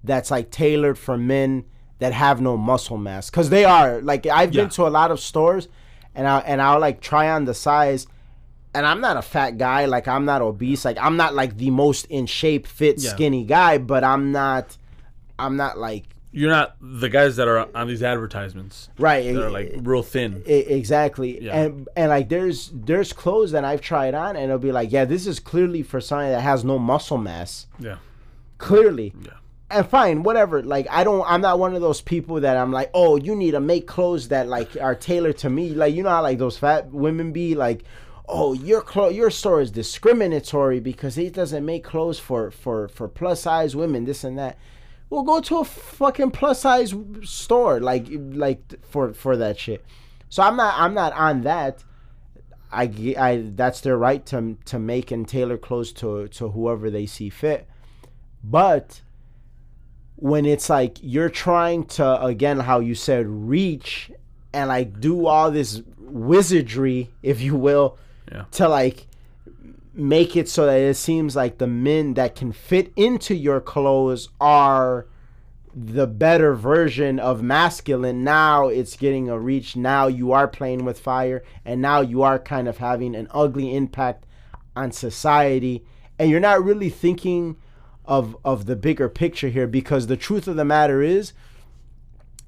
that's 0.05 0.30
like 0.30 0.51
tailored 0.51 0.98
for 0.98 1.16
men 1.18 1.64
that 1.98 2.12
have 2.12 2.40
no 2.40 2.56
muscle 2.56 2.97
mass 2.97 3.28
because 3.30 3.51
they 3.51 3.64
are. 3.64 4.01
Like 4.01 4.26
I've 4.26 4.55
Yeah. 4.55 4.62
been 4.62 4.70
to 4.70 4.86
a 4.86 4.90
lot 4.90 5.10
of 5.10 5.20
stores, 5.20 5.68
and 6.14 6.26
I 6.26 6.39
and 6.40 6.62
I'll 6.62 6.80
like 6.80 7.01
try 7.01 7.30
on 7.30 7.44
the 7.44 7.55
size. 7.55 8.06
And 8.74 8.86
I'm 8.86 9.02
not 9.02 9.18
a 9.18 9.22
fat 9.22 9.59
guy, 9.59 9.84
like 9.84 10.09
I'm 10.09 10.24
not 10.24 10.40
obese, 10.40 10.86
like 10.86 10.97
I'm 10.98 11.18
not 11.18 11.34
like 11.34 11.59
the 11.59 11.70
most 11.70 12.06
in 12.06 12.24
shape, 12.24 12.66
fit, 12.66 12.97
Yeah. 12.98 13.10
skinny 13.10 13.44
guy, 13.44 13.76
but 13.76 14.02
I'm 14.02 14.32
not, 14.32 14.78
I'm 15.39 15.59
not 15.59 15.76
like 15.76 16.05
You're 16.35 16.51
not 16.51 16.77
the 16.81 17.11
guys 17.11 17.37
that 17.37 17.47
are 17.47 17.69
on 17.77 17.87
these 17.89 18.03
advertisements. 18.03 18.89
right. 18.99 19.35
They're 19.35 19.51
like 19.51 19.75
real 19.83 20.03
thin. 20.03 20.43
Exactly 20.47 21.43
Yeah. 21.45 21.57
and 21.61 21.89
and 21.95 22.09
like 22.09 22.29
there's 22.31 22.71
there's 22.75 23.13
clothes 23.13 23.53
that 23.53 23.65
i've 23.65 23.81
tried 23.83 24.15
on 24.15 24.35
and 24.37 24.47
it'll 24.47 24.59
be 24.59 24.73
like 24.73 24.91
yeah 24.91 25.05
this 25.05 25.27
is 25.27 25.39
clearly 25.41 25.83
for 25.83 26.01
somebody 26.01 26.31
that 26.31 26.41
has 26.41 26.65
no 26.65 26.79
muscle 26.79 27.19
mass 27.19 27.67
Yeah. 27.79 27.97
clearly 28.59 29.13
Yeah. 29.23 29.33
and 29.71 29.87
fine 29.89 30.23
whatever 30.23 30.63
like 30.63 30.87
i 30.91 31.05
don't 31.05 31.25
i'm 31.29 31.41
not 31.43 31.59
one 31.59 31.75
of 31.75 31.81
those 31.83 32.01
people 32.01 32.41
that 32.41 32.57
i'm 32.57 32.73
like 32.73 32.91
oh 32.95 33.17
you 33.17 33.35
need 33.37 33.51
to 33.53 33.61
make 33.61 33.87
clothes 33.87 34.29
that 34.29 34.49
like 34.49 34.71
are 34.81 34.95
tailored 34.95 35.37
to 35.39 35.51
me 35.51 35.71
like 35.71 35.95
you 35.95 36.03
know 36.03 36.11
how 36.11 36.23
like 36.23 36.39
those 36.39 36.57
fat 36.59 36.91
women 36.91 37.33
be 37.33 37.55
like 37.55 37.85
oh 38.29 38.53
your 38.55 38.81
clo- 38.81 39.09
your 39.11 39.31
store 39.31 39.61
is 39.61 39.71
discriminatory 39.71 40.81
because 40.81 41.19
it 41.19 41.33
doesn't 41.35 41.65
make 41.65 41.85
clothes 41.85 42.19
for 42.19 42.51
for 42.51 42.89
for 42.89 43.09
plus 43.09 43.43
size 43.43 43.75
women 43.77 44.05
this 44.05 44.25
and 44.25 44.39
that 44.39 44.57
well 45.12 45.22
go 45.22 45.40
to 45.40 45.59
a 45.59 45.64
fucking 45.64 46.30
plus 46.30 46.60
size 46.62 46.94
store 47.22 47.80
like 47.80 48.06
like 48.10 48.60
for 48.82 49.12
for 49.12 49.36
that 49.36 49.59
shit. 49.59 49.84
So 50.30 50.43
i'm 50.43 50.56
not 50.56 50.74
i'm 50.78 50.94
not 50.94 51.12
on 51.12 51.43
that. 51.43 51.84
I, 52.74 52.84
I 53.18 53.43
that's 53.55 53.82
their 53.82 53.98
right 53.98 54.24
to 54.26 54.56
to 54.64 54.78
make 54.78 55.10
and 55.10 55.28
tailor 55.28 55.59
clothes 55.59 55.93
to 56.01 56.28
to 56.28 56.48
whoever 56.48 56.89
they 56.90 57.05
see 57.05 57.28
fit. 57.28 57.68
But 58.43 59.02
when 60.16 60.47
it's 60.47 60.70
like 60.70 60.97
you're 61.02 61.28
trying 61.28 61.84
to 61.98 62.24
again 62.24 62.60
how 62.60 62.80
you 62.80 62.94
said 62.94 63.26
reach 63.26 64.10
and 64.55 64.68
like 64.68 65.01
do 65.01 65.26
all 65.26 65.51
this 65.51 65.82
wizardry 65.98 67.10
if 67.22 67.40
you 67.43 67.55
will 67.56 67.98
Yeah. 68.32 68.44
to 68.52 68.68
like 68.68 69.06
make 69.94 70.36
it 70.36 70.48
so 70.48 70.66
that 70.66 70.81
it 70.81 70.94
seems 70.94 71.36
like 71.36 71.59
the 71.59 71.66
men 71.66 72.14
that 72.14 72.35
can 72.35 72.52
fit 72.52 72.93
into 72.97 73.35
your 73.35 73.60
clothes 73.60 74.28
are 74.40 75.06
the 75.74 76.06
better 76.06 76.55
version 76.55 77.19
of 77.19 77.43
masculine. 77.43 78.24
Now 78.24 78.69
it's 78.69 78.97
getting 78.97 79.28
a 79.28 79.39
reach. 79.39 79.77
Now 79.77 80.06
you 80.06 80.32
are 80.32 80.48
playing 80.48 80.85
with 80.85 81.01
fire 81.01 81.43
and 81.64 81.81
now 81.81 82.01
you 82.01 82.23
are 82.23 82.39
kind 82.39 82.69
of 82.69 82.78
having 82.78 83.14
an 83.14 83.28
ugly 83.31 83.74
impact 83.74 84.27
on 84.77 84.93
society. 84.93 85.85
And 86.19 86.31
you're 86.31 86.40
not 86.40 86.62
really 86.62 86.90
thinking 86.90 87.56
of 88.05 88.36
of 88.44 88.66
the 88.66 88.77
bigger 88.77 89.09
picture 89.09 89.48
here 89.48 89.66
because 89.66 90.09
the 90.09 90.16
truth 90.16 90.48
of 90.48 90.56
the 90.56 90.64
matter 90.64 91.02
is 91.02 91.32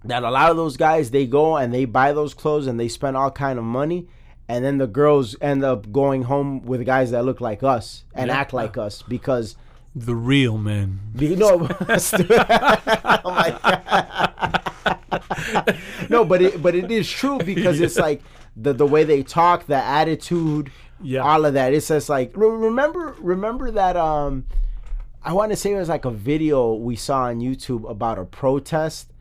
that 0.03 0.25
a 0.25 0.31
lot 0.31 0.51
of 0.51 0.57
those 0.57 0.77
guys 0.77 1.11
they 1.11 1.27
go 1.27 1.57
and 1.57 1.73
they 1.73 1.85
buy 1.85 2.13
those 2.13 2.35
clothes 2.35 2.67
and 2.67 2.79
they 2.79 2.89
spend 2.89 3.17
all 3.17 3.31
kind 3.31 3.59
of 3.59 3.65
money 3.65 4.09
and 4.49 4.65
then 4.65 4.79
the 4.79 4.87
girls 4.87 5.37
end 5.41 5.65
up 5.65 5.91
going 5.93 6.25
home 6.25 6.63
with 6.65 6.85
guys 6.85 7.11
that 7.13 7.25
look 7.25 7.41
like 7.41 7.63
us 7.63 8.05
and 8.15 8.29
Yeah. 8.29 8.37
act 8.39 8.53
like 8.53 8.77
us 8.77 9.03
because 9.03 9.57
The 9.97 10.15
real 10.15 10.59
men. 10.59 11.01
be- 11.17 11.37
no, 11.37 11.69
oh 11.71 13.21
my 13.25 13.59
God. 13.63 13.81
no, 16.11 16.25
but 16.25 16.43
it 16.43 16.63
but 16.63 16.75
it 16.75 16.91
is 16.91 17.11
true 17.11 17.39
because 17.39 17.81
it's 17.81 17.99
like 18.09 18.23
the 18.57 18.73
the 18.73 18.87
way 18.87 19.05
they 19.05 19.23
talk, 19.23 19.67
the 19.67 19.77
attitude, 19.77 20.71
Yeah. 21.03 21.21
all 21.23 21.45
of 21.45 21.55
that. 21.55 21.73
It's 21.73 21.89
just 21.89 22.09
like 22.09 22.33
remember 22.37 23.15
remember 23.21 23.71
that 23.71 23.97
um, 23.97 24.45
I 25.23 25.33
want 25.33 25.53
to 25.53 25.57
say 25.57 25.73
it 25.73 25.77
was 25.79 25.89
like 25.89 26.05
a 26.05 26.11
video 26.11 26.75
we 26.75 26.97
saw 26.97 27.25
on 27.25 27.41
YouTube 27.41 27.89
about 27.89 28.19
a 28.19 28.25
protest, 28.25 29.13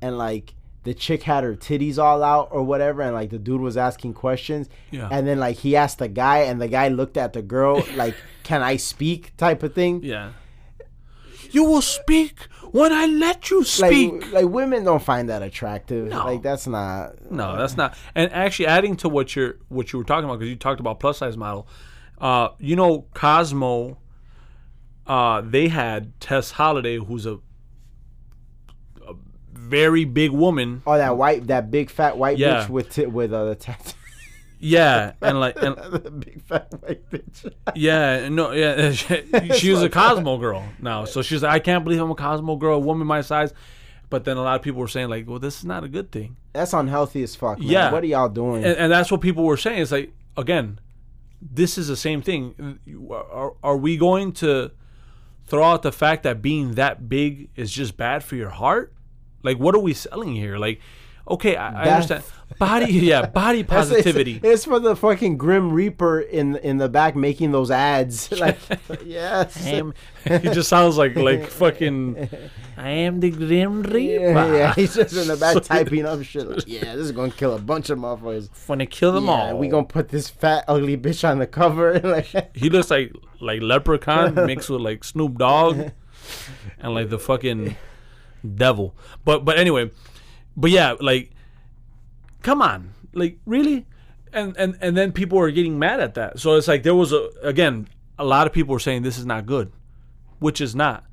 and 0.00 0.16
like 0.18 0.54
the 0.84 0.94
chick 0.94 1.22
had 1.24 1.44
her 1.44 1.54
titties 1.54 1.98
all 1.98 2.22
out 2.22 2.48
or 2.50 2.62
whatever, 2.62 3.02
and 3.02 3.12
like 3.14 3.30
the 3.30 3.38
dude 3.38 3.60
was 3.60 3.76
asking 3.76 4.14
questions, 4.14 4.68
Yeah. 4.90 5.08
and 5.10 5.26
then 5.26 5.38
like 5.38 5.56
he 5.58 5.76
asked 5.76 5.98
the 5.98 6.08
guy, 6.08 6.38
and 6.38 6.60
the 6.60 6.68
guy 6.68 6.88
looked 6.88 7.16
at 7.16 7.32
the 7.34 7.42
girl 7.42 7.82
like, 7.96 8.14
"Can 8.42 8.62
I 8.62 8.76
speak?" 8.76 9.36
type 9.36 9.62
of 9.62 9.74
thing. 9.74 10.02
Yeah. 10.02 10.30
You 11.52 11.64
will 11.64 11.82
speak 11.82 12.42
when 12.70 12.92
I 12.92 13.06
let 13.06 13.50
you 13.50 13.58
like 13.58 13.66
speak. 13.66 14.32
like 14.32 14.46
women 14.46 14.84
don't 14.84 15.02
find 15.02 15.28
that 15.30 15.42
attractive. 15.42 16.06
No. 16.06 16.24
Like 16.24 16.42
that's 16.42 16.66
not. 16.68 17.30
No, 17.30 17.56
that's 17.56 17.76
not. 17.76 17.96
And 18.14 18.32
actually, 18.32 18.68
adding 18.68 18.94
to 18.98 19.08
what 19.08 19.34
you're 19.34 19.56
what 19.68 19.92
you 19.92 19.98
were 19.98 20.04
talking 20.04 20.24
about, 20.26 20.38
because 20.38 20.48
you 20.50 20.56
talked 20.56 20.78
about 20.80 21.00
plus 21.00 21.18
size 21.18 21.36
model. 21.36 21.66
Uh, 22.18 22.50
you 22.58 22.76
know, 22.76 23.06
Cosmo. 23.14 23.98
Uh, 25.06 25.40
they 25.40 25.66
had 25.68 26.18
Tess 26.20 26.52
Holliday, 26.52 26.96
who's 26.98 27.26
a, 27.26 27.32
a 27.34 27.40
very 29.70 30.04
big 30.04 30.30
woman. 30.32 30.82
Oh, 30.86 30.98
that 30.98 31.16
white, 31.16 31.46
that 31.46 31.70
big 31.70 31.88
fat 31.90 32.18
white 32.18 32.36
Yeah. 32.38 32.64
bitch 32.64 32.68
with 32.68 32.92
t- 32.92 33.06
with 33.06 33.32
uh, 33.32 33.46
the 33.46 33.54
tattoo. 33.54 33.94
Yeah, 34.62 35.12
and 35.22 35.40
like 35.40 35.56
and 35.62 35.74
the 36.04 36.10
big 36.10 36.42
fat 36.42 36.68
white 36.82 37.08
bitch. 37.10 37.50
yeah, 37.74 38.28
no, 38.28 38.50
yeah, 38.52 38.90
she, 39.00 39.24
she 39.54 39.70
was 39.70 39.82
a 39.82 39.88
Cosmo 39.88 40.36
girl 40.36 40.62
now. 40.78 41.06
So 41.06 41.22
she's 41.22 41.42
like, 41.42 41.52
I 41.52 41.58
can't 41.60 41.82
believe 41.82 41.98
I'm 41.98 42.10
a 42.10 42.14
Cosmo 42.14 42.56
girl, 42.56 42.74
a 42.74 42.78
woman 42.78 43.06
my 43.06 43.22
size. 43.22 43.54
But 44.10 44.24
then 44.24 44.36
a 44.36 44.42
lot 44.42 44.56
of 44.56 44.62
people 44.62 44.80
were 44.80 44.88
saying 44.88 45.08
like, 45.08 45.26
well, 45.26 45.38
this 45.38 45.58
is 45.60 45.64
not 45.64 45.82
a 45.84 45.88
good 45.88 46.12
thing. 46.12 46.36
That's 46.52 46.74
unhealthy 46.74 47.22
as 47.22 47.34
fuck. 47.36 47.58
Man. 47.58 47.68
Yeah. 47.68 47.90
What 47.90 48.02
are 48.02 48.06
y'all 48.06 48.28
doing? 48.28 48.62
and, 48.64 48.76
and 48.76 48.92
that's 48.92 49.10
what 49.10 49.22
people 49.22 49.44
were 49.44 49.56
saying. 49.56 49.80
It's 49.80 49.92
like 49.92 50.12
again, 50.36 50.78
this 51.40 51.78
is 51.78 51.88
the 51.88 51.96
same 51.96 52.20
thing. 52.20 52.78
Are, 53.10 53.54
are 53.62 53.76
we 53.78 53.96
going 53.96 54.32
to 54.44 54.72
throw 55.46 55.64
out 55.64 55.80
the 55.80 55.92
fact 55.92 56.22
that 56.24 56.42
being 56.42 56.72
that 56.72 57.08
big 57.08 57.48
is 57.56 57.72
just 57.72 57.96
bad 57.96 58.22
for 58.22 58.36
your 58.36 58.50
heart? 58.50 58.92
Like, 59.42 59.58
what 59.58 59.74
are 59.74 59.80
we 59.80 59.94
selling 59.94 60.34
here? 60.34 60.58
Like, 60.58 60.80
okay, 61.28 61.56
I, 61.56 61.84
I 61.84 61.88
understand 61.90 62.24
body, 62.58 62.92
yeah, 62.92 63.26
body 63.26 63.62
That's- 63.62 63.86
it's- 63.90 64.02
positivity. 64.02 64.40
It's, 64.44 64.64
for 64.64 64.80
the 64.80 64.96
fucking 64.96 65.36
Grim 65.38 65.72
Reaper 65.72 66.20
in 66.20 66.56
in 66.56 66.78
the 66.78 66.88
back 66.88 67.14
making 67.16 67.52
those 67.52 67.70
ads. 67.70 68.30
like, 68.32 68.58
yes. 69.04 69.54
he 69.64 70.38
just 70.50 70.68
sounds 70.68 70.96
like 70.98 71.16
like 71.16 71.46
fucking. 71.46 72.28
I 72.76 72.90
am 72.90 73.20
the 73.20 73.30
Grim 73.30 73.82
Reaper. 73.82 74.22
yeah, 74.24 74.54
yeah, 74.54 74.74
he's 74.74 74.94
just 74.94 75.14
in 75.14 75.28
the 75.28 75.36
back 75.36 75.52
So- 75.54 75.60
typing 75.60 76.06
up 76.06 76.22
shit. 76.22 76.48
Like, 76.48 76.64
yeah, 76.66 76.96
this 76.96 77.04
is 77.06 77.12
gonna 77.12 77.30
kill 77.32 77.54
a 77.54 77.58
bunch 77.58 77.90
of 77.90 77.98
motherfuckers. 77.98 78.48
Gonna 78.66 78.86
kill 78.86 79.12
them 79.12 79.26
Yeah, 79.26 79.30
all. 79.52 79.58
we 79.58 79.68
gonna 79.68 79.84
put 79.86 80.08
this 80.08 80.28
fat 80.28 80.64
ugly 80.66 80.96
bitch 80.96 81.26
on 81.28 81.38
the 81.38 81.46
cover. 81.46 81.98
like, 82.00 82.56
He 82.56 82.68
looks 82.70 82.90
like 82.90 83.12
like 83.40 83.60
Leprechaun 83.62 84.34
mixed 84.46 84.68
with 84.70 84.80
like 84.80 85.04
Snoop 85.04 85.38
Dogg 85.38 85.90
and 86.78 86.94
like 86.94 87.08
the 87.10 87.18
fucking 87.18 87.76
devil. 88.56 88.94
But 89.24 89.44
but 89.44 89.58
anyway, 89.58 89.90
but 90.56 90.70
yeah, 90.70 90.94
like 91.00 91.30
come 92.42 92.62
on. 92.62 92.92
Like 93.12 93.38
really? 93.46 93.86
And 94.32 94.56
and 94.56 94.76
and 94.80 94.96
then 94.96 95.12
people 95.12 95.38
are 95.38 95.50
getting 95.50 95.78
mad 95.78 96.00
at 96.00 96.14
that. 96.14 96.38
So 96.38 96.54
it's 96.54 96.68
like 96.68 96.82
there 96.82 96.94
was 96.94 97.12
a 97.12 97.30
again, 97.42 97.88
a 98.18 98.24
lot 98.24 98.46
of 98.46 98.52
people 98.52 98.72
were 98.72 98.78
saying 98.80 99.02
this 99.02 99.18
is 99.18 99.26
not 99.26 99.46
good, 99.46 99.72
which 100.38 100.60
is 100.60 100.74
not. 100.74 101.04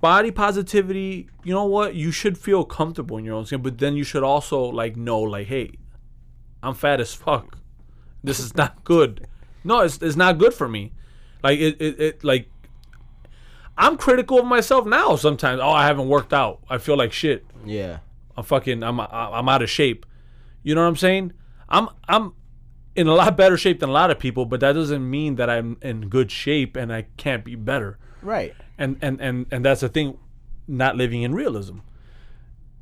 Body 0.00 0.32
positivity, 0.32 1.28
you 1.44 1.54
know 1.54 1.64
what? 1.64 1.94
You 1.94 2.10
should 2.10 2.36
feel 2.36 2.64
comfortable 2.64 3.18
in 3.18 3.24
your 3.24 3.34
own 3.34 3.46
skin, 3.46 3.62
but 3.62 3.78
then 3.78 3.94
you 3.94 4.02
should 4.02 4.24
also 4.24 4.64
like 4.64 4.96
know 4.96 5.20
like, 5.20 5.46
hey, 5.46 5.72
I'm 6.62 6.74
fat 6.74 7.00
as 7.00 7.14
fuck. 7.14 7.58
This 8.24 8.40
is 8.40 8.56
not 8.56 8.82
good. 8.82 9.28
No, 9.64 9.80
it's, 9.80 9.98
it's 9.98 10.16
not 10.16 10.38
good 10.38 10.54
for 10.54 10.68
me. 10.68 10.92
Like 11.42 11.58
it, 11.58 11.80
it, 11.80 12.00
it 12.00 12.24
like 12.24 12.48
I'm 13.76 13.96
critical 13.96 14.38
of 14.38 14.44
myself 14.46 14.86
now 14.86 15.16
sometimes. 15.16 15.60
Oh, 15.62 15.70
I 15.70 15.86
haven't 15.86 16.08
worked 16.08 16.32
out. 16.32 16.60
I 16.68 16.78
feel 16.78 16.96
like 16.96 17.12
shit. 17.12 17.44
yeah. 17.64 17.98
I'm 18.34 18.44
fucking 18.44 18.82
I'm 18.82 18.98
I'm 18.98 19.48
out 19.48 19.60
of 19.60 19.68
shape. 19.68 20.06
You 20.62 20.74
know 20.74 20.80
what 20.80 20.88
I'm 20.88 20.96
saying? 20.96 21.32
I'm 21.68 21.88
I'm 22.08 22.32
in 22.94 23.06
a 23.06 23.14
lot 23.14 23.36
better 23.36 23.58
shape 23.58 23.80
than 23.80 23.90
a 23.90 23.92
lot 23.92 24.10
of 24.10 24.18
people, 24.18 24.46
but 24.46 24.60
that 24.60 24.72
doesn't 24.72 25.08
mean 25.08 25.36
that 25.36 25.50
I'm 25.50 25.76
in 25.82 26.08
good 26.08 26.30
shape 26.30 26.74
and 26.76 26.92
I 26.92 27.06
can't 27.18 27.44
be 27.44 27.56
better. 27.56 27.98
Right. 28.22 28.54
And 28.78 28.96
and 29.02 29.20
and 29.20 29.46
and 29.50 29.64
that's 29.64 29.82
the 29.82 29.90
thing, 29.90 30.16
not 30.66 30.96
living 30.96 31.22
in 31.22 31.34
realism. 31.34 31.78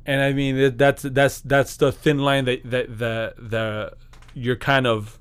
And 0.05 0.21
I 0.21 0.31
mean 0.31 0.77
that's 0.77 1.03
that's 1.03 1.41
that's 1.41 1.75
the 1.75 1.91
thin 1.91 2.19
line 2.19 2.45
that 2.45 2.61
that 2.69 2.97
the 2.97 3.33
the 3.37 3.93
you're 4.33 4.55
kind 4.55 4.87
of 4.87 5.19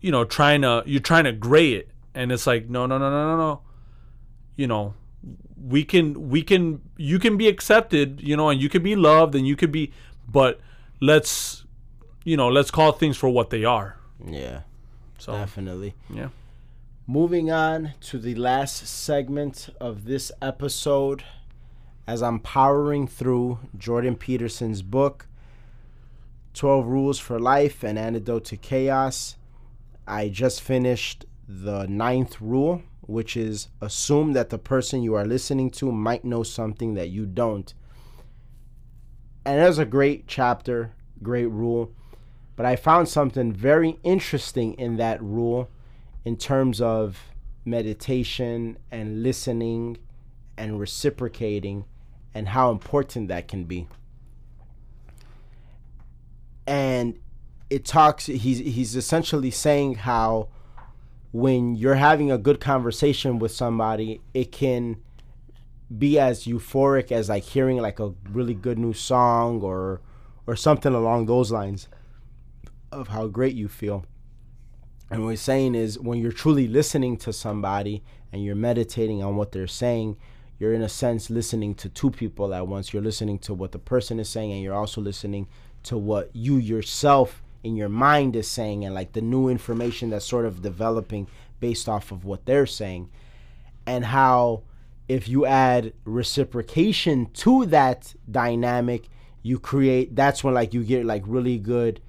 you 0.00 0.10
know 0.10 0.24
trying 0.24 0.62
to 0.62 0.82
you're 0.86 1.00
trying 1.00 1.24
to 1.24 1.32
gray 1.32 1.72
it 1.72 1.90
and 2.14 2.32
it's 2.32 2.46
like 2.46 2.70
no 2.70 2.86
no 2.86 2.96
no 2.96 3.10
no 3.10 3.26
no 3.28 3.36
no 3.36 3.60
you 4.58 4.66
know 4.66 4.92
we 5.74 5.82
can 5.84 6.28
we 6.28 6.42
can 6.42 6.80
you 6.96 7.18
can 7.18 7.36
be 7.38 7.48
accepted 7.48 8.20
you 8.20 8.36
know 8.36 8.50
and 8.50 8.60
you 8.60 8.68
can 8.68 8.82
be 8.82 8.94
loved 8.94 9.34
and 9.34 9.46
you 9.46 9.56
could 9.56 9.72
be 9.72 9.90
but 10.28 10.60
let's 11.00 11.64
you 12.24 12.36
know 12.36 12.48
let's 12.48 12.70
call 12.70 12.92
things 12.92 13.16
for 13.16 13.28
what 13.30 13.48
they 13.50 13.64
are 13.64 13.96
Yeah. 14.24 14.60
so 15.18 15.32
Definitely. 15.32 15.94
yeah 16.12 16.28
Moving 17.10 17.50
on 17.50 17.94
to 18.10 18.18
the 18.18 18.34
last 18.34 18.86
segment 18.86 19.70
of 19.80 20.04
this 20.04 20.30
episode, 20.42 21.24
as 22.06 22.22
I'm 22.22 22.38
powering 22.38 23.08
through 23.08 23.60
Jordan 23.78 24.14
Peterson's 24.14 24.82
book, 24.82 25.26
12 26.52 26.86
Rules 26.86 27.18
for 27.18 27.38
Life 27.40 27.82
An 27.82 27.96
Antidote 27.96 28.44
to 28.50 28.58
Chaos, 28.58 29.36
I 30.06 30.28
just 30.28 30.60
finished 30.60 31.24
the 31.48 31.86
ninth 31.86 32.42
rule, 32.42 32.82
which 33.08 33.38
is 33.38 33.68
assume 33.80 34.34
that 34.34 34.50
the 34.50 34.58
person 34.58 35.02
you 35.02 35.14
are 35.14 35.24
listening 35.24 35.70
to 35.70 35.90
might 35.90 36.26
know 36.26 36.42
something 36.42 36.92
that 36.92 37.08
you 37.08 37.24
don't. 37.24 37.72
And 39.46 39.62
was 39.62 39.78
a 39.78 39.86
great 39.86 40.26
chapter, 40.26 40.92
great 41.22 41.46
rule. 41.46 41.90
But 42.54 42.66
I 42.66 42.76
found 42.76 43.08
something 43.08 43.50
very 43.50 43.98
interesting 44.02 44.74
in 44.74 44.98
that 44.98 45.22
rule 45.22 45.70
in 46.26 46.36
terms 46.36 46.82
of 46.82 47.18
meditation 47.64 48.76
and 48.90 49.22
listening 49.22 49.96
and 50.58 50.78
reciprocating 50.78 51.86
and 52.34 52.48
how 52.48 52.70
important 52.70 53.28
that 53.28 53.48
can 53.48 53.64
be. 53.64 53.88
And 56.66 57.18
it 57.70 57.86
talks 57.86 58.26
he's 58.26 58.58
he's 58.58 58.96
essentially 58.96 59.50
saying 59.50 59.94
how 59.94 60.48
when 61.32 61.76
you're 61.76 61.94
having 61.94 62.30
a 62.30 62.38
good 62.38 62.60
conversation 62.60 63.38
with 63.38 63.52
somebody, 63.52 64.20
it 64.32 64.50
can 64.50 64.96
be 65.96 66.18
as 66.18 66.44
euphoric 66.44 67.10
as 67.10 67.28
like 67.28 67.44
hearing 67.44 67.78
like 67.78 67.98
a 67.98 68.12
really 68.30 68.54
good 68.54 68.78
new 68.78 68.92
song 68.92 69.62
or 69.62 70.00
or 70.46 70.56
something 70.56 70.94
along 70.94 71.26
those 71.26 71.50
lines 71.50 71.88
of 72.90 73.08
how 73.08 73.26
great 73.26 73.54
you 73.54 73.68
feel. 73.68 74.04
And 75.10 75.22
what 75.22 75.30
he's 75.30 75.42
saying 75.42 75.74
is 75.74 75.98
when 75.98 76.18
you're 76.18 76.32
truly 76.32 76.66
listening 76.66 77.16
to 77.18 77.32
somebody 77.32 78.02
and 78.32 78.42
you're 78.42 78.54
meditating 78.54 79.22
on 79.22 79.36
what 79.36 79.52
they're 79.52 79.66
saying, 79.66 80.16
you're 80.58 80.72
in 80.72 80.82
a 80.82 80.88
sense 80.88 81.30
listening 81.30 81.74
to 81.76 81.88
two 81.88 82.10
people 82.10 82.54
at 82.54 82.66
once. 82.66 82.92
You're 82.92 83.02
listening 83.02 83.38
to 83.40 83.54
what 83.54 83.72
the 83.72 83.78
person 83.78 84.18
is 84.18 84.28
saying 84.28 84.52
and 84.52 84.62
you're 84.62 84.74
also 84.74 85.00
listening 85.00 85.48
to 85.84 85.96
what 85.98 86.30
you 86.34 86.56
yourself 86.56 87.42
in 87.62 87.76
your 87.76 87.88
mind 87.88 88.36
is 88.36 88.48
saying 88.48 88.84
and 88.84 88.94
like 88.94 89.12
the 89.12 89.20
new 89.20 89.48
information 89.48 90.10
that's 90.10 90.24
sort 90.24 90.46
of 90.46 90.62
developing 90.62 91.28
based 91.60 91.88
off 91.88 92.12
of 92.12 92.24
what 92.24 92.46
they're 92.46 92.66
saying. 92.66 93.10
And 93.86 94.04
how 94.06 94.62
if 95.08 95.28
you 95.28 95.46
add 95.46 95.92
reciprocation 96.04 97.30
to 97.32 97.66
that 97.66 98.14
dynamic, 98.30 99.08
you 99.42 99.58
create 99.58 100.14
that's 100.14 100.44
when 100.44 100.54
like 100.54 100.74
you 100.74 100.84
get 100.84 101.04
like 101.04 101.22
really 101.26 101.58
good 101.58 102.00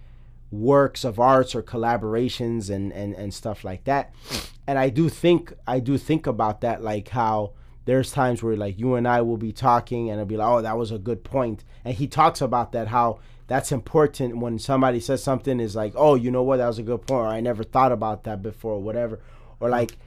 works 0.52 1.04
of 1.04 1.20
arts 1.20 1.54
or 1.54 1.62
collaborations 1.62 2.70
and, 2.70 2.92
and 2.92 3.14
and 3.16 3.34
stuff 3.34 3.64
like 3.64 3.84
that 3.84 4.14
and 4.66 4.80
i 4.80 4.90
do 4.90 5.08
think 5.08 5.54
i 5.68 5.80
do 5.80 5.98
think 5.98 6.26
about 6.26 6.62
that 6.62 6.82
like 6.82 7.10
how 7.10 7.52
there's 7.86 8.12
times 8.12 8.42
where 8.42 8.56
like 8.56 8.80
you 8.80 8.96
and 8.96 9.08
i 9.08 9.22
will 9.22 9.38
be 9.38 9.52
talking 9.52 10.10
and 10.10 10.20
i'll 10.20 10.26
be 10.26 10.38
like 10.38 10.48
oh 10.48 10.62
that 10.62 10.76
was 10.76 10.92
a 10.92 10.98
good 10.98 11.24
point 11.24 11.64
and 11.86 11.96
he 11.96 12.08
talks 12.08 12.42
about 12.42 12.72
that 12.72 12.88
how 12.88 13.20
that's 13.50 13.74
important 13.74 14.38
when 14.38 14.58
somebody 14.58 15.02
says 15.02 15.22
something 15.22 15.60
is 15.60 15.76
like 15.76 15.92
oh 15.98 16.16
you 16.16 16.32
know 16.32 16.44
what 16.44 16.58
that 16.58 16.68
was 16.68 16.80
a 16.80 16.84
good 16.84 17.06
point 17.06 17.26
or 17.26 17.28
i 17.28 17.42
never 17.42 17.64
thought 17.64 17.92
about 17.92 18.24
that 18.24 18.42
before 18.42 18.76
or 18.76 18.82
whatever 18.82 19.20
or 19.60 19.68
mm-hmm. 19.68 19.72
like 19.72 19.98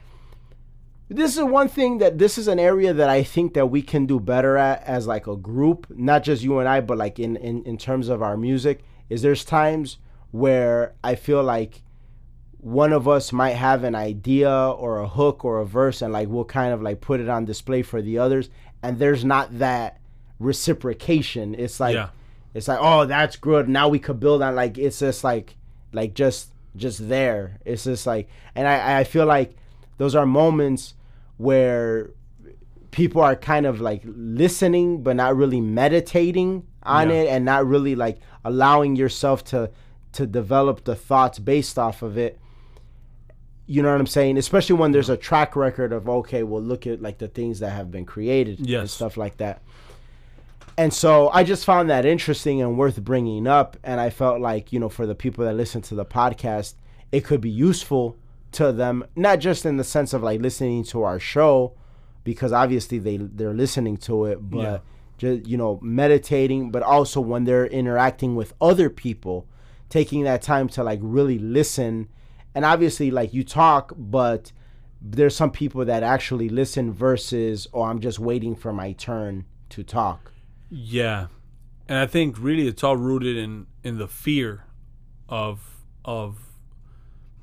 this 1.09 1.37
is 1.37 1.43
one 1.43 1.67
thing 1.67 1.99
that 1.99 2.17
this 2.17 2.37
is 2.37 2.47
an 2.47 2.59
area 2.59 2.93
that 2.93 3.09
I 3.09 3.23
think 3.23 3.53
that 3.53 3.67
we 3.67 3.81
can 3.81 4.05
do 4.05 4.19
better 4.19 4.57
at 4.57 4.83
as 4.83 5.05
like 5.05 5.27
a 5.27 5.35
group, 5.35 5.87
not 5.89 6.23
just 6.23 6.43
you 6.43 6.59
and 6.59 6.67
I, 6.67 6.81
but 6.81 6.97
like 6.97 7.19
in 7.19 7.35
in, 7.37 7.63
in 7.63 7.77
terms 7.77 8.09
of 8.09 8.21
our 8.21 8.37
music. 8.37 8.83
Is 9.09 9.21
there's 9.21 9.45
times 9.45 9.97
where 10.31 10.95
I 11.03 11.15
feel 11.15 11.43
like 11.43 11.83
one 12.57 12.93
of 12.93 13.07
us 13.07 13.31
might 13.31 13.51
have 13.51 13.83
an 13.83 13.93
idea 13.93 14.49
or 14.49 14.99
a 14.99 15.07
hook 15.07 15.45
or 15.45 15.59
a 15.59 15.65
verse, 15.65 16.01
and 16.01 16.13
like 16.13 16.29
we'll 16.29 16.45
kind 16.45 16.73
of 16.73 16.81
like 16.81 17.01
put 17.01 17.19
it 17.19 17.29
on 17.29 17.45
display 17.45 17.83
for 17.83 18.01
the 18.01 18.17
others, 18.17 18.49
and 18.81 18.97
there's 18.97 19.23
not 19.23 19.59
that 19.59 19.99
reciprocation. 20.39 21.53
It's 21.53 21.79
like 21.79 21.95
Yeah. 21.95 22.09
It's 22.53 22.67
like 22.67 22.79
oh 22.81 23.05
that's 23.05 23.35
good. 23.35 23.67
Now 23.69 23.87
we 23.89 23.99
could 23.99 24.19
build 24.19 24.41
on 24.41 24.55
like 24.55 24.77
it's 24.77 24.99
just 24.99 25.23
like 25.23 25.55
like 25.91 26.13
just 26.13 26.49
just 26.75 27.07
there. 27.09 27.57
It's 27.65 27.83
just 27.83 28.05
like 28.07 28.27
and 28.55 28.67
I 28.67 28.99
I 28.99 29.03
feel 29.03 29.25
like 29.25 29.55
those 29.97 30.15
are 30.15 30.25
moments 30.25 30.93
where 31.37 32.11
people 32.91 33.21
are 33.21 33.35
kind 33.35 33.65
of 33.65 33.81
like 33.81 34.01
listening 34.05 35.01
but 35.01 35.15
not 35.15 35.35
really 35.35 35.59
meditating 35.61 36.65
on 36.83 37.09
Yeah. 37.09 37.15
it 37.15 37.27
and 37.29 37.43
not 37.45 37.65
really 37.65 37.95
like 37.95 38.19
allowing 38.45 38.95
yourself 38.95 39.43
to 39.45 39.71
to 40.11 40.27
develop 40.27 40.83
the 40.83 40.95
thoughts 40.95 41.39
based 41.39 41.79
off 41.79 42.03
of 42.03 42.19
it 42.19 42.39
you 43.65 43.81
know 43.81 43.91
what 43.91 43.99
i'm 43.99 44.05
saying 44.05 44.37
especially 44.37 44.75
when 44.75 44.91
there's 44.91 45.09
a 45.09 45.17
track 45.17 45.55
record 45.55 45.91
of 45.91 46.07
okay 46.07 46.43
well 46.43 46.61
look 46.61 46.85
at 46.85 47.01
like 47.01 47.17
the 47.17 47.27
things 47.27 47.61
that 47.61 47.71
have 47.71 47.89
been 47.89 48.05
created 48.05 48.59
and 48.59 48.67
stuff 48.91 49.17
like 49.17 49.37
that 49.37 49.62
and 50.77 50.93
so 50.93 51.29
i 51.29 51.43
just 51.43 51.65
found 51.65 51.89
that 51.89 52.05
interesting 52.05 52.61
and 52.61 52.77
worth 52.77 53.01
bringing 53.03 53.47
up. 53.47 53.77
And 53.83 53.99
i 53.99 54.09
felt 54.09 54.41
like 54.41 54.71
you 54.73 54.79
know 54.79 54.89
for 54.89 55.05
the 55.05 55.15
people 55.15 55.45
that 55.45 55.53
listen 55.53 55.81
to 55.83 55.95
the 55.95 56.05
podcast 56.05 56.75
it 57.11 57.23
could 57.23 57.41
be 57.41 57.49
useful 57.49 58.17
to 58.53 58.71
them 58.71 59.05
not 59.15 59.39
just 59.39 59.65
in 59.65 59.77
the 59.77 59.83
sense 59.83 60.13
of 60.13 60.23
like 60.23 60.41
listening 60.41 60.83
to 60.85 61.03
our 61.03 61.19
show 61.19 61.73
because 62.23 62.51
obviously 62.51 62.99
they 62.99 63.17
they're 63.17 63.53
listening 63.53 63.97
to 63.97 64.25
it 64.25 64.37
but 64.49 64.59
Yeah. 64.59 64.77
just 65.17 65.47
you 65.47 65.57
know 65.57 65.79
meditating 65.81 66.71
but 66.71 66.83
also 66.83 67.19
when 67.21 67.43
they're 67.43 67.67
interacting 67.67 68.35
with 68.35 68.53
other 68.61 68.89
people 68.89 69.47
taking 69.89 70.23
that 70.23 70.41
time 70.41 70.67
to 70.69 70.83
like 70.83 70.99
really 71.03 71.37
listen. 71.37 72.07
And 72.55 72.65
obviously 72.65 73.11
like 73.11 73.33
you 73.33 73.43
talk 73.43 73.93
but 73.97 74.51
there's 75.01 75.35
some 75.35 75.51
people 75.51 75.83
that 75.85 76.01
actually 76.03 76.49
listen 76.49 76.91
versus 76.93 77.67
oh 77.73 77.81
i'm 77.83 77.99
just 77.99 78.19
waiting 78.19 78.55
for 78.55 78.71
my 78.71 78.93
turn 78.93 79.45
to 79.69 79.83
talk 79.83 80.31
Yeah, 80.75 81.27
and 81.87 81.99
I 81.99 82.07
think 82.07 82.35
really 82.39 82.67
it's 82.67 82.83
all 82.83 82.97
rooted 82.97 83.37
in 83.37 83.67
in 83.83 83.99
the 83.99 84.07
fear 84.07 84.65
of 85.29 85.59
of 86.03 86.39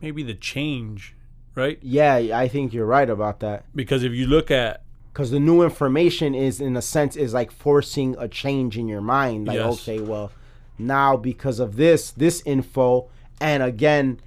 maybe 0.01 0.23
the 0.25 0.35
change, 0.35 1.15
right? 1.55 1.79
yeah 1.83 2.15
i 2.39 2.49
think 2.49 2.73
you're 2.73 2.87
right 2.87 3.09
about 3.11 3.41
that 3.41 3.65
Because 3.75 4.03
if 4.03 4.13
you 4.13 4.27
look 4.27 4.51
at 4.51 4.83
because 5.13 5.31
the 5.31 5.41
new 5.41 5.63
information 5.63 6.35
is 6.35 6.61
in 6.61 6.77
a 6.77 6.83
sense 6.83 7.17
is 7.17 7.33
like 7.35 7.51
forcing 7.51 8.17
a 8.19 8.29
change 8.29 8.77
in 8.79 8.87
your 8.89 9.01
mind 9.01 9.47
like 9.49 9.57
Yes. 9.57 9.73
okay 9.89 10.01
well 10.01 10.31
now 10.79 11.17
because 11.17 11.59
of 11.61 11.77
this 11.77 12.11
this 12.13 12.43
info 12.47 13.09
and 13.41 13.63
again 13.63 14.21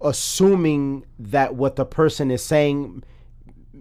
assuming 0.00 1.04
that 1.18 1.54
what 1.54 1.76
the 1.76 1.84
person 1.84 2.30
is 2.30 2.42
saying 2.42 3.02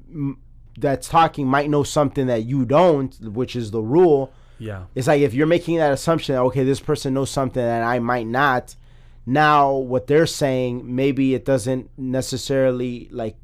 m- 0.10 0.38
that's 0.80 1.10
talking 1.10 1.48
might 1.48 1.70
know 1.70 1.84
something 1.84 2.28
that 2.28 2.44
you 2.44 2.66
don't 2.66 3.20
which 3.22 3.56
is 3.56 3.72
the 3.72 3.82
rule. 3.82 4.32
Yeah, 4.58 4.86
it's 4.96 5.08
like 5.08 5.22
if 5.22 5.34
you're 5.34 5.48
making 5.48 5.78
that 5.78 5.94
assumption 5.94 6.36
that 6.36 6.42
okay 6.42 6.64
this 6.64 6.80
person 6.80 7.14
knows 7.14 7.30
something 7.30 7.64
that 7.64 7.82
i 7.82 7.98
might 8.00 8.28
not 8.28 8.76
now 9.26 9.72
what 9.74 10.08
they're 10.08 10.26
saying 10.26 10.94
maybe 10.94 11.34
it 11.34 11.46
doesn't 11.46 11.90
necessarily 11.98 13.08
like 13.10 13.38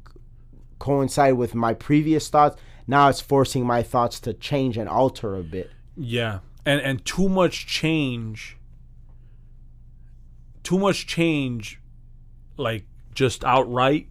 coincide 0.78 1.34
with 1.34 1.54
my 1.54 1.74
previous 1.74 2.28
thoughts. 2.28 2.60
Now 2.86 3.08
it's 3.08 3.20
forcing 3.20 3.66
my 3.66 3.82
thoughts 3.82 4.20
to 4.20 4.32
change 4.32 4.76
and 4.76 4.88
alter 4.88 5.34
a 5.34 5.42
bit. 5.42 5.70
Yeah, 5.96 6.40
and 6.64 6.80
and 6.80 7.04
too 7.04 7.28
much 7.28 7.66
change, 7.66 8.58
too 10.62 10.78
much 10.78 11.06
change, 11.06 11.80
like 12.56 12.86
just 13.14 13.44
outright, 13.44 14.08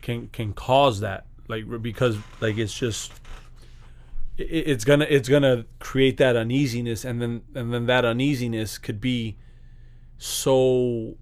can 0.00 0.28
can 0.28 0.52
cause 0.52 1.00
that, 1.00 1.26
like 1.52 1.82
because 1.82 2.16
like 2.40 2.56
it's 2.58 2.76
just. 2.76 3.12
It's 4.38 4.84
gonna 4.84 5.06
it's 5.08 5.28
gonna 5.28 5.66
create 5.78 6.16
that 6.16 6.36
uneasiness, 6.36 7.04
and 7.04 7.20
then 7.20 7.42
and 7.54 7.72
then 7.72 7.84
that 7.86 8.04
uneasiness 8.04 8.78
could 8.78 8.98
be 8.98 9.36
so 10.16 11.16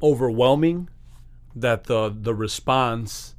overwhelming 0.00 0.88
that 1.56 1.84
the 1.84 2.14
the 2.16 2.34
response 2.34 3.34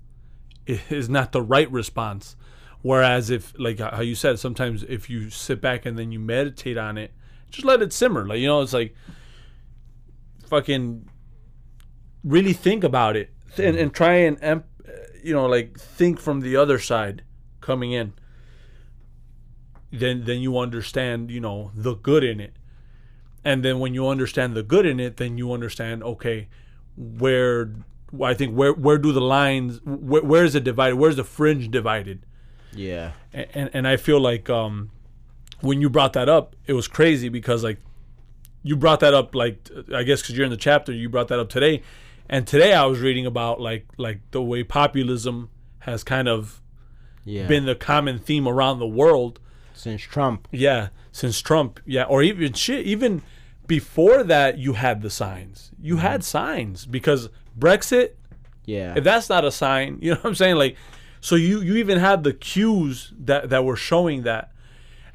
is 0.67 1.07
not 1.07 1.31
the 1.31 1.41
right 1.41 1.71
response. 1.71 2.35
Whereas 2.81 3.29
if 3.29 3.53
like 3.57 3.79
how 3.79 4.01
you 4.01 4.15
said, 4.15 4.37
sometimes 4.37 4.83
if 4.83 5.09
you 5.09 5.29
sit 5.29 5.61
back 5.61 5.85
and 5.85 5.97
then 5.97 6.11
you 6.11 6.19
meditate 6.19 6.77
on 6.77 6.97
it, 6.97 7.13
just 7.49 7.65
let 7.65 7.81
it 7.81 7.93
simmer. 7.93 8.27
Like 8.27 8.39
you 8.39 8.47
know, 8.47 8.61
it's 8.61 8.73
like 8.73 8.95
fucking 10.47 11.07
really 12.23 12.53
think 12.53 12.83
about 12.83 13.15
it 13.15 13.31
and, 13.57 13.77
and 13.77 13.93
try 13.93 14.15
and 14.15 14.65
you 15.23 15.33
know 15.33 15.45
like 15.45 15.77
think 15.77 16.19
from 16.19 16.41
the 16.41 16.55
other 16.55 16.79
side 16.79 17.23
coming 17.61 17.91
in. 17.91 18.13
Then 19.91 20.25
then 20.25 20.39
you 20.39 20.57
understand 20.57 21.31
you 21.31 21.39
know 21.39 21.71
the 21.75 21.95
good 21.95 22.23
in 22.23 22.39
it. 22.39 22.53
And 23.43 23.63
then 23.63 23.79
when 23.79 23.93
you 23.93 24.07
understand 24.07 24.53
the 24.53 24.63
good 24.63 24.85
in 24.85 24.99
it 24.99 25.17
then 25.17 25.37
you 25.37 25.53
understand 25.53 26.03
okay 26.03 26.49
where 26.97 27.71
i 28.21 28.33
think 28.33 28.53
where 28.53 28.73
where 28.73 28.97
do 28.97 29.13
the 29.13 29.21
lines 29.21 29.79
where, 29.85 30.21
where 30.21 30.43
is 30.43 30.55
it 30.55 30.63
divided? 30.63 30.95
Where's 30.97 31.15
the 31.15 31.23
fringe 31.23 31.71
divided? 31.71 32.25
Yeah. 32.73 33.13
and 33.33 33.69
and 33.73 33.87
I 33.87 33.97
feel 33.97 34.19
like 34.19 34.49
um, 34.49 34.91
when 35.61 35.81
you 35.81 35.89
brought 35.89 36.13
that 36.13 36.29
up, 36.29 36.55
it 36.67 36.73
was 36.73 36.87
crazy 36.87 37.29
because 37.29 37.63
like 37.63 37.77
you 38.63 38.75
brought 38.75 38.99
that 38.99 39.13
up 39.13 39.35
like 39.35 39.69
I 39.93 40.03
guess 40.03 40.21
because 40.21 40.35
you're 40.37 40.45
in 40.45 40.51
the 40.51 40.57
chapter, 40.57 40.91
you 40.91 41.09
brought 41.09 41.29
that 41.29 41.39
up 41.39 41.49
today, 41.49 41.81
and 42.29 42.45
today 42.47 42.73
I 42.73 42.85
was 42.85 42.99
reading 42.99 43.25
about 43.25 43.59
like 43.59 43.87
like 43.97 44.19
the 44.31 44.41
way 44.41 44.63
populism 44.63 45.49
has 45.79 46.03
kind 46.03 46.27
of 46.27 46.61
Yeah. 47.25 47.47
been 47.47 47.65
the 47.65 47.75
common 47.75 48.19
theme 48.19 48.47
around 48.47 48.79
the 48.79 48.87
world. 48.87 49.39
since 49.73 50.01
Trump. 50.01 50.47
Yeah, 50.51 50.89
since 51.13 51.41
Trump. 51.41 51.79
Yeah, 51.85 52.03
or 52.03 52.21
even 52.21 52.51
shit. 52.53 52.85
Even 52.85 53.21
before 53.65 54.23
that, 54.23 54.57
you 54.57 54.73
had 54.73 55.01
the 55.01 55.09
signs. 55.09 55.71
You 55.81 55.97
had 55.97 56.21
signs 56.23 56.85
because 56.85 57.29
Brexit 57.57 58.09
Yeah. 58.65 58.93
if 58.97 59.03
that's 59.05 59.29
not 59.29 59.45
a 59.45 59.51
sign, 59.51 59.97
you 60.01 60.11
know 60.11 60.17
what 60.17 60.25
I'm 60.25 60.35
saying? 60.35 60.55
Like, 60.57 60.75
so 61.21 61.35
you 61.35 61.61
you 61.61 61.75
even 61.77 61.97
had 61.99 62.23
the 62.23 62.33
cues 62.33 63.13
that 63.19 63.49
that 63.49 63.63
were 63.63 63.75
showing 63.77 64.23
that, 64.23 64.51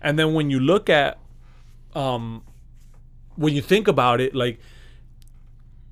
and 0.01 0.19
then 0.19 0.33
when 0.35 0.51
you 0.51 0.61
look 0.61 0.89
at, 0.89 1.19
um, 1.95 2.43
when 3.37 3.55
you 3.55 3.63
think 3.63 3.87
about 3.89 4.21
it, 4.21 4.35
like 4.35 4.59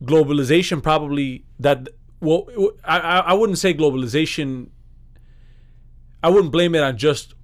globalization 0.04 0.82
probably 0.82 1.44
that 1.58 1.88
well, 2.20 2.46
I 2.84 2.98
I 2.98 3.32
wouldn't 3.32 3.58
say 3.58 3.74
globalization. 3.74 4.68
I 6.22 6.30
wouldn't 6.30 6.52
blame 6.52 6.74
it 6.74 6.82
on 6.82 6.96
just 6.96 7.34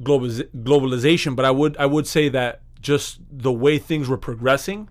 globaliz- 0.00 0.48
globalization, 0.62 1.36
but 1.36 1.44
I 1.44 1.50
would 1.50 1.76
I 1.76 1.86
would 1.86 2.06
say 2.06 2.28
that 2.30 2.62
just 2.80 3.20
the 3.30 3.52
way 3.52 3.78
things 3.78 4.08
were 4.08 4.18
progressing, 4.18 4.88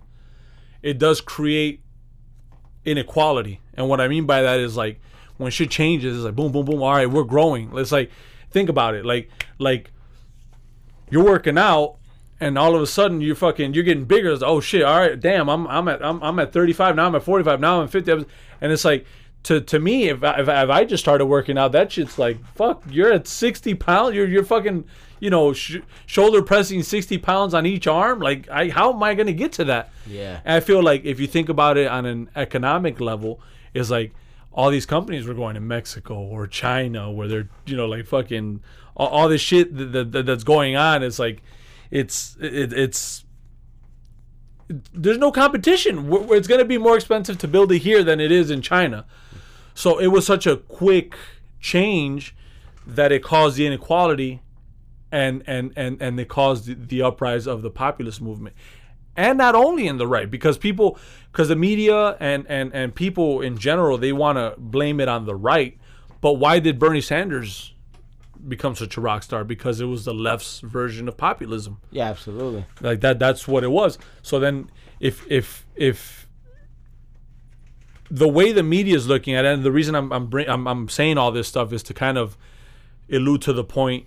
it 0.82 0.98
does 0.98 1.20
create 1.20 1.82
inequality. 2.84 3.60
And 3.74 3.88
what 3.88 4.00
I 4.00 4.08
mean 4.08 4.24
by 4.24 4.42
that 4.42 4.60
is 4.60 4.76
like 4.76 5.00
when 5.36 5.50
shit 5.50 5.70
changes, 5.70 6.16
it's 6.16 6.24
like 6.24 6.34
boom, 6.34 6.52
boom, 6.52 6.64
boom. 6.64 6.82
All 6.82 6.92
right, 6.92 7.10
we're 7.10 7.24
growing. 7.24 7.70
Let's 7.70 7.92
like 7.92 8.10
think 8.50 8.68
about 8.68 8.94
it. 8.94 9.04
Like 9.04 9.30
like 9.58 9.90
you're 11.10 11.24
working 11.24 11.58
out, 11.58 11.96
and 12.42 12.58
all 12.58 12.74
of 12.74 12.82
a 12.82 12.86
sudden 12.86 13.20
you're 13.20 13.36
fucking 13.36 13.74
you're 13.74 13.84
getting 13.84 14.04
bigger. 14.04 14.32
Like, 14.32 14.42
oh 14.42 14.60
shit! 14.60 14.82
All 14.82 14.98
right, 14.98 15.18
damn. 15.18 15.48
I'm 15.48 15.66
I'm 15.66 15.88
at 15.88 16.04
I'm, 16.04 16.22
I'm 16.22 16.38
at 16.38 16.52
35 16.52 16.96
now. 16.96 17.06
I'm 17.06 17.14
at 17.14 17.22
45 17.22 17.60
now. 17.60 17.80
I'm 17.80 17.88
50. 17.88 18.12
And 18.12 18.26
it's 18.72 18.84
like 18.84 19.06
to 19.44 19.60
to 19.60 19.78
me, 19.78 20.08
if 20.08 20.22
I, 20.22 20.40
if, 20.40 20.48
I, 20.48 20.62
if 20.64 20.70
I 20.70 20.84
just 20.84 21.02
started 21.02 21.26
working 21.26 21.56
out, 21.56 21.72
that 21.72 21.92
shit's 21.92 22.18
like 22.18 22.44
fuck. 22.54 22.82
You're 22.90 23.12
at 23.12 23.26
60 23.26 23.74
pounds. 23.74 24.14
You're 24.14 24.26
you're 24.26 24.44
fucking 24.44 24.84
you 25.20 25.30
know 25.30 25.52
sh- 25.52 25.78
shoulder 26.06 26.42
pressing 26.42 26.82
60 26.82 27.18
pounds 27.18 27.54
on 27.54 27.64
each 27.64 27.86
arm. 27.86 28.20
Like 28.20 28.48
I 28.50 28.68
how 28.68 28.92
am 28.92 29.02
I 29.02 29.14
gonna 29.14 29.32
get 29.32 29.52
to 29.52 29.64
that? 29.66 29.90
Yeah. 30.06 30.40
And 30.44 30.56
I 30.56 30.60
feel 30.60 30.82
like 30.82 31.04
if 31.04 31.20
you 31.20 31.26
think 31.26 31.48
about 31.48 31.76
it 31.76 31.86
on 31.86 32.06
an 32.06 32.28
economic 32.34 33.00
level, 33.00 33.40
it's 33.72 33.90
like 33.90 34.12
all 34.52 34.70
these 34.70 34.86
companies 34.86 35.26
were 35.26 35.34
going 35.34 35.54
to 35.54 35.60
Mexico 35.60 36.14
or 36.14 36.46
China 36.46 37.10
where 37.10 37.26
they're, 37.26 37.48
you 37.66 37.76
know, 37.76 37.86
like 37.86 38.06
fucking 38.06 38.60
all, 38.94 39.08
all 39.08 39.28
this 39.28 39.40
shit 39.40 39.74
that, 39.76 40.12
that, 40.12 40.26
that's 40.26 40.44
going 40.44 40.76
on. 40.76 41.02
It's 41.02 41.18
like, 41.18 41.42
it's, 41.92 42.36
it, 42.40 42.72
it's, 42.72 43.24
there's 44.92 45.18
no 45.18 45.30
competition. 45.30 46.10
It's 46.30 46.48
going 46.48 46.58
to 46.58 46.64
be 46.64 46.78
more 46.78 46.96
expensive 46.96 47.38
to 47.38 47.48
build 47.48 47.70
it 47.70 47.78
here 47.78 48.02
than 48.02 48.18
it 48.18 48.32
is 48.32 48.50
in 48.50 48.62
China. 48.62 49.04
So 49.74 49.98
it 49.98 50.08
was 50.08 50.26
such 50.26 50.46
a 50.46 50.56
quick 50.56 51.14
change 51.60 52.34
that 52.86 53.12
it 53.12 53.22
caused 53.22 53.56
the 53.56 53.66
inequality 53.66 54.42
and 55.12 55.42
and 55.46 55.72
and 55.76 56.00
and 56.00 56.18
it 56.18 56.28
caused 56.28 56.66
the, 56.66 56.74
the 56.74 57.02
uprise 57.02 57.46
of 57.46 57.62
the 57.62 57.70
populist 57.70 58.20
movement 58.20 58.56
and 59.14 59.38
not 59.38 59.54
only 59.54 59.86
in 59.86 59.98
the 59.98 60.06
right 60.06 60.30
because 60.30 60.58
people 60.58 60.98
because 61.30 61.48
the 61.48 61.56
media 61.56 62.16
and 62.18 62.46
and 62.48 62.74
and 62.74 62.94
people 62.94 63.40
in 63.40 63.56
general 63.56 63.98
they 63.98 64.12
want 64.12 64.38
to 64.38 64.54
blame 64.58 64.98
it 64.98 65.08
on 65.08 65.26
the 65.26 65.34
right 65.34 65.78
but 66.20 66.32
why 66.32 66.58
did 66.58 66.78
bernie 66.78 67.00
sanders 67.00 67.74
become 68.48 68.74
such 68.74 68.96
a 68.96 69.00
rock 69.00 69.22
star 69.22 69.44
because 69.44 69.80
it 69.80 69.84
was 69.86 70.04
the 70.04 70.14
left's 70.14 70.60
version 70.60 71.08
of 71.08 71.16
populism. 71.16 71.80
Yeah, 71.90 72.08
absolutely. 72.10 72.64
like 72.80 73.00
that 73.00 73.18
that's 73.18 73.46
what 73.46 73.64
it 73.64 73.70
was. 73.70 73.98
So 74.22 74.38
then 74.38 74.70
if 75.00 75.30
if 75.30 75.66
if 75.76 76.28
the 78.10 78.28
way 78.28 78.52
the 78.52 78.62
media 78.62 78.94
is 78.94 79.08
looking 79.08 79.34
at 79.34 79.44
it 79.44 79.54
and 79.54 79.62
the 79.62 79.72
reason 79.72 79.94
i'm 79.94 80.12
I'm, 80.12 80.26
bring, 80.26 80.46
I'm 80.46 80.68
I'm 80.68 80.88
saying 80.90 81.16
all 81.16 81.32
this 81.32 81.48
stuff 81.48 81.72
is 81.72 81.82
to 81.84 81.94
kind 81.94 82.18
of 82.18 82.36
allude 83.10 83.40
to 83.42 83.54
the 83.54 83.64
point 83.64 84.06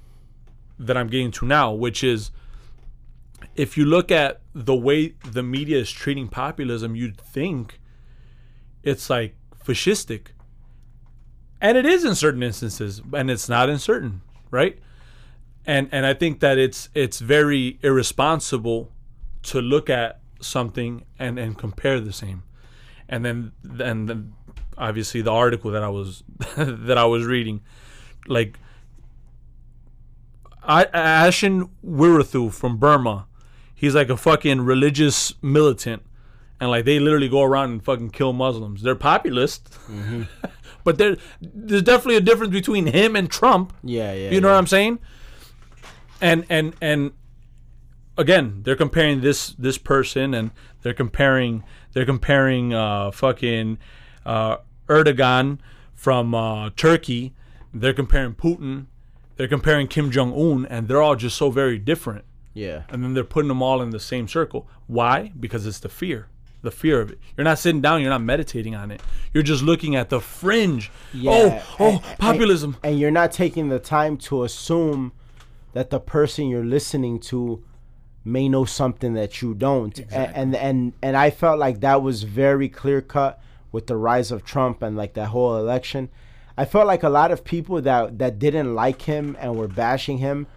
that 0.77 0.95
i'm 0.95 1.07
getting 1.07 1.31
to 1.31 1.45
now 1.45 1.73
which 1.73 2.03
is 2.03 2.29
if 3.55 3.77
you 3.77 3.83
look 3.83 4.11
at 4.11 4.41
the 4.53 4.75
way 4.75 5.15
the 5.23 5.41
media 5.41 5.79
is 5.79 5.91
treating 5.91 6.27
populism 6.27 6.95
you'd 6.95 7.17
think 7.17 7.79
it's 8.83 9.09
like 9.09 9.35
fascistic. 9.65 10.27
And 11.59 11.77
it 11.77 11.85
is 11.85 12.05
in 12.05 12.15
certain 12.15 12.43
instances 12.43 13.01
and 13.13 13.31
it's 13.31 13.49
not 13.49 13.69
in 13.69 13.79
certain 13.79 14.21
right? 14.51 14.79
And 15.65 15.89
and 15.91 16.05
I 16.05 16.13
think 16.13 16.39
that 16.41 16.57
it's 16.57 16.89
it's 16.93 17.19
very 17.19 17.79
irresponsible 17.81 18.91
to 19.43 19.61
look 19.61 19.89
at 19.89 20.19
something 20.41 21.05
and 21.17 21.39
and 21.39 21.57
compare 21.57 21.99
the 21.99 22.13
same, 22.13 22.43
and 23.09 23.25
then 23.25 23.51
and 23.79 24.09
then 24.09 24.33
obviously 24.77 25.21
the 25.21 25.31
article 25.31 25.71
that 25.71 25.83
I 25.83 25.89
was 25.89 26.23
that 26.57 26.97
I 26.97 27.05
was 27.05 27.25
reading, 27.25 27.61
like 28.27 28.59
I 30.63 30.85
Ashin 30.85 31.69
Wirathu 31.85 32.53
from 32.53 32.77
Burma, 32.77 33.27
he's 33.73 33.95
like 33.95 34.09
a 34.09 34.17
fucking 34.17 34.61
religious 34.61 35.33
militant, 35.41 36.03
and 36.59 36.69
like 36.69 36.85
they 36.85 36.99
literally 36.99 37.29
go 37.29 37.43
around 37.43 37.71
and 37.71 37.83
fucking 37.83 38.11
kill 38.11 38.33
Muslims. 38.33 38.81
They're 38.81 38.95
populist, 38.95 39.71
mm-hmm. 39.87 40.23
but 40.85 40.97
there 40.97 41.17
there's 41.41 41.81
definitely 41.81 42.15
a 42.15 42.21
difference 42.21 42.53
between 42.53 42.85
him 42.85 43.17
and 43.17 43.29
Trump. 43.29 43.73
Yeah, 43.83 44.13
yeah. 44.13 44.29
You 44.29 44.39
know 44.39 44.47
yeah. 44.47 44.53
what 44.53 44.59
I'm 44.59 44.67
saying? 44.67 44.99
And 46.21 46.45
and 46.49 46.73
and 46.79 47.11
again, 48.17 48.61
they're 48.63 48.77
comparing 48.77 49.19
this 49.19 49.49
this 49.49 49.77
person 49.77 50.33
and 50.33 50.51
they're 50.83 50.93
comparing 50.93 51.65
they're 51.91 52.05
comparing 52.05 52.73
uh 52.73 53.11
fucking 53.11 53.79
uh 54.25 54.57
Erdogan 54.87 55.59
from 55.93 56.33
uh 56.33 56.69
Turkey. 56.77 57.33
They're 57.73 57.93
comparing 57.93 58.35
Putin. 58.35 58.85
They're 59.35 59.49
comparing 59.49 59.87
Kim 59.87 60.11
Jong 60.11 60.33
Un 60.33 60.65
and 60.67 60.87
they're 60.87 61.01
all 61.01 61.17
just 61.17 61.35
so 61.35 61.49
very 61.49 61.77
different. 61.77 62.23
Yeah. 62.53 62.83
And 62.87 63.03
then 63.03 63.13
they're 63.15 63.25
putting 63.25 63.49
them 63.49 63.61
all 63.61 63.81
in 63.81 63.89
the 63.89 63.99
same 63.99 64.29
circle. 64.29 64.69
Why? 64.87 65.33
Because 65.37 65.65
it's 65.65 65.79
the 65.79 65.89
fear. 65.89 66.29
The 66.65 66.71
fear 66.71 66.99
of 66.99 67.11
it. 67.11 67.19
You're 67.37 67.45
not 67.45 67.59
sitting 67.59 67.79
down, 67.79 68.01
you're 68.01 68.09
not 68.09 68.23
meditating 68.23 68.73
on 68.75 68.89
it. 68.91 69.01
You're 69.33 69.43
just 69.43 69.61
looking 69.63 69.95
at 69.95 70.09
the 70.09 70.19
fringe. 70.19 70.91
Yeah, 71.13 71.31
oh, 71.31 71.75
oh, 71.79 71.85
and- 71.95 72.03
and- 72.05 72.17
populism. 72.19 72.77
And, 72.83 72.99
you're 72.99 73.11
not 73.11 73.31
taking 73.31 73.69
the 73.69 73.79
time 73.79 74.17
to 74.29 74.43
assume 74.43 75.11
that 75.73 75.89
the 75.91 75.99
person 75.99 76.47
you're 76.47 76.65
listening 76.65 77.19
to 77.31 77.63
may 78.23 78.49
know 78.49 78.65
something 78.65 79.13
that 79.13 79.41
you 79.41 79.53
don't. 79.53 79.99
A- 80.11 80.35
And, 80.35 80.55
and 80.55 80.93
and 81.03 81.15
I 81.15 81.29
felt 81.29 81.59
like 81.59 81.81
that 81.81 82.01
was 82.01 82.23
very 82.23 82.67
clear 82.67 82.99
cut 83.01 83.39
with 83.71 83.85
the 83.87 83.95
rise 83.95 84.31
of 84.31 84.43
Trump 84.43 84.81
and 84.81 84.97
like 84.97 85.13
that 85.13 85.27
whole 85.27 85.55
election. 85.57 86.09
I 86.57 86.65
felt 86.65 86.87
like 86.87 87.03
a 87.03 87.09
lot 87.09 87.29
of 87.31 87.43
people 87.43 87.79
that 87.83 88.17
that 88.17 88.39
didn't 88.39 88.73
like 88.73 89.03
him 89.03 89.37
and 89.39 89.55
were 89.55 89.67
bashing 89.67 90.17
him 90.19 90.47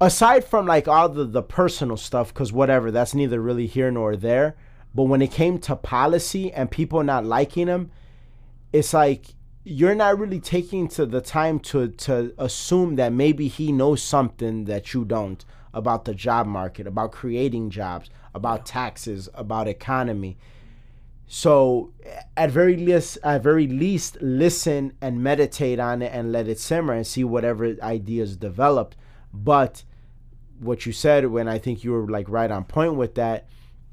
aside 0.00 0.44
from 0.44 0.66
like 0.66 0.88
all 0.88 1.08
the 1.08 1.24
the 1.24 1.42
personal 1.42 1.96
stuff 1.96 2.32
cuz 2.34 2.52
whatever 2.52 2.90
that's 2.90 3.14
neither 3.14 3.40
really 3.40 3.66
here 3.66 3.90
nor 3.90 4.16
there 4.16 4.54
but 4.94 5.04
when 5.04 5.22
it 5.22 5.30
came 5.30 5.58
to 5.58 5.74
policy 5.76 6.52
and 6.52 6.70
people 6.70 7.02
not 7.02 7.24
liking 7.24 7.66
him 7.66 7.90
it's 8.72 8.94
like 8.94 9.34
you're 9.64 9.94
not 9.94 10.18
really 10.18 10.40
taking 10.40 10.88
to 10.88 11.06
the 11.06 11.20
time 11.20 11.60
to 11.60 11.88
to 11.88 12.34
assume 12.38 12.96
that 12.96 13.12
maybe 13.12 13.48
he 13.48 13.70
knows 13.70 14.02
something 14.02 14.64
that 14.64 14.92
you 14.92 15.04
don't 15.04 15.44
about 15.74 16.04
the 16.04 16.14
job 16.14 16.46
market, 16.46 16.86
about 16.86 17.12
creating 17.12 17.70
jobs, 17.70 18.10
about 18.34 18.66
taxes, 18.66 19.28
about 19.34 19.68
economy. 19.68 20.36
So 21.26 21.92
at 22.36 22.50
very 22.50 22.76
least, 22.76 23.18
at 23.22 23.42
very 23.42 23.66
least, 23.66 24.18
listen 24.20 24.92
and 25.00 25.22
meditate 25.22 25.78
on 25.78 26.02
it 26.02 26.12
and 26.12 26.30
let 26.30 26.46
it 26.46 26.58
simmer 26.58 26.92
and 26.92 27.06
see 27.06 27.24
whatever 27.24 27.74
ideas 27.82 28.36
develop. 28.36 28.94
But 29.32 29.82
what 30.58 30.84
you 30.84 30.92
said 30.92 31.26
when 31.26 31.48
I 31.48 31.58
think 31.58 31.84
you 31.84 31.92
were 31.92 32.06
like 32.06 32.28
right 32.28 32.50
on 32.50 32.64
point 32.64 32.96
with 32.96 33.14
that 33.14 33.48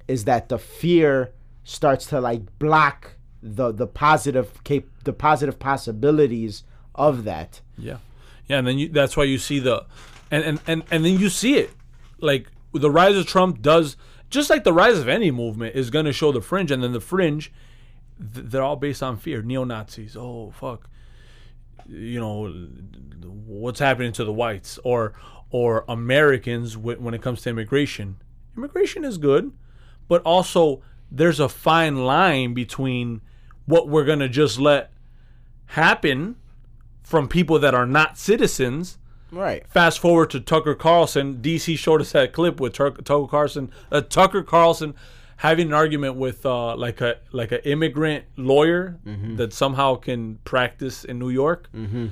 is 0.10 0.26
that 0.26 0.50
the 0.50 0.58
fear 0.58 1.32
starts 1.64 2.08
to 2.08 2.20
like 2.20 2.42
block 2.60 3.16
the 3.42 3.72
the 3.72 3.88
positive 3.88 4.62
cap- 4.64 4.84
the 5.04 5.14
positive 5.14 5.60
possibilities 5.60 6.64
of 6.96 7.24
that. 7.24 7.62
Yeah, 7.78 7.98
yeah, 8.48 8.58
and 8.58 8.68
then 8.68 8.78
you, 8.80 8.90
that's 8.90 9.16
why 9.16 9.24
you 9.24 9.38
see 9.38 9.60
the, 9.60 9.86
and, 10.32 10.44
and 10.44 10.60
and 10.68 10.84
and 10.92 11.06
then 11.06 11.18
you 11.20 11.30
see 11.30 11.56
it, 11.56 11.70
like 12.20 12.48
the 12.74 12.92
rise 12.92 13.16
of 13.16 13.26
Trump 13.28 13.62
does, 13.62 13.96
just 14.30 14.50
like 14.50 14.64
the 14.64 14.74
rise 14.74 15.00
of 15.00 15.08
any 15.08 15.32
movement 15.32 15.76
is 15.76 15.90
going 15.90 16.06
to 16.06 16.12
show 16.14 16.32
the 16.32 16.42
fringe, 16.42 16.72
and 16.72 16.84
then 16.84 16.92
the 16.94 17.00
fringe, 17.00 17.52
th- 18.20 18.48
they're 18.48 18.64
all 18.64 18.76
based 18.76 19.02
on 19.04 19.16
fear. 19.18 19.42
Neo 19.42 19.64
Nazis. 19.64 20.18
Oh 20.18 20.52
fuck. 20.60 20.90
You 21.88 22.20
know 22.20 22.52
what's 23.46 23.80
happening 23.80 24.12
to 24.14 24.26
the 24.26 24.34
whites 24.34 24.80
or 24.84 25.14
or 25.52 25.86
Americans 25.88 26.74
wh- 26.74 27.02
when 27.02 27.14
it 27.14 27.22
comes 27.22 27.42
to 27.44 27.50
immigration. 27.50 28.18
Immigration 28.58 29.06
is 29.06 29.18
good, 29.18 29.52
but 30.10 30.22
also 30.24 30.82
there's 31.10 31.40
a 31.40 31.48
fine 31.48 32.04
line 32.04 32.54
between 32.54 33.22
what 33.66 33.88
we're 33.88 34.04
going 34.04 34.20
to 34.20 34.28
just 34.28 34.60
let 34.60 34.92
happen 35.68 36.36
from 37.04 37.28
people 37.28 37.58
that 37.60 37.74
are 37.74 37.86
not 37.86 38.18
citizens. 38.18 38.98
Right. 39.32 39.66
Fast 39.68 40.00
forward 40.00 40.32
to 40.32 40.40
Tucker 40.40 40.76
Carlson. 40.76 41.38
DC 41.38 41.78
showed 41.78 42.02
us 42.02 42.12
that 42.12 42.34
clip 42.34 42.60
with 42.60 42.74
Tucker, 42.74 43.02
Tucker 43.02 43.28
Carlson. 43.28 43.72
Uh, 43.92 44.02
Tucker 44.02 44.44
Carlson 44.44 44.96
having 45.40 45.68
an 45.68 45.74
argument 45.74 46.16
with 46.16 46.46
uh, 46.46 46.76
like 46.76 47.00
a 47.00 47.18
like 47.32 47.52
an 47.52 47.62
immigrant 47.64 48.26
lawyer 48.36 49.00
that 49.38 49.54
somehow 49.54 49.96
can 49.96 50.36
practice 50.44 51.06
in 51.06 51.18
New 51.18 51.30
York, 51.30 51.70
mm-hmm. 51.74 52.08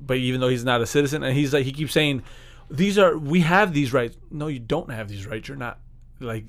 but 0.00 0.18
even 0.18 0.40
though 0.40 0.48
he's 0.48 0.64
not 0.64 0.80
a 0.80 0.86
citizen, 0.86 1.22
and 1.22 1.34
he's 1.36 1.54
like 1.54 1.64
he 1.64 1.72
keeps 1.72 1.92
saying, 1.92 2.22
"These 2.70 2.98
are 2.98 3.16
we 3.16 3.40
have 3.40 3.72
these 3.72 3.92
rights." 3.92 4.18
No, 4.30 4.48
you 4.48 4.58
don't 4.58 4.90
have 4.90 5.08
these 5.08 5.26
rights. 5.26 5.48
You're 5.48 5.56
not 5.56 5.78
like 6.20 6.46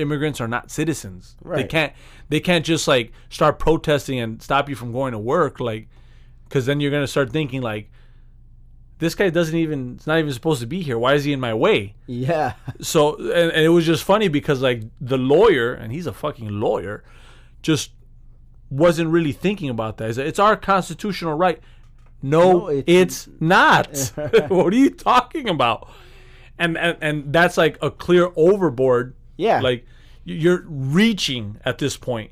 immigrants 0.00 0.40
are 0.40 0.48
not 0.48 0.70
citizens. 0.70 1.36
They 1.44 1.64
can't 1.64 1.92
they 2.28 2.40
can't 2.40 2.64
just 2.64 2.86
like 2.88 3.12
start 3.28 3.58
protesting 3.58 4.18
and 4.18 4.42
stop 4.42 4.68
you 4.68 4.74
from 4.74 4.92
going 4.92 5.12
to 5.12 5.18
work 5.18 5.60
like 5.60 5.88
because 6.48 6.66
then 6.66 6.80
you're 6.80 6.90
gonna 6.90 7.06
start 7.06 7.30
thinking 7.30 7.62
like 7.62 7.90
this 8.98 9.14
guy 9.14 9.28
doesn't 9.28 9.56
even 9.56 9.94
it's 9.96 10.06
not 10.06 10.18
even 10.18 10.32
supposed 10.32 10.60
to 10.60 10.66
be 10.66 10.80
here. 10.82 10.98
Why 10.98 11.14
is 11.14 11.24
he 11.24 11.32
in 11.32 11.40
my 11.40 11.52
way? 11.54 11.94
Yeah. 12.06 12.54
so 12.80 13.16
and, 13.16 13.52
and 13.52 13.64
it 13.64 13.70
was 13.70 13.84
just 13.86 14.04
funny 14.04 14.28
because 14.28 14.62
like 14.62 14.82
the 15.00 15.18
lawyer 15.18 15.74
and 15.74 15.92
he's 15.92 16.06
a 16.06 16.12
fucking 16.12 16.48
lawyer 16.48 17.02
just 17.62 17.90
wasn't 18.70 19.08
really 19.10 19.32
thinking 19.32 19.68
about 19.70 19.98
that. 19.98 20.16
Like, 20.16 20.26
it's 20.26 20.38
our 20.38 20.56
constitutional 20.56 21.34
right. 21.34 21.60
No, 22.22 22.52
No, 22.52 22.68
it's- 22.70 22.84
it's, 22.86 23.28
not. 23.40 24.12
What 24.48 24.72
are 24.72 24.76
you 24.76 24.90
talking 24.90 25.48
about? 25.48 25.90
And, 26.58 26.78
and 26.78 26.96
and 27.00 27.32
that's 27.32 27.56
like 27.56 27.76
a 27.82 27.90
clear 27.90 28.30
overboard 28.36 29.14
Yeah. 29.36 29.60
like 29.60 29.86
you're 30.24 30.64
reaching 30.66 31.60
at 31.64 31.78
this 31.78 31.96
point 31.96 32.30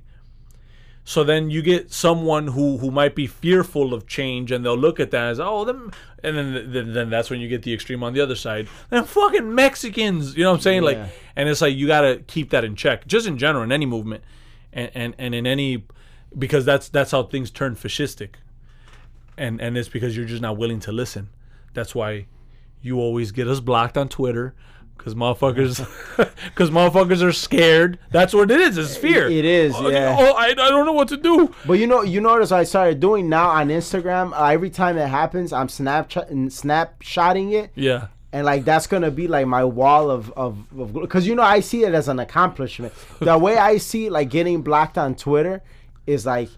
so 1.05 1.25
then 1.25 1.51
you 1.51 1.63
get 1.63 1.93
someone 1.93 2.49
who 2.49 2.79
who 2.79 2.91
might 2.91 3.17
be 3.17 3.27
fearful 3.27 3.93
of 3.93 4.07
change, 4.07 4.53
and 4.53 4.65
they'll 4.65 4.79
look 4.79 5.01
at 5.01 5.11
that 5.11 5.31
as 5.31 5.41
oh 5.41 5.65
them, 5.65 5.91
and 6.23 6.37
then 6.37 6.73
then, 6.73 6.93
then 6.93 7.11
that's 7.11 7.29
when 7.29 7.41
you 7.41 7.49
get 7.49 7.63
the 7.63 7.75
extreme 7.75 8.05
on 8.05 8.13
the 8.13 8.21
other 8.21 8.37
side. 8.37 8.69
And 8.91 9.07
fucking 9.07 9.53
Mexicans, 9.53 10.37
you 10.37 10.45
know 10.45 10.51
what 10.51 10.57
I'm 10.59 10.63
saying? 10.63 10.83
Yeah. 10.85 10.89
Like, 10.89 10.99
and 11.35 11.49
it's 11.49 11.61
like 11.61 11.75
you 11.75 11.89
gotta 11.89 12.23
keep 12.29 12.51
that 12.51 12.65
in 12.65 12.77
check, 12.77 13.07
just 13.09 13.27
in 13.27 13.37
general 13.37 13.65
in 13.65 13.73
any 13.73 13.87
movement, 13.87 14.23
and 14.73 14.91
and, 14.95 15.15
and 15.19 15.35
in 15.35 15.45
any 15.45 15.85
because 16.39 16.65
that's 16.65 16.89
that's 16.89 17.11
how 17.11 17.25
things 17.25 17.51
turn 17.51 17.75
fascistic, 17.75 18.35
and 19.37 19.61
and 19.61 19.77
it's 19.77 19.89
because 19.89 20.17
you're 20.17 20.27
just 20.27 20.43
not 20.43 20.57
willing 20.57 20.79
to 20.81 20.93
listen. 20.93 21.31
That's 21.75 21.97
why 21.97 22.27
you 22.81 23.01
always 23.01 23.33
get 23.33 23.49
us 23.49 23.59
blocked 23.59 23.99
on 23.99 24.09
Twitter. 24.09 24.55
Cause 24.99 25.17
motherfuckers, 25.17 25.79
cause 26.55 26.71
motherfuckers 26.71 27.23
are 27.23 27.33
scared. 27.33 27.99
That's 28.13 28.33
what 28.33 28.53
it 28.53 28.61
is. 28.61 28.79
It's 28.79 28.97
fear. 28.97 29.29
It 29.29 29.45
is, 29.45 29.75
Oh, 29.77 29.89
yeah. 29.89 30.15
Oh, 30.17 30.33
I, 30.35 30.51
I 30.51 30.55
don't 30.55 30.87
know 30.87 30.93
what 30.93 31.09
to 31.09 31.17
do. 31.17 31.53
But 31.67 31.75
you 31.75 31.89
know, 31.89 32.03
you 32.03 32.21
notice 32.21 32.53
I 32.53 32.63
started 32.63 33.01
doing 33.01 33.29
now 33.29 33.49
on 33.51 33.67
Instagram. 33.69 34.33
Uh, 34.33 34.45
every 34.45 34.71
time 34.71 34.97
it 34.99 35.09
happens, 35.09 35.53
I'm 35.53 35.67
Snapchat 35.67 36.31
snapshotting 36.31 37.53
it, 37.53 37.73
Yeah. 37.75 38.07
and 38.33 38.47
like 38.47 38.65
that's 38.65 38.87
gonna 38.87 39.11
be 39.11 39.27
like 39.27 39.47
my 39.49 39.65
wall 39.65 40.09
of 40.11 40.31
of 40.37 40.69
because 40.95 41.27
you 41.27 41.35
know 41.35 41.43
I 41.43 41.59
see 41.61 41.83
it 41.85 41.95
as 41.95 42.07
an 42.09 42.21
accomplishment. 42.21 42.93
the 43.21 43.37
way 43.37 43.57
I 43.59 43.79
see 43.79 44.09
like 44.09 44.31
getting 44.31 44.63
blocked 44.63 44.99
on 44.99 45.17
Twitter 45.17 45.63
is 46.07 46.25
like 46.27 46.49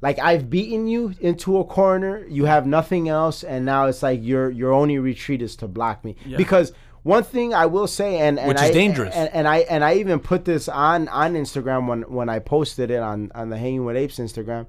like 0.00 0.18
I've 0.20 0.48
beaten 0.48 0.86
you 0.86 1.14
into 1.20 1.58
a 1.58 1.64
corner. 1.64 2.24
You 2.28 2.44
have 2.44 2.66
nothing 2.68 3.08
else, 3.08 3.42
and 3.42 3.64
now 3.64 3.86
it's 3.86 4.02
like 4.02 4.20
your 4.22 4.48
your 4.50 4.72
only 4.72 4.98
retreat 5.00 5.42
is 5.42 5.56
to 5.56 5.66
block 5.66 6.04
me 6.04 6.14
because. 6.36 6.72
One 7.02 7.22
thing 7.22 7.54
I 7.54 7.66
will 7.66 7.86
say, 7.86 8.18
and, 8.18 8.38
and 8.38 8.48
Which 8.48 8.58
is 8.58 8.64
I, 8.64 8.72
dangerous. 8.72 9.14
and, 9.14 9.30
and 9.32 9.48
I 9.48 9.58
and 9.58 9.82
I 9.82 9.94
even 9.94 10.20
put 10.20 10.44
this 10.44 10.68
on 10.68 11.08
on 11.08 11.34
Instagram 11.34 11.88
when 11.88 12.02
when 12.02 12.28
I 12.28 12.40
posted 12.40 12.90
it 12.90 13.00
on 13.00 13.32
on 13.34 13.48
the 13.48 13.56
Hanging 13.56 13.84
with 13.84 13.96
Apes 13.96 14.18
Instagram. 14.18 14.66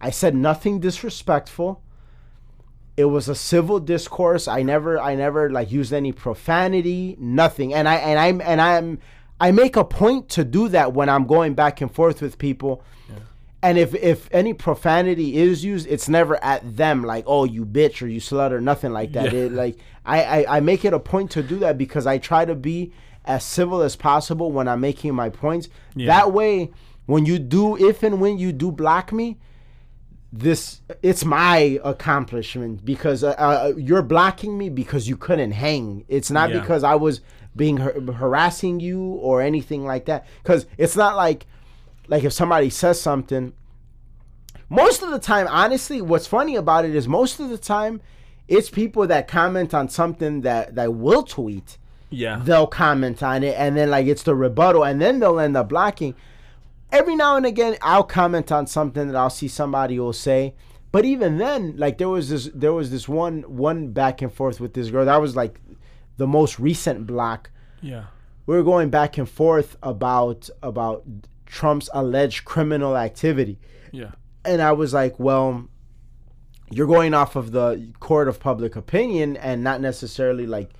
I 0.00 0.10
said 0.10 0.34
nothing 0.34 0.80
disrespectful. 0.80 1.82
It 2.96 3.06
was 3.06 3.28
a 3.28 3.34
civil 3.34 3.80
discourse. 3.80 4.48
I 4.48 4.62
never 4.62 4.98
I 4.98 5.14
never 5.14 5.50
like 5.50 5.70
used 5.70 5.92
any 5.92 6.12
profanity, 6.12 7.16
nothing. 7.18 7.74
And 7.74 7.88
I 7.88 7.96
and 7.96 8.18
I'm 8.18 8.40
and 8.40 8.60
I'm 8.60 8.98
I 9.40 9.50
make 9.52 9.76
a 9.76 9.84
point 9.84 10.28
to 10.30 10.44
do 10.44 10.68
that 10.68 10.92
when 10.94 11.08
I'm 11.08 11.26
going 11.26 11.54
back 11.54 11.80
and 11.80 11.92
forth 11.92 12.22
with 12.22 12.38
people. 12.38 12.82
And 13.64 13.78
if 13.78 13.94
if 13.94 14.28
any 14.30 14.52
profanity 14.52 15.38
is 15.38 15.64
used, 15.64 15.86
it's 15.86 16.08
never 16.08 16.42
at 16.44 16.76
them 16.76 17.02
like, 17.02 17.24
oh 17.26 17.44
you 17.44 17.64
bitch 17.64 18.02
or 18.02 18.06
you 18.06 18.20
slut 18.20 18.50
or 18.52 18.60
nothing 18.60 18.92
like 18.92 19.12
that. 19.12 19.32
Yeah. 19.32 19.40
It, 19.40 19.52
like 19.52 19.78
I, 20.04 20.22
I, 20.44 20.56
I 20.56 20.60
make 20.60 20.84
it 20.84 20.92
a 20.92 21.00
point 21.00 21.30
to 21.32 21.42
do 21.42 21.58
that 21.60 21.78
because 21.78 22.06
I 22.06 22.18
try 22.18 22.44
to 22.44 22.54
be 22.54 22.92
as 23.24 23.42
civil 23.42 23.80
as 23.80 23.96
possible 23.96 24.52
when 24.52 24.68
I'm 24.68 24.80
making 24.80 25.14
my 25.14 25.30
points. 25.30 25.68
That 25.96 26.32
way 26.32 26.72
when 27.06 27.24
you 27.24 27.38
do 27.38 27.76
if 27.76 28.02
and 28.02 28.20
when 28.20 28.38
you 28.38 28.52
do 28.52 28.70
block 28.70 29.12
me, 29.12 29.38
this 30.32 30.82
it's 31.02 31.24
my 31.24 31.80
accomplishment 31.84 32.84
because 32.84 33.24
uh, 33.24 33.30
uh, 33.38 33.72
you're 33.78 34.02
blocking 34.02 34.58
me 34.58 34.68
because 34.68 35.08
you 35.08 35.16
couldn't 35.16 35.52
hang. 35.52 36.04
It's 36.08 36.30
not 36.30 36.50
Yeah. 36.50 36.60
because 36.60 36.84
I 36.84 36.96
was 36.96 37.22
being 37.56 37.78
har- 37.78 37.98
harassing 38.12 38.80
you 38.80 39.00
or 39.00 39.40
anything 39.40 39.84
like 39.84 40.06
that. 40.06 40.26
Because 40.42 40.66
it's 40.76 40.96
not 40.96 41.16
like 41.16 41.46
like 42.06 42.24
if 42.24 42.32
somebody 42.32 42.70
says 42.70 43.00
something. 43.00 43.52
Most 44.70 45.02
of 45.02 45.10
the 45.10 45.18
time, 45.18 45.46
honestly, 45.48 46.00
what's 46.00 46.26
funny 46.26 46.56
about 46.56 46.84
it 46.84 46.94
is 46.94 47.06
most 47.06 47.38
of 47.38 47.50
the 47.50 47.58
time, 47.58 48.00
it's 48.48 48.70
people 48.70 49.06
that 49.06 49.28
comment 49.28 49.72
on 49.74 49.88
something 49.88 50.40
that 50.42 50.74
that 50.74 50.94
will 50.94 51.22
tweet 51.22 51.78
Yeah. 52.10 52.40
they'll 52.44 52.66
comment 52.66 53.22
on 53.22 53.42
it 53.42 53.54
and 53.58 53.76
then 53.76 53.90
like 53.90 54.06
it's 54.06 54.22
the 54.22 54.34
rebuttal 54.34 54.84
and 54.84 55.00
then 55.00 55.18
they'll 55.18 55.40
end 55.40 55.56
up 55.56 55.68
blocking 55.70 56.14
every 56.92 57.16
now 57.16 57.36
and 57.36 57.46
again 57.46 57.76
i'll 57.80 58.04
comment 58.04 58.52
on 58.52 58.66
something 58.66 59.06
that 59.08 59.16
i'll 59.16 59.30
see 59.30 59.48
somebody 59.48 59.98
will 59.98 60.12
say 60.12 60.54
but 60.92 61.04
even 61.06 61.38
then 61.38 61.74
like 61.78 61.96
there 61.98 62.08
was 62.10 62.28
this 62.28 62.50
there 62.54 62.72
was 62.74 62.90
this 62.90 63.08
one 63.08 63.42
one 63.42 63.88
back 63.92 64.20
and 64.20 64.32
forth 64.32 64.60
with 64.60 64.74
this 64.74 64.90
girl 64.90 65.06
that 65.06 65.20
was 65.20 65.34
like 65.34 65.58
the 66.18 66.26
most 66.26 66.58
recent 66.58 67.06
block 67.06 67.50
yeah. 67.80 68.04
we 68.46 68.54
were 68.54 68.62
going 68.62 68.90
back 68.90 69.16
and 69.16 69.28
forth 69.28 69.76
about 69.82 70.50
about 70.62 71.02
trump's 71.46 71.88
alleged 71.92 72.44
criminal 72.44 72.96
activity 72.96 73.58
Yeah. 73.92 74.12
and 74.44 74.60
I 74.62 74.72
was 74.72 74.92
like, 74.94 75.18
well, 75.18 75.68
you're 76.70 76.86
going 76.86 77.14
off 77.14 77.36
of 77.36 77.52
the 77.52 77.88
court 78.00 78.26
of 78.28 78.40
public 78.40 78.74
opinion 78.76 79.36
and 79.36 79.62
not 79.62 79.80
necessarily 79.80 80.46
like 80.46 80.70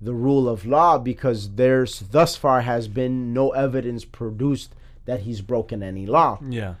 the 0.00 0.12
rule 0.14 0.48
of 0.48 0.66
law 0.66 0.98
because 0.98 1.54
there's 1.54 2.00
thus 2.00 2.36
far 2.36 2.62
has 2.62 2.88
been 2.88 3.32
no 3.32 3.50
evidence 3.50 4.04
produced 4.04 4.74
that 5.04 5.20
he's 5.20 5.40
broken 5.40 5.82
any 5.82 6.06
law. 6.06 6.38
Yeah. 6.46 6.74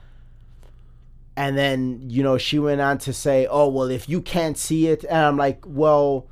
And 1.36 1.56
then, 1.56 2.00
you 2.02 2.22
know, 2.22 2.38
she 2.38 2.58
went 2.58 2.80
on 2.80 2.98
to 2.98 3.12
say, 3.12 3.46
oh, 3.46 3.68
well, 3.68 3.90
if 3.90 4.08
you 4.08 4.22
can't 4.22 4.56
see 4.56 4.88
it, 4.88 5.04
and 5.04 5.18
I'm 5.18 5.36
like, 5.36 5.62
well, 5.66 6.26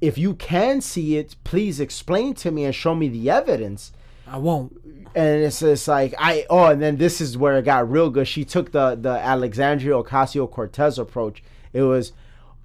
if 0.00 0.18
you 0.18 0.34
can 0.34 0.80
see 0.80 1.16
it, 1.16 1.36
please 1.44 1.78
explain 1.80 2.34
to 2.34 2.50
me 2.50 2.64
and 2.64 2.74
show 2.74 2.94
me 2.94 3.08
the 3.08 3.30
evidence 3.30 3.92
I 4.26 4.36
won't. 4.36 5.07
And 5.18 5.42
it's 5.42 5.58
just 5.58 5.88
like 5.88 6.14
I 6.16 6.46
oh, 6.48 6.66
and 6.66 6.80
then 6.80 6.96
this 6.96 7.20
is 7.20 7.36
where 7.36 7.58
it 7.58 7.64
got 7.64 7.90
real 7.90 8.08
good. 8.08 8.28
She 8.28 8.44
took 8.44 8.70
the 8.70 8.94
the 8.94 9.10
Alexandria 9.10 9.94
Ocasio 9.94 10.48
Cortez 10.48 10.96
approach. 10.96 11.42
It 11.72 11.82
was, 11.82 12.12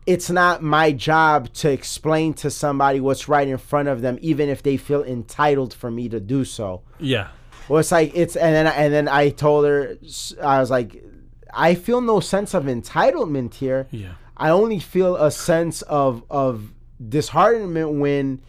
it's 0.05 0.29
not 0.29 0.61
my 0.61 0.91
job 0.91 1.51
to 1.55 1.71
explain 1.71 2.35
to 2.35 2.51
somebody 2.51 2.99
what's 2.99 3.27
right 3.27 3.47
in 3.47 3.57
front 3.57 3.87
of 3.89 4.01
them, 4.01 4.19
even 4.21 4.49
if 4.49 4.61
they 4.61 4.77
feel 4.77 5.03
entitled 5.03 5.73
for 5.73 5.89
me 5.89 6.07
to 6.09 6.19
do 6.19 6.45
so. 6.45 6.83
Yeah. 6.99 7.29
Well, 7.67 7.79
it's 7.79 7.91
like 7.91 8.11
it's 8.13 8.35
and 8.35 8.53
then 8.53 8.67
and 8.67 8.93
then 8.93 9.07
I 9.07 9.29
told 9.29 9.65
her 9.65 9.97
I 10.41 10.59
was 10.59 10.69
like, 10.69 11.03
I 11.51 11.73
feel 11.73 12.01
no 12.01 12.19
sense 12.19 12.53
of 12.53 12.65
entitlement 12.65 13.55
here. 13.55 13.87
Yeah. 13.89 14.13
I 14.37 14.49
only 14.49 14.79
feel 14.79 15.15
a 15.15 15.31
sense 15.31 15.81
of 15.83 16.23
of 16.29 16.71
disheartenment 17.09 17.93
when 17.93 18.41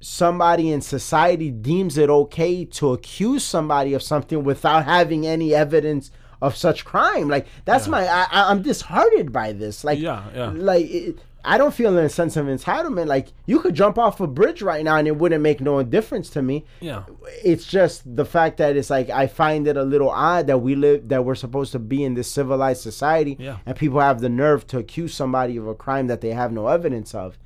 somebody 0.00 0.70
in 0.70 0.80
society 0.80 1.50
deems 1.50 1.98
it 1.98 2.08
okay 2.10 2.64
to 2.64 2.92
accuse 2.92 3.44
somebody 3.44 3.94
of 3.94 4.02
something 4.02 4.44
without 4.44 4.84
having 4.84 5.26
any 5.26 5.54
evidence 5.54 6.10
of 6.40 6.56
such 6.56 6.84
crime. 6.84 7.28
Like 7.28 7.46
that's 7.64 7.88
my 7.88 8.06
I, 8.06 8.26
I'm 8.32 8.62
disheartened 8.62 9.32
by 9.32 9.52
this. 9.52 9.82
Like 9.84 9.98
Yeah, 9.98 10.22
yeah. 10.34 10.52
like 10.54 10.86
it, 10.88 11.18
I 11.44 11.56
don't 11.56 11.72
feel 11.74 11.96
a 11.96 12.08
sense 12.08 12.36
of 12.36 12.46
entitlement. 12.46 13.06
Like 13.06 13.28
you 13.46 13.58
could 13.60 13.74
jump 13.74 13.98
off 13.98 14.20
a 14.20 14.26
bridge 14.28 14.60
right 14.62 14.84
now 14.84 14.96
and 14.96 15.08
it 15.08 15.16
wouldn't 15.16 15.42
make 15.42 15.60
no 15.60 15.82
difference 15.82 16.30
to 16.30 16.42
me 16.42 16.64
Yeah. 16.80 17.04
it's 17.44 17.64
just 17.66 18.02
the 18.16 18.24
fact 18.24 18.58
that 18.58 18.76
it's 18.76 18.90
like 18.90 19.10
I 19.10 19.26
find 19.26 19.66
it 19.66 19.76
a 19.76 19.82
little 19.82 20.10
odd 20.10 20.46
that 20.46 20.58
we 20.58 20.76
live 20.76 21.08
that 21.08 21.24
we're 21.24 21.34
supposed 21.34 21.72
to 21.72 21.78
be 21.80 22.04
in 22.04 22.14
this 22.14 22.30
civilized 22.30 22.82
society 22.82 23.36
Yeah. 23.40 23.56
and 23.66 23.76
people 23.76 23.98
have 23.98 24.20
the 24.20 24.28
nerve 24.28 24.64
to 24.68 24.78
accuse 24.78 25.12
somebody 25.14 25.56
of 25.56 25.66
a 25.66 25.74
crime 25.74 26.06
that 26.06 26.20
they 26.20 26.30
have 26.30 26.52
no 26.52 26.68
evidence 26.68 27.14
of. 27.16 27.36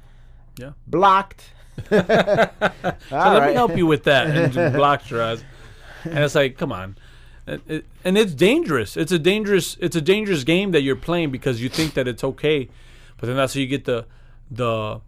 Yeah. 0.59 0.73
Blocked. 0.87 1.45
So 1.89 2.97
let 3.11 3.49
me 3.49 3.55
help 3.55 3.77
you 3.77 3.87
with 3.87 4.05
that. 4.05 4.29
And 4.29 4.73
blocked 4.75 5.11
your 5.11 5.23
eyes. 5.23 5.45
And 6.05 6.19
it's 6.19 6.35
like, 6.35 6.59
come 6.59 6.73
on. 6.73 6.97
And 7.47 7.83
it's 8.05 8.35
dangerous. 8.35 8.97
It's 8.97 9.13
a 9.13 9.19
dangerous. 9.19 9.77
It's 9.81 9.97
a 9.97 10.01
dangerous 10.01 10.45
game 10.45 10.71
that 10.73 10.83
you're 10.83 10.97
playing 10.97 11.31
because 11.31 11.61
you 11.61 11.69
think 11.69 11.95
that 11.95 12.07
it's 12.07 12.23
okay, 12.23 12.69
but 13.17 13.27
then 13.27 13.37
that's 13.37 13.55
how 13.55 13.61
you 13.61 13.67
get 13.67 13.85
the 13.85 14.07
the 14.49 15.01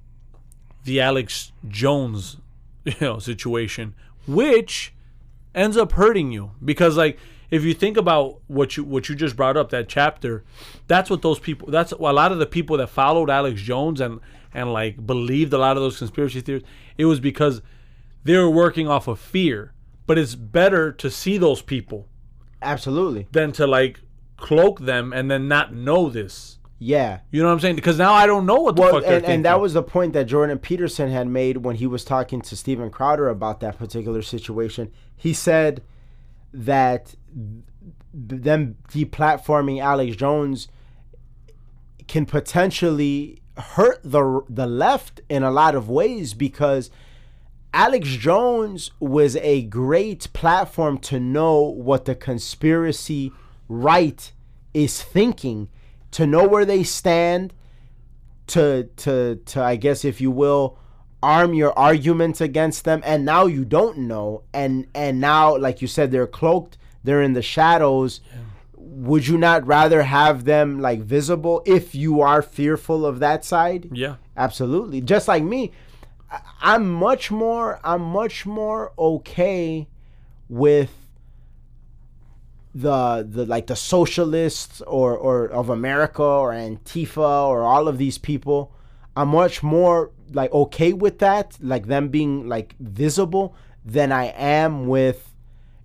the 0.85 1.01
Alex 1.01 1.53
Jones, 1.69 2.39
you 2.85 2.95
know, 3.01 3.21
situation, 3.21 3.95
which 4.27 4.93
ends 5.55 5.77
up 5.77 5.93
hurting 5.93 6.33
you 6.33 6.51
because 6.65 6.97
like 6.97 7.19
if 7.51 7.63
you 7.63 7.73
think 7.73 7.97
about 7.97 8.41
what 8.49 8.77
you 8.77 8.83
what 8.83 9.09
you 9.09 9.15
just 9.15 9.37
brought 9.37 9.57
up 9.57 9.71
that 9.71 9.89
chapter, 9.89 10.43
that's 10.89 11.09
what 11.09 11.23
those 11.23 11.39
people. 11.39 11.71
That's 11.71 11.93
a 11.93 11.97
lot 11.97 12.33
of 12.33 12.39
the 12.39 12.47
people 12.47 12.79
that 12.79 12.89
followed 12.89 13.31
Alex 13.31 13.63
Jones 13.63 14.01
and 14.01 14.19
and 14.55 14.73
like 14.73 15.05
believed 15.05 15.53
a 15.53 15.59
lot 15.59 15.77
of 15.77 15.83
those 15.83 15.99
conspiracy 15.99 16.41
theories. 16.41 16.65
It 16.97 17.05
was 17.07 17.21
because 17.21 17.61
they 18.23 18.37
were 18.39 18.51
working 18.51 18.89
off 18.89 19.09
of 19.09 19.19
fear. 19.19 19.73
But 20.07 20.19
it's 20.19 20.35
better 20.35 20.93
to 20.93 21.11
see 21.11 21.39
those 21.39 21.63
people 21.63 22.09
Absolutely. 22.61 23.27
than 23.33 23.53
to 23.53 23.67
like 23.67 24.01
cloak 24.37 24.81
them 24.81 25.13
and 25.13 25.31
then 25.31 25.49
not 25.49 25.75
know 25.75 26.11
this. 26.11 26.59
Yeah. 26.79 27.21
You 27.31 27.41
know 27.41 27.49
what 27.49 27.55
I'm 27.55 27.61
saying? 27.61 27.77
Because 27.77 27.97
now 27.97 28.13
I 28.13 28.27
don't 28.27 28.45
know 28.45 28.57
what 28.61 28.77
the 28.77 28.83
Well, 28.83 28.93
fuck 28.93 29.05
they're 29.05 29.17
and, 29.17 29.25
and 29.25 29.45
that 29.47 29.61
was 29.61 29.73
the 29.73 29.83
point 29.83 30.13
that 30.13 30.25
Jordan 30.25 30.59
Peterson 30.59 31.11
had 31.11 31.27
made 31.27 31.59
when 31.59 31.77
he 31.77 31.87
was 31.87 32.05
talking 32.05 32.43
to 32.43 32.55
Steven 32.57 32.91
Crowder 32.91 33.29
about 33.29 33.61
that 33.61 33.79
particular 33.79 34.21
situation. 34.21 34.93
He 35.17 35.33
said 35.33 35.83
that 36.53 37.15
th- 37.33 38.43
them 38.43 38.77
deplatforming 38.89 39.81
Alex 39.81 40.17
Jones 40.17 40.69
can 42.07 42.27
potentially 42.27 43.41
hurt 43.57 44.01
the 44.03 44.43
the 44.49 44.67
left 44.67 45.21
in 45.29 45.43
a 45.43 45.51
lot 45.51 45.75
of 45.75 45.89
ways 45.89 46.35
because 46.35 46.91
Alex 47.73 48.09
Jones 48.09 48.91
was 49.01 49.37
a 49.37 49.63
great 49.63 50.33
platform 50.33 50.99
to 50.99 51.19
know 51.19 51.61
what 51.61 52.05
the 52.05 52.15
conspiracy 52.15 53.33
right 53.69 54.33
is 54.73 55.03
thinking, 55.03 55.69
to 56.13 56.27
know 56.27 56.47
where 56.47 56.65
they 56.65 56.83
stand, 56.83 57.53
to 58.49 58.85
to 58.97 59.37
to 59.47 59.63
I 59.63 59.77
guess 59.77 60.05
if 60.05 60.21
you 60.21 60.31
will 60.31 60.79
arm 61.23 61.55
your 61.55 61.77
arguments 61.79 62.41
against 62.41 62.85
them. 62.85 63.03
And 63.05 63.25
now 63.25 63.47
you 63.47 63.65
don't 63.65 63.99
know. 63.99 64.43
And 64.53 64.87
and 64.95 65.21
now 65.21 65.57
like 65.57 65.81
you 65.81 65.89
said 65.89 66.11
they're 66.11 66.27
cloaked. 66.27 66.77
They're 67.03 67.23
in 67.23 67.33
the 67.35 67.43
shadows 67.43 68.21
would 68.95 69.27
you 69.27 69.37
not 69.37 69.67
rather 69.67 70.03
have 70.03 70.45
them 70.45 70.81
like 70.81 71.01
visible 71.01 71.63
if 71.67 71.95
you 71.95 72.21
are 72.21 72.43
fearful 72.43 73.05
of 73.05 73.19
that 73.21 73.45
side? 73.45 73.89
Yeah. 73.93 74.17
absolutely. 74.37 75.01
Just 75.01 75.29
like 75.29 75.43
me 75.43 75.73
i'm 76.61 76.91
much 76.93 77.31
more 77.31 77.79
i'm 77.85 78.03
much 78.03 78.45
more 78.45 78.93
okay 78.99 79.87
with 80.49 81.05
the 82.75 83.27
the 83.29 83.47
like 83.47 83.69
the 83.69 83.77
socialists 83.77 84.81
or 84.83 85.17
or 85.17 85.47
of 85.47 85.71
America 85.71 86.23
or 86.23 86.51
Antifa 86.51 87.47
or 87.47 87.63
all 87.63 87.87
of 87.87 87.99
these 87.99 88.19
people. 88.19 88.73
I'm 89.17 89.29
much 89.29 89.63
more 89.63 90.11
like 90.33 90.53
okay 90.53 90.93
with 90.93 91.21
that 91.21 91.57
like 91.61 91.87
them 91.87 92.09
being 92.09 92.49
like 92.49 92.75
visible 92.81 93.55
than 93.85 94.11
I 94.11 94.27
am 94.37 94.89
with 94.89 95.34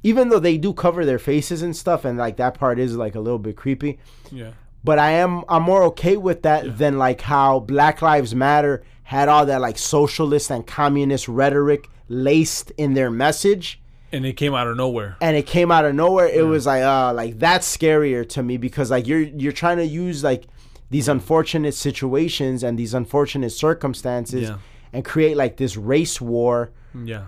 even 0.03 0.29
though 0.29 0.39
they 0.39 0.57
do 0.57 0.73
cover 0.73 1.05
their 1.05 1.19
faces 1.19 1.61
and 1.61 1.75
stuff 1.75 2.05
and 2.05 2.17
like 2.17 2.37
that 2.37 2.53
part 2.57 2.79
is 2.79 2.95
like 2.95 3.15
a 3.15 3.19
little 3.19 3.39
bit 3.39 3.55
creepy 3.57 3.99
Yeah. 4.31 4.51
but 4.83 4.97
I 4.99 5.11
am 5.11 5.43
I'm 5.49 5.63
more 5.63 5.83
okay 5.91 6.15
with 6.17 6.43
that 6.43 6.77
than 6.77 6.97
like 6.97 7.21
how 7.21 7.59
Black 7.59 8.01
Lives 8.01 8.33
Matter 8.33 8.83
had 9.03 9.27
all 9.27 9.45
that 9.45 9.59
like 9.61 9.77
socialist 9.77 10.51
and 10.51 10.65
communist 10.65 11.27
rhetoric 11.27 11.89
laced 12.07 12.71
in 12.77 12.93
their 12.93 13.09
message 13.11 13.81
And 14.11 14.25
it 14.25 14.33
came 14.33 14.53
out 14.55 14.67
of 14.67 14.77
nowhere. 14.77 15.17
and 15.21 15.35
it 15.35 15.45
came 15.45 15.71
out 15.71 15.85
of 15.85 15.93
nowhere 15.95 16.27
it 16.27 16.45
was 16.45 16.65
like 16.65 16.83
uh 16.83 17.13
like 17.13 17.37
that's 17.39 17.67
scarier 17.77 18.27
to 18.29 18.43
me 18.43 18.57
because 18.57 18.89
like 18.91 19.05
you're 19.07 19.21
you're 19.21 19.51
trying 19.63 19.77
to 19.77 19.85
use 19.85 20.23
like 20.23 20.45
these 20.91 21.07
unfortunate 21.07 21.73
situations 21.75 22.63
and 22.63 22.79
these 22.79 22.93
unfortunate 22.95 23.51
circumstances 23.51 24.49
Yeah. 24.49 24.57
and 24.93 25.03
create 25.05 25.35
like 25.37 25.57
this 25.57 25.75
race 25.77 26.19
war 26.21 26.71
Yeah. 27.05 27.25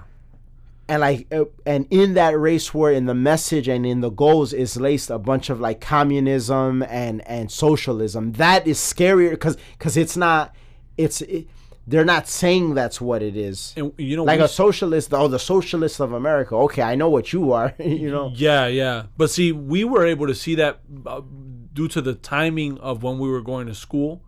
And 0.91 0.99
like 0.99 1.25
uh, 1.31 1.45
and 1.65 1.87
in 1.89 2.15
that 2.15 2.37
race 2.37 2.73
war 2.73 2.91
in 2.91 3.05
the 3.05 3.13
message 3.13 3.69
and 3.69 3.85
in 3.85 4.01
the 4.01 4.09
goals 4.09 4.51
is 4.51 4.75
laced 4.75 5.09
a 5.09 5.17
bunch 5.17 5.49
of 5.49 5.61
like 5.61 5.79
communism 5.79 6.83
and 6.83 7.25
and 7.27 7.49
socialism 7.49 8.33
that 8.33 8.67
is 8.67 8.77
scarier 8.77 9.31
because 9.31 9.55
because 9.77 9.95
it's 9.95 10.17
not 10.17 10.53
it's 10.97 11.21
it, 11.21 11.47
they're 11.87 12.05
not 12.05 12.27
saying 12.27 12.73
that's 12.73 12.99
what 12.99 13.23
it 13.23 13.37
is 13.37 13.73
And 13.77 13.93
you 13.97 14.17
know, 14.17 14.25
like 14.25 14.41
a 14.41 14.49
socialist 14.49 15.13
oh 15.13 15.29
the 15.29 15.39
socialists 15.39 16.01
of 16.01 16.11
america 16.11 16.55
okay 16.55 16.81
i 16.81 16.95
know 16.95 17.09
what 17.09 17.31
you 17.31 17.53
are 17.53 17.73
you 17.79 18.11
know 18.11 18.33
Yeah, 18.35 18.67
yeah. 18.67 19.03
But 19.15 19.29
see, 19.31 19.51
we 19.51 19.83
were 19.85 20.05
able 20.05 20.27
to 20.27 20.35
see 20.35 20.55
that 20.55 20.81
uh, 21.05 21.21
due 21.73 21.87
to 21.87 22.01
the 22.01 22.15
timing 22.15 22.77
of 22.79 23.01
when 23.01 23.17
we 23.17 23.29
were 23.29 23.41
going 23.41 23.67
to 23.67 23.75
school, 23.75 24.21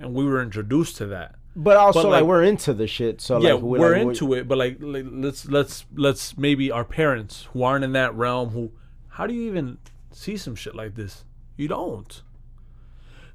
and 0.00 0.12
we 0.12 0.24
were 0.24 0.42
introduced 0.42 0.96
to 0.96 1.06
that. 1.06 1.36
But 1.58 1.76
also 1.76 2.02
But, 2.02 2.08
like, 2.08 2.20
like- 2.20 2.28
we're 2.28 2.44
into 2.44 2.72
the 2.72 2.86
shit 2.86 3.20
so 3.20 3.40
yeah, 3.40 3.54
like 3.54 3.62
we're 3.62 3.92
like, 3.98 4.02
into 4.02 4.32
it. 4.34 4.46
But 4.46 4.58
like, 4.58 4.78
like, 4.80 5.06
let's 5.10 5.46
let's 5.46 5.84
let's 5.94 6.38
maybe 6.38 6.70
our 6.70 6.84
parents 6.84 7.48
who 7.52 7.64
aren't 7.64 7.84
in 7.84 7.92
that 7.92 8.14
realm. 8.14 8.50
Who, 8.50 8.70
how 9.08 9.26
do 9.26 9.34
you 9.34 9.42
even 9.48 9.78
see 10.12 10.36
some 10.36 10.54
shit 10.54 10.74
like 10.74 10.94
this? 10.94 11.24
You 11.56 11.66
don't. 11.68 12.22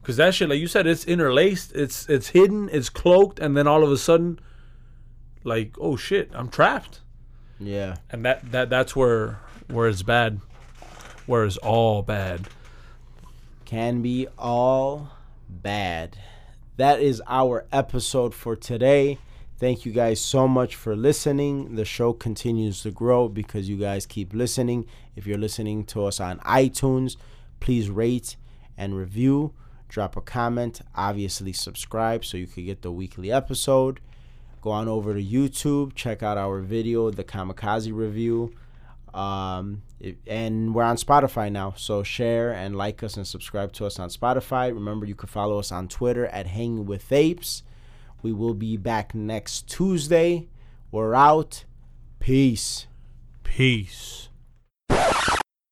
Cause 0.03 0.17
that 0.17 0.33
shit, 0.33 0.49
like 0.49 0.59
you 0.59 0.67
said, 0.67 0.87
it's 0.87 1.05
interlaced, 1.05 1.73
it's 1.75 2.07
it's 2.09 2.29
hidden, 2.29 2.69
it's 2.71 2.89
cloaked, 2.89 3.39
and 3.39 3.55
then 3.55 3.67
all 3.67 3.83
of 3.83 3.91
a 3.91 3.97
sudden, 3.97 4.39
like, 5.43 5.75
oh 5.79 5.95
shit, 5.95 6.29
I'm 6.33 6.49
trapped. 6.49 7.01
yeah 7.59 7.95
and 8.09 8.25
that 8.25 8.51
that 8.51 8.69
that's 8.69 8.95
where 8.95 9.39
where 9.69 9.87
it's 9.87 10.01
bad 10.03 10.41
where 11.25 11.45
it's 11.45 11.55
all 11.57 12.01
bad 12.01 12.49
can 13.65 14.01
be 14.01 14.27
all 14.37 15.11
bad. 15.49 16.17
That 16.77 17.01
is 17.01 17.21
our 17.27 17.65
episode 17.71 18.33
for 18.33 18.55
today. 18.55 19.19
Thank 19.59 19.85
you 19.85 19.91
guys 19.91 20.19
so 20.19 20.47
much 20.47 20.75
for 20.75 20.95
listening. 20.95 21.75
The 21.75 21.85
show 21.85 22.13
continues 22.13 22.81
to 22.81 22.89
grow 22.89 23.29
because 23.29 23.69
you 23.69 23.77
guys 23.77 24.07
keep 24.07 24.33
listening. 24.33 24.87
If 25.15 25.27
you're 25.27 25.37
listening 25.37 25.85
to 25.85 26.05
us 26.05 26.19
on 26.19 26.39
iTunes, 26.39 27.15
please 27.59 27.91
rate 27.91 28.37
and 28.75 28.97
review. 28.97 29.53
Drop 29.87 30.17
a 30.17 30.21
comment. 30.21 30.81
Obviously, 30.95 31.53
subscribe 31.53 32.25
so 32.25 32.37
you 32.37 32.47
can 32.47 32.65
get 32.65 32.81
the 32.81 32.91
weekly 32.91 33.31
episode. 33.31 33.99
Go 34.59 34.71
on 34.71 34.87
over 34.87 35.13
to 35.13 35.23
YouTube. 35.23 35.93
Check 35.93 36.23
out 36.23 36.39
our 36.39 36.59
video, 36.59 37.11
the 37.11 37.23
Kamikaze 37.23 37.93
review. 37.93 38.51
Um, 39.13 39.83
and 40.27 40.73
we're 40.73 40.83
on 40.83 40.97
Spotify 40.97 41.51
now. 41.51 41.73
So 41.77 42.03
share 42.03 42.51
and 42.51 42.75
like 42.75 43.03
us 43.03 43.17
and 43.17 43.27
subscribe 43.27 43.73
to 43.73 43.85
us 43.85 43.99
on 43.99 44.09
Spotify. 44.09 44.73
Remember, 44.73 45.05
you 45.05 45.15
can 45.15 45.29
follow 45.29 45.59
us 45.59 45.71
on 45.71 45.87
Twitter 45.87 46.25
at 46.27 46.47
Hanging 46.47 46.85
with 46.85 47.11
Apes. 47.11 47.63
We 48.21 48.31
will 48.33 48.53
be 48.53 48.77
back 48.77 49.13
next 49.13 49.67
Tuesday. 49.67 50.47
We're 50.91 51.13
out. 51.13 51.65
Peace. 52.19 52.87
peace 53.43 54.22